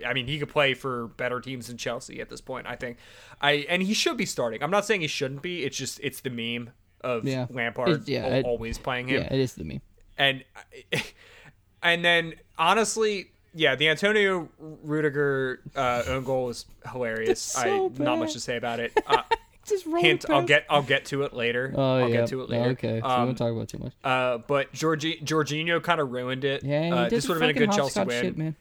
I 0.06 0.12
mean 0.12 0.26
he 0.26 0.38
could 0.38 0.50
play 0.50 0.74
for 0.74 1.08
better 1.08 1.40
teams 1.40 1.66
than 1.68 1.78
Chelsea 1.78 2.20
at 2.20 2.28
this 2.28 2.40
point. 2.42 2.66
I 2.68 2.76
think, 2.76 2.98
I 3.40 3.64
and 3.68 3.82
he 3.82 3.94
should 3.94 4.16
be 4.18 4.26
starting. 4.26 4.62
I'm 4.62 4.70
not 4.70 4.84
saying 4.84 5.00
he 5.00 5.06
shouldn't 5.08 5.42
be. 5.42 5.64
It's 5.64 5.76
just 5.76 5.98
it's 6.02 6.20
the 6.20 6.30
meme 6.30 6.70
of 7.00 7.24
Yeah. 7.26 7.46
Lampard 7.50 7.88
It- 7.88 8.08
yeah, 8.08 8.26
al- 8.26 8.32
it- 8.32 8.44
always 8.44 8.76
playing 8.78 9.08
him, 9.08 9.22
Yeah, 9.22 9.32
it 9.32 9.40
is 9.40 9.54
the 9.54 9.64
meme. 9.64 9.80
and 10.18 10.44
and 11.82 12.04
then 12.04 12.34
honestly. 12.58 13.30
Yeah, 13.58 13.74
the 13.74 13.88
Antonio 13.88 14.50
Rudiger 14.58 15.60
uh, 15.74 16.02
own 16.08 16.24
goal 16.24 16.44
was 16.44 16.66
hilarious. 16.92 17.40
so 17.40 17.86
I 17.98 18.02
not 18.02 18.18
much 18.18 18.34
to 18.34 18.40
say 18.40 18.58
about 18.58 18.80
it. 18.80 18.92
Uh, 19.06 19.22
Just 19.68 19.86
roll 19.86 20.00
hint: 20.02 20.24
it 20.24 20.30
I'll 20.30 20.42
get 20.44 20.64
I'll 20.70 20.82
get 20.82 21.04
to 21.06 21.22
it 21.24 21.32
later. 21.34 21.72
Oh 21.76 21.98
I'll 21.98 22.08
yeah. 22.08 22.16
get 22.18 22.28
to 22.28 22.40
it 22.42 22.48
later. 22.50 22.70
Okay, 22.70 23.00
so 23.00 23.06
we 23.06 23.12
Um, 23.14 23.24
won't 23.26 23.38
talk 23.38 23.50
about 23.52 23.60
it 23.62 23.68
too 23.68 23.78
much. 23.78 23.92
uh, 24.04 24.38
but 24.38 24.72
Georgi- 24.72 25.20
Jorginho 25.24 25.82
kind 25.82 26.00
of 26.00 26.10
ruined 26.12 26.44
it. 26.44 26.62
Yeah, 26.64 26.84
he 26.84 26.90
uh, 26.92 27.08
this 27.08 27.26
would 27.28 27.34
have 27.34 27.40
been 27.40 27.50
a 27.50 27.66
good 27.66 27.72
Chelsea 27.72 28.00
win. 28.04 28.22
Shit, 28.22 28.38
man. 28.38 28.56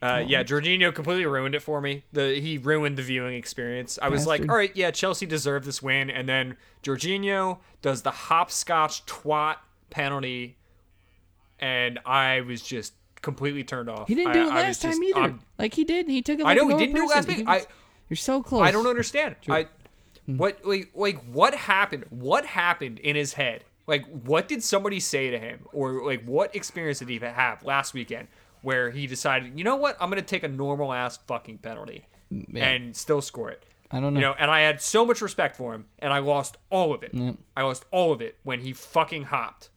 Uh, 0.00 0.22
yeah, 0.24 0.44
Jorginho 0.44 0.94
completely 0.94 1.26
ruined 1.26 1.54
it 1.56 1.60
for 1.60 1.80
me. 1.80 2.04
The 2.12 2.38
he 2.40 2.56
ruined 2.58 2.96
the 2.98 3.02
viewing 3.02 3.34
experience. 3.34 3.98
I 4.00 4.08
was 4.10 4.26
like, 4.28 4.42
all 4.48 4.56
right, 4.56 4.70
yeah, 4.76 4.90
Chelsea 4.92 5.26
deserved 5.26 5.64
this 5.66 5.82
win, 5.82 6.08
and 6.10 6.28
then 6.28 6.56
Jorginho 6.84 7.58
does 7.82 8.02
the 8.02 8.10
hopscotch 8.12 9.04
twat 9.06 9.56
penalty, 9.90 10.56
and 11.58 11.98
I 12.06 12.42
was 12.42 12.62
just 12.62 12.92
completely 13.22 13.64
turned 13.64 13.88
off. 13.90 14.06
He 14.08 14.14
didn't 14.14 14.34
do 14.34 14.40
it 14.42 14.42
I 14.42 14.44
was 14.46 14.52
last 14.54 14.82
time 14.82 14.90
just- 14.92 15.02
either. 15.02 15.20
I'm- 15.20 15.40
like 15.58 15.74
he 15.74 15.84
did. 15.84 16.08
He 16.08 16.22
took 16.22 16.38
it. 16.38 16.42
I 16.42 16.50
Like 16.50 16.58
know 16.58 16.68
a 16.68 16.72
he 16.72 16.78
didn't 16.78 16.94
do 16.94 17.02
it 17.04 17.08
last 17.10 17.28
week. 17.28 17.44
I- 17.48 17.66
you're 18.08 18.16
so 18.16 18.42
close. 18.42 18.62
I 18.62 18.70
don't 18.70 18.86
understand. 18.86 19.34
I 19.48 19.62
Hmm. 19.64 19.68
What 20.36 20.64
like 20.64 20.90
like 20.94 21.22
what 21.32 21.54
happened? 21.54 22.04
What 22.10 22.44
happened 22.44 22.98
in 22.98 23.16
his 23.16 23.32
head? 23.34 23.64
Like 23.86 24.04
what 24.06 24.48
did 24.48 24.62
somebody 24.62 25.00
say 25.00 25.30
to 25.30 25.38
him, 25.38 25.66
or 25.72 26.04
like 26.06 26.24
what 26.24 26.54
experience 26.54 26.98
did 26.98 27.08
he 27.08 27.18
have 27.18 27.64
last 27.64 27.94
weekend 27.94 28.28
where 28.62 28.90
he 28.90 29.06
decided, 29.06 29.56
you 29.56 29.64
know 29.64 29.76
what, 29.76 29.96
I'm 30.00 30.10
gonna 30.10 30.22
take 30.22 30.42
a 30.42 30.48
normal 30.48 30.92
ass 30.92 31.18
fucking 31.26 31.58
penalty 31.58 32.06
and 32.54 32.94
still 32.94 33.22
score 33.22 33.50
it. 33.50 33.64
I 33.90 34.00
don't 34.00 34.12
know. 34.12 34.20
You 34.20 34.26
know, 34.26 34.34
and 34.38 34.50
I 34.50 34.60
had 34.60 34.82
so 34.82 35.06
much 35.06 35.22
respect 35.22 35.56
for 35.56 35.74
him, 35.74 35.86
and 36.00 36.12
I 36.12 36.18
lost 36.18 36.58
all 36.70 36.92
of 36.92 37.02
it. 37.02 37.14
I 37.56 37.62
lost 37.62 37.86
all 37.90 38.12
of 38.12 38.20
it 38.20 38.36
when 38.42 38.60
he 38.60 38.72
fucking 38.74 39.24
hopped. 39.24 39.70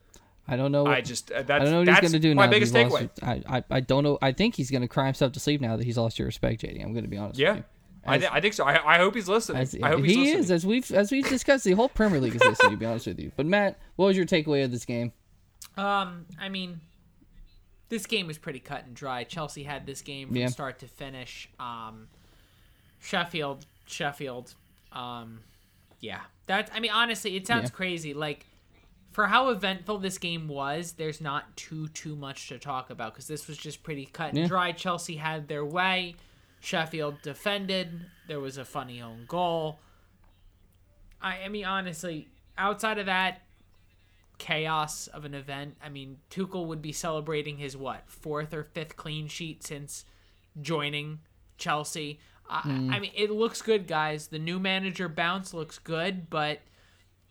I 0.47 0.57
don't 0.57 0.73
know. 0.73 0.83
What, 0.83 0.93
I 0.93 1.01
just 1.01 1.31
uh, 1.31 1.43
that's 1.43 1.61
I 1.61 1.63
don't 1.63 1.71
know 1.71 1.91
what 1.91 2.01
he's 2.01 2.11
gonna 2.11 2.19
do 2.19 2.35
my 2.35 2.45
now. 2.45 2.51
that 2.51 2.55
biggest 2.55 2.73
takeaway. 2.73 3.09
I, 3.23 3.57
I 3.57 3.63
I 3.69 3.79
don't 3.79 4.03
know. 4.03 4.17
I 4.21 4.33
think 4.33 4.55
he's 4.55 4.69
gonna 4.69 4.87
cry 4.87 5.05
himself 5.05 5.31
to 5.33 5.39
sleep 5.39 5.61
now 5.61 5.77
that 5.77 5.85
he's 5.85 5.97
lost 5.97 6.19
your 6.19 6.25
respect, 6.25 6.61
JD. 6.63 6.83
I'm 6.83 6.93
gonna 6.93 7.07
be 7.07 7.17
honest. 7.17 7.39
Yeah, 7.39 7.51
With 7.51 7.57
you. 7.59 7.63
I, 8.05 8.17
th- 8.17 8.31
I 8.33 8.41
think 8.41 8.53
so. 8.55 8.65
I, 8.65 8.95
I 8.95 8.97
hope 8.97 9.13
he's 9.15 9.27
listening. 9.29 9.61
As, 9.61 9.75
I 9.81 9.89
hope 9.89 9.99
he's 10.03 10.15
he 10.15 10.21
listening. 10.21 10.39
is, 10.39 10.51
as 10.51 10.65
we've 10.65 10.91
as 10.91 11.11
we've 11.11 11.27
discussed, 11.29 11.63
the 11.65 11.73
whole 11.73 11.89
Premier 11.89 12.19
League 12.19 12.35
is 12.35 12.43
listening. 12.43 12.71
To 12.71 12.77
be 12.77 12.85
honest 12.85 13.05
with 13.07 13.19
you, 13.19 13.31
but 13.35 13.45
Matt, 13.45 13.77
what 13.95 14.07
was 14.07 14.17
your 14.17 14.25
takeaway 14.25 14.63
of 14.65 14.71
this 14.71 14.85
game? 14.85 15.11
Um, 15.77 16.25
I 16.39 16.49
mean, 16.49 16.81
this 17.89 18.05
game 18.07 18.25
was 18.27 18.37
pretty 18.39 18.59
cut 18.59 18.85
and 18.85 18.95
dry. 18.95 19.23
Chelsea 19.23 19.63
had 19.63 19.85
this 19.85 20.01
game 20.01 20.29
from 20.29 20.37
Yeah. 20.37 20.47
start 20.47 20.79
to 20.79 20.87
finish. 20.87 21.47
Um, 21.59 22.07
Sheffield, 22.99 23.65
Sheffield. 23.85 24.53
Um, 24.91 25.41
yeah, 25.99 26.21
that. 26.47 26.69
I 26.73 26.79
mean, 26.79 26.91
honestly, 26.91 27.35
it 27.35 27.47
sounds 27.47 27.69
Yeah. 27.69 27.75
crazy. 27.75 28.13
Like 28.13 28.45
for 29.11 29.27
how 29.27 29.49
eventful 29.49 29.99
this 29.99 30.17
game 30.17 30.47
was, 30.47 30.93
there's 30.93 31.21
not 31.21 31.55
too 31.55 31.87
too 31.89 32.15
much 32.15 32.47
to 32.49 32.57
talk 32.59 32.89
about 32.89 33.13
because 33.13 33.27
this 33.27 33.47
was 33.47 33.57
just 33.57 33.83
pretty 33.83 34.05
cut 34.05 34.29
and 34.29 34.39
Yeah. 34.39 34.47
dry. 34.47 34.71
Chelsea 34.71 35.15
had 35.17 35.47
their 35.47 35.65
way. 35.65 36.15
Sheffield 36.61 37.21
defended. 37.21 38.05
There 38.27 38.39
was 38.39 38.57
a 38.57 38.63
funny 38.63 39.01
own 39.01 39.25
goal. 39.27 39.79
I, 41.21 41.39
I 41.45 41.49
mean, 41.49 41.65
honestly, 41.65 42.29
outside 42.57 42.97
of 42.97 43.07
that, 43.07 43.41
chaos 44.37 45.07
of 45.07 45.25
an 45.25 45.33
event. 45.33 45.75
I 45.83 45.89
mean, 45.89 46.17
Tuchel 46.29 46.65
would 46.67 46.81
be 46.81 46.91
celebrating 46.91 47.57
his 47.57 47.75
what 47.75 48.09
fourth 48.09 48.53
or 48.53 48.63
fifth 48.63 48.95
clean 48.95 49.27
sheet 49.27 49.63
since 49.63 50.05
joining 50.61 51.19
Chelsea. 51.57 52.19
I, 52.49 52.59
I 52.59 52.61
mm. 52.63 53.01
mean, 53.01 53.11
it 53.15 53.31
looks 53.31 53.61
good, 53.61 53.87
guys. 53.87 54.27
The 54.27 54.39
new 54.39 54.59
manager 54.59 55.07
bounce 55.09 55.53
looks 55.53 55.79
good, 55.79 56.29
but 56.29 56.59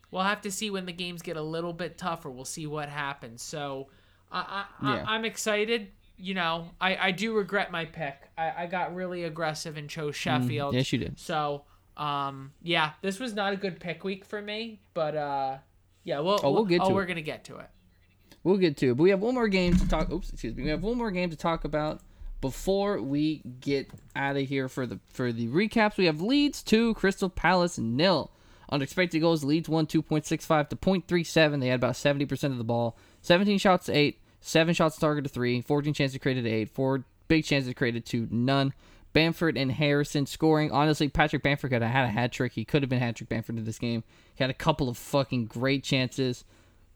we'll 0.09 0.23
have 0.23 0.41
to 0.41 0.51
see 0.51 0.69
when 0.69 0.85
the 0.85 0.93
games 0.93 1.21
get 1.21 1.37
a 1.37 1.41
little 1.41 1.73
bit 1.73 1.97
tougher. 1.97 2.29
We'll 2.29 2.45
see 2.45 2.65
what 2.67 2.89
happens. 2.89 3.41
So, 3.41 3.87
I, 4.31 4.65
I, 4.81 4.85
Yeah. 4.85 5.05
I, 5.05 5.15
I'm 5.15 5.25
excited. 5.25 5.89
You 6.21 6.33
know, 6.35 6.69
I, 6.79 6.95
I 6.95 7.11
do 7.11 7.33
regret 7.33 7.71
my 7.71 7.85
pick. 7.85 8.15
I, 8.37 8.53
I 8.63 8.65
got 8.67 8.95
really 8.95 9.23
aggressive 9.23 9.77
and 9.77 9.89
chose 9.89 10.15
Sheffield. 10.15 10.73
yes, 10.75 10.91
you 10.93 10.99
did. 10.99 11.19
So, 11.19 11.63
um, 11.97 12.51
yeah, 12.61 12.91
this 13.01 13.19
was 13.19 13.33
not 13.33 13.53
a 13.53 13.55
good 13.57 13.79
pick 13.79 14.03
week 14.03 14.23
for 14.25 14.41
me, 14.41 14.81
but 14.93 15.15
uh, 15.15 15.57
yeah, 16.03 16.19
we'll, 16.19 16.39
Oh, 16.43 16.51
we'll 16.51 16.65
get 16.65 16.81
oh, 16.81 16.89
to 16.89 16.93
we're 16.93 17.03
it. 17.03 17.07
gonna 17.07 17.21
get 17.21 17.43
to 17.45 17.57
it. 17.57 17.69
We'll 18.43 18.57
get 18.57 18.77
to 18.77 18.91
it. 18.91 18.97
But 18.97 19.03
we 19.03 19.09
have 19.11 19.19
one 19.19 19.35
more 19.35 19.47
game 19.47 19.75
to 19.77 19.87
talk. 19.87 20.11
Oops, 20.11 20.29
excuse 20.31 20.55
me. 20.55 20.63
We 20.63 20.69
have 20.69 20.81
one 20.83 20.97
more 20.97 21.11
game 21.11 21.29
to 21.29 21.35
talk 21.35 21.63
about 21.63 22.01
before 22.39 22.99
we 23.01 23.43
get 23.59 23.89
out 24.15 24.35
of 24.35 24.47
here 24.47 24.67
for 24.67 24.87
the 24.87 24.99
for 25.13 25.31
the 25.31 25.47
recaps. 25.49 25.97
We 25.97 26.05
have 26.05 26.21
Leeds 26.21 26.63
two, 26.63 26.93
Crystal 26.95 27.29
Palace 27.29 27.77
nil. 27.77 28.31
Unexpected 28.71 29.19
goals. 29.19 29.43
Leeds 29.43 29.67
won 29.67 29.85
two 29.85 30.01
point 30.01 30.25
six 30.25 30.45
five 30.45 30.69
to 30.69 30.75
0.37. 30.77 31.59
They 31.59 31.67
had 31.67 31.75
about 31.75 31.97
seventy 31.97 32.25
percent 32.25 32.51
of 32.53 32.57
the 32.57 32.63
ball. 32.63 32.97
Seventeen 33.21 33.59
shots 33.59 33.87
to 33.87 33.91
eight. 33.93 34.20
Seven 34.41 34.73
shots 34.73 34.97
target 34.97 35.23
to 35.23 35.29
three. 35.29 35.61
Fourteen 35.61 35.93
chances 35.93 36.19
created 36.19 36.45
eight. 36.45 36.69
Four 36.69 37.05
big 37.27 37.45
chances 37.45 37.73
created 37.73 38.05
to 38.07 38.27
none. 38.29 38.73
Bamford 39.13 39.57
and 39.57 39.71
Harrison 39.71 40.25
scoring. 40.25 40.71
Honestly, 40.71 41.09
Patrick 41.09 41.43
Bamford 41.43 41.71
could 41.71 41.81
have 41.81 41.91
had 41.91 42.05
a 42.05 42.09
hat 42.09 42.31
trick. 42.31 42.53
He 42.53 42.63
could 42.63 42.81
have 42.81 42.89
been 42.89 42.99
hat 42.99 43.17
trick 43.17 43.29
Bamford 43.29 43.57
in 43.57 43.65
this 43.65 43.77
game. 43.77 44.03
He 44.35 44.43
had 44.43 44.49
a 44.49 44.53
couple 44.53 44.87
of 44.87 44.97
fucking 44.97 45.45
great 45.45 45.83
chances 45.83 46.45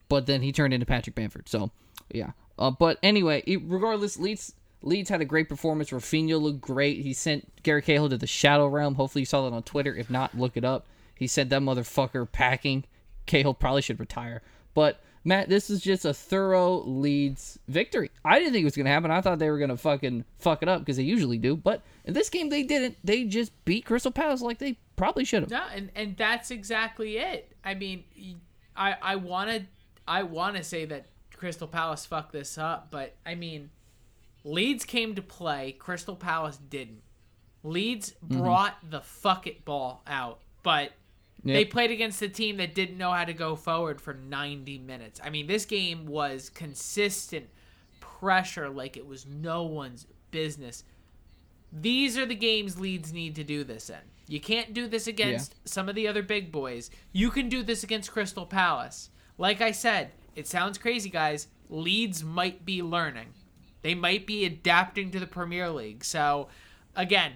but 0.10 0.26
then 0.26 0.42
he 0.42 0.52
turned 0.52 0.74
into 0.74 0.86
Patrick 0.86 1.16
Bamford. 1.16 1.50
So, 1.50 1.72
yeah. 2.12 2.32
Uh, 2.58 2.72
but 2.72 2.98
anyway, 3.04 3.44
regardless, 3.48 4.18
Leeds 4.18 4.54
Leeds 4.82 5.10
had 5.10 5.22
a 5.22 5.26
great 5.26 5.50
performance. 5.50 5.90
Raphinha 5.90 6.40
looked 6.40 6.62
great. 6.62 7.02
He 7.02 7.14
sent 7.14 7.64
Gary 7.64 7.82
Cahill 7.82 8.10
to 8.10 8.18
the 8.18 8.28
Shadow 8.28 8.68
Realm. 8.68 8.96
Hopefully, 8.96 9.24
you 9.24 9.26
saw 9.26 9.48
that 9.48 9.56
on 9.56 9.64
Twitter. 9.64 9.96
If 9.96 10.10
not, 10.10 10.38
look 10.38 10.56
it 10.56 10.64
up. 10.64 10.86
He 11.16 11.28
sent 11.28 11.50
that 11.50 11.62
motherfucker 11.62 12.32
packing. 12.32 12.86
Cahill 13.26 13.54
probably 13.54 13.82
should 13.82 14.00
retire. 14.00 14.42
But 14.74 15.02
Matt, 15.28 15.50
this 15.50 15.70
is 15.72 15.82
just 15.82 16.06
a 16.06 16.14
thorough 16.14 16.82
Leeds 16.84 17.58
victory. 17.68 18.12
I 18.24 18.38
didn't 18.38 18.54
think 18.54 18.62
it 18.62 18.66
was 18.66 18.78
gonna 18.78 18.92
happen. 18.92 19.10
I 19.12 19.22
thought 19.22 19.40
they 19.40 19.50
were 19.50 19.58
gonna 19.58 19.76
fucking 19.76 20.24
fuck 20.38 20.62
it 20.62 20.70
up 20.70 20.80
because 20.82 20.98
they 20.98 21.04
usually 21.04 21.40
do. 21.40 21.56
But 21.58 21.82
in 22.06 22.14
this 22.14 22.30
game, 22.30 22.50
they 22.50 22.62
didn't. 22.64 22.98
They 23.04 23.24
just 23.26 23.52
beat 23.66 23.86
Crystal 23.86 24.12
Palace 24.12 24.42
like 24.42 24.60
they 24.60 24.78
probably 24.96 25.26
should 25.26 25.42
have. 25.42 25.50
No, 25.50 25.64
and 25.74 25.90
and 25.96 26.16
that's 26.16 26.52
exactly 26.52 27.18
it. 27.18 27.52
I 27.64 27.74
mean, 27.74 28.04
I 28.78 28.96
I 29.02 29.16
wanted 29.16 29.68
I 30.08 30.22
want 30.24 30.58
to 30.58 30.64
say 30.64 30.86
that 30.86 31.08
Crystal 31.36 31.68
Palace 31.68 32.06
fucked 32.06 32.32
this 32.32 32.58
up, 32.60 32.90
but 32.92 33.16
I 33.26 33.34
mean, 33.34 33.72
Leeds 34.44 34.86
came 34.86 35.16
to 35.16 35.22
play. 35.24 35.72
Crystal 35.72 36.16
Palace 36.16 36.58
didn't. 36.70 37.02
Leeds 37.64 38.14
Mm-hmm. 38.24 38.44
brought 38.44 38.76
the 38.88 39.02
fuck 39.02 39.48
it 39.48 39.66
ball 39.66 40.04
out, 40.06 40.40
but 40.62 40.92
they 41.54 41.66
played 41.66 41.92
against 41.92 42.22
a 42.22 42.30
team 42.30 42.58
that 42.58 42.74
didn't 42.74 42.98
know 42.98 43.12
how 43.12 43.24
to 43.24 43.34
go 43.34 43.56
forward 43.56 44.02
for 44.02 44.14
90 44.14 44.80
minutes. 44.80 45.22
I 45.24 45.30
mean, 45.30 45.46
this 45.46 45.66
game 45.66 46.08
was 46.08 46.50
consistent 46.50 47.48
pressure 48.00 48.70
like 48.70 48.98
it 48.98 49.06
was 49.06 49.28
no 49.28 49.64
one's 49.64 50.08
business. 50.32 50.84
These 51.72 52.18
are 52.18 52.26
the 52.26 52.36
games 52.36 52.80
Leeds 52.80 53.14
need 53.14 53.36
to 53.36 53.44
do 53.44 53.64
this 53.64 53.90
in. 53.90 53.98
You 54.28 54.40
can't 54.40 54.74
do 54.74 54.88
this 54.88 55.06
against 55.06 55.56
some 55.68 55.88
of 55.88 55.94
the 55.94 56.08
other 56.08 56.24
big 56.24 56.52
boys. 56.52 56.90
You 57.12 57.30
can 57.30 57.48
do 57.48 57.62
this 57.62 57.84
against 57.84 58.12
Crystal 58.12 58.46
Palace. 58.46 59.12
Like 59.38 59.62
I 59.62 59.72
said, 59.72 60.12
it 60.36 60.48
sounds 60.48 60.80
crazy, 60.80 61.10
guys. 61.10 61.48
Leeds 61.70 62.24
might 62.24 62.66
be 62.66 62.82
learning. 62.82 63.34
They 63.84 63.94
might 63.94 64.26
be 64.26 64.46
adapting 64.46 65.12
to 65.12 65.20
the 65.20 65.28
Premier 65.28 65.70
League. 65.70 66.04
So, 66.04 66.48
again, 66.96 67.34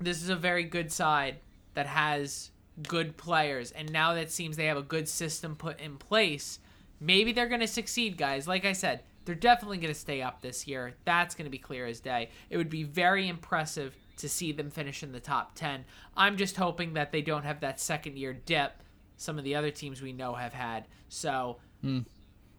this 0.00 0.20
is 0.20 0.28
a 0.28 0.36
very 0.36 0.64
good 0.64 0.90
side 0.90 1.36
that 1.74 1.86
has 1.86 2.50
good 2.82 3.16
players. 3.16 3.70
And 3.70 3.92
now 3.92 4.14
that 4.14 4.30
seems 4.30 4.56
they 4.56 4.66
have 4.66 4.76
a 4.76 4.82
good 4.82 5.08
system 5.08 5.56
put 5.56 5.80
in 5.80 5.96
place, 5.96 6.58
maybe 7.00 7.32
they're 7.32 7.48
going 7.48 7.60
to 7.60 7.66
succeed, 7.66 8.16
guys. 8.16 8.48
Like 8.48 8.64
I 8.64 8.72
said, 8.72 9.02
they're 9.24 9.34
definitely 9.34 9.78
going 9.78 9.92
to 9.92 9.98
stay 9.98 10.22
up 10.22 10.40
this 10.40 10.66
year. 10.66 10.94
That's 11.04 11.34
going 11.34 11.46
to 11.46 11.50
be 11.50 11.58
clear 11.58 11.86
as 11.86 12.00
day. 12.00 12.30
It 12.50 12.56
would 12.56 12.70
be 12.70 12.82
very 12.82 13.28
impressive 13.28 13.96
to 14.18 14.28
see 14.28 14.52
them 14.52 14.70
finish 14.70 15.02
in 15.02 15.12
the 15.12 15.20
top 15.20 15.54
10. 15.54 15.84
I'm 16.16 16.36
just 16.36 16.56
hoping 16.56 16.94
that 16.94 17.10
they 17.10 17.22
don't 17.22 17.44
have 17.44 17.60
that 17.60 17.80
second 17.80 18.16
year 18.16 18.32
dip 18.32 18.82
some 19.16 19.38
of 19.38 19.44
the 19.44 19.54
other 19.54 19.70
teams 19.70 20.02
we 20.02 20.12
know 20.12 20.34
have 20.34 20.52
had. 20.52 20.86
So, 21.08 21.58
hmm. 21.80 22.00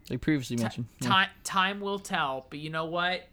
They 0.08 0.16
previously 0.16 0.56
mentioned. 0.56 0.86
Yeah. 1.00 1.08
time 1.08 1.28
time 1.42 1.80
will 1.80 1.98
tell. 1.98 2.46
But 2.48 2.60
you 2.60 2.70
know 2.70 2.84
what? 2.84 3.26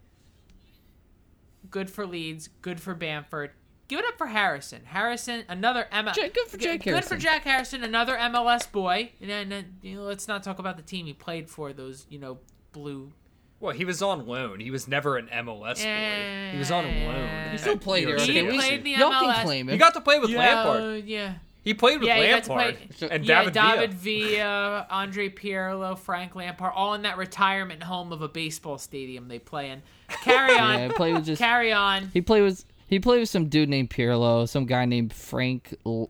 Good 1.69 1.89
for 1.89 2.05
Leeds. 2.05 2.49
Good 2.61 2.79
for 2.81 2.95
Bamford. 2.95 3.51
Give 3.88 3.99
it 3.99 4.05
up 4.07 4.17
for 4.17 4.27
Harrison. 4.27 4.81
Harrison, 4.86 5.43
another 5.49 5.88
Emma. 5.91 6.13
Jack- 6.15 6.34
good 6.34 6.47
for 6.47 6.57
Jack 6.57 6.84
Good 6.84 6.91
Harrison. 6.91 7.17
for 7.17 7.21
Jack 7.21 7.43
Harrison, 7.43 7.84
another 7.84 8.15
MLS 8.15 8.71
boy. 8.71 9.11
And 9.21 9.29
then, 9.29 9.49
then, 9.49 9.75
you 9.81 9.95
know, 9.97 10.03
let's 10.03 10.27
not 10.27 10.41
talk 10.43 10.57
about 10.59 10.77
the 10.77 10.84
team 10.84 11.05
he 11.05 11.13
played 11.13 11.49
for. 11.49 11.73
Those 11.73 12.05
you 12.09 12.17
know 12.19 12.39
blue. 12.71 13.11
Well, 13.59 13.73
he 13.73 13.86
was 13.86 14.01
on 14.01 14.25
loan. 14.27 14.59
He 14.59 14.71
was 14.71 14.88
never 14.88 15.17
an 15.17 15.27
MLS 15.27 15.75
boy. 15.84 16.49
He 16.51 16.57
was 16.59 16.69
on 16.71 16.84
loan. 16.86 17.15
Eh. 17.15 17.51
He 17.51 17.57
still 17.57 17.73
at 17.75 17.81
played 17.81 18.05
New 18.07 18.17
there. 18.17 18.25
He 18.25 18.31
okay? 18.39 18.49
We- 18.51 18.57
played 18.57 18.73
in 18.79 18.84
the 18.84 18.91
Y'all 18.91 19.11
MLS. 19.11 19.36
can 19.36 19.45
claim 19.45 19.67
He 19.69 19.77
got 19.77 19.93
to 19.93 20.01
play 20.01 20.19
with 20.19 20.29
yeah, 20.31 20.39
Lampard. 20.39 21.05
yeah. 21.05 21.34
He 21.63 21.73
played 21.73 21.99
with 22.01 22.07
Yeah, 22.09 22.21
he 22.21 22.29
got 22.29 22.43
to 22.43 22.53
Lampard 22.53 22.89
play- 22.97 23.09
and 23.09 23.23
yeah, 23.25 23.39
David, 23.39 23.53
David 23.53 23.93
Villa. 23.93 24.27
Villa, 24.27 24.88
Andre 24.89 25.29
Pirlo, 25.29 25.97
Frank 25.97 26.36
Lampard, 26.36 26.73
all 26.75 26.93
in 26.93 27.03
that 27.03 27.15
retirement 27.17 27.84
home 27.84 28.11
of 28.11 28.21
a 28.21 28.27
baseball 28.27 28.77
stadium 28.77 29.29
they 29.29 29.39
play 29.39 29.69
in. 29.69 29.81
Carry 30.23 30.57
on. 30.59 30.79
Yeah, 30.79 30.91
play 30.91 31.13
with 31.13 31.25
just 31.25 31.41
Carry 31.41 31.71
on. 31.71 32.09
He 32.13 32.19
played 32.19 32.41
with 32.41 32.65
he 32.93 32.99
played 32.99 33.19
with 33.19 33.29
some 33.29 33.49
dude 33.49 33.69
named 33.69 33.89
Pirlo, 33.89 34.47
some 34.47 34.65
guy 34.65 34.85
named 34.85 35.11
Frank 35.13 35.75
L- 35.85 36.09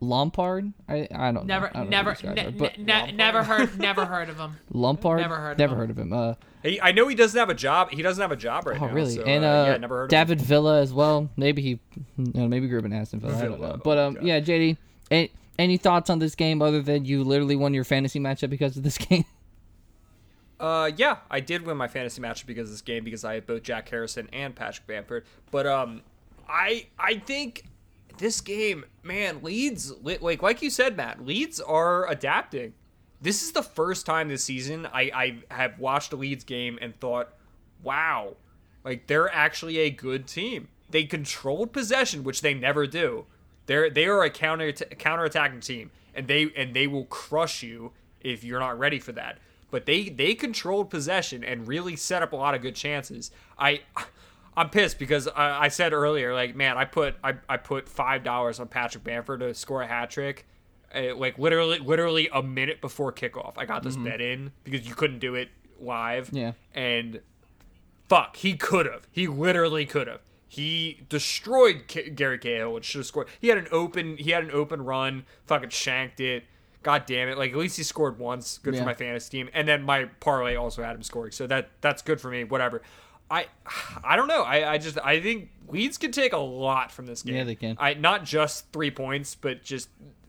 Lompard. 0.00 0.72
I 0.88 1.08
I 1.14 1.32
don't 1.32 1.46
Never, 1.46 1.66
know. 1.66 1.70
I 1.74 1.78
don't 1.80 1.90
never, 1.90 2.10
know 2.10 2.14
who 2.14 2.34
these 2.34 2.44
guys 2.44 2.52
ne- 2.52 2.58
but 2.58 2.78
ne- 2.78 3.06
ne- 3.06 3.12
never 3.12 3.42
heard, 3.42 3.78
never 3.78 4.04
heard 4.06 4.28
of 4.28 4.36
him. 4.38 4.56
Lompard. 4.72 5.20
never 5.20 5.36
heard 5.36 5.52
of 5.52 5.58
Never 5.58 5.72
him. 5.74 5.78
heard 5.78 5.90
of 5.90 5.98
him. 5.98 6.12
Uh, 6.12 6.34
He, 6.62 6.80
I 6.80 6.92
know 6.92 7.08
he 7.08 7.14
doesn't 7.16 7.38
have 7.38 7.50
a 7.50 7.54
job. 7.54 7.90
He 7.90 8.02
doesn't 8.02 8.20
have 8.20 8.30
a 8.32 8.36
job 8.36 8.66
right 8.66 8.80
oh 8.80 8.86
now. 8.86 8.92
really? 8.92 9.14
so, 9.16 9.22
and 9.22 9.44
uh, 9.44 9.48
uh, 9.48 9.64
yeah, 9.66 9.76
never 9.78 9.96
heard 9.96 10.04
of 10.04 10.12
him. 10.12 10.26
David 10.26 10.40
Villa 10.40 10.80
as 10.80 10.92
well. 10.92 11.28
Maybe 11.36 11.62
he, 11.62 11.80
no, 12.16 12.46
maybe 12.46 12.68
Gribben 12.68 12.94
Aston 12.94 13.20
Villa. 13.20 13.36
I 13.38 13.42
don't 13.46 13.60
know. 13.60 13.80
But 13.82 13.98
um, 13.98 14.18
yeah, 14.22 14.40
JD. 14.40 14.76
Any, 15.10 15.30
any 15.58 15.76
thoughts 15.78 16.10
on 16.10 16.18
this 16.20 16.34
game 16.36 16.62
other 16.62 16.80
than 16.82 17.04
you 17.04 17.24
literally 17.24 17.56
won 17.56 17.74
your 17.74 17.84
fantasy 17.84 18.20
matchup 18.20 18.50
because 18.50 18.76
of 18.76 18.82
this 18.84 18.98
game? 19.08 19.24
Uh, 20.60 20.90
yeah, 20.96 21.18
I 21.30 21.40
did 21.40 21.64
win 21.64 21.76
my 21.76 21.88
fantasy 21.88 22.20
matchup 22.20 22.46
because 22.46 22.68
of 22.68 22.74
this 22.74 22.82
game 22.82 23.04
because 23.04 23.24
I 23.24 23.34
had 23.34 23.46
both 23.46 23.62
Jack 23.62 23.88
Harrison 23.88 24.28
and 24.32 24.54
Patrick 24.56 24.86
Bamford. 24.86 25.24
But 25.50 25.66
um, 25.66 26.02
I 26.48 26.86
I 26.98 27.18
think 27.18 27.64
this 28.18 28.40
game, 28.40 28.84
man, 29.02 29.40
Leeds 29.42 29.92
like 30.02 30.42
like 30.42 30.62
you 30.62 30.70
said, 30.70 30.96
Matt, 30.96 31.24
Leeds 31.24 31.60
are 31.60 32.08
adapting. 32.10 32.74
This 33.20 33.42
is 33.42 33.52
the 33.52 33.62
first 33.62 34.06
time 34.06 34.28
this 34.28 34.44
season 34.44 34.86
I 34.86 35.10
I 35.50 35.54
have 35.54 35.78
watched 35.78 36.12
a 36.12 36.16
Leeds 36.16 36.44
game 36.44 36.78
and 36.80 36.98
thought, 36.98 37.32
wow, 37.82 38.36
like 38.84 39.06
they're 39.06 39.32
actually 39.32 39.78
a 39.78 39.90
good 39.90 40.26
team. 40.26 40.68
They 40.90 41.04
controlled 41.04 41.72
possession, 41.72 42.24
which 42.24 42.40
they 42.40 42.54
never 42.54 42.86
do. 42.86 43.26
They're 43.66 43.90
they 43.90 44.06
are 44.06 44.24
a 44.24 44.30
counter 44.30 44.72
counter 44.72 45.24
attacking 45.24 45.60
team, 45.60 45.92
and 46.14 46.26
they 46.26 46.50
and 46.56 46.74
they 46.74 46.88
will 46.88 47.04
crush 47.04 47.62
you 47.62 47.92
if 48.20 48.42
you're 48.42 48.58
not 48.58 48.78
ready 48.78 48.98
for 48.98 49.12
that. 49.12 49.38
But 49.70 49.86
they 49.86 50.08
they 50.08 50.34
controlled 50.34 50.90
possession 50.90 51.44
and 51.44 51.68
really 51.68 51.94
set 51.96 52.22
up 52.22 52.32
a 52.32 52.36
lot 52.36 52.54
of 52.54 52.62
good 52.62 52.74
chances. 52.74 53.30
I 53.58 53.82
I'm 54.56 54.70
pissed 54.70 54.98
because 54.98 55.28
I, 55.28 55.64
I 55.64 55.68
said 55.68 55.92
earlier, 55.92 56.34
like, 56.34 56.56
man, 56.56 56.76
I 56.78 56.84
put 56.84 57.16
I, 57.22 57.34
I 57.48 57.58
put 57.58 57.88
five 57.88 58.24
dollars 58.24 58.58
on 58.60 58.68
Patrick 58.68 59.04
Bamford 59.04 59.40
to 59.40 59.52
score 59.54 59.82
a 59.82 59.86
hat 59.86 60.10
trick, 60.10 60.46
uh, 60.94 61.14
like 61.16 61.38
literally 61.38 61.78
literally 61.80 62.28
a 62.32 62.42
minute 62.42 62.80
before 62.80 63.12
kickoff. 63.12 63.54
I 63.56 63.66
got 63.66 63.82
this 63.82 63.96
bet 63.96 64.20
in 64.20 64.52
because 64.64 64.88
you 64.88 64.94
couldn't 64.94 65.18
do 65.18 65.34
it 65.34 65.50
live. 65.80 66.30
Yeah. 66.32 66.52
and 66.74 67.20
fuck, 68.08 68.36
he 68.36 68.54
could 68.56 68.86
have. 68.86 69.06
He 69.12 69.26
literally 69.28 69.84
could 69.86 70.06
have. 70.08 70.20
He 70.50 71.02
destroyed 71.10 71.84
K- 71.88 72.08
Gary 72.08 72.38
Cahill 72.38 72.74
and 72.76 72.84
should 72.84 73.00
have 73.00 73.06
scored. 73.06 73.28
He 73.38 73.48
had 73.48 73.58
an 73.58 73.68
open. 73.70 74.16
He 74.16 74.30
had 74.30 74.42
an 74.44 74.50
open 74.50 74.82
run. 74.82 75.26
Fucking 75.46 75.68
shanked 75.68 76.20
it. 76.20 76.44
God 76.82 77.04
damn 77.06 77.28
it! 77.28 77.36
Like 77.38 77.50
at 77.52 77.56
least 77.58 77.76
he 77.76 77.82
scored 77.82 78.18
once. 78.18 78.58
Good 78.58 78.74
Yeah. 78.74 78.80
for 78.80 78.86
my 78.86 78.94
fantasy 78.94 79.30
team. 79.38 79.50
And 79.52 79.66
then 79.66 79.82
my 79.82 80.04
parlay 80.20 80.54
also 80.56 80.82
had 80.82 80.94
him 80.96 81.02
scoring. 81.02 81.32
So 81.32 81.46
that 81.48 81.70
that's 81.80 82.02
good 82.02 82.20
for 82.20 82.30
me. 82.30 82.44
Whatever. 82.44 82.82
I 83.30 83.46
I 84.04 84.16
don't 84.16 84.28
know. 84.28 84.42
I, 84.42 84.72
I 84.74 84.78
just 84.78 84.96
I 85.04 85.20
think 85.20 85.50
Leeds 85.68 85.98
can 85.98 86.12
take 86.12 86.32
a 86.32 86.38
lot 86.38 86.90
from 86.92 87.06
this 87.06 87.22
game. 87.22 87.34
Yeah, 87.36 87.44
they 87.44 87.56
can. 87.56 87.76
I 87.78 87.94
not 87.94 88.24
just 88.24 88.72
three 88.72 88.90
points, 88.90 89.34
but 89.34 89.62
just 89.62 89.88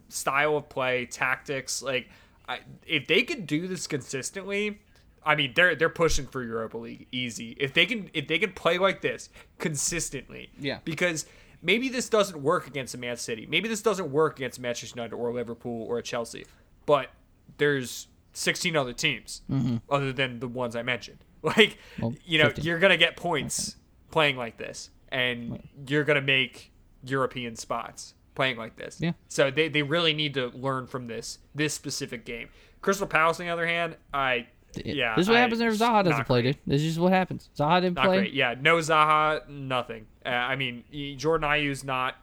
style 0.10 0.58
of 0.58 0.68
play, 0.70 1.06
tactics. 1.06 1.82
Like 1.82 2.10
I, 2.48 2.60
if 2.86 3.08
they 3.08 3.22
could 3.24 3.46
do 3.48 3.68
this 3.68 3.88
consistently, 3.88 4.82
I 5.24 5.36
mean 5.36 5.54
they're 5.56 5.76
they're 5.76 5.88
pushing 5.88 6.26
for 6.28 6.44
Europa 6.44 6.78
League 6.78 7.08
easy. 7.12 7.56
If 7.60 7.74
they 7.74 7.86
can 7.86 8.10
if 8.14 8.28
they 8.28 8.40
can 8.40 8.52
play 8.52 8.78
like 8.80 9.02
this 9.02 9.30
consistently. 9.60 10.50
Yeah. 10.60 10.80
Because 10.84 11.26
maybe 11.62 11.90
this 11.90 12.10
doesn't 12.10 12.42
work 12.42 12.68
against 12.68 12.94
a 12.96 12.98
Man 12.98 13.18
City. 13.18 13.46
Maybe 13.50 13.68
this 13.68 13.82
doesn't 13.82 14.12
work 14.12 14.38
against 14.38 14.60
Manchester 14.60 14.96
United 14.98 15.16
or 15.16 15.34
Liverpool 15.34 15.84
or 15.84 16.02
Chelsea. 16.02 16.46
But 16.86 17.10
there's 17.58 18.08
16 18.34 18.76
other 18.76 18.94
teams 18.94 19.42
other 19.90 20.14
than 20.14 20.40
the 20.40 20.48
ones 20.48 20.76
I 20.76 20.84
mentioned. 20.84 21.20
Like 21.42 21.56
Mm-hmm. 21.56 22.02
Well, 22.02 22.16
you 22.26 22.38
know, 22.38 22.48
15. 22.48 22.66
you're 22.66 22.80
going 22.80 22.92
to 22.92 22.98
get 22.98 23.16
points 23.16 23.78
playing 24.12 24.36
like 24.36 24.58
this 24.58 24.90
and 25.10 25.66
you're 25.88 26.04
going 26.04 26.16
to 26.20 26.22
make 26.26 26.72
European 27.06 27.56
spots 27.56 28.14
playing 28.36 28.58
like 28.58 28.76
this. 28.76 28.98
Yeah. 29.00 29.14
So 29.30 29.50
they, 29.50 29.70
they 29.70 29.82
really 29.82 30.14
need 30.14 30.34
to 30.34 30.48
learn 30.50 30.86
from 30.86 31.08
this 31.08 31.40
this 31.56 31.74
specific 31.74 32.26
game. 32.26 32.50
Crystal 32.82 33.08
Palace 33.08 33.40
on 33.40 33.46
the 33.46 33.52
other 33.52 33.68
hand, 33.68 33.96
I 34.14 34.48
yeah. 34.76 35.16
this 35.16 35.24
is 35.24 35.30
what 35.30 35.38
I- 35.38 35.42
happens 35.42 35.60
whenever 35.60 35.76
Zaha 35.76 36.04
doesn't 36.04 36.26
play, 36.26 36.42
great. 36.42 36.56
dude. 36.66 36.74
This 36.74 36.82
is 36.82 36.88
just 36.90 37.00
what 37.00 37.12
happens. 37.14 37.50
Zaha 37.58 37.82
didn't 37.82 37.96
Not 37.96 38.06
play. 38.06 38.18
great. 38.20 38.34
Yeah, 38.34 38.56
no 38.60 38.78
Zaha, 38.78 39.48
nothing. 39.50 40.06
Uh, 40.26 40.30
I 40.30 40.56
mean, 40.56 40.84
Jordan 41.18 41.50
Ayew's 41.50 41.84
not 41.84 42.16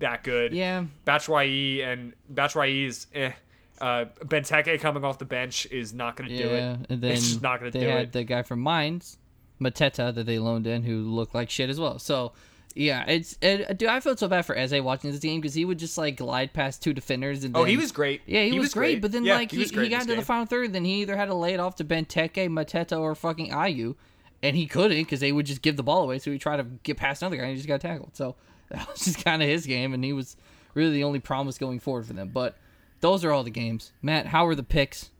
that 0.00 0.24
good. 0.24 0.52
Yeah. 0.52 0.84
Batshuayi 1.06 1.84
and 1.86 2.14
Batshuayi 2.32 2.86
is 2.86 3.06
eh. 3.14 3.32
Uh, 3.80 4.04
Benteke 4.24 4.80
coming 4.80 5.04
off 5.04 5.18
the 5.18 5.24
bench 5.24 5.66
is 5.66 5.92
not 5.92 6.16
going 6.16 6.30
to 6.30 6.36
do 6.36 6.44
Yeah, 6.48 6.74
it. 6.74 6.86
and 6.90 7.02
then 7.02 7.10
it's 7.12 7.28
just 7.28 7.42
not 7.42 7.58
going 7.58 7.72
to 7.72 7.78
they 7.78 7.84
do 7.84 7.90
had 7.90 8.00
it. 8.02 8.12
the 8.12 8.22
guy 8.22 8.42
from 8.42 8.62
Mainz, 8.62 9.18
Mateta, 9.60 10.14
that 10.14 10.24
they 10.26 10.38
loaned 10.38 10.66
in, 10.68 10.84
who 10.84 11.02
looked 11.10 11.34
like 11.34 11.50
shit 11.50 11.68
as 11.68 11.80
well. 11.80 11.98
So, 11.98 12.32
yeah, 12.74 13.04
it's 13.06 13.38
it, 13.40 13.78
dude. 13.78 13.88
I 13.88 14.00
felt 14.00 14.18
so 14.18 14.26
bad 14.26 14.44
for 14.44 14.56
Eze 14.56 14.80
watching 14.80 15.12
this 15.12 15.20
game 15.20 15.40
because 15.40 15.54
he 15.54 15.64
would 15.64 15.78
just 15.78 15.96
like 15.96 16.16
glide 16.16 16.52
past 16.52 16.82
two 16.82 16.92
defenders 16.92 17.44
and 17.44 17.56
oh, 17.56 17.60
then, 17.60 17.68
he 17.68 17.76
was 17.76 17.92
great. 17.92 18.22
Yeah, 18.26 18.42
he, 18.42 18.58
was, 18.58 18.74
great, 18.74 19.00
but 19.00 19.12
then 19.12 19.24
Yeah, 19.24 19.36
like 19.36 19.52
he, 19.52 19.58
was 19.58 19.70
he, 19.70 19.76
got 19.88 20.00
this 20.00 20.02
into 20.02 20.16
the 20.16 20.22
final 20.22 20.44
third, 20.44 20.72
then 20.72 20.84
he 20.84 21.02
either 21.02 21.16
had 21.16 21.26
to 21.26 21.34
lay 21.34 21.54
it 21.54 21.60
off 21.60 21.76
to 21.76 21.84
Benteke, 21.84 22.48
Mateta, 22.48 22.98
or 22.98 23.14
fucking 23.14 23.50
Ayew, 23.50 23.94
and 24.42 24.56
he 24.56 24.66
couldn't 24.66 24.98
because 24.98 25.20
they 25.20 25.30
would 25.30 25.46
just 25.46 25.62
give 25.62 25.76
the 25.76 25.84
ball 25.84 26.02
away. 26.02 26.18
So 26.18 26.32
he 26.32 26.38
tried 26.38 26.56
to 26.56 26.64
get 26.82 26.96
past 26.96 27.22
another 27.22 27.36
guy, 27.36 27.44
and 27.44 27.50
he 27.50 27.56
just 27.56 27.68
got 27.68 27.80
tackled. 27.80 28.16
So 28.16 28.34
that 28.70 28.88
was 28.88 29.04
just 29.04 29.24
kind 29.24 29.40
of 29.40 29.48
his 29.48 29.66
game, 29.66 29.94
and 29.94 30.02
he 30.02 30.12
was 30.12 30.36
really 30.74 30.92
the 30.92 31.04
only 31.04 31.20
promise 31.20 31.58
going 31.58 31.78
forward 31.78 32.06
for 32.06 32.12
them. 32.12 32.30
But 32.34 32.56
those 33.00 33.24
are 33.24 33.30
all 33.30 33.44
the 33.44 33.50
games. 33.50 33.92
Matt, 34.02 34.26
how 34.26 34.46
were 34.46 34.56
the 34.56 34.64
picks? 34.64 35.10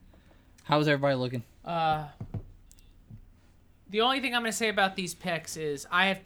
How 0.64 0.78
was 0.78 0.88
everybody 0.88 1.14
looking? 1.14 1.44
Uh, 1.64 2.06
the 3.90 4.00
only 4.00 4.18
thing 4.18 4.34
I'm 4.34 4.42
going 4.42 4.50
to 4.50 4.56
say 4.56 4.70
about 4.70 4.96
these 4.96 5.14
picks 5.14 5.56
is 5.56 5.86
I 5.88 6.06
have 6.06 6.18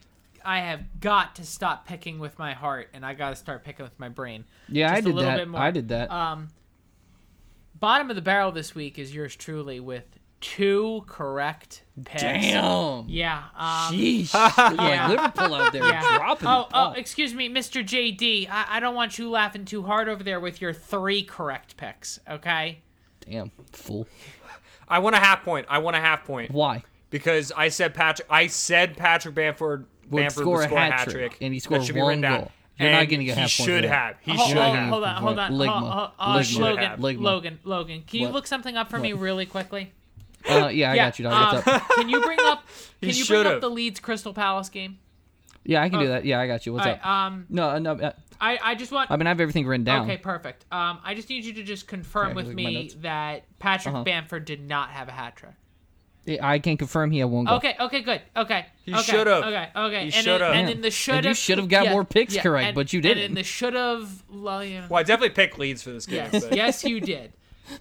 I 0.48 0.60
have 0.60 0.98
got 0.98 1.36
to 1.36 1.44
stop 1.44 1.86
picking 1.86 2.18
with 2.18 2.38
my 2.38 2.54
heart 2.54 2.88
and 2.94 3.04
I 3.04 3.12
got 3.12 3.28
to 3.30 3.36
start 3.36 3.64
picking 3.64 3.84
with 3.84 3.98
my 4.00 4.08
brain. 4.08 4.46
Yeah, 4.66 4.90
I 4.90 4.94
Just 4.94 5.00
a 5.00 5.02
did 5.08 5.14
little 5.16 5.30
that. 5.30 5.36
bit 5.36 5.48
more. 5.48 5.60
I 5.60 5.70
did 5.70 5.88
that. 5.90 6.10
Um, 6.10 6.48
bottom 7.78 8.08
of 8.08 8.16
the 8.16 8.22
barrel 8.22 8.50
this 8.50 8.74
week 8.74 8.98
is 8.98 9.14
yours 9.14 9.36
truly 9.36 9.78
with 9.78 10.04
two 10.40 11.04
correct 11.06 11.82
picks. 12.02 12.22
Damn. 12.22 13.04
Yeah. 13.10 13.42
Um, 13.54 13.92
Sheesh. 13.92 14.32
Yeah. 14.78 15.08
Like 15.08 15.08
Liverpool 15.10 15.54
out 15.54 15.72
there 15.74 15.84
yeah. 15.84 16.16
dropping 16.16 16.48
oh, 16.48 16.66
the 16.70 16.78
oh, 16.78 16.92
excuse 16.92 17.34
me, 17.34 17.50
Mr. 17.50 17.84
JD. 17.84 18.48
I, 18.48 18.64
I 18.70 18.80
don't 18.80 18.94
want 18.94 19.18
you 19.18 19.28
laughing 19.28 19.66
too 19.66 19.82
hard 19.82 20.08
over 20.08 20.24
there 20.24 20.40
with 20.40 20.62
your 20.62 20.72
three 20.72 21.24
correct 21.24 21.76
picks. 21.76 22.20
Okay. 22.26 22.78
Damn, 23.20 23.50
fool. 23.72 24.08
I 24.88 25.00
want 25.00 25.14
a 25.14 25.18
half 25.18 25.44
point. 25.44 25.66
I 25.68 25.76
want 25.76 25.96
a 25.96 26.00
half 26.00 26.24
point 26.24 26.52
Why? 26.52 26.84
because 27.10 27.52
I 27.54 27.68
said 27.68 27.92
Patrick. 27.92 28.26
I 28.30 28.46
said 28.46 28.96
Patrick 28.96 29.34
Bamford. 29.34 29.84
Would 30.10 30.20
Bamford 30.20 30.42
score 30.42 30.56
would 30.56 30.64
a 30.64 30.68
score 30.68 30.78
hat 30.78 30.90
a 30.90 30.94
hat 30.94 31.08
trick, 31.08 31.38
and 31.40 31.52
he 31.54 31.60
scored 31.60 31.90
one 31.90 32.20
goal. 32.20 32.50
You're 32.78 32.90
not 32.92 33.00
And 33.00 33.08
get 33.10 33.20
he 33.20 33.28
half 33.28 33.36
point 33.38 33.50
for 33.50 33.62
should 33.64 33.84
have. 33.84 34.16
He 34.20 34.32
hold, 34.36 34.48
should 34.48 34.56
hold, 34.56 34.76
have. 34.76 34.88
hold 34.88 35.04
on, 35.04 35.22
hold 35.22 35.38
on, 35.38 35.52
Ligma. 35.52 35.92
hold 35.92 36.10
uh, 36.18 36.38
Ligma. 36.38 36.58
Logan, 36.60 37.00
Ligma. 37.00 37.20
Logan, 37.20 37.58
Logan. 37.64 38.04
Can 38.06 38.20
you 38.20 38.26
What? 38.26 38.34
look 38.34 38.46
something 38.46 38.76
up 38.76 38.88
for 38.88 38.98
me 38.98 39.12
really 39.14 39.46
quickly? 39.46 39.92
Uh, 40.48 40.68
yeah, 40.68 40.92
I 40.92 40.96
got 40.96 41.18
you, 41.18 41.24
dog. 41.24 41.54
What's 41.54 41.66
um, 41.66 41.74
up? 41.74 41.88
can 41.96 42.08
you 42.08 42.20
bring 42.20 42.38
up? 42.42 42.64
He 43.00 43.08
Can 43.08 43.16
you 43.16 43.24
bring 43.26 43.46
up 43.46 43.60
the 43.60 43.70
Leeds 43.70 44.00
Crystal 44.00 44.32
Palace 44.34 44.68
game? 44.68 44.98
Yeah, 45.64 45.82
I 45.82 45.88
can 45.88 46.00
do 46.00 46.06
uh, 46.06 46.08
that. 46.10 46.24
Yeah, 46.24 46.40
I 46.40 46.46
got 46.48 46.66
you. 46.66 46.72
What's 46.72 46.86
All 46.86 46.92
up? 46.92 47.06
um, 47.06 47.46
no, 47.48 47.78
no. 47.78 47.92
uh, 47.92 48.12
I 48.40 48.58
I 48.62 48.74
just 48.74 48.90
want. 48.90 49.10
I 49.10 49.16
mean, 49.16 49.26
I 49.26 49.30
have 49.30 49.40
everything 49.40 49.66
written 49.66 49.84
down. 49.84 50.04
Okay, 50.04 50.16
perfect. 50.16 50.64
Um, 50.72 50.98
I 51.04 51.14
just 51.14 51.28
need 51.28 51.44
you 51.44 51.52
to 51.54 51.62
just 51.62 51.86
confirm 51.86 52.28
Okay, 52.28 52.34
with 52.36 52.46
look 52.46 52.52
at 52.58 52.62
my 52.62 52.70
me 52.70 52.92
that 53.02 53.44
Patrick 53.58 53.94
Uh-huh. 53.94 54.04
Bamford 54.04 54.44
did 54.46 54.66
not 54.66 54.90
have 54.90 55.08
a 55.08 55.12
hat 55.12 55.36
trick. 55.36 55.52
Yeah, 56.28 56.46
I 56.46 56.58
can 56.58 56.76
confirm 56.76 57.10
he 57.10 57.18
had 57.20 57.30
one 57.30 57.46
goal. 57.46 57.56
Okay, 57.56 57.74
okay, 57.80 58.02
good. 58.02 58.20
Okay. 58.36 58.66
He 58.84 58.92
okay, 58.92 59.02
should've. 59.02 59.44
Okay, 59.44 59.68
okay. 59.74 60.04
He 60.04 60.10
should've. 60.10 60.42
And 60.42 60.68
Yeah. 60.68 60.74
then 60.74 60.82
the 60.82 60.90
should 60.90 61.14
And 61.16 61.26
you 61.26 61.34
should've 61.34 61.68
got 61.68 61.88
more 61.88 62.04
picks 62.04 62.36
correct, 62.36 62.66
and- 62.68 62.74
but 62.74 62.92
you 62.92 63.00
didn't. 63.00 63.18
And 63.24 63.30
then 63.30 63.34
the 63.34 63.44
should 63.44 63.74
have. 63.74 64.22
Well, 64.30 64.62
you 64.64 64.80
know, 64.80 64.86
Well, 64.90 65.00
I 65.00 65.02
definitely 65.02 65.30
picked 65.34 65.58
Leeds 65.58 65.82
for 65.82 65.90
this 65.90 66.06
game. 66.06 66.28
yes, 66.32 66.44
but 66.44 66.56
yes, 66.56 66.84
you 66.84 67.00
did. 67.00 67.32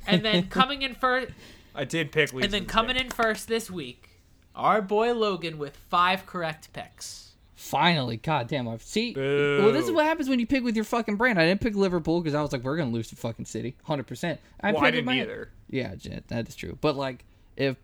And 0.08 0.24
then 0.24 0.48
coming 0.50 0.82
in 0.82 0.96
first, 0.96 1.32
I 1.76 1.84
did 1.84 2.12
pick 2.12 2.34
Leeds. 2.34 2.46
and 2.46 2.54
then 2.54 2.66
coming 2.66 2.96
game. 2.96 3.06
in 3.06 3.12
first 3.12 3.48
this 3.48 3.70
week, 3.70 4.10
our 4.56 4.82
boy 4.82 5.14
Logan 5.14 5.58
with 5.58 5.76
five 5.90 6.26
correct 6.26 6.72
picks. 6.74 7.24
Finally, 7.56 8.18
god 8.18 8.48
damn! 8.48 8.68
I 8.68 8.78
see. 8.78 9.14
Boo. 9.14 9.62
Well, 9.64 9.74
this 9.74 9.86
is 9.86 9.92
what 9.92 10.06
happens 10.06 10.30
when 10.30 10.40
you 10.40 10.46
pick 10.46 10.64
with 10.64 10.76
your 10.76 10.86
fucking 10.86 11.16
brand. 11.16 11.40
I 11.40 11.46
didn't 11.46 11.60
pick 11.62 11.76
Liverpool 11.76 12.22
because 12.22 12.36
I 12.36 12.42
was 12.42 12.52
like, 12.54 12.64
we're 12.64 12.78
gonna 12.78 12.92
lose 12.92 13.08
to 13.10 13.16
fucking 13.16 13.46
City, 13.46 13.76
hundred 13.84 14.06
percent. 14.08 14.40
I 14.62 14.72
Well, 14.72 14.86
I 14.86 14.92
didn't 14.92 15.06
my- 15.06 15.20
either. 15.22 15.50
Yeah, 15.70 15.96
that 16.28 16.48
is 16.48 16.56
true. 16.56 16.78
But 16.80 16.96
like, 16.96 17.26
if 17.58 17.76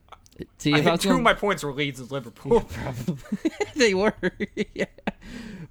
see 0.58 0.74
if 0.74 0.88
I 0.88 0.92
was 0.92 1.00
two 1.02 1.10
going, 1.10 1.20
of 1.20 1.24
my 1.24 1.34
points 1.34 1.64
were 1.64 1.74
Leeds 1.74 2.00
and 2.00 2.10
Liverpool. 2.12 2.62
Probably. 2.62 3.18
they 3.76 3.94
were. 3.94 4.14
yeah. 4.74 4.86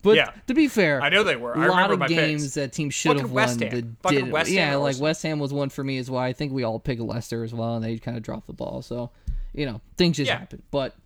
But 0.03 0.17
Yeah. 0.17 0.33
to 0.47 0.55
be 0.55 0.69
fair, 0.69 1.01
I 1.03 1.09
know 1.09 1.23
they 1.25 1.37
were. 1.37 1.53
A 1.53 1.59
I 1.61 1.67
lot 1.67 1.75
remember 1.77 1.93
of 1.95 1.99
my 2.01 2.07
games 2.09 2.43
picks. 2.43 2.55
that 2.55 2.73
team 2.73 2.91
should 2.91 3.19
have 3.19 3.31
won 3.31 3.57
that 3.59 3.71
did. 3.71 3.97
West 4.33 4.51
Ham 4.51 4.57
yeah, 4.57 4.77
like. 4.77 4.99
West 5.01 5.23
Ham 5.23 5.39
was 5.39 5.53
one 5.53 5.69
for 5.69 5.85
me 5.85 5.99
as 5.99 6.11
well. 6.11 6.21
I 6.21 6.33
think 6.33 6.53
we 6.53 6.63
all 6.65 6.79
picked 6.79 7.01
Leicester 7.01 7.45
as 7.45 7.55
well, 7.55 7.77
and 7.77 7.85
they 7.85 7.99
kind 7.99 8.17
of 8.17 8.23
dropped 8.23 8.47
the 8.47 8.53
ball. 8.53 8.83
So, 8.83 9.11
you 9.53 9.67
know, 9.67 9.81
things 9.97 10.17
just 10.17 10.29
Yeah. 10.29 10.39
happen. 10.39 10.63
But 10.71 10.97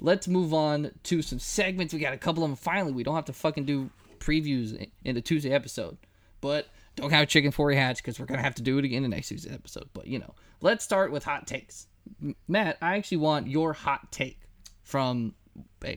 let's 0.00 0.28
move 0.28 0.52
on 0.54 0.90
to 1.04 1.22
some 1.22 1.38
segments. 1.38 1.94
We 1.94 2.00
got 2.00 2.12
a 2.14 2.18
couple 2.18 2.42
of 2.44 2.50
them. 2.50 2.56
Finally, 2.56 2.92
we 2.92 3.02
don't 3.02 3.14
have 3.14 3.24
to 3.26 3.32
fucking 3.32 3.64
do 3.64 3.90
previews 4.18 4.88
in 5.04 5.14
the 5.14 5.20
Tuesday 5.20 5.50
episode. 5.52 5.96
But 6.40 6.68
don't 6.96 7.10
have 7.10 7.26
chicken 7.28 7.50
for 7.50 7.70
your 7.72 7.80
hatch 7.80 7.96
because 7.98 8.20
we're 8.20 8.26
gonna 8.26 8.42
have 8.42 8.54
to 8.56 8.62
do 8.62 8.78
it 8.78 8.84
again 8.84 8.98
in 9.04 9.10
the 9.10 9.16
next 9.16 9.28
Tuesday 9.28 9.52
episode. 9.52 9.88
But 9.94 10.06
you 10.06 10.18
know, 10.18 10.34
let's 10.60 10.84
start 10.84 11.10
with 11.10 11.24
hot 11.24 11.46
takes. 11.46 11.86
Matt, 12.48 12.78
I 12.82 12.96
actually 12.96 13.18
want 13.18 13.48
your 13.48 13.72
hot 13.72 14.10
take 14.12 14.38
from 14.82 15.34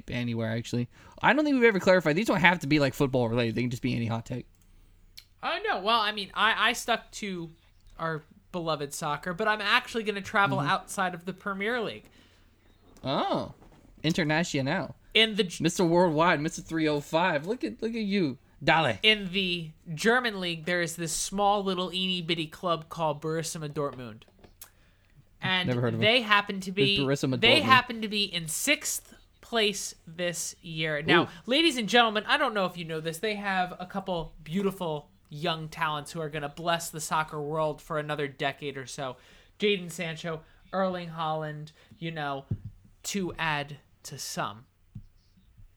anywhere. 0.07 0.51
Actually, 0.55 0.87
I 1.21 1.33
don't 1.33 1.43
think 1.45 1.55
we've 1.55 1.63
ever 1.63 1.79
clarified. 1.79 2.15
These 2.15 2.27
don't 2.27 2.39
have 2.39 2.59
to 2.59 2.67
be 2.67 2.79
like 2.79 2.93
football 2.93 3.29
related. 3.29 3.55
They 3.55 3.61
can 3.61 3.69
just 3.69 3.81
be 3.83 3.95
any 3.95 4.05
hot 4.07 4.25
take. 4.25 4.45
I 5.41 5.59
no! 5.59 5.79
Well, 5.79 5.99
I 5.99 6.11
mean, 6.11 6.31
I 6.33 6.69
I 6.69 6.73
stuck 6.73 7.11
to 7.13 7.49
our 7.97 8.23
beloved 8.51 8.93
soccer, 8.93 9.33
but 9.33 9.47
I'm 9.47 9.61
actually 9.61 10.03
going 10.03 10.15
to 10.15 10.21
travel 10.21 10.57
Mm-hmm. 10.59 10.69
outside 10.69 11.13
of 11.13 11.25
the 11.25 11.33
Premier 11.33 11.79
League 11.81 12.05
Oh, 13.03 13.53
international, 14.03 14.95
in 15.13 15.35
the 15.35 15.43
Mr. 15.43 15.87
Worldwide, 15.87 16.39
Mr. 16.39 16.63
305. 16.63 17.45
Look 17.47 17.63
at 17.63 17.81
look 17.81 17.91
at 17.93 18.01
you, 18.01 18.37
Dale. 18.63 18.97
in 19.03 19.31
the 19.31 19.71
German 19.93 20.39
league, 20.39 20.65
there 20.65 20.81
is 20.81 20.95
this 20.95 21.11
small 21.11 21.63
little 21.63 21.93
eeny 21.93 22.21
bitty 22.21 22.47
club 22.47 22.89
called 22.89 23.21
Borussia 23.21 23.69
Dortmund, 23.69 24.23
and 25.41 25.67
Never 25.67 25.81
heard 25.81 25.93
of 25.93 25.99
they 25.99 26.21
happen 26.21 26.59
to 26.61 26.71
be 26.71 27.07
they 27.39 27.61
happen 27.61 28.01
to 28.01 28.07
be 28.07 28.23
in 28.23 28.47
sixth 28.47 29.13
place 29.41 29.95
this 30.05 30.55
year. 30.61 31.01
Now, 31.01 31.23
Ooh. 31.23 31.27
ladies 31.45 31.77
and 31.77 31.87
gentlemen, 31.87 32.23
I 32.27 32.37
don't 32.37 32.53
know 32.53 32.65
if 32.65 32.77
you 32.77 32.85
know 32.85 32.99
this, 32.99 33.19
they 33.19 33.35
have 33.35 33.73
a 33.79 33.85
couple 33.85 34.33
beautiful 34.43 35.09
young 35.29 35.69
talents 35.69 36.11
who 36.11 36.19
are 36.19 36.29
going 36.29 36.41
to 36.41 36.49
bless 36.49 36.89
the 36.89 36.99
soccer 36.99 37.41
world 37.41 37.81
for 37.81 37.99
another 37.99 38.27
decade 38.27 38.77
or 38.77 38.85
so. 38.85 39.17
Jadon 39.59 39.91
Sancho, 39.91 40.41
Erling 40.73 41.09
Haaland, 41.09 41.71
you 41.97 42.11
know, 42.11 42.45
to 43.03 43.33
add 43.37 43.77
to 44.03 44.17
some. 44.17 44.65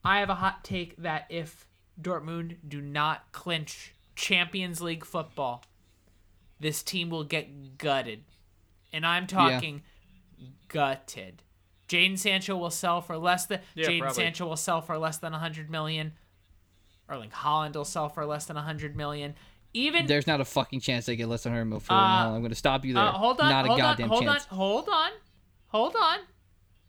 I 0.03 0.19
have 0.19 0.29
a 0.29 0.35
hot 0.35 0.63
take 0.63 0.95
that 0.97 1.25
if 1.29 1.67
Dortmund 1.99 2.57
do 2.67 2.81
not 2.81 3.31
clinch 3.31 3.93
Champions 4.15 4.81
League 4.81 5.05
football, 5.05 5.63
this 6.59 6.83
team 6.83 7.09
will 7.09 7.23
get 7.23 7.77
gutted. 7.77 8.23
And 8.93 9.05
I'm 9.05 9.27
talking 9.27 9.83
gutted. 10.67 11.43
Jadon 11.87 12.17
Sancho 12.17 12.55
will 12.57 12.69
sell 12.69 13.01
for 13.01 13.17
less 13.17 13.45
than 13.47 13.59
Yeah, 13.75 13.87
Jadon 13.87 13.99
probably. 13.99 14.15
Sancho 14.15 14.47
will 14.47 14.55
sell 14.57 14.81
for 14.81 14.97
less 14.97 15.17
than 15.17 15.31
100 15.33 15.69
million. 15.69 16.13
Erling 17.09 17.29
Haaland 17.31 17.75
will 17.75 17.83
sell 17.85 18.07
for 18.09 18.25
less 18.25 18.45
than 18.45 18.55
100 18.55 18.95
million. 18.95 19.35
Even 19.73 20.05
There's 20.07 20.27
not 20.27 20.41
a 20.41 20.45
fucking 20.45 20.79
chance 20.81 21.05
they 21.05 21.15
get 21.15 21.27
less 21.27 21.43
than 21.43 21.51
100 21.53 21.65
mil 21.65 21.79
for 21.79 21.93
Uh, 21.93 21.97
uh, 21.97 22.31
I'm 22.35 22.39
going 22.41 22.49
to 22.49 22.55
stop 22.55 22.85
you 22.85 22.93
there. 22.93 23.03
uh, 23.03 23.11
hold 23.11 23.39
on, 23.41 23.49
Not 23.49 23.65
hold 23.67 23.79
a 23.79 23.81
goddamn 23.81 24.03
on, 24.05 24.09
hold 24.09 24.23
chance. 24.23 24.47
on, 24.51 24.57
hold 24.57 24.89
on, 24.89 25.11
hold 25.67 25.95
on. 25.95 26.19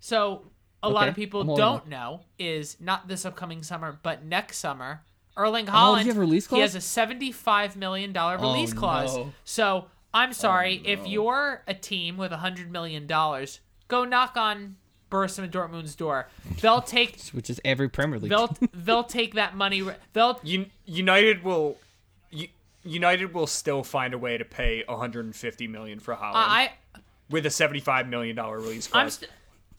So 0.01 0.45
a 0.83 0.89
lot 0.89 1.09
of 1.09 1.15
people 1.15 1.45
don't 1.57 1.87
know 1.89 2.23
is 2.39 2.77
not 2.81 3.07
this 3.09 3.25
upcoming 3.25 3.63
summer, 3.63 3.99
but 4.03 4.25
next 4.25 4.59
summer, 4.59 5.03
Erling 5.37 5.69
Oh, 5.69 5.73
Haaland. 5.73 5.95
does 5.97 6.03
he 6.03 6.09
have 6.09 6.17
a 6.17 6.21
release 6.21 6.47
He 6.49 6.59
has 6.61 6.75
a 6.75 6.81
seventy-five 6.81 7.77
million 7.77 8.13
dollar 8.13 8.37
Oh, 8.39 8.53
release 8.53 8.73
clause. 8.73 9.17
no. 9.17 9.33
So 9.45 9.87
I'm 10.15 10.31
oh, 10.31 10.33
sorry 10.33 10.83
Oh, 10.85 10.91
if 10.91 11.07
you're 11.07 11.63
a 11.67 11.75
team 11.75 12.17
with 12.17 12.33
a 12.33 12.39
hundred 12.39 12.71
million 12.71 13.07
dollars, 13.07 13.61
go 13.89 14.05
knock 14.05 14.37
on 14.37 14.77
Borussia 15.11 15.51
Dortmund's 15.51 15.95
door. 15.95 16.29
They'll 16.61 16.81
take. 16.97 17.21
Which 17.33 17.51
is 17.51 17.61
every 17.65 17.89
Premier 17.89 18.19
League. 18.19 18.31
They'll 18.31 18.57
they'll 18.73 19.05
take 19.21 19.35
that 19.35 19.57
money. 19.57 19.83
They'll 20.13 20.41
Un- 20.47 20.71
United 20.87 21.45
will. 21.45 21.77
U- 22.31 22.49
United 22.85 23.33
will 23.33 23.47
still 23.47 23.85
find 23.85 24.13
a 24.13 24.19
way 24.19 24.37
to 24.39 24.45
pay 24.45 24.83
150 24.89 25.69
million 25.69 26.01
for 26.01 26.15
Haaland 26.15 26.33
I 26.35 26.73
with 27.31 27.47
a 27.47 27.51
75 27.51 28.09
million 28.09 28.35
dollar 28.35 28.57
release 28.59 28.89
I'm 28.89 29.03
clause. 29.07 29.15
st- 29.15 29.31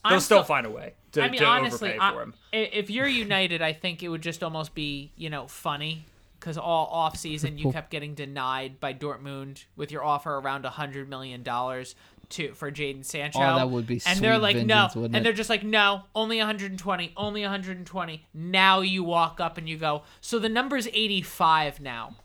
They'll 0.05 0.13
I'm 0.13 0.19
still 0.19 0.37
still- 0.37 0.43
find 0.43 0.65
a 0.65 0.69
way 0.69 0.93
to, 1.13 1.21
I 1.23 1.29
mean, 1.29 1.39
to 1.39 1.45
honestly, 1.45 1.89
overpay 1.91 2.05
I- 2.05 2.13
for 2.13 2.21
him. 2.21 2.33
if 2.51 2.89
you're 2.89 3.07
United, 3.07 3.61
I 3.61 3.73
think 3.73 4.03
it 4.03 4.09
would 4.09 4.21
just 4.21 4.43
almost 4.43 4.73
be, 4.75 5.11
you 5.15 5.29
know, 5.29 5.47
funny 5.47 6.05
because 6.43 6.57
all 6.57 6.87
off 6.87 7.15
season 7.15 7.57
you 7.57 7.71
kept 7.71 7.89
getting 7.89 8.15
denied 8.15 8.77
by 8.81 8.93
Dortmund 8.93 9.63
with 9.77 9.93
your 9.93 10.03
offer 10.03 10.35
around 10.35 10.65
a 10.65 10.69
hundred 10.69 11.07
million 11.07 11.41
dollars 11.41 11.95
to 12.31 12.53
for 12.53 12.69
Jadon 12.69 13.05
Sancho. 13.05 13.39
Oh, 13.39 13.55
that 13.55 13.69
would 13.69 13.87
be 13.87 14.01
And 14.05 14.19
they're 14.19 14.37
like, 14.37 14.57
no, 14.57 14.89
and 14.93 15.15
it? 15.15 15.23
they're 15.23 15.31
just 15.31 15.49
like, 15.49 15.63
no, 15.63 16.01
only 16.13 16.39
120, 16.39 17.13
only 17.15 17.41
120. 17.43 18.27
Now 18.33 18.81
you 18.81 19.05
walk 19.05 19.39
up 19.39 19.57
and 19.57 19.69
you 19.69 19.77
go, 19.77 20.03
so 20.19 20.37
the 20.37 20.49
number's 20.49 20.87
85 20.87 21.79
now. 21.79 22.17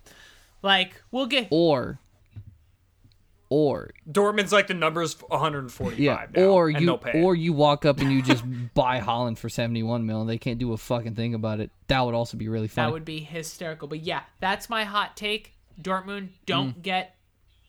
Like, 0.62 1.00
we'll 1.12 1.26
get. 1.26 1.46
or 1.52 2.00
or 3.50 3.90
Dortmund's 4.10 4.52
like 4.52 4.66
the 4.66 4.74
numbers 4.74 5.14
145 5.22 5.98
yeah, 5.98 6.26
now, 6.34 6.42
or 6.48 6.68
and 6.68 6.80
you 6.80 6.86
they'll 6.86 7.02
it. 7.06 7.14
or 7.16 7.34
you 7.34 7.52
walk 7.52 7.84
up 7.84 7.98
and 8.00 8.12
you 8.12 8.22
just 8.22 8.44
buy 8.74 9.00
Haaland 9.00 9.38
for 9.38 9.48
71 9.48 10.04
mil 10.06 10.20
and 10.20 10.28
they 10.28 10.38
can't 10.38 10.58
do 10.58 10.72
a 10.72 10.76
fucking 10.76 11.14
thing 11.14 11.34
about 11.34 11.60
it. 11.60 11.70
That 11.86 12.00
would 12.02 12.14
also 12.14 12.36
be 12.36 12.48
really 12.48 12.68
fun. 12.68 12.86
That 12.86 12.92
would 12.92 13.04
be 13.04 13.20
hysterical. 13.20 13.88
But 13.88 14.00
yeah, 14.00 14.22
that's 14.40 14.68
my 14.68 14.84
hot 14.84 15.16
take. 15.16 15.54
Dortmund 15.80 16.28
don't 16.44 16.76
Mm. 16.78 16.82
get 16.82 17.14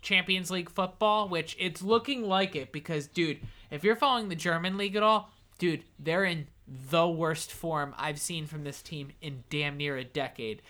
Champions 0.02 0.50
League 0.52 0.70
football, 0.70 1.28
which 1.30 1.56
it's 1.60 1.82
looking 1.82 2.24
like 2.28 2.56
it 2.56 2.72
because, 2.72 3.08
dude, 3.08 3.40
if 3.72 3.84
you're 3.84 3.96
following 3.96 4.30
the 4.30 4.36
German 4.36 4.78
league 4.78 4.96
at 4.96 5.04
all, 5.04 5.30
dude, 5.60 5.84
they're 6.00 6.26
in 6.26 6.48
the 6.90 7.08
worst 7.08 7.52
form 7.52 7.94
I've 7.98 8.20
seen 8.20 8.46
from 8.48 8.64
this 8.64 8.82
team 8.82 9.12
in 9.22 9.44
damn 9.50 9.78
near 9.78 9.98
a 9.98 10.04
decade. 10.04 10.62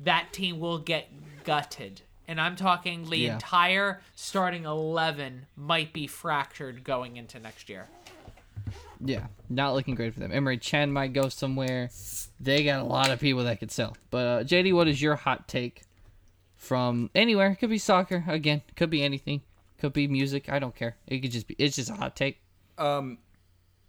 That 0.00 0.32
team 0.32 0.58
will 0.58 0.78
get 0.78 1.08
gutted. 1.44 2.02
And 2.32 2.40
I'm 2.40 2.56
talking 2.56 3.10
the 3.10 3.18
Yeah. 3.18 3.34
entire 3.34 4.00
starting 4.14 4.64
11 4.64 5.48
might 5.54 5.92
be 5.92 6.06
fractured 6.06 6.82
going 6.82 7.18
into 7.18 7.38
next 7.38 7.68
year. 7.68 7.88
Yeah, 9.04 9.26
not 9.50 9.74
looking 9.74 9.94
great 9.94 10.14
for 10.14 10.20
them. 10.20 10.30
Emre 10.30 10.58
Can 10.58 10.90
might 10.92 11.12
go 11.12 11.28
somewhere. 11.28 11.90
They 12.40 12.64
got 12.64 12.80
a 12.80 12.84
lot 12.84 13.10
of 13.10 13.20
people 13.20 13.44
that 13.44 13.60
could 13.60 13.70
sell. 13.70 13.98
But 14.08 14.26
uh, 14.26 14.44
JD, 14.44 14.72
what 14.72 14.88
is 14.88 15.02
your 15.02 15.14
hot 15.14 15.46
take 15.46 15.82
from 16.56 17.10
anywhere? 17.14 17.54
Could 17.54 17.68
be 17.68 17.76
soccer 17.76 18.24
again. 18.26 18.62
Could 18.76 18.88
be 18.88 19.02
anything. 19.02 19.42
Could 19.78 19.92
be 19.92 20.08
music. 20.08 20.48
I 20.48 20.58
don't 20.58 20.74
care. 20.74 20.96
It 21.06 21.18
could 21.18 21.32
just 21.32 21.46
be. 21.46 21.54
It's 21.58 21.76
just 21.76 21.90
a 21.90 21.94
hot 21.94 22.16
take. 22.16 22.40
Um, 22.78 23.18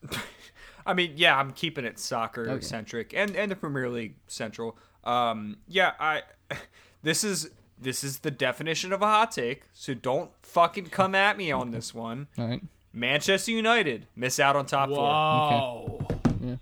I 0.86 0.94
mean, 0.94 1.14
yeah, 1.16 1.38
I'm 1.38 1.54
keeping 1.54 1.86
it 1.86 1.98
soccer 1.98 2.60
centric 2.62 3.14
and 3.14 3.38
and 3.38 3.50
the 3.50 3.56
Premier 3.56 3.90
League 3.90 4.16
central. 4.28 4.78
Um, 5.06 5.60
yeah, 5.66 5.94
I 5.98 6.24
this 7.04 7.24
is 7.24 7.50
this 7.84 8.04
is 8.04 8.20
the 8.20 8.32
definition 8.32 8.92
of 8.94 9.02
a 9.02 9.06
hot 9.06 9.32
take. 9.32 9.64
So 9.74 9.94
don't 9.94 10.32
fucking 10.42 10.88
come 10.88 11.14
at 11.16 11.38
me 11.38 11.52
on 11.52 11.72
this 11.72 11.94
one. 11.94 12.28
All 12.38 12.48
right. 12.48 12.62
Manchester 12.94 13.52
United 13.52 14.08
miss 14.16 14.40
out 14.40 14.56
on 14.56 14.66
top 14.66 14.90
four. 14.90 16.08
yeah 16.42 16.56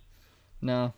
No. 0.61 0.93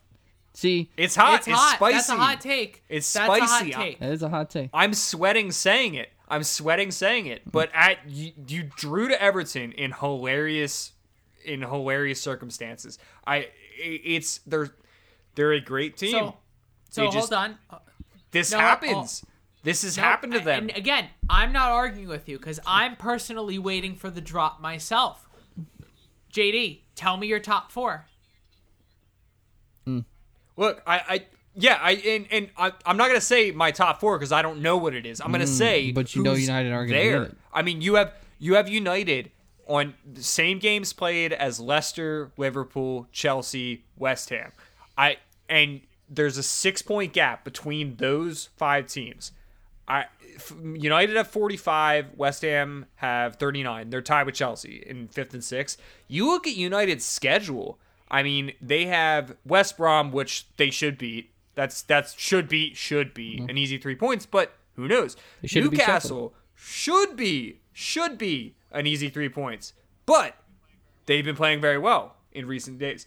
See, 0.56 0.92
It's 0.98 1.16
hot. 1.16 1.40
It's 1.40 1.48
It's, 1.48 1.58
hot. 1.58 1.76
spicy. 1.78 1.94
That's 1.96 2.10
a 2.10 2.16
hot 2.16 2.42
take. 2.42 2.84
It's 2.88 3.12
That's 3.12 3.28
hot 3.40 3.50
spicy. 3.50 3.72
take. 3.72 4.00
that 4.00 4.12
is 4.12 4.22
a 4.22 4.30
hot 4.30 4.50
take. 4.52 4.70
I'm 4.74 4.94
sweating 4.94 5.52
saying 5.52 5.96
it. 5.96 6.10
I'm 6.30 6.44
sweating 6.44 6.92
saying 6.92 7.26
it. 7.26 7.42
But 7.52 7.70
at 7.74 7.98
you, 8.08 8.32
you 8.48 8.64
drew 8.78 9.08
to 9.08 9.20
Everton 9.22 9.72
in 9.72 9.92
hilarious 9.94 10.92
in 11.44 11.62
hilarious 11.62 12.22
circumstances. 12.22 12.98
I 13.26 13.36
i- 13.38 13.48
it's 14.04 14.38
they're 14.46 14.70
they're 15.36 15.54
a 15.54 15.60
great 15.60 15.98
team. 15.98 16.12
So, 16.12 16.36
so 16.92 17.02
They 17.02 17.06
hold 17.08 17.14
just- 17.16 17.34
on. 17.34 17.58
this 18.32 18.52
no, 18.52 18.60
uh, 18.60 18.62
happens. 18.62 19.26
This 19.64 19.82
has 19.84 19.98
No, 19.98 20.04
happened 20.04 20.34
to 20.34 20.40
them. 20.40 20.64
And 20.70 20.78
again, 20.78 21.08
I'm 21.30 21.52
not 21.52 21.72
arguing 21.72 22.08
with 22.10 22.28
you 22.30 22.38
because 22.38 22.60
I'm 22.68 22.96
personally 22.96 23.58
waiting 23.58 23.96
for 23.96 24.10
the 24.10 24.22
drop 24.22 24.60
myself. 24.62 25.28
JD, 26.34 26.80
tell 26.96 27.18
me 27.18 27.28
your 27.28 27.40
top 27.40 27.72
four. 27.72 28.06
Look, 30.56 30.84
I, 30.86 30.98
I 31.10 31.26
yeah, 31.56 31.80
I 31.82 31.92
and, 31.94 32.28
and 32.32 32.50
I, 32.58 32.72
I'm 32.86 32.96
not 32.98 33.08
gonna 33.08 33.22
say 33.22 33.50
my 33.52 33.72
top 33.72 34.00
four 34.00 34.18
because 34.20 34.32
I 34.32 34.42
don't 34.44 34.62
know 34.62 34.78
what 34.78 34.94
it 34.94 35.06
is. 35.06 35.20
I'm 35.20 35.32
gonna 35.32 35.48
say, 35.48 35.90
Mm, 35.92 35.96
but 35.96 36.16
you 36.16 36.22
know 36.24 36.34
United 36.34 36.72
aren't 36.72 36.92
there. 36.92 37.20
win 37.22 37.32
it. 37.32 37.38
I 37.52 37.62
mean, 37.64 37.82
you 37.82 37.96
have 37.96 38.14
you 38.38 38.54
have 38.56 38.70
United 38.70 39.32
on 39.68 39.96
the 40.12 40.22
same 40.22 40.60
games 40.60 40.94
played 40.94 41.34
as 41.34 41.60
Leicester, 41.60 42.32
Liverpool, 42.38 43.08
Chelsea, 43.12 43.84
West 43.98 44.30
Ham. 44.30 44.52
I 44.96 45.18
and 45.50 45.82
there's 46.08 46.38
a 46.38 46.44
six 46.44 46.84
point 46.84 47.14
gap 47.14 47.44
between 47.44 47.96
those 47.96 48.50
five 48.56 48.86
teams. 48.88 49.32
I 49.88 50.06
United 50.76 51.16
have 51.16 51.28
45, 51.28 52.12
West 52.16 52.42
Ham 52.42 52.86
have 52.96 53.36
39. 53.36 53.90
They're 53.90 54.02
tied 54.02 54.26
with 54.26 54.36
Chelsea 54.36 54.84
in 54.86 55.08
fifth 55.08 55.34
and 55.34 55.44
sixth. 55.44 55.78
You 56.08 56.28
look 56.28 56.48
at 56.48 56.56
United's 56.56 57.06
schedule. 57.06 57.80
I 58.10 58.24
mean, 58.24 58.54
they 58.62 58.86
have 58.86 59.36
West 59.46 59.78
Brom, 59.78 60.12
which 60.12 60.48
they 60.58 60.70
should 60.70 60.98
beat. 60.98 61.32
That's 61.56 61.82
that's 61.82 62.18
should 62.18 62.48
be 62.48 62.74
should 62.74 63.14
be 63.14 63.38
an 63.50 63.58
easy 63.58 63.78
three 63.78 63.96
points, 63.96 64.26
but 64.26 64.54
who 64.76 64.88
knows? 64.88 65.16
Newcastle 65.72 66.34
should 66.56 67.16
be 67.16 67.60
should 67.74 68.18
be 68.18 68.56
an 68.72 68.88
easy 68.88 69.10
three 69.10 69.30
points, 69.30 69.74
but 70.06 70.36
they've 71.06 71.26
been 71.26 71.36
playing 71.36 71.62
very 71.62 71.78
well 71.78 72.16
in 72.32 72.48
recent 72.48 72.80
days. 72.80 73.06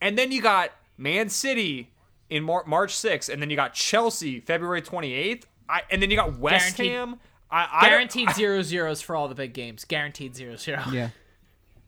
And 0.00 0.18
then 0.18 0.32
you 0.32 0.42
got 0.42 0.70
Man 0.98 1.28
City 1.28 1.92
in 2.28 2.42
Mar- 2.42 2.64
March 2.66 2.92
6th, 2.92 3.32
and 3.32 3.40
then 3.40 3.50
you 3.50 3.56
got 3.56 3.72
Chelsea 3.74 4.40
February 4.40 4.82
28th, 4.82 5.44
I, 5.68 5.82
and 5.90 6.00
then 6.02 6.10
you 6.10 6.16
got 6.16 6.38
West 6.38 6.76
Guaranteed- 6.76 6.92
Ham. 6.92 7.20
I, 7.50 7.68
I 7.72 7.80
don't- 7.82 7.90
Guaranteed 7.90 8.30
zero 8.34 8.62
zeros 8.62 9.00
for 9.00 9.14
all 9.16 9.28
the 9.28 9.34
big 9.34 9.52
games. 9.52 9.84
Guaranteed 9.84 10.34
zero 10.36 10.56
zero. 10.56 10.82
Yeah. 10.92 11.10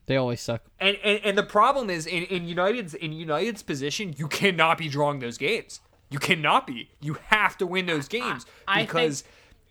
They 0.06 0.16
always 0.16 0.40
suck. 0.40 0.62
And, 0.80 0.96
and 1.04 1.20
and 1.24 1.36
the 1.38 1.42
problem 1.42 1.90
is 1.90 2.06
in, 2.06 2.22
in 2.24 2.46
United's 2.48 2.94
in 2.94 3.12
United's 3.12 3.62
position, 3.62 4.14
you 4.16 4.26
cannot 4.28 4.78
be 4.78 4.88
drawing 4.88 5.18
those 5.18 5.36
games. 5.36 5.80
You 6.10 6.18
cannot 6.18 6.66
be. 6.66 6.88
You 7.00 7.18
have 7.26 7.58
to 7.58 7.66
win 7.66 7.84
those 7.86 8.08
games 8.08 8.46
I 8.66 8.82
because 8.82 9.24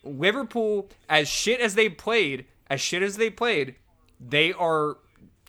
Liverpool, 0.03 0.89
as 1.09 1.27
shit 1.27 1.59
as 1.59 1.75
they 1.75 1.89
played, 1.89 2.45
as 2.69 2.81
shit 2.81 3.01
as 3.01 3.17
they 3.17 3.29
played, 3.29 3.75
they 4.19 4.53
are 4.53 4.97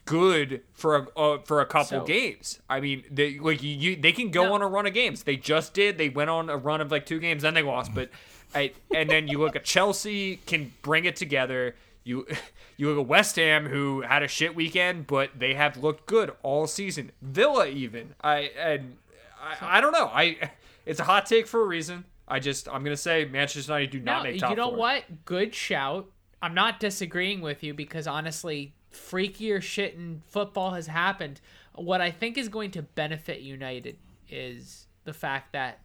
good 0.06 0.62
for 0.72 0.96
a 0.96 1.06
uh, 1.18 1.38
for 1.44 1.60
a 1.60 1.66
couple 1.66 2.00
So- 2.00 2.04
games. 2.04 2.60
I 2.70 2.80
mean, 2.80 3.04
they 3.10 3.38
like 3.38 3.62
you, 3.62 3.74
you 3.74 3.96
they 3.96 4.12
can 4.12 4.30
go 4.30 4.44
No. 4.46 4.54
on 4.54 4.62
a 4.62 4.66
run 4.68 4.86
of 4.86 4.94
games. 4.94 5.24
They 5.24 5.36
just 5.36 5.74
did. 5.74 5.98
They 5.98 6.08
went 6.08 6.30
on 6.30 6.48
a 6.48 6.56
run 6.56 6.80
of 6.80 6.90
like 6.90 7.04
two 7.06 7.18
games, 7.18 7.42
then 7.42 7.54
they 7.54 7.62
lost. 7.62 7.94
But 7.94 8.10
I, 8.54 8.72
and 8.94 9.10
then 9.10 9.28
you 9.28 9.38
look 9.38 9.56
at 9.56 9.64
Chelsea 9.64 10.36
can 10.46 10.72
bring 10.82 11.04
it 11.04 11.16
together. 11.16 11.76
You 12.04 12.26
you 12.76 12.88
look 12.88 12.98
at 12.98 13.06
West 13.06 13.36
Ham 13.36 13.66
who 13.66 14.02
had 14.02 14.22
a 14.22 14.28
shit 14.28 14.54
weekend, 14.54 15.06
but 15.06 15.30
they 15.38 15.54
have 15.54 15.76
looked 15.76 16.06
good 16.06 16.32
all 16.42 16.66
season. 16.66 17.12
Villa 17.22 17.66
even. 17.66 18.14
I 18.22 18.50
and 18.58 18.96
I, 19.40 19.78
I 19.78 19.80
don't 19.80 19.92
know. 19.92 20.06
I 20.12 20.36
it's 20.86 21.00
a 21.00 21.04
hot 21.04 21.26
take 21.26 21.46
for 21.46 21.60
a 21.62 21.66
reason. 21.66 22.04
I 22.26 22.40
just 22.40 22.68
I'm 22.68 22.84
gonna 22.84 22.96
say 22.96 23.24
Manchester 23.24 23.72
United 23.72 23.90
do 23.90 24.00
not 24.00 24.18
No, 24.24 24.30
make 24.30 24.40
top 24.40 24.50
you 24.50 24.56
know 24.56 24.68
four. 24.70 24.78
what? 24.78 25.24
Good 25.24 25.54
shout. 25.54 26.06
I'm 26.40 26.54
not 26.54 26.78
disagreeing 26.78 27.40
with 27.40 27.62
you 27.62 27.74
because 27.74 28.06
honestly, 28.06 28.74
freakier 28.92 29.60
shit 29.60 29.94
in 29.94 30.22
football 30.26 30.72
has 30.72 30.86
happened. 30.86 31.40
What 31.74 32.00
I 32.00 32.10
think 32.10 32.38
is 32.38 32.48
going 32.48 32.70
to 32.72 32.82
benefit 32.82 33.40
United 33.40 33.96
is 34.28 34.86
the 35.04 35.12
fact 35.12 35.52
that 35.52 35.80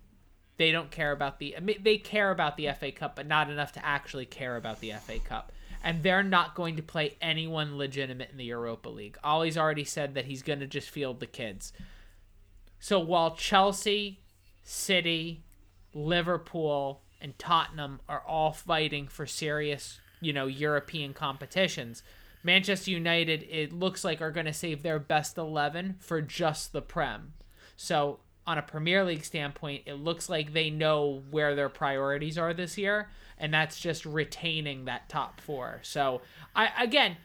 they 0.58 0.72
don't 0.72 0.92
care 0.92 1.12
about 1.12 1.40
the 1.40 1.56
they 1.82 1.98
care 1.98 2.32
about 2.32 2.58
the 2.58 2.70
FA 2.80 2.92
Cup, 2.92 3.16
but 3.16 3.28
not 3.28 3.50
enough 3.50 3.72
to 3.74 3.86
actually 3.86 4.26
care 4.26 4.56
about 4.56 4.80
the 4.80 4.92
FA 4.92 5.20
Cup. 5.20 5.52
And 5.84 6.02
they're 6.02 6.24
not 6.24 6.56
going 6.56 6.78
to 6.78 6.84
play 6.84 7.18
anyone 7.22 7.78
legitimate 7.78 8.30
in 8.32 8.38
the 8.38 8.46
Europa 8.46 8.88
League. 8.88 9.18
Ole's 9.24 9.58
already 9.58 9.84
said 9.84 10.14
that 10.16 10.26
he's 10.26 10.42
going 10.42 10.60
to 10.60 10.68
just 10.68 10.90
field 10.90 11.20
the 11.20 11.26
kids. 11.26 11.74
So 12.80 13.00
while 13.00 13.36
Chelsea, 13.36 14.22
City, 14.64 15.44
Liverpool, 15.94 17.02
and 17.20 17.38
Tottenham 17.38 18.00
are 18.08 18.22
all 18.26 18.52
fighting 18.52 19.08
for 19.08 19.26
serious, 19.26 20.00
you 20.22 20.32
know, 20.32 20.48
European 20.48 21.14
competitions, 21.14 22.04
Manchester 22.44 22.92
United, 22.92 23.44
it 23.50 23.72
looks 23.72 24.04
like, 24.04 24.22
are 24.22 24.32
going 24.32 24.46
to 24.46 24.54
save 24.54 24.84
their 24.84 25.00
best 25.00 25.38
11 25.38 25.96
for 26.00 26.22
just 26.22 26.74
the 26.74 26.82
Prem. 26.82 27.34
So, 27.78 28.20
on 28.46 28.58
a 28.58 28.62
Premier 28.62 29.04
League 29.06 29.24
standpoint, 29.24 29.84
it 29.86 29.94
looks 29.96 30.28
like 30.30 30.54
they 30.54 30.70
know 30.70 31.24
where 31.32 31.56
their 31.56 31.70
priorities 31.70 32.38
are 32.38 32.54
this 32.54 32.78
year, 32.78 33.10
and 33.38 33.54
that's 33.54 33.80
just 33.80 34.06
retaining 34.06 34.86
that 34.86 35.08
top 35.10 35.40
four. 35.40 35.80
So, 35.84 36.22
I 36.56 36.70
again, 36.82 37.18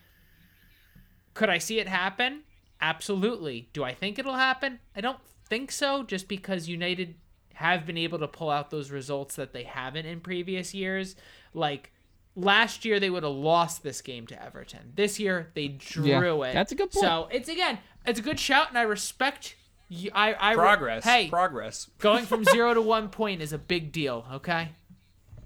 could 1.35 1.51
I 1.51 1.59
see 1.59 1.79
it 1.79 1.89
happen? 1.89 2.43
Absolutely. 2.81 3.69
Do 3.73 3.83
I 3.85 3.95
think 3.95 4.19
it'll 4.19 4.35
happen? 4.35 4.79
I 4.95 5.01
don't 5.01 5.19
think 5.49 5.73
so, 5.73 6.03
just 6.05 6.29
because 6.29 6.69
United 6.69 7.15
have 7.55 7.85
been 7.87 7.99
able 7.99 8.21
to 8.21 8.29
pull 8.29 8.51
out 8.51 8.71
those 8.71 8.91
results 8.91 9.35
that 9.37 9.53
they 9.53 9.65
haven't 9.65 10.07
in 10.07 10.21
previous 10.21 10.73
years. 10.75 11.17
Like, 11.53 11.91
last 12.37 12.85
year 12.85 13.01
they 13.01 13.11
would 13.11 13.25
have 13.25 13.33
lost 13.33 13.83
this 13.83 14.01
game 14.01 14.29
to 14.29 14.41
Everton. 14.41 14.93
This 14.95 15.19
year 15.19 15.51
they 15.55 15.67
drew 15.69 16.07
Yeah, 16.07 16.51
it. 16.51 16.55
that's 16.55 16.71
a 16.71 16.77
good 16.77 16.93
point. 16.93 17.05
So 17.05 17.29
it's 17.33 17.49
again, 17.49 17.81
it's 18.07 18.21
a 18.21 18.23
good 18.23 18.39
shout, 18.39 18.69
and 18.69 18.79
I 18.79 18.83
respect. 18.83 19.57
You, 19.89 20.11
I, 20.15 20.35
I 20.39 20.55
Progress. 20.55 21.05
hey, 21.05 21.29
Progress. 21.29 21.89
going 21.99 22.27
from 22.27 22.45
zero 22.45 22.75
to 22.75 22.83
one 22.83 23.09
point 23.09 23.41
is 23.43 23.53
a 23.53 23.59
big 23.59 23.91
deal. 23.93 24.27
Okay, 24.35 24.69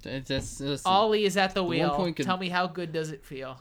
It's, 0.05 0.31
it's, 0.31 0.61
it's- 0.61 0.83
Ole 0.85 1.15
is 1.15 1.37
at 1.37 1.55
the 1.55 1.63
wheel. 1.63 1.91
point 1.91 2.17
could- 2.17 2.27
Tell 2.27 2.37
me 2.39 2.49
how 2.49 2.67
good 2.67 2.93
does 2.93 3.11
it 3.11 3.25
feel? 3.25 3.59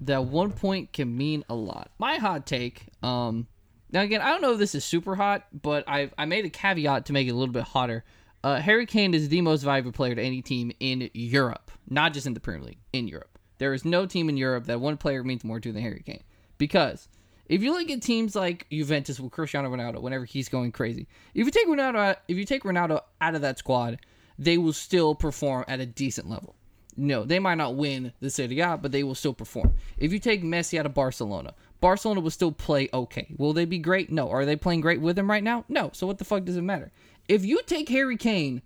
that 0.00 0.24
one 0.24 0.50
point 0.50 0.92
can 0.92 1.16
mean 1.16 1.44
a 1.48 1.54
lot. 1.54 1.90
My 1.98 2.16
hot 2.16 2.44
take, 2.46 2.86
um, 3.04 3.46
now 3.92 4.00
again, 4.02 4.20
I 4.20 4.30
don't 4.30 4.42
know 4.42 4.52
if 4.52 4.58
this 4.58 4.74
is 4.74 4.84
super 4.84 5.14
hot, 5.14 5.46
but 5.52 5.84
I 5.88 6.10
I 6.18 6.24
made 6.26 6.44
a 6.44 6.50
caveat 6.50 7.06
to 7.06 7.12
make 7.12 7.26
it 7.28 7.30
a 7.30 7.34
little 7.36 7.52
bit 7.52 7.62
hotter. 7.64 8.04
Uh, 8.42 8.58
Harry 8.60 8.86
Kane 8.86 9.14
is 9.14 9.28
the 9.28 9.40
most 9.42 9.62
valuable 9.62 9.92
player 9.92 10.14
to 10.14 10.22
any 10.22 10.42
team 10.42 10.72
in 10.80 11.10
Europe, 11.12 11.70
not 11.88 12.12
just 12.14 12.26
in 12.26 12.34
the 12.34 12.40
Premier 12.40 12.62
League, 12.66 12.78
in 12.92 13.06
Europe. 13.06 13.38
There 13.58 13.74
is 13.74 13.84
no 13.84 14.06
team 14.06 14.28
in 14.28 14.36
Europe 14.36 14.64
that 14.66 14.80
one 14.80 14.96
player 14.96 15.22
means 15.22 15.44
more 15.44 15.60
to 15.60 15.72
than 15.72 15.82
Harry 15.82 16.02
Kane. 16.06 16.22
Because 16.56 17.08
if 17.50 17.64
you 17.64 17.72
look 17.72 17.90
at 17.90 18.00
teams 18.00 18.36
like 18.36 18.64
Juventus 18.70 19.18
with 19.18 19.32
Cristiano 19.32 19.68
Ronaldo, 19.68 20.00
whenever 20.00 20.24
he's 20.24 20.48
going 20.48 20.70
crazy, 20.70 21.08
if 21.34 21.44
you 21.44 21.50
take 21.50 21.66
Ronaldo, 21.66 22.14
if 22.28 22.38
you 22.38 22.44
take 22.44 22.62
Ronaldo 22.62 23.00
out 23.20 23.34
of 23.34 23.40
that 23.40 23.58
squad, 23.58 23.98
they 24.38 24.56
will 24.56 24.72
still 24.72 25.16
perform 25.16 25.64
at 25.66 25.80
a 25.80 25.86
decent 25.86 26.30
level. 26.30 26.54
No, 26.96 27.24
they 27.24 27.40
might 27.40 27.56
not 27.56 27.74
win 27.74 28.12
the 28.20 28.30
Serie 28.30 28.60
A, 28.60 28.76
but 28.76 28.92
they 28.92 29.02
will 29.02 29.16
still 29.16 29.34
perform. 29.34 29.74
If 29.98 30.12
you 30.12 30.20
take 30.20 30.44
Messi 30.44 30.78
out 30.78 30.86
of 30.86 30.94
Barcelona, 30.94 31.54
Barcelona 31.80 32.20
will 32.20 32.30
still 32.30 32.52
play 32.52 32.88
okay. 32.94 33.34
Will 33.36 33.52
they 33.52 33.64
be 33.64 33.78
great? 33.78 34.12
No. 34.12 34.30
Are 34.30 34.44
they 34.44 34.54
playing 34.54 34.80
great 34.80 35.00
with 35.00 35.18
him 35.18 35.28
right 35.28 35.42
now? 35.42 35.64
No. 35.68 35.90
So 35.92 36.06
what 36.06 36.18
the 36.18 36.24
fuck 36.24 36.44
does 36.44 36.56
it 36.56 36.62
matter? 36.62 36.92
If 37.28 37.44
you 37.44 37.62
take 37.66 37.88
Harry 37.88 38.16
Kane 38.16 38.62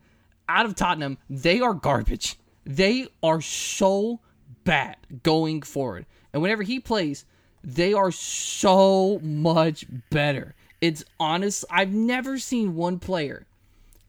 out 0.46 0.66
of 0.66 0.74
Tottenham, 0.74 1.16
they 1.30 1.60
are 1.60 1.72
garbage. 1.72 2.36
They 2.66 3.06
are 3.22 3.40
so 3.40 4.20
bad 4.64 4.96
going 5.22 5.62
forward. 5.62 6.04
And 6.34 6.42
whenever 6.42 6.62
he 6.62 6.80
plays, 6.80 7.24
they 7.64 7.94
are 7.94 8.12
so 8.12 9.18
much 9.22 9.86
better. 10.10 10.54
It's 10.80 11.02
honest. 11.18 11.64
I've 11.70 11.92
never 11.92 12.38
seen 12.38 12.74
one 12.74 12.98
player 12.98 13.46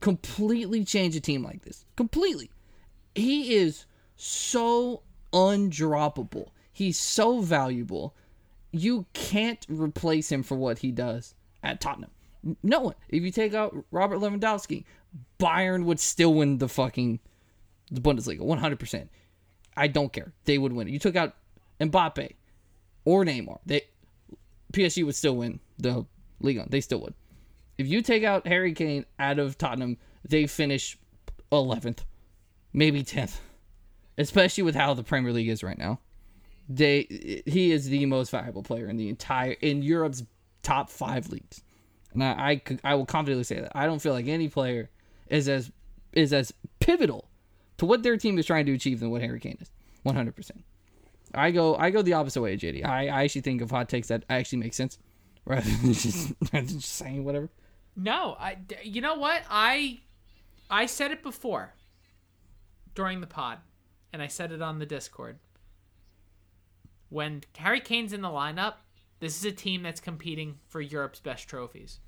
completely 0.01 0.83
change 0.83 1.15
a 1.15 1.21
team 1.21 1.41
like 1.41 1.63
this. 1.63 1.85
Completely. 1.95 2.51
He 3.15 3.55
is 3.55 3.85
so 4.17 5.01
undroppable. 5.31 6.49
He's 6.73 6.97
so 6.99 7.39
valuable. 7.39 8.13
You 8.71 9.05
can't 9.13 9.65
replace 9.69 10.29
him 10.29 10.43
for 10.43 10.55
what 10.55 10.79
he 10.79 10.91
does 10.91 11.33
at 11.63 11.79
Tottenham. 11.79 12.11
No 12.61 12.81
one. 12.81 12.95
If 13.07 13.23
you 13.23 13.31
take 13.31 13.53
out 13.53 13.75
Robert 13.89 14.19
Lewandowski, 14.19 14.83
Bayern 15.39 15.85
would 15.85 16.01
still 16.01 16.33
win 16.33 16.57
the 16.57 16.67
fucking 16.67 17.21
the 17.89 18.01
Bundesliga 18.01 18.41
100%. 18.41 19.07
I 19.77 19.87
don't 19.87 20.11
care. 20.11 20.33
They 20.43 20.57
would 20.57 20.73
win. 20.73 20.89
You 20.89 20.99
took 20.99 21.15
out 21.15 21.35
Mbappe 21.79 22.33
or 23.05 23.23
Neymar. 23.23 23.59
They 23.65 23.81
PSG 24.73 25.05
would 25.05 25.15
still 25.15 25.37
win 25.37 25.59
the 25.77 26.05
league. 26.41 26.59
On. 26.59 26.67
They 26.69 26.81
still 26.81 26.99
would. 27.01 27.13
If 27.77 27.87
you 27.87 28.01
take 28.01 28.23
out 28.23 28.47
Harry 28.47 28.73
Kane 28.73 29.05
out 29.19 29.39
of 29.39 29.57
Tottenham, 29.57 29.97
they 30.23 30.47
finish 30.47 30.97
11th, 31.51 31.99
maybe 32.73 33.03
10th. 33.03 33.37
Especially 34.17 34.63
with 34.63 34.75
how 34.75 34.93
the 34.93 35.03
Premier 35.03 35.33
League 35.33 35.49
is 35.49 35.63
right 35.63 35.77
now. 35.77 35.99
They 36.67 37.43
he 37.45 37.71
is 37.71 37.89
the 37.89 38.05
most 38.05 38.31
valuable 38.31 38.63
player 38.63 38.87
in 38.87 38.97
the 38.97 39.09
entire 39.09 39.51
in 39.51 39.83
Europe's 39.83 40.23
top 40.63 40.89
5 40.89 41.29
leagues. 41.29 41.61
And 42.13 42.23
I 42.23 42.61
I, 42.65 42.79
I 42.83 42.95
will 42.95 43.05
confidently 43.05 43.43
say 43.43 43.59
that. 43.59 43.71
I 43.75 43.85
don't 43.85 44.01
feel 44.01 44.13
like 44.13 44.27
any 44.27 44.47
player 44.47 44.89
is 45.29 45.47
as 45.47 45.71
is 46.13 46.33
as 46.33 46.53
pivotal 46.79 47.29
to 47.77 47.85
what 47.85 48.03
their 48.03 48.17
team 48.17 48.39
is 48.39 48.45
trying 48.45 48.65
to 48.65 48.73
achieve 48.73 48.99
than 48.99 49.11
what 49.11 49.21
Harry 49.21 49.39
Kane 49.39 49.57
is. 49.59 49.69
100%. 50.05 50.51
I 51.35 51.51
go 51.51 51.75
I 51.75 51.89
go 51.89 52.01
the 52.01 52.13
opposite 52.13 52.41
way, 52.41 52.57
JD. 52.57 52.85
I, 52.85 53.07
I 53.07 53.23
actually 53.23 53.41
think 53.41 53.61
of 53.61 53.71
hot 53.71 53.89
takes 53.89 54.07
that 54.07 54.23
actually 54.29 54.59
make 54.59 54.73
sense 54.73 54.97
rather 55.45 55.69
than 55.69 55.93
just, 55.93 56.33
rather 56.53 56.65
than 56.65 56.79
just 56.79 56.93
saying 56.93 57.23
whatever. 57.23 57.49
No, 57.95 58.35
I. 58.39 58.57
You 58.83 59.01
know 59.01 59.15
what? 59.15 59.43
I, 59.49 60.01
I 60.69 60.85
said 60.85 61.11
it 61.11 61.23
before. 61.23 61.73
During 62.93 63.19
the 63.19 63.27
pod, 63.27 63.57
and 64.13 64.21
I 64.21 64.27
said 64.27 64.53
it 64.53 64.61
on 64.61 64.79
the 64.79 64.85
Discord. 64.85 65.39
When 67.09 67.43
Harry 67.57 67.81
Kane's 67.81 68.13
in 68.13 68.21
the 68.21 68.29
lineup, 68.29 68.75
this 69.19 69.37
is 69.37 69.43
a 69.43 69.51
team 69.51 69.83
that's 69.83 69.99
competing 69.99 70.59
for 70.69 70.79
Europe's 70.79 71.19
best 71.19 71.49
trophies. 71.49 71.99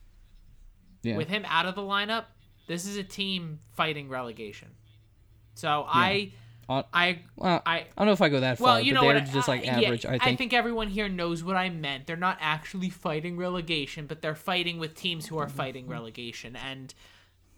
Yeah. 1.04 1.18
With 1.18 1.28
him 1.28 1.44
out 1.46 1.66
of 1.66 1.76
the 1.76 1.82
lineup, 1.82 2.26
this 2.68 2.86
is 2.86 2.96
a 2.96 3.04
team 3.04 3.60
fighting 3.74 4.08
relegation. 4.08 4.70
So 5.56 5.86
I, 5.88 6.32
Uh, 6.70 6.84
I, 6.94 7.20
well, 7.38 7.62
I. 7.66 7.78
I 7.78 7.86
don't 7.98 8.08
know 8.08 8.12
if 8.12 8.22
I 8.22 8.30
go 8.30 8.42
that 8.42 8.58
far, 8.58 8.66
Well, 8.66 8.82
you 8.82 8.94
know 8.94 9.02
but 9.02 9.06
what? 9.08 9.26
they're 9.26 9.34
just 9.34 9.48
like 9.48 9.62
I- 9.62 9.80
yeah, 9.80 9.88
average, 9.88 10.06
I 10.06 10.36
think. 10.36 10.54
everyone 10.54 10.90
here 10.90 11.08
knows 11.08 11.44
what 11.44 11.56
I 11.56 11.70
meant. 11.70 12.08
They're 12.08 12.18
not 12.18 12.38
actually 12.42 12.90
fighting 12.90 13.38
relegation, 13.38 14.06
but 14.06 14.22
they're 14.22 14.36
fighting 14.36 14.78
with 14.78 14.94
teams 14.96 15.28
who 15.28 15.38
are 15.38 15.48
fighting 15.48 15.88
relegation. 15.88 16.56
And 16.58 16.94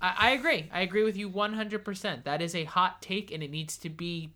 I, 0.01 0.15
I 0.17 0.29
agree. 0.31 0.69
I 0.71 0.81
agree 0.81 1.03
with 1.03 1.17
you 1.17 1.29
100%. 1.29 2.23
That 2.23 2.41
is 2.41 2.53
a 2.53 2.65
hot 2.65 3.01
take, 3.01 3.31
and 3.31 3.41
it 3.41 3.49
needs 3.49 3.77
to 3.77 3.89
be 3.89 4.29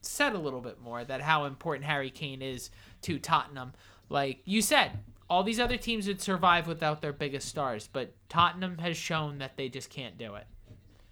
said 0.00 0.32
a 0.34 0.38
little 0.38 0.60
bit 0.60 0.80
more 0.80 1.04
that 1.04 1.20
how 1.20 1.44
important 1.44 1.84
Harry 1.84 2.10
Kane 2.10 2.42
is 2.42 2.70
to 3.02 3.18
Tottenham. 3.18 3.72
Like 4.08 4.40
you 4.44 4.62
said, 4.62 4.92
all 5.30 5.42
these 5.44 5.60
other 5.60 5.76
teams 5.76 6.06
would 6.08 6.20
survive 6.20 6.66
without 6.66 7.02
their 7.02 7.12
biggest 7.12 7.48
stars, 7.48 7.88
but 7.92 8.14
Tottenham 8.28 8.78
has 8.78 8.96
shown 8.96 9.38
that 9.38 9.56
they 9.56 9.68
just 9.68 9.90
can't 9.90 10.16
do 10.18 10.34
it. 10.34 10.46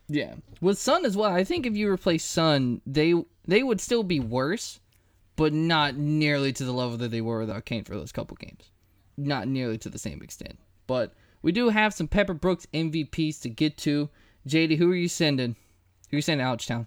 Yeah, 0.08 0.34
with 0.60 0.78
Son 0.78 1.04
as 1.04 1.16
well. 1.16 1.32
I 1.32 1.42
think 1.44 1.66
if 1.66 1.76
you 1.76 1.88
replace 1.90 2.24
Son, 2.24 2.80
they 2.86 3.14
they 3.46 3.62
would 3.62 3.80
still 3.80 4.02
be 4.04 4.20
worse, 4.20 4.78
but 5.36 5.52
not 5.52 5.96
nearly 5.96 6.52
to 6.52 6.64
the 6.64 6.72
level 6.72 6.96
that 6.98 7.10
they 7.10 7.20
were 7.20 7.40
without 7.40 7.64
Kane 7.64 7.84
for 7.84 7.94
those 7.96 8.12
couple 8.12 8.36
games. 8.36 8.70
Not 9.16 9.48
nearly 9.48 9.78
to 9.78 9.88
the 9.88 9.98
same 9.98 10.22
extent. 10.22 10.58
But 10.86 11.12
we 11.42 11.50
do 11.52 11.70
have 11.70 11.92
some 11.94 12.06
Pepper 12.08 12.34
Brooks 12.34 12.66
MVPs 12.72 13.40
to 13.42 13.48
get 13.48 13.76
to. 13.78 14.08
JD, 14.48 14.78
who 14.78 14.90
are 14.92 14.96
you 14.96 15.08
sending? 15.08 15.56
Who 16.10 16.16
are 16.16 16.18
you 16.18 16.22
sending 16.22 16.46
to 16.46 16.52
Ouchtown? 16.52 16.86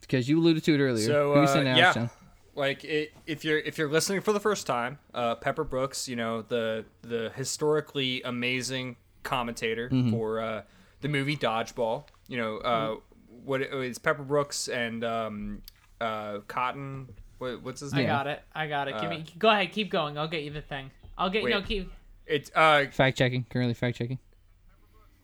Because 0.00 0.28
you 0.28 0.38
alluded 0.38 0.62
to 0.64 0.74
it 0.74 0.78
earlier. 0.80 1.06
So 1.06 1.32
who 1.32 1.38
are 1.40 1.42
you 1.42 1.48
uh, 1.48 1.52
sending 1.52 1.74
to 1.74 1.80
yeah, 1.80 1.92
Ouchtown? 1.92 2.10
like 2.54 2.84
it, 2.84 3.12
if 3.26 3.44
you're 3.44 3.58
if 3.58 3.76
you're 3.78 3.88
listening 3.90 4.20
for 4.20 4.32
the 4.32 4.40
first 4.40 4.66
time, 4.66 4.98
uh, 5.14 5.34
Pepper 5.36 5.64
Brooks, 5.64 6.08
you 6.08 6.14
know 6.16 6.42
the 6.42 6.84
the 7.02 7.32
historically 7.34 8.22
amazing 8.22 8.96
commentator 9.22 9.88
Mm-hmm. 9.88 10.10
for 10.12 10.40
uh, 10.40 10.62
the 11.00 11.08
movie 11.08 11.36
Dodgeball. 11.36 12.04
You 12.30 12.36
know 12.38 12.56
uh, 12.58 12.96
what 13.44 13.60
it 13.60 13.74
was 13.74 13.98
Pepper 13.98 14.22
Brooks 14.22 14.68
and 14.68 15.02
um, 15.04 15.62
uh, 16.00 16.38
Cotton. 16.46 17.08
What, 17.38 17.62
what's 17.62 17.80
his 17.80 17.92
name? 17.92 18.06
I 18.06 18.08
got 18.08 18.26
it. 18.28 18.42
I 18.54 18.66
got 18.68 18.86
it. 18.88 18.94
Give 19.00 19.10
Uh, 19.10 19.14
me. 19.14 19.24
Go 19.38 19.50
ahead. 19.50 19.72
Keep 19.72 19.90
going. 19.90 20.16
I'll 20.16 20.28
get 20.28 20.44
you 20.44 20.50
the 20.52 20.60
thing. 20.62 20.90
I'll 21.18 21.28
get. 21.28 21.42
Wait. 21.42 21.50
No, 21.50 21.60
keep. 21.60 21.90
It's 22.26 22.50
uh, 22.54 22.84
Fact 22.92 23.18
checking. 23.18 23.44
Currently 23.50 23.74
fact 23.74 23.98
checking. 23.98 24.18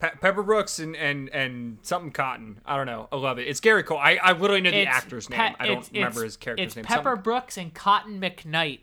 Pe- 0.00 0.16
Pepper 0.20 0.42
Brooks 0.42 0.78
and, 0.80 0.96
and 0.96 1.28
and 1.30 1.78
something 1.82 2.10
Cotton. 2.10 2.60
I 2.66 2.76
don't 2.76 2.86
know. 2.86 3.08
I 3.12 3.16
love 3.16 3.38
it. 3.38 3.46
It's 3.46 3.60
Gary 3.60 3.82
Cole. 3.84 3.98
I, 3.98 4.16
I 4.16 4.32
literally 4.32 4.60
know 4.60 4.70
the 4.72 4.78
It's 4.82 4.90
actor's 4.90 5.28
Pe- 5.28 5.36
name. 5.38 5.56
I 5.60 5.66
don't 5.68 5.88
remember 5.92 6.24
his 6.24 6.36
character's 6.36 6.66
it's 6.66 6.76
name. 6.76 6.84
Pepper 6.84 7.02
Something- 7.10 7.22
Brooks 7.22 7.56
and 7.56 7.72
Cotton 7.72 8.20
McKnight. 8.20 8.80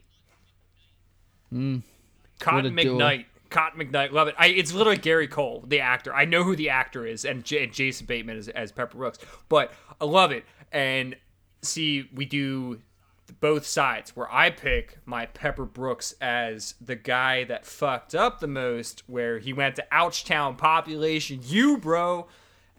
Cotton 1.52 1.84
What 2.40 2.66
a. 2.66 2.70
McKnight. 2.72 3.26
Cotton 3.54 3.80
McKnight. 3.80 4.12
Love 4.12 4.28
it. 4.28 4.36
I, 4.38 4.48
it's 4.48 4.74
literally 4.74 4.98
Gary 4.98 5.28
Cole, 5.30 5.64
the 5.68 5.80
actor. 5.80 6.14
I 6.14 6.26
know 6.26 6.44
who 6.44 6.56
the 6.56 6.70
actor 6.70 7.06
is, 7.06 7.24
and, 7.24 7.44
J- 7.46 7.64
and 7.64 7.72
Jason 7.74 8.06
Bateman 8.06 8.38
as, 8.38 8.50
as 8.50 8.72
Pepper 8.74 8.98
Brooks. 8.98 9.20
But 9.48 9.72
I 10.02 10.06
love 10.06 10.32
it. 10.32 10.44
And 10.72 11.16
see, 11.62 12.10
we 12.14 12.26
do 12.26 12.82
both 13.40 13.66
sides 13.66 14.16
where 14.16 14.30
I 14.32 14.50
pick 14.50 14.98
my 15.06 15.28
Pepper 15.28 15.66
Brooks 15.66 16.14
as 16.20 16.76
the 16.82 16.96
guy 16.96 17.46
that 17.46 17.66
fucked 17.66 18.14
up 18.14 18.40
the 18.42 18.48
most, 18.48 19.04
where 19.08 19.40
he 19.40 19.54
went 19.54 19.78
to 19.78 19.86
Ouchtown 19.94 20.58
population. 20.58 21.40
You, 21.44 21.78
bro. 21.78 22.28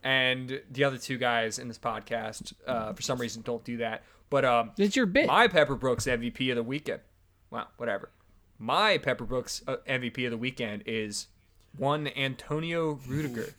And 0.03 0.61
the 0.71 0.85
other 0.85 0.99
two 0.99 1.17
guys 1.17 1.59
in 1.59 1.67
this 1.69 1.79
podcast, 1.79 2.53
uh, 2.67 2.93
for 2.93 3.01
some 3.01 3.19
reason, 3.19 3.41
don't 3.43 3.65
do 3.65 3.79
that. 3.79 4.03
But 4.29 4.45
um, 4.45 4.73
It's 4.77 4.97
your 4.97 5.07
bit. 5.07 5.27
my 5.29 5.49
Pepper 5.49 5.77
Brooks 5.77 6.05
MVP 6.05 6.51
of 6.51 6.57
the 6.57 6.63
weekend. 6.63 7.01
Well, 7.51 7.69
whatever. 7.79 8.11
My 8.59 8.99
Pepper 8.99 9.25
Brooks 9.25 9.63
uh, 9.67 9.77
MVP 9.89 10.25
of 10.25 10.31
the 10.31 10.39
weekend 10.39 10.85
is 10.87 11.27
one 11.77 12.09
Antonio 12.17 13.01
Rudiger 13.07 13.55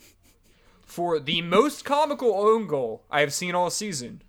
for 0.81 1.19
the 1.19 1.41
most 1.41 1.83
comical 1.83 2.33
own 2.33 2.67
goal 2.67 3.03
I 3.09 3.21
have 3.21 3.33
seen 3.33 3.55
all 3.55 3.69
season. 3.69 4.21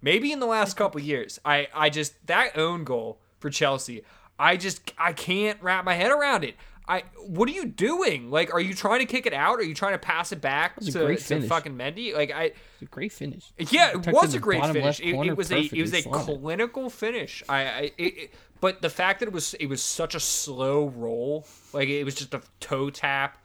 Maybe 0.00 0.32
in 0.32 0.40
the 0.40 0.46
last 0.46 0.76
couple 0.76 1.00
years. 1.00 1.40
I, 1.44 1.68
I 1.74 1.90
just 1.90 2.26
that 2.26 2.56
own 2.56 2.84
goal 2.84 3.20
for 3.38 3.50
Chelsea. 3.50 4.02
I 4.38 4.56
just 4.56 4.92
I 4.98 5.12
can't 5.12 5.62
wrap 5.62 5.84
my 5.84 5.94
head 5.94 6.10
around 6.10 6.44
it. 6.44 6.56
I 6.92 7.04
what 7.26 7.48
are 7.48 7.52
you 7.52 7.64
doing? 7.64 8.30
Like, 8.30 8.52
are 8.52 8.60
you 8.60 8.74
trying 8.74 8.98
to 9.00 9.06
kick 9.06 9.24
it 9.24 9.32
out? 9.32 9.58
Are 9.58 9.64
you 9.64 9.72
trying 9.72 9.94
to 9.94 9.98
pass 9.98 10.30
it 10.30 10.42
back 10.42 10.78
to, 10.80 11.16
to 11.16 11.40
fucking 11.48 11.74
Mendy? 11.74 12.14
Like 12.14 12.30
I 12.30 12.44
It's 12.44 12.82
a 12.82 12.84
great 12.84 13.12
finish. 13.12 13.50
yeah, 13.56 13.92
it 13.92 14.02
Tucked 14.02 14.12
was 14.12 14.34
a 14.34 14.38
great 14.38 14.62
finish. 14.62 15.00
It, 15.00 15.14
it 15.14 15.34
was 15.34 15.50
a 15.50 15.60
it 15.60 15.80
was 15.80 15.94
a 15.94 16.02
clinical 16.02 16.90
finish. 16.90 17.42
I, 17.48 17.60
I 17.62 17.80
it, 17.96 18.18
it, 18.18 18.34
but 18.60 18.82
the 18.82 18.90
fact 18.90 19.20
that 19.20 19.26
it 19.26 19.32
was 19.32 19.54
it 19.54 19.66
was 19.66 19.82
such 19.82 20.14
a 20.14 20.20
slow 20.20 20.88
roll, 20.88 21.46
like 21.72 21.88
it 21.88 22.04
was 22.04 22.14
just 22.14 22.34
a 22.34 22.42
toe 22.60 22.90
tap, 22.90 23.38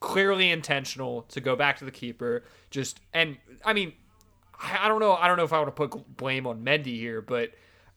clearly 0.00 0.50
intentional 0.50 1.22
to 1.28 1.42
go 1.42 1.54
back 1.54 1.76
to 1.80 1.84
the 1.84 1.90
keeper. 1.90 2.44
Just 2.70 3.00
and 3.12 3.36
I 3.62 3.74
mean, 3.74 3.92
I, 4.58 4.86
I 4.86 4.88
don't 4.88 5.00
know. 5.00 5.12
I 5.14 5.28
don't 5.28 5.36
know 5.36 5.44
if 5.44 5.52
I 5.52 5.58
want 5.58 5.76
to 5.76 5.86
put 5.86 6.16
blame 6.16 6.46
on 6.46 6.64
Mendy 6.64 6.98
here, 6.98 7.20
but 7.20 7.50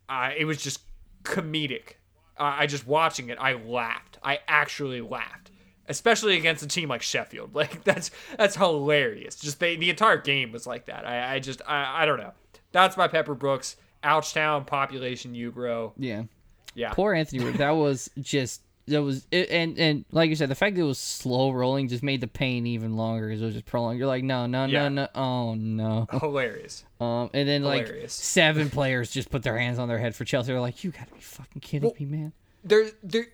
uh, 0.09 0.31
it 0.37 0.43
was 0.43 0.61
just 0.61 0.81
comedic. 1.23 1.93
Uh, 2.39 2.55
I 2.59 2.67
just 2.67 2.87
watching 2.87 3.29
it, 3.29 3.37
I 3.39 3.53
laughed. 3.53 4.17
I 4.23 4.39
actually 4.47 5.01
laughed, 5.01 5.51
especially 5.87 6.37
against 6.37 6.63
a 6.63 6.67
team 6.67 6.89
like 6.89 7.01
Sheffield. 7.01 7.53
Like 7.55 7.83
that's 7.83 8.11
that's 8.37 8.55
hilarious. 8.55 9.35
Just 9.35 9.59
they, 9.59 9.75
the 9.75 9.89
entire 9.89 10.17
game 10.17 10.51
was 10.51 10.65
like 10.65 10.85
that. 10.85 11.05
I, 11.05 11.35
I 11.35 11.39
just 11.39 11.61
I, 11.67 12.03
I 12.03 12.05
don't 12.05 12.19
know. 12.19 12.31
That's 12.71 12.95
my 12.97 13.07
Pepper 13.07 13.35
Brooks. 13.35 13.75
Ouchtown 14.03 14.65
population, 14.65 15.35
you 15.35 15.51
bro. 15.51 15.93
Yeah. 15.97 16.23
Yeah. 16.73 16.93
Poor 16.93 17.13
Anthony. 17.13 17.51
That 17.51 17.71
was 17.71 18.09
just 18.21 18.61
that 18.89 19.01
was 19.03 19.25
it, 19.31 19.49
and 19.49 19.77
and 19.79 20.05
like 20.11 20.29
you 20.29 20.35
said, 20.35 20.49
the 20.49 20.55
fact 20.55 20.75
that 20.75 20.81
it 20.81 20.85
was 20.85 20.97
slow 20.97 21.51
rolling 21.51 21.87
just 21.87 22.03
made 22.03 22.21
the 22.21 22.27
pain 22.27 22.67
even 22.67 22.95
longer 22.95 23.27
because 23.27 23.41
it 23.41 23.45
was 23.45 23.53
just 23.53 23.65
prolonged. 23.65 23.97
You're 23.99 24.07
like, 24.07 24.23
no, 24.23 24.45
no, 24.45 24.65
Yeah. 24.65 24.89
no, 24.89 25.03
no, 25.03 25.07
oh 25.15 25.55
no. 25.55 26.07
Hilarious. 26.19 26.83
Um, 26.99 27.29
and 27.33 27.47
then 27.47 27.63
like 27.63 27.87
Hilarious. 27.87 28.13
seven 28.13 28.69
players 28.69 29.11
just 29.11 29.29
put 29.31 29.43
their 29.43 29.57
hands 29.57 29.79
on 29.79 29.87
their 29.87 29.97
head 29.99 30.15
for 30.15 30.25
Chelsea. 30.25 30.51
They're 30.51 30.61
like, 30.61 30.83
you 30.83 30.91
gotta 30.91 31.13
be 31.13 31.21
fucking 31.21 31.61
kidding 31.61 31.87
Well, 31.89 31.95
me, 31.99 32.05
man. 32.05 32.33
there 32.63 32.89
there 33.03 33.27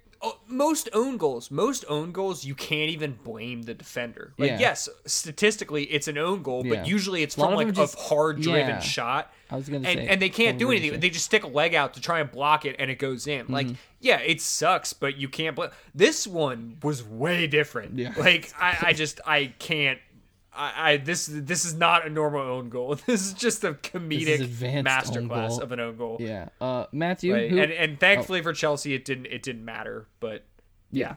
most 0.48 0.90
own 0.94 1.18
goals 1.18 1.52
most 1.52 1.86
own 1.88 2.12
goals 2.12 2.44
you 2.46 2.56
can't 2.56 2.90
even 2.90 3.18
blame 3.24 3.64
the 3.64 3.74
defender 3.74 4.34
like 4.38 4.52
Yeah. 4.52 4.60
yes 4.60 4.90
statistically 5.06 5.84
it's 5.86 6.08
an 6.08 6.18
own 6.18 6.42
goal 6.44 6.66
Yeah. 6.66 6.76
but 6.76 6.88
usually 6.88 7.22
it's 7.24 7.36
A 7.38 7.42
from 7.42 7.56
like 7.56 7.68
them 7.68 7.76
a 7.76 8.00
hard 8.00 8.42
driven 8.42 8.68
yeah. 8.70 8.80
shot 8.80 9.32
I 9.52 9.56
was 9.58 9.68
gonna 9.70 9.88
and, 9.88 10.00
say, 10.00 10.08
and 10.08 10.22
they 10.22 10.30
can't 10.30 10.58
do 10.58 10.72
anything 10.72 10.92
say. 10.92 10.98
they 10.98 11.10
just 11.10 11.26
stick 11.26 11.44
a 11.44 11.48
leg 11.48 11.76
out 11.76 11.94
to 11.96 12.02
try 12.02 12.20
and 12.20 12.32
block 12.32 12.66
it 12.66 12.76
and 12.80 12.90
it 12.90 12.96
goes 13.00 13.28
in 13.28 13.46
like 13.50 13.68
Mm-hmm. 13.68 13.76
yeah 14.02 14.20
it 14.20 14.42
sucks 14.42 14.94
but 14.94 15.18
you 15.18 15.30
can't 15.30 15.56
blame 15.56 15.70
this 15.94 16.26
one 16.26 16.78
was 16.84 17.04
way 17.04 17.48
different 17.48 17.98
Yeah. 17.98 18.14
like 18.18 18.52
I, 18.60 18.78
I 18.88 18.94
just 18.94 19.20
i 19.28 19.54
can't 19.60 20.00
I, 20.56 20.92
I 20.92 20.98
this 20.98 21.28
this 21.32 21.66
is 21.66 21.74
not 21.74 22.06
a 22.06 22.10
normal 22.10 22.42
own 22.42 22.70
goal. 22.70 22.96
This 23.06 23.26
is 23.26 23.34
just 23.34 23.64
a 23.64 23.74
comedic 23.74 24.48
masterclass 24.84 25.60
of 25.60 25.72
an 25.72 25.80
own 25.80 25.98
goal. 25.98 26.18
Yeah. 26.20 26.50
Uh, 26.62 26.86
Matthew, 26.92 27.34
Right? 27.34 27.50
who, 27.50 27.60
and 27.60 27.72
and 27.72 28.00
thankfully 28.00 28.42
for 28.42 28.54
Chelsea, 28.54 28.94
it 28.94 29.06
didn't 29.06 29.28
it 29.28 29.44
didn't 29.44 29.66
matter. 29.66 30.08
But 30.20 30.46
yeah, 30.92 31.16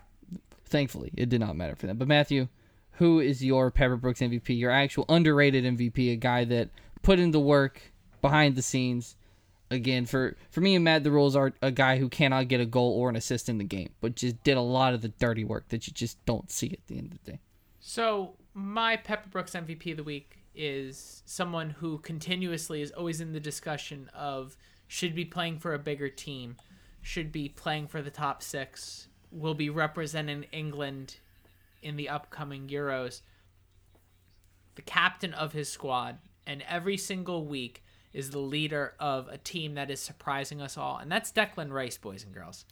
thankfully 0.67 1.13
it 1.17 1.29
did 1.29 1.41
not 1.41 1.57
matter 1.57 1.77
for 1.77 1.87
them. 1.87 1.97
But 1.99 2.09
Matthew, 2.09 2.49
who 2.93 3.21
is 3.21 3.45
your 3.45 3.71
Pepper 3.71 3.97
Brooks 3.97 4.21
MVP? 4.21 4.59
Your 4.59 4.71
actual 4.71 5.05
underrated 5.09 5.65
MVP, 5.65 6.13
a 6.13 6.17
guy 6.17 6.45
that 6.45 6.71
put 7.03 7.19
in 7.19 7.31
the 7.31 7.41
work 7.41 7.81
behind 8.21 8.57
the 8.57 8.63
scenes. 8.63 9.15
Again, 9.71 10.07
for 10.07 10.35
for 10.51 10.63
me 10.63 10.75
and 10.75 10.85
Matt, 10.85 11.05
the 11.05 11.11
rules 11.11 11.37
are 11.37 11.53
a 11.61 11.71
guy 11.71 11.99
who 11.99 12.09
cannot 12.09 12.49
get 12.49 12.59
a 12.61 12.67
goal 12.67 12.93
or 12.99 13.11
an 13.11 13.17
assist 13.17 13.51
in 13.51 13.59
the 13.59 13.65
game, 13.65 13.91
but 14.01 14.15
just 14.17 14.43
did 14.43 14.57
a 14.57 14.63
lot 14.63 14.95
of 14.95 15.03
the 15.03 15.09
dirty 15.09 15.45
work 15.45 15.69
that 15.69 15.87
you 15.87 15.93
just 15.93 16.25
don't 16.25 16.51
see 16.51 16.71
at 16.73 16.87
the 16.87 16.97
end 16.97 17.13
of 17.13 17.23
the 17.23 17.33
day. 17.33 17.41
So 17.79 18.35
my 18.55 18.97
Pepper 18.97 19.29
Brooks 19.29 19.53
MVP 19.53 19.93
of 19.93 19.97
the 19.99 20.05
week 20.05 20.39
is 20.55 21.23
someone 21.25 21.71
who 21.71 21.99
continuously 21.99 22.83
is 22.83 22.91
always 22.91 23.21
in 23.21 23.33
the 23.33 23.41
discussion 23.41 24.11
of 24.15 24.57
should 24.89 25.15
be 25.15 25.25
playing 25.25 25.59
for 25.59 25.75
a 25.75 25.79
bigger 25.79 26.09
team, 26.09 26.57
should 27.01 27.31
be 27.31 27.49
playing 27.49 27.87
for 27.87 28.03
the 28.03 28.11
top 28.11 28.43
six, 28.43 29.09
will 29.31 29.55
be 29.55 29.71
representing 29.71 30.45
England 30.51 31.19
in 31.83 31.97
the 31.97 32.09
upcoming 32.09 32.69
Euros. 32.69 33.21
The 34.75 34.83
captain 34.83 35.35
of 35.35 35.53
his 35.53 35.69
squad, 35.69 36.19
and 36.47 36.65
every 36.69 36.97
single 36.97 37.47
week 37.47 37.85
is 38.13 38.31
the 38.31 38.39
leader 38.39 38.95
of 38.99 39.29
a 39.29 39.39
team 39.39 39.75
that 39.75 39.91
is 39.91 40.01
surprising 40.01 40.61
us 40.61 40.77
all, 40.77 40.97
and 40.97 41.13
that's 41.13 41.31
Declan 41.31 41.71
Rice, 41.71 41.99
boys 41.99 42.25
and 42.25 42.35
girls. 42.35 42.65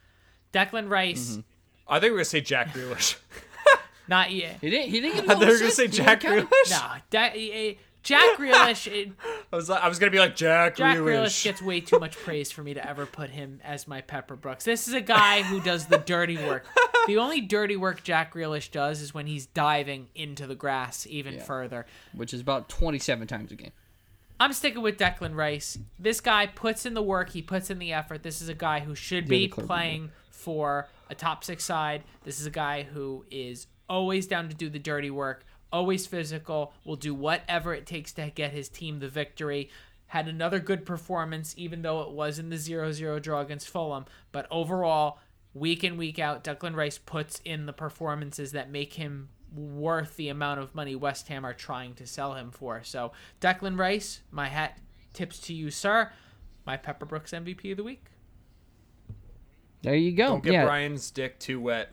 Declan 0.52 0.88
Rice, 0.88 1.32
mm-hmm. 1.32 1.40
I 1.86 2.00
think 2.00 2.10
we 2.10 2.14
are 2.14 2.18
gonna 2.18 2.24
say 2.24 2.40
Jack 2.40 2.68
Grealish. 2.68 3.16
not 4.08 4.30
yet. 4.32 4.58
He 4.60 4.70
didn't. 4.70 4.90
He 4.90 5.00
didn't 5.00 5.16
get 5.16 5.24
a 5.28 5.30
I 5.30 5.34
goal 5.34 5.42
thought 5.48 5.58
gonna 5.60 5.70
say 5.70 5.88
Jack. 5.88 6.20
Grealish. 6.22 6.70
No, 6.70 6.80
Da- 7.10 7.32
eh, 7.34 7.74
Jack 8.02 8.22
Grealish. 8.38 8.86
it- 8.92 9.12
I 9.52 9.56
was 9.56 9.68
like, 9.68 9.82
I 9.82 9.88
was 9.88 9.98
gonna 9.98 10.12
be 10.12 10.18
like 10.18 10.36
Jack, 10.36 10.74
Realish. 10.74 10.76
Jack 10.76 10.96
Grealish. 10.98 11.04
Grealish 11.24 11.44
gets 11.44 11.62
way 11.62 11.80
too 11.80 11.98
much 11.98 12.16
praise 12.16 12.50
for 12.52 12.62
me 12.62 12.74
to 12.74 12.88
ever 12.88 13.06
put 13.06 13.30
him 13.30 13.60
as 13.64 13.88
my 13.88 14.00
Pepper 14.00 14.36
Brooks. 14.36 14.64
This 14.64 14.86
is 14.88 14.94
a 14.94 15.00
guy 15.00 15.42
who 15.42 15.60
does 15.60 15.86
the 15.86 15.98
dirty 15.98 16.36
work. 16.36 16.64
The 17.06 17.16
only 17.18 17.40
dirty 17.40 17.76
work 17.76 18.02
Jack 18.04 18.34
Grealish 18.34 18.70
does 18.70 19.00
is 19.00 19.12
when 19.14 19.26
he's 19.26 19.46
diving 19.46 20.08
into 20.14 20.46
the 20.46 20.54
grass 20.54 21.06
even 21.08 21.34
Yeah. 21.34 21.42
further. 21.42 21.86
which 22.14 22.32
is 22.34 22.40
about 22.40 22.68
twenty-seven 22.68 23.26
times 23.26 23.50
a 23.52 23.56
game. 23.56 23.72
I'm 24.38 24.52
sticking 24.52 24.82
with 24.82 24.98
Declan 24.98 25.34
Rice. 25.34 25.78
This 25.98 26.20
guy 26.20 26.46
puts 26.46 26.84
in 26.84 26.92
the 26.92 27.02
work, 27.02 27.30
he 27.30 27.40
puts 27.40 27.70
in 27.70 27.78
the 27.78 27.94
effort. 27.94 28.22
This 28.22 28.42
is 28.42 28.50
a 28.50 28.54
guy 28.54 28.80
who 28.80 28.94
should 28.94 29.26
be 29.26 29.48
playing 29.48 30.10
for 30.30 30.88
a 31.08 31.14
top 31.14 31.42
six 31.42 31.64
side. 31.64 32.02
This 32.22 32.38
is 32.38 32.44
a 32.46 32.50
guy 32.50 32.82
who 32.82 33.24
is 33.30 33.66
always 33.88 34.26
down 34.26 34.48
to 34.48 34.54
do 34.54 34.68
the 34.68 34.78
dirty 34.78 35.10
work, 35.10 35.44
always 35.72 36.06
physical, 36.06 36.72
will 36.84 36.96
do 36.96 37.14
whatever 37.14 37.74
it 37.74 37.86
takes 37.86 38.12
to 38.14 38.30
get 38.34 38.52
his 38.52 38.68
team 38.68 38.98
the 38.98 39.08
victory. 39.08 39.70
Had 40.08 40.28
another 40.28 40.60
good 40.60 40.86
performance, 40.86 41.54
even 41.56 41.82
though 41.82 42.02
it 42.02 42.10
was 42.10 42.38
in 42.38 42.48
the 42.50 42.56
0 42.56 42.92
0 42.92 43.18
draw 43.18 43.40
against 43.40 43.68
Fulham. 43.68 44.06
But 44.30 44.46
overall, 44.50 45.18
week 45.52 45.82
in, 45.82 45.96
week 45.96 46.18
out, 46.18 46.44
Declan 46.44 46.76
Rice 46.76 46.98
puts 46.98 47.40
in 47.44 47.66
the 47.66 47.72
performances 47.72 48.52
that 48.52 48.70
make 48.70 48.94
him 48.94 49.30
worth 49.54 50.16
the 50.16 50.28
amount 50.28 50.60
of 50.60 50.74
money 50.74 50.94
West 50.94 51.28
Ham 51.28 51.44
are 51.44 51.54
trying 51.54 51.94
to 51.94 52.06
sell 52.06 52.34
him 52.34 52.50
for. 52.50 52.82
So, 52.84 53.12
Declan 53.40 53.78
Rice, 53.78 54.20
my 54.30 54.48
hat 54.48 54.78
tips 55.12 55.40
to 55.40 55.54
you, 55.54 55.70
sir. 55.70 56.12
My 56.66 56.76
Pepper 56.76 57.06
Brooks 57.06 57.32
MVP 57.32 57.70
of 57.72 57.76
the 57.76 57.84
week. 57.84 58.04
There 59.82 59.94
you 59.94 60.12
go. 60.12 60.28
Don't 60.28 60.44
get 60.44 60.52
yeah. 60.52 60.64
Brian's 60.64 61.10
dick 61.10 61.38
too 61.38 61.60
wet. 61.60 61.92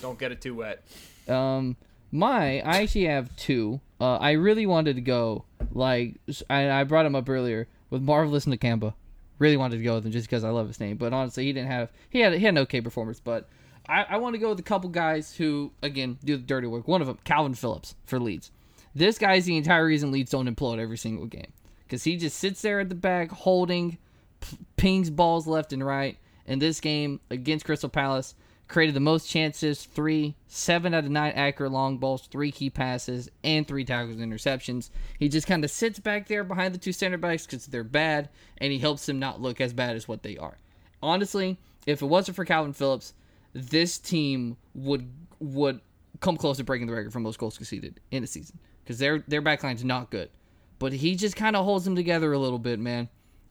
Don't 0.00 0.18
get 0.18 0.32
it 0.32 0.40
too 0.40 0.54
wet. 0.54 0.82
Um, 1.28 1.76
my 2.12 2.60
I 2.60 2.82
actually 2.82 3.06
have 3.06 3.34
two. 3.36 3.80
Uh, 4.00 4.16
I 4.16 4.32
really 4.32 4.66
wanted 4.66 4.96
to 4.96 5.02
go 5.02 5.44
like 5.72 6.16
I, 6.48 6.70
I 6.70 6.84
brought 6.84 7.06
him 7.06 7.14
up 7.14 7.28
earlier 7.28 7.68
with 7.90 8.02
Marvelous 8.02 8.46
Nakamba. 8.46 8.94
Really 9.38 9.56
wanted 9.56 9.78
to 9.78 9.82
go 9.82 9.94
with 9.94 10.06
him 10.06 10.12
just 10.12 10.28
because 10.28 10.44
I 10.44 10.50
love 10.50 10.68
his 10.68 10.80
name. 10.80 10.96
But 10.96 11.12
honestly, 11.12 11.44
he 11.44 11.52
didn't 11.52 11.70
have 11.70 11.90
he 12.10 12.20
had 12.20 12.32
he 12.34 12.44
had 12.44 12.54
an 12.54 12.58
okay 12.58 12.80
performance. 12.80 13.20
But 13.20 13.48
I, 13.88 14.04
I 14.10 14.16
want 14.18 14.34
to 14.34 14.38
go 14.38 14.50
with 14.50 14.60
a 14.60 14.64
couple 14.64 14.90
guys 14.90 15.34
who 15.34 15.72
again 15.82 16.18
do 16.24 16.36
the 16.36 16.42
dirty 16.42 16.66
work. 16.66 16.86
One 16.86 17.00
of 17.00 17.06
them, 17.06 17.18
Kalvin 17.24 17.56
Phillips 17.56 17.94
for 18.06 18.18
Leeds. 18.18 18.50
This 18.94 19.18
guy's 19.18 19.44
the 19.44 19.56
entire 19.56 19.84
reason 19.84 20.10
Leeds 20.10 20.32
don't 20.32 20.52
implode 20.52 20.78
every 20.78 20.98
single 20.98 21.26
game 21.26 21.52
because 21.84 22.04
he 22.04 22.16
just 22.16 22.38
sits 22.38 22.60
there 22.62 22.80
at 22.80 22.88
the 22.88 22.94
back 22.94 23.30
holding, 23.30 23.98
p- 24.40 24.56
pings 24.76 25.10
balls 25.10 25.46
left 25.46 25.72
and 25.72 25.84
right. 25.84 26.18
In 26.46 26.58
this 26.58 26.80
game 26.80 27.20
against 27.30 27.64
Crystal 27.64 27.88
Palace, 27.88 28.34
created 28.70 28.94
the 28.94 29.00
most 29.00 29.28
chances 29.28 29.84
three, 29.84 30.36
seven 30.46 30.94
out 30.94 31.04
of 31.04 31.10
nine 31.10 31.32
accurate 31.32 31.72
long 31.72 31.98
balls, 31.98 32.28
three 32.28 32.52
key 32.52 32.70
passes, 32.70 33.28
and 33.42 33.66
three 33.66 33.84
tackles 33.84 34.16
and 34.16 34.32
interceptions. 34.32 34.90
He 35.18 35.28
just 35.28 35.48
kind 35.48 35.64
of 35.64 35.72
sits 35.72 35.98
back 35.98 36.28
there 36.28 36.44
behind 36.44 36.72
the 36.72 36.78
two 36.78 36.92
center 36.92 37.18
backs 37.18 37.44
because 37.44 37.66
they're 37.66 37.82
bad, 37.82 38.28
and 38.58 38.72
he 38.72 38.78
helps 38.78 39.06
them 39.06 39.18
not 39.18 39.40
look 39.40 39.60
as 39.60 39.72
bad 39.72 39.96
as 39.96 40.06
what 40.06 40.22
they 40.22 40.36
are. 40.36 40.56
Honestly, 41.02 41.58
if 41.84 42.00
it 42.00 42.06
wasn't 42.06 42.36
for 42.36 42.44
Kalvin 42.44 42.74
Phillips, 42.74 43.12
this 43.52 43.98
team 43.98 44.56
would 44.74 45.10
would 45.40 45.80
come 46.20 46.36
close 46.36 46.58
to 46.58 46.64
breaking 46.64 46.86
the 46.86 46.92
record 46.92 47.12
for 47.12 47.20
most 47.20 47.38
goals 47.38 47.56
conceded 47.56 47.98
in 48.12 48.22
a 48.22 48.26
season 48.26 48.58
because 48.84 48.98
their 48.98 49.24
their 49.26 49.42
backline's 49.42 49.84
not 49.84 50.10
good. 50.10 50.30
But 50.78 50.92
he 50.92 51.16
just 51.16 51.34
kind 51.34 51.56
of 51.56 51.64
holds 51.64 51.84
them 51.84 51.96
together 51.96 52.32
a 52.32 52.38
little 52.38 52.58
bit, 52.58 52.78
man. 52.78 53.08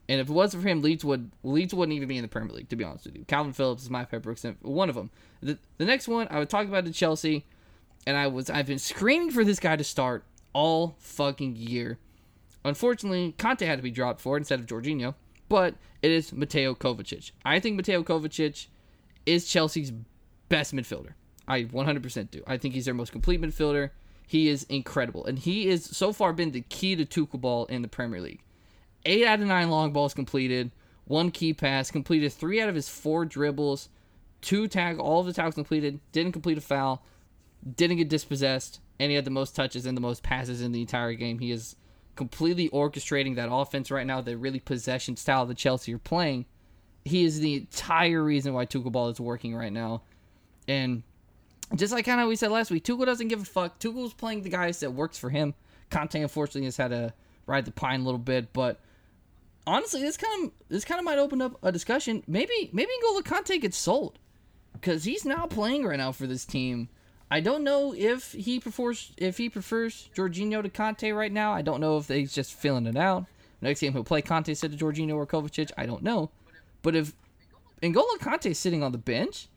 And 0.09 0.19
if 0.19 0.27
it 0.27 0.33
wasn't 0.33 0.63
for 0.63 0.69
him, 0.69 0.81
Leeds 0.81 1.05
would 1.05 1.29
Leeds 1.43 1.71
wouldn't 1.71 1.95
even 1.95 2.07
be 2.07 2.17
in 2.17 2.23
the 2.23 2.27
Premier 2.27 2.53
League. 2.55 2.67
To 2.69 2.75
be 2.75 2.83
honest 2.83 3.05
with 3.05 3.15
you, 3.15 3.25
Kalvin 3.25 3.53
Phillips 3.53 3.83
is 3.83 3.91
my 3.91 4.05
favorite, 4.05 4.43
one 4.63 4.89
of 4.89 4.95
them. 4.95 5.11
The, 5.41 5.59
the 5.77 5.85
next 5.85 6.07
one 6.07 6.27
I 6.31 6.39
would 6.39 6.49
talk 6.49 6.67
about 6.67 6.85
to 6.85 6.91
Chelsea, 6.91 7.45
and 8.07 8.17
I 8.17 8.25
was 8.25 8.49
I've 8.49 8.65
been 8.65 8.79
screaming 8.79 9.29
for 9.29 9.45
this 9.45 9.59
guy 9.59 9.75
to 9.75 9.83
start 9.83 10.25
all 10.51 10.95
fucking 10.97 11.55
year. 11.55 11.99
Unfortunately, 12.65 13.35
Kanté 13.37 13.67
had 13.67 13.77
to 13.77 13.83
be 13.83 13.91
dropped 13.91 14.19
for 14.19 14.35
it 14.35 14.39
instead 14.41 14.59
of 14.59 14.65
Jorginho, 14.65 15.13
but 15.47 15.75
it 16.01 16.09
is 16.09 16.33
Mateo 16.33 16.73
Kovacic. 16.73 17.31
I 17.45 17.59
think 17.59 17.75
Mateo 17.75 18.01
Kovacic 18.03 18.65
is 19.27 19.45
Chelsea's 19.45 19.93
best 20.49 20.73
midfielder. 20.73 21.13
I 21.47 21.65
100% 21.65 22.31
do. 22.31 22.43
I 22.47 22.57
think 22.57 22.73
he's 22.73 22.85
their 22.85 22.93
most 22.95 23.11
complete 23.11 23.39
midfielder. 23.41 23.91
He 24.27 24.49
is 24.49 24.63
incredible, 24.63 25.25
and 25.25 25.37
he 25.37 25.67
is 25.67 25.85
so 25.85 26.11
far 26.11 26.33
been 26.33 26.51
the 26.51 26.61
key 26.61 26.95
to 26.95 27.05
Tuchel 27.05 27.39
ball 27.39 27.65
in 27.65 27.83
the 27.83 27.87
Premier 27.87 28.21
League. 28.21 28.41
Eight 29.05 29.25
out 29.25 29.39
of 29.39 29.47
nine 29.47 29.69
long 29.69 29.93
balls 29.93 30.13
completed, 30.13 30.71
one 31.05 31.31
key 31.31 31.53
pass, 31.53 31.89
completed 31.89 32.31
three 32.33 32.61
out 32.61 32.69
of 32.69 32.75
his 32.75 32.89
four 32.89 33.25
dribbles, 33.25 33.89
two 34.41 34.67
tag, 34.67 34.99
all 34.99 35.21
of 35.21 35.25
the 35.25 35.33
tackles 35.33 35.55
completed, 35.55 35.99
didn't 36.11 36.33
complete 36.33 36.57
a 36.57 36.61
foul. 36.61 37.03
didn't 37.75 37.97
get 37.97 38.09
dispossessed, 38.09 38.79
and 38.99 39.09
he 39.09 39.15
had 39.15 39.25
the 39.25 39.31
most 39.31 39.55
touches 39.55 39.85
and 39.85 39.95
the 39.97 40.01
most 40.01 40.23
passes 40.23 40.61
in 40.61 40.71
the 40.71 40.81
entire 40.81 41.13
game. 41.13 41.39
He 41.39 41.51
is 41.51 41.75
completely 42.15 42.69
orchestrating 42.69 43.35
that 43.35 43.51
offense 43.51 43.91
right 43.91 44.05
now, 44.05 44.21
the 44.21 44.37
really 44.37 44.59
possession 44.59 45.15
style 45.15 45.45
that 45.45 45.57
Chelsea 45.57 45.93
are 45.93 45.99
playing. 45.99 46.45
He 47.05 47.23
is 47.23 47.39
the 47.39 47.55
entire 47.55 48.23
reason 48.23 48.53
why 48.53 48.65
Tuchel 48.65 48.91
ball 48.91 49.09
is 49.09 49.19
working 49.19 49.55
right 49.55 49.71
now. 49.71 50.01
And 50.67 51.03
just 51.75 51.93
like 51.93 52.05
kind 52.05 52.21
of 52.21 52.27
we 52.27 52.35
said 52.35 52.51
last 52.51 52.71
week, 52.71 52.83
Tuchel 52.83 53.05
doesn't 53.05 53.29
give 53.29 53.41
a 53.41 53.45
fuck. 53.45 53.79
Tuchel's 53.79 54.13
playing 54.13 54.43
the 54.43 54.49
guys 54.49 54.79
that 54.81 54.91
works 54.91 55.17
for 55.17 55.29
him. 55.29 55.53
Kanté 55.91 56.21
unfortunately 56.21 56.65
has 56.65 56.77
had 56.77 56.89
to 56.89 57.13
ride 57.45 57.65
the 57.65 57.71
pine 57.71 58.01
a 58.01 58.03
little 58.03 58.19
bit, 58.19 58.53
but 58.53 58.79
honestly, 59.69 60.01
this 60.01 60.17
kind 60.17 60.45
of 60.45 60.51
this 60.67 60.83
kind 60.83 60.99
of 60.99 61.05
might 61.05 61.19
open 61.19 61.41
up 61.41 61.57
a 61.63 61.71
discussion. 61.71 62.23
Maybe 62.27 62.69
maybe 62.73 62.91
N'Golo 63.03 63.21
Kanté 63.21 63.61
gets 63.61 63.77
sold 63.77 64.19
because 64.73 65.03
he's 65.03 65.25
now 65.25 65.45
playing 65.45 65.85
right 65.85 65.97
now 65.97 66.11
for 66.11 66.27
this 66.27 66.45
team. 66.45 66.89
I 67.31 67.41
don't 67.41 67.63
know 67.63 67.93
if 67.95 68.31
he 68.31 68.59
prefers 68.59 69.13
if 69.17 69.37
he 69.37 69.49
prefers 69.49 70.09
Jorginho 70.15 70.63
to 70.63 70.69
Kanté 70.69 71.15
right 71.15 71.31
now. 71.31 71.53
I 71.53 71.61
don't 71.61 71.79
know 71.79 71.97
if 71.97 72.07
he's 72.07 72.33
just 72.33 72.53
feeling 72.53 72.87
it 72.87 72.97
out. 72.97 73.25
Next 73.61 73.81
game 73.81 73.93
he'll 73.93 74.03
play 74.03 74.21
Kanté 74.21 74.49
instead 74.49 74.73
of 74.73 74.79
Jorginho 74.79 75.15
or 75.15 75.27
Kovacic. 75.27 75.71
I 75.77 75.85
don't 75.85 76.01
know, 76.03 76.31
but 76.81 76.95
if 76.95 77.13
N'Golo 77.83 78.17
Kanté 78.19 78.47
is 78.51 78.59
sitting 78.59 78.81
on 78.83 78.91
the 78.91 78.97
bench, 78.97 79.47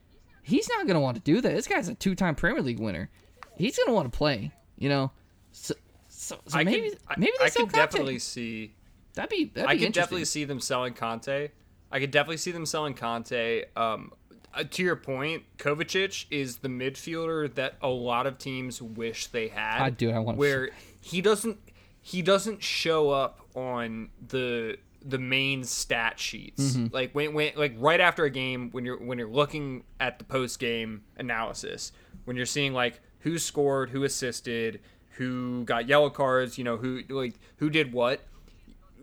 he's 0.42 0.68
not 0.68 0.86
gonna 0.86 1.00
want 1.00 1.16
to 1.16 1.22
do 1.22 1.40
that. 1.40 1.54
This 1.54 1.66
guy's 1.66 1.88
a 1.88 1.94
two-time 1.94 2.34
Premier 2.34 2.62
League 2.62 2.80
winner. 2.80 3.08
He's 3.56 3.78
gonna 3.78 3.94
want 3.94 4.12
to 4.12 4.16
play. 4.16 4.52
You 4.76 4.88
know, 4.88 5.10
so 5.52 5.74
so, 6.08 6.38
so 6.46 6.58
maybe 6.58 6.90
could, 6.90 6.98
maybe 7.16 7.32
they 7.38 7.44
I, 7.44 7.46
I 7.46 7.50
could 7.50 7.68
Kanté. 7.68 7.72
definitely 7.72 8.18
see. 8.18 8.74
That'd 9.14 9.30
be 9.30 9.44
that'd 9.54 9.70
I 9.70 9.74
be 9.74 9.84
could 9.84 9.92
definitely 9.92 10.24
see 10.24 10.44
them 10.44 10.60
selling 10.60 10.94
Kanté. 10.94 11.50
I 11.90 12.00
could 12.00 12.10
definitely 12.10 12.38
see 12.38 12.52
them 12.52 12.64
selling 12.66 12.94
Kanté. 12.94 13.64
Um, 13.76 14.12
uh, 14.54 14.64
to 14.64 14.82
your 14.82 14.96
point, 14.96 15.44
Kovacic 15.58 16.26
is 16.30 16.58
the 16.58 16.68
midfielder 16.68 17.54
that 17.54 17.74
a 17.82 17.88
lot 17.88 18.26
of 18.26 18.38
teams 18.38 18.80
wish 18.82 19.26
they 19.28 19.48
had. 19.48 19.80
I 19.82 19.90
do, 19.90 20.10
I 20.10 20.18
want- 20.18 20.36
to. 20.36 20.40
where 20.40 20.70
he 21.00 21.20
doesn't 21.20 21.58
he 22.00 22.22
doesn't 22.22 22.62
show 22.62 23.10
up 23.10 23.40
on 23.54 24.10
the 24.28 24.76
the 25.04 25.18
main 25.18 25.64
stat 25.64 26.18
sheets. 26.18 26.74
Mm-hmm. 26.76 26.94
Like 26.94 27.12
when, 27.12 27.34
when 27.34 27.52
like 27.56 27.74
right 27.78 28.00
after 28.00 28.24
a 28.24 28.30
game 28.30 28.70
when 28.72 28.84
you're 28.84 28.98
when 28.98 29.18
you're 29.18 29.28
looking 29.28 29.84
at 30.00 30.18
the 30.18 30.24
post 30.24 30.58
game 30.58 31.02
analysis, 31.16 31.92
when 32.24 32.36
you're 32.36 32.46
seeing 32.46 32.72
like 32.72 33.00
who 33.20 33.38
scored, 33.38 33.90
who 33.90 34.04
assisted, 34.04 34.80
who 35.10 35.64
got 35.64 35.88
yellow 35.88 36.10
cards, 36.10 36.58
you 36.58 36.64
know, 36.64 36.76
who 36.76 37.02
like 37.08 37.34
who 37.56 37.70
did 37.70 37.92
what. 37.92 38.20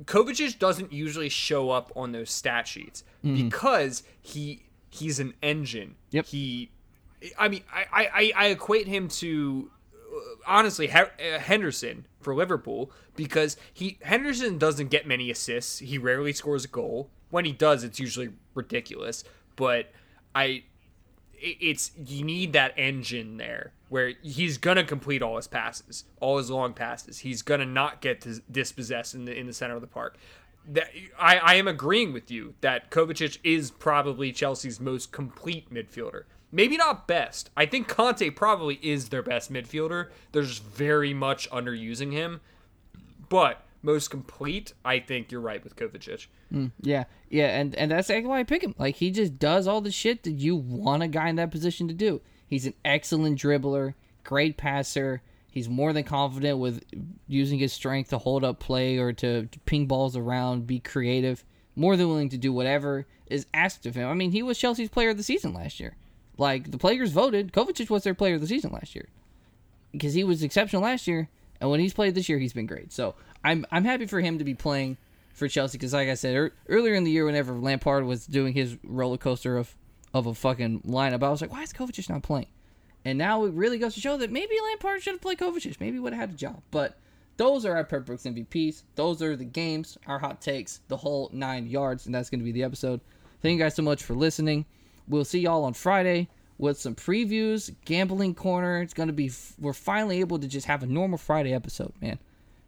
Kovacic 0.06 0.60
doesn't 0.60 0.94
usually 0.94 1.30
show 1.30 1.72
up 1.72 1.92
on 1.96 2.12
those 2.12 2.32
stat 2.32 2.68
sheets 2.68 3.04
because 3.22 4.04
he 4.22 4.64
he's 4.90 5.20
an 5.20 5.34
engine. 5.42 5.96
Yep. 6.12 6.26
He, 6.28 6.72
I 7.38 7.50
mean, 7.50 7.64
I 7.74 7.86
I, 8.14 8.32
I 8.36 8.46
equate 8.48 8.88
him 8.88 9.08
to 9.10 9.72
uh, 9.96 10.20
honestly 10.48 10.90
uh, 10.90 11.08
Henderson 11.40 12.06
for 12.22 12.34
Liverpool 12.34 12.92
because 13.16 13.58
he 13.74 13.98
Henderson 14.02 14.58
doesn't 14.58 14.90
get 14.90 15.06
many 15.06 15.30
assists. 15.30 15.80
He 15.80 15.98
rarely 15.98 16.34
scores 16.34 16.66
a 16.66 16.70
goal. 16.70 17.10
When 17.30 17.46
he 17.46 17.52
does, 17.52 17.84
it's 17.84 18.00
usually 18.00 18.30
ridiculous. 18.56 19.24
But 19.56 19.92
I 20.34 20.64
it's 21.34 21.92
you 22.06 22.24
need 22.24 22.54
that 22.54 22.74
engine 22.78 23.38
there 23.38 23.74
where 23.90 24.14
he's 24.22 24.58
gonna 24.58 24.84
complete 24.84 25.22
all 25.22 25.36
his 25.36 25.48
passes, 25.48 26.06
all 26.20 26.38
his 26.38 26.50
long 26.50 26.74
passes. 26.74 27.20
He's 27.20 27.42
gonna 27.42 27.66
not 27.66 28.02
get 28.02 28.22
dis- 28.22 28.42
dispossessed 28.50 29.16
in 29.16 29.26
the 29.26 29.38
in 29.38 29.48
the 29.48 29.54
center 29.54 29.76
of 29.76 29.82
the 29.82 29.88
park. 29.88 30.18
That 30.68 30.90
I, 31.20 31.38
I 31.38 31.56
am 31.56 31.68
agreeing 31.68 32.14
with 32.14 32.30
you 32.30 32.54
that 32.62 32.92
Kovacic 32.92 33.40
is 33.44 33.72
probably 33.72 34.32
Chelsea's 34.32 34.80
most 34.80 35.12
complete 35.12 35.74
midfielder. 35.74 36.24
Maybe 36.52 36.78
not 36.78 37.08
best. 37.08 37.50
I 37.56 37.66
think 37.66 37.88
Kanté 37.88 38.36
probably 38.36 38.80
is 38.82 39.10
their 39.10 39.22
best 39.22 39.52
midfielder. 39.52 40.10
They're 40.32 40.44
just 40.44 40.64
very 40.64 41.14
much 41.14 41.50
underusing 41.52 42.12
him. 42.12 42.42
But 43.30 43.64
most 43.82 44.10
complete, 44.10 44.74
I 44.84 45.00
think 45.00 45.32
you're 45.32 45.42
right 45.42 45.64
with 45.64 45.76
Kovacic. 45.76 46.28
Hmm, 46.52 46.68
yeah, 46.82 47.06
yeah, 47.30 47.60
and 47.60 47.76
and 47.76 47.92
that's 47.92 48.10
exactly 48.10 48.30
why 48.30 48.40
I 48.40 48.44
pick 48.44 48.64
him. 48.64 48.76
Like 48.78 48.96
he 48.96 49.12
just 49.12 49.40
does 49.40 49.68
all 49.68 49.82
the 49.82 49.92
shit 49.92 50.24
that 50.24 50.32
you 50.32 50.56
want 50.56 51.04
a 51.04 51.08
guy 51.08 51.30
in 51.30 51.36
that 51.38 51.52
position 51.52 51.88
to 51.88 51.94
do. 51.94 52.22
He's 52.50 52.66
an 52.66 52.74
excellent 52.84 53.40
dribbler, 53.40 53.94
great 54.24 54.58
passer. 54.58 55.22
He's 55.52 55.70
more 55.70 55.94
than 55.94 56.04
confident 56.04 56.60
with 56.60 56.84
using 57.28 57.60
his 57.60 57.74
strength 57.74 58.10
to 58.10 58.18
hold 58.18 58.44
up 58.44 58.60
play 58.60 58.98
or 58.98 59.14
to, 59.14 59.48
ping 59.66 59.86
balls 59.86 60.16
around, 60.16 60.68
be 60.68 60.80
creative. 60.80 61.44
More 61.76 61.96
than 61.96 62.08
willing 62.08 62.30
to 62.30 62.38
do 62.38 62.52
whatever 62.52 63.06
is 63.28 63.46
asked 63.54 63.86
of 63.86 63.96
him. 63.96 64.10
I 64.10 64.14
mean, 64.14 64.32
he 64.32 64.44
was 64.44 64.58
Chelsea's 64.58 64.90
player 64.90 65.10
of 65.12 65.18
the 65.18 65.24
season 65.24 65.54
last 65.54 65.80
year. 65.80 65.96
Like 66.38 66.72
the 66.72 66.78
players 66.78 67.12
voted, 67.12 67.54
Kovacic 67.54 67.90
was 67.90 68.04
their 68.04 68.14
player 68.14 68.36
of 68.36 68.42
the 68.42 68.48
season 68.48 68.72
last 68.72 68.96
year 68.96 69.10
because 69.92 70.14
he 70.14 70.24
was 70.24 70.44
exceptional 70.44 70.84
last 70.84 71.08
year, 71.08 71.30
and 71.60 71.70
when 71.70 71.80
he's 71.80 71.94
played 71.94 72.16
this 72.16 72.30
year, 72.30 72.40
he's 72.40 72.54
been 72.54 72.66
great. 72.66 72.92
So 72.92 73.16
I'm 73.44 73.66
I'm 73.72 73.86
happy 73.86 74.06
for 74.06 74.20
him 74.20 74.38
to 74.40 74.44
be 74.44 74.54
playing 74.54 74.98
for 75.34 75.48
Chelsea 75.48 75.78
because, 75.78 75.94
like 75.94 76.10
I 76.10 76.14
said 76.14 76.36
er, 76.36 76.54
earlier 76.68 76.94
in 76.94 77.04
the 77.04 77.12
year, 77.12 77.26
whenever 77.26 77.54
Lampard 77.54 78.06
was 78.06 78.26
doing 78.26 78.54
his 78.54 78.78
roller 78.84 79.18
coaster 79.18 79.58
of 79.58 79.76
of 80.14 80.28
a 80.28 80.34
fucking 80.34 80.82
lineup, 80.82 81.24
I 81.24 81.30
was 81.30 81.42
like, 81.42 81.52
why 81.52 81.64
is 81.64 81.74
Kovacic 81.74 82.10
not 82.10 82.24
playing? 82.24 82.48
And 83.06 83.18
now 83.18 83.46
it 83.46 83.54
really 83.54 83.78
goes 83.78 83.94
to 83.94 84.02
show 84.02 84.18
that 84.18 84.32
maybe 84.32 84.56
Lampard 84.62 85.02
should 85.02 85.14
have 85.14 85.22
played 85.22 85.38
Kovacic. 85.38 85.80
Maybe 85.80 86.00
would 86.00 86.14
have 86.14 86.30
had 86.30 86.32
a 86.32 86.38
job. 86.38 86.62
But 86.72 86.98
those 87.38 87.66
are 87.66 87.76
our 87.76 87.84
Pep 87.84 88.06
Brooks 88.06 88.24
MVPs. 88.24 88.84
Those 88.96 89.22
are 89.22 89.36
the 89.36 89.46
games, 89.46 89.98
our 90.08 90.20
hot 90.20 90.42
takes, 90.42 90.82
the 90.90 90.98
whole 90.98 91.30
nine 91.32 91.68
yards, 91.68 92.06
and 92.06 92.14
that's 92.14 92.30
going 92.30 92.40
to 92.40 92.46
be 92.46 92.52
the 92.52 92.64
episode. 92.64 93.00
Thank 93.42 93.58
you 93.58 93.64
guys 93.64 93.76
so 93.76 93.84
much 93.84 94.04
for 94.04 94.14
listening. 94.14 94.66
We'll 95.08 95.26
see 95.26 95.40
y'all 95.40 95.64
on 95.64 95.74
Friday 95.74 96.28
with 96.58 96.78
some 96.78 96.96
previews, 96.96 97.74
gambling 97.86 98.36
corner. 98.36 98.82
It's 98.82 98.94
going 98.94 99.08
to 99.08 99.14
be, 99.14 99.32
we're 99.58 99.72
finally 99.72 100.20
able 100.20 100.40
to 100.40 100.48
just 100.48 100.68
have 100.68 100.84
a 100.84 100.86
normal 100.86 101.18
Friday 101.18 101.54
episode, 101.54 101.94
man. 102.02 102.20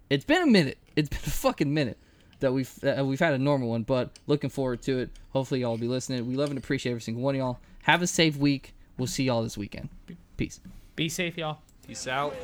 It's 0.09 0.23
been 0.23 0.41
a 0.41 0.47
minute. 0.47 0.77
It's 0.95 1.09
been 1.09 1.19
a 1.25 1.29
fucking 1.29 1.73
minute 1.73 1.97
that 2.41 2.51
we've 2.51 2.71
uh, 2.83 3.03
we've 3.05 3.19
had 3.19 3.33
a 3.33 3.37
normal 3.37 3.69
one, 3.69 3.83
but 3.83 4.19
looking 4.27 4.49
forward 4.49 4.81
to 4.83 4.99
it. 4.99 5.09
Hopefully 5.31 5.61
y'all 5.61 5.71
will 5.71 5.77
be 5.77 5.87
listening. 5.87 6.27
We 6.27 6.35
love 6.35 6.49
and 6.49 6.57
appreciate 6.57 6.91
every 6.91 7.01
single 7.01 7.23
one 7.23 7.35
of 7.35 7.39
y'all. 7.39 7.59
Have 7.83 8.01
a 8.01 8.07
safe 8.07 8.35
week. 8.35 8.73
We'll 8.97 9.07
see 9.07 9.23
y'all 9.23 9.41
this 9.41 9.57
weekend. 9.57 9.89
Peace. 10.37 10.59
Be 10.95 11.09
safe, 11.09 11.37
y'all. 11.37 11.61
Peace 11.87 12.07
out. 12.07 12.35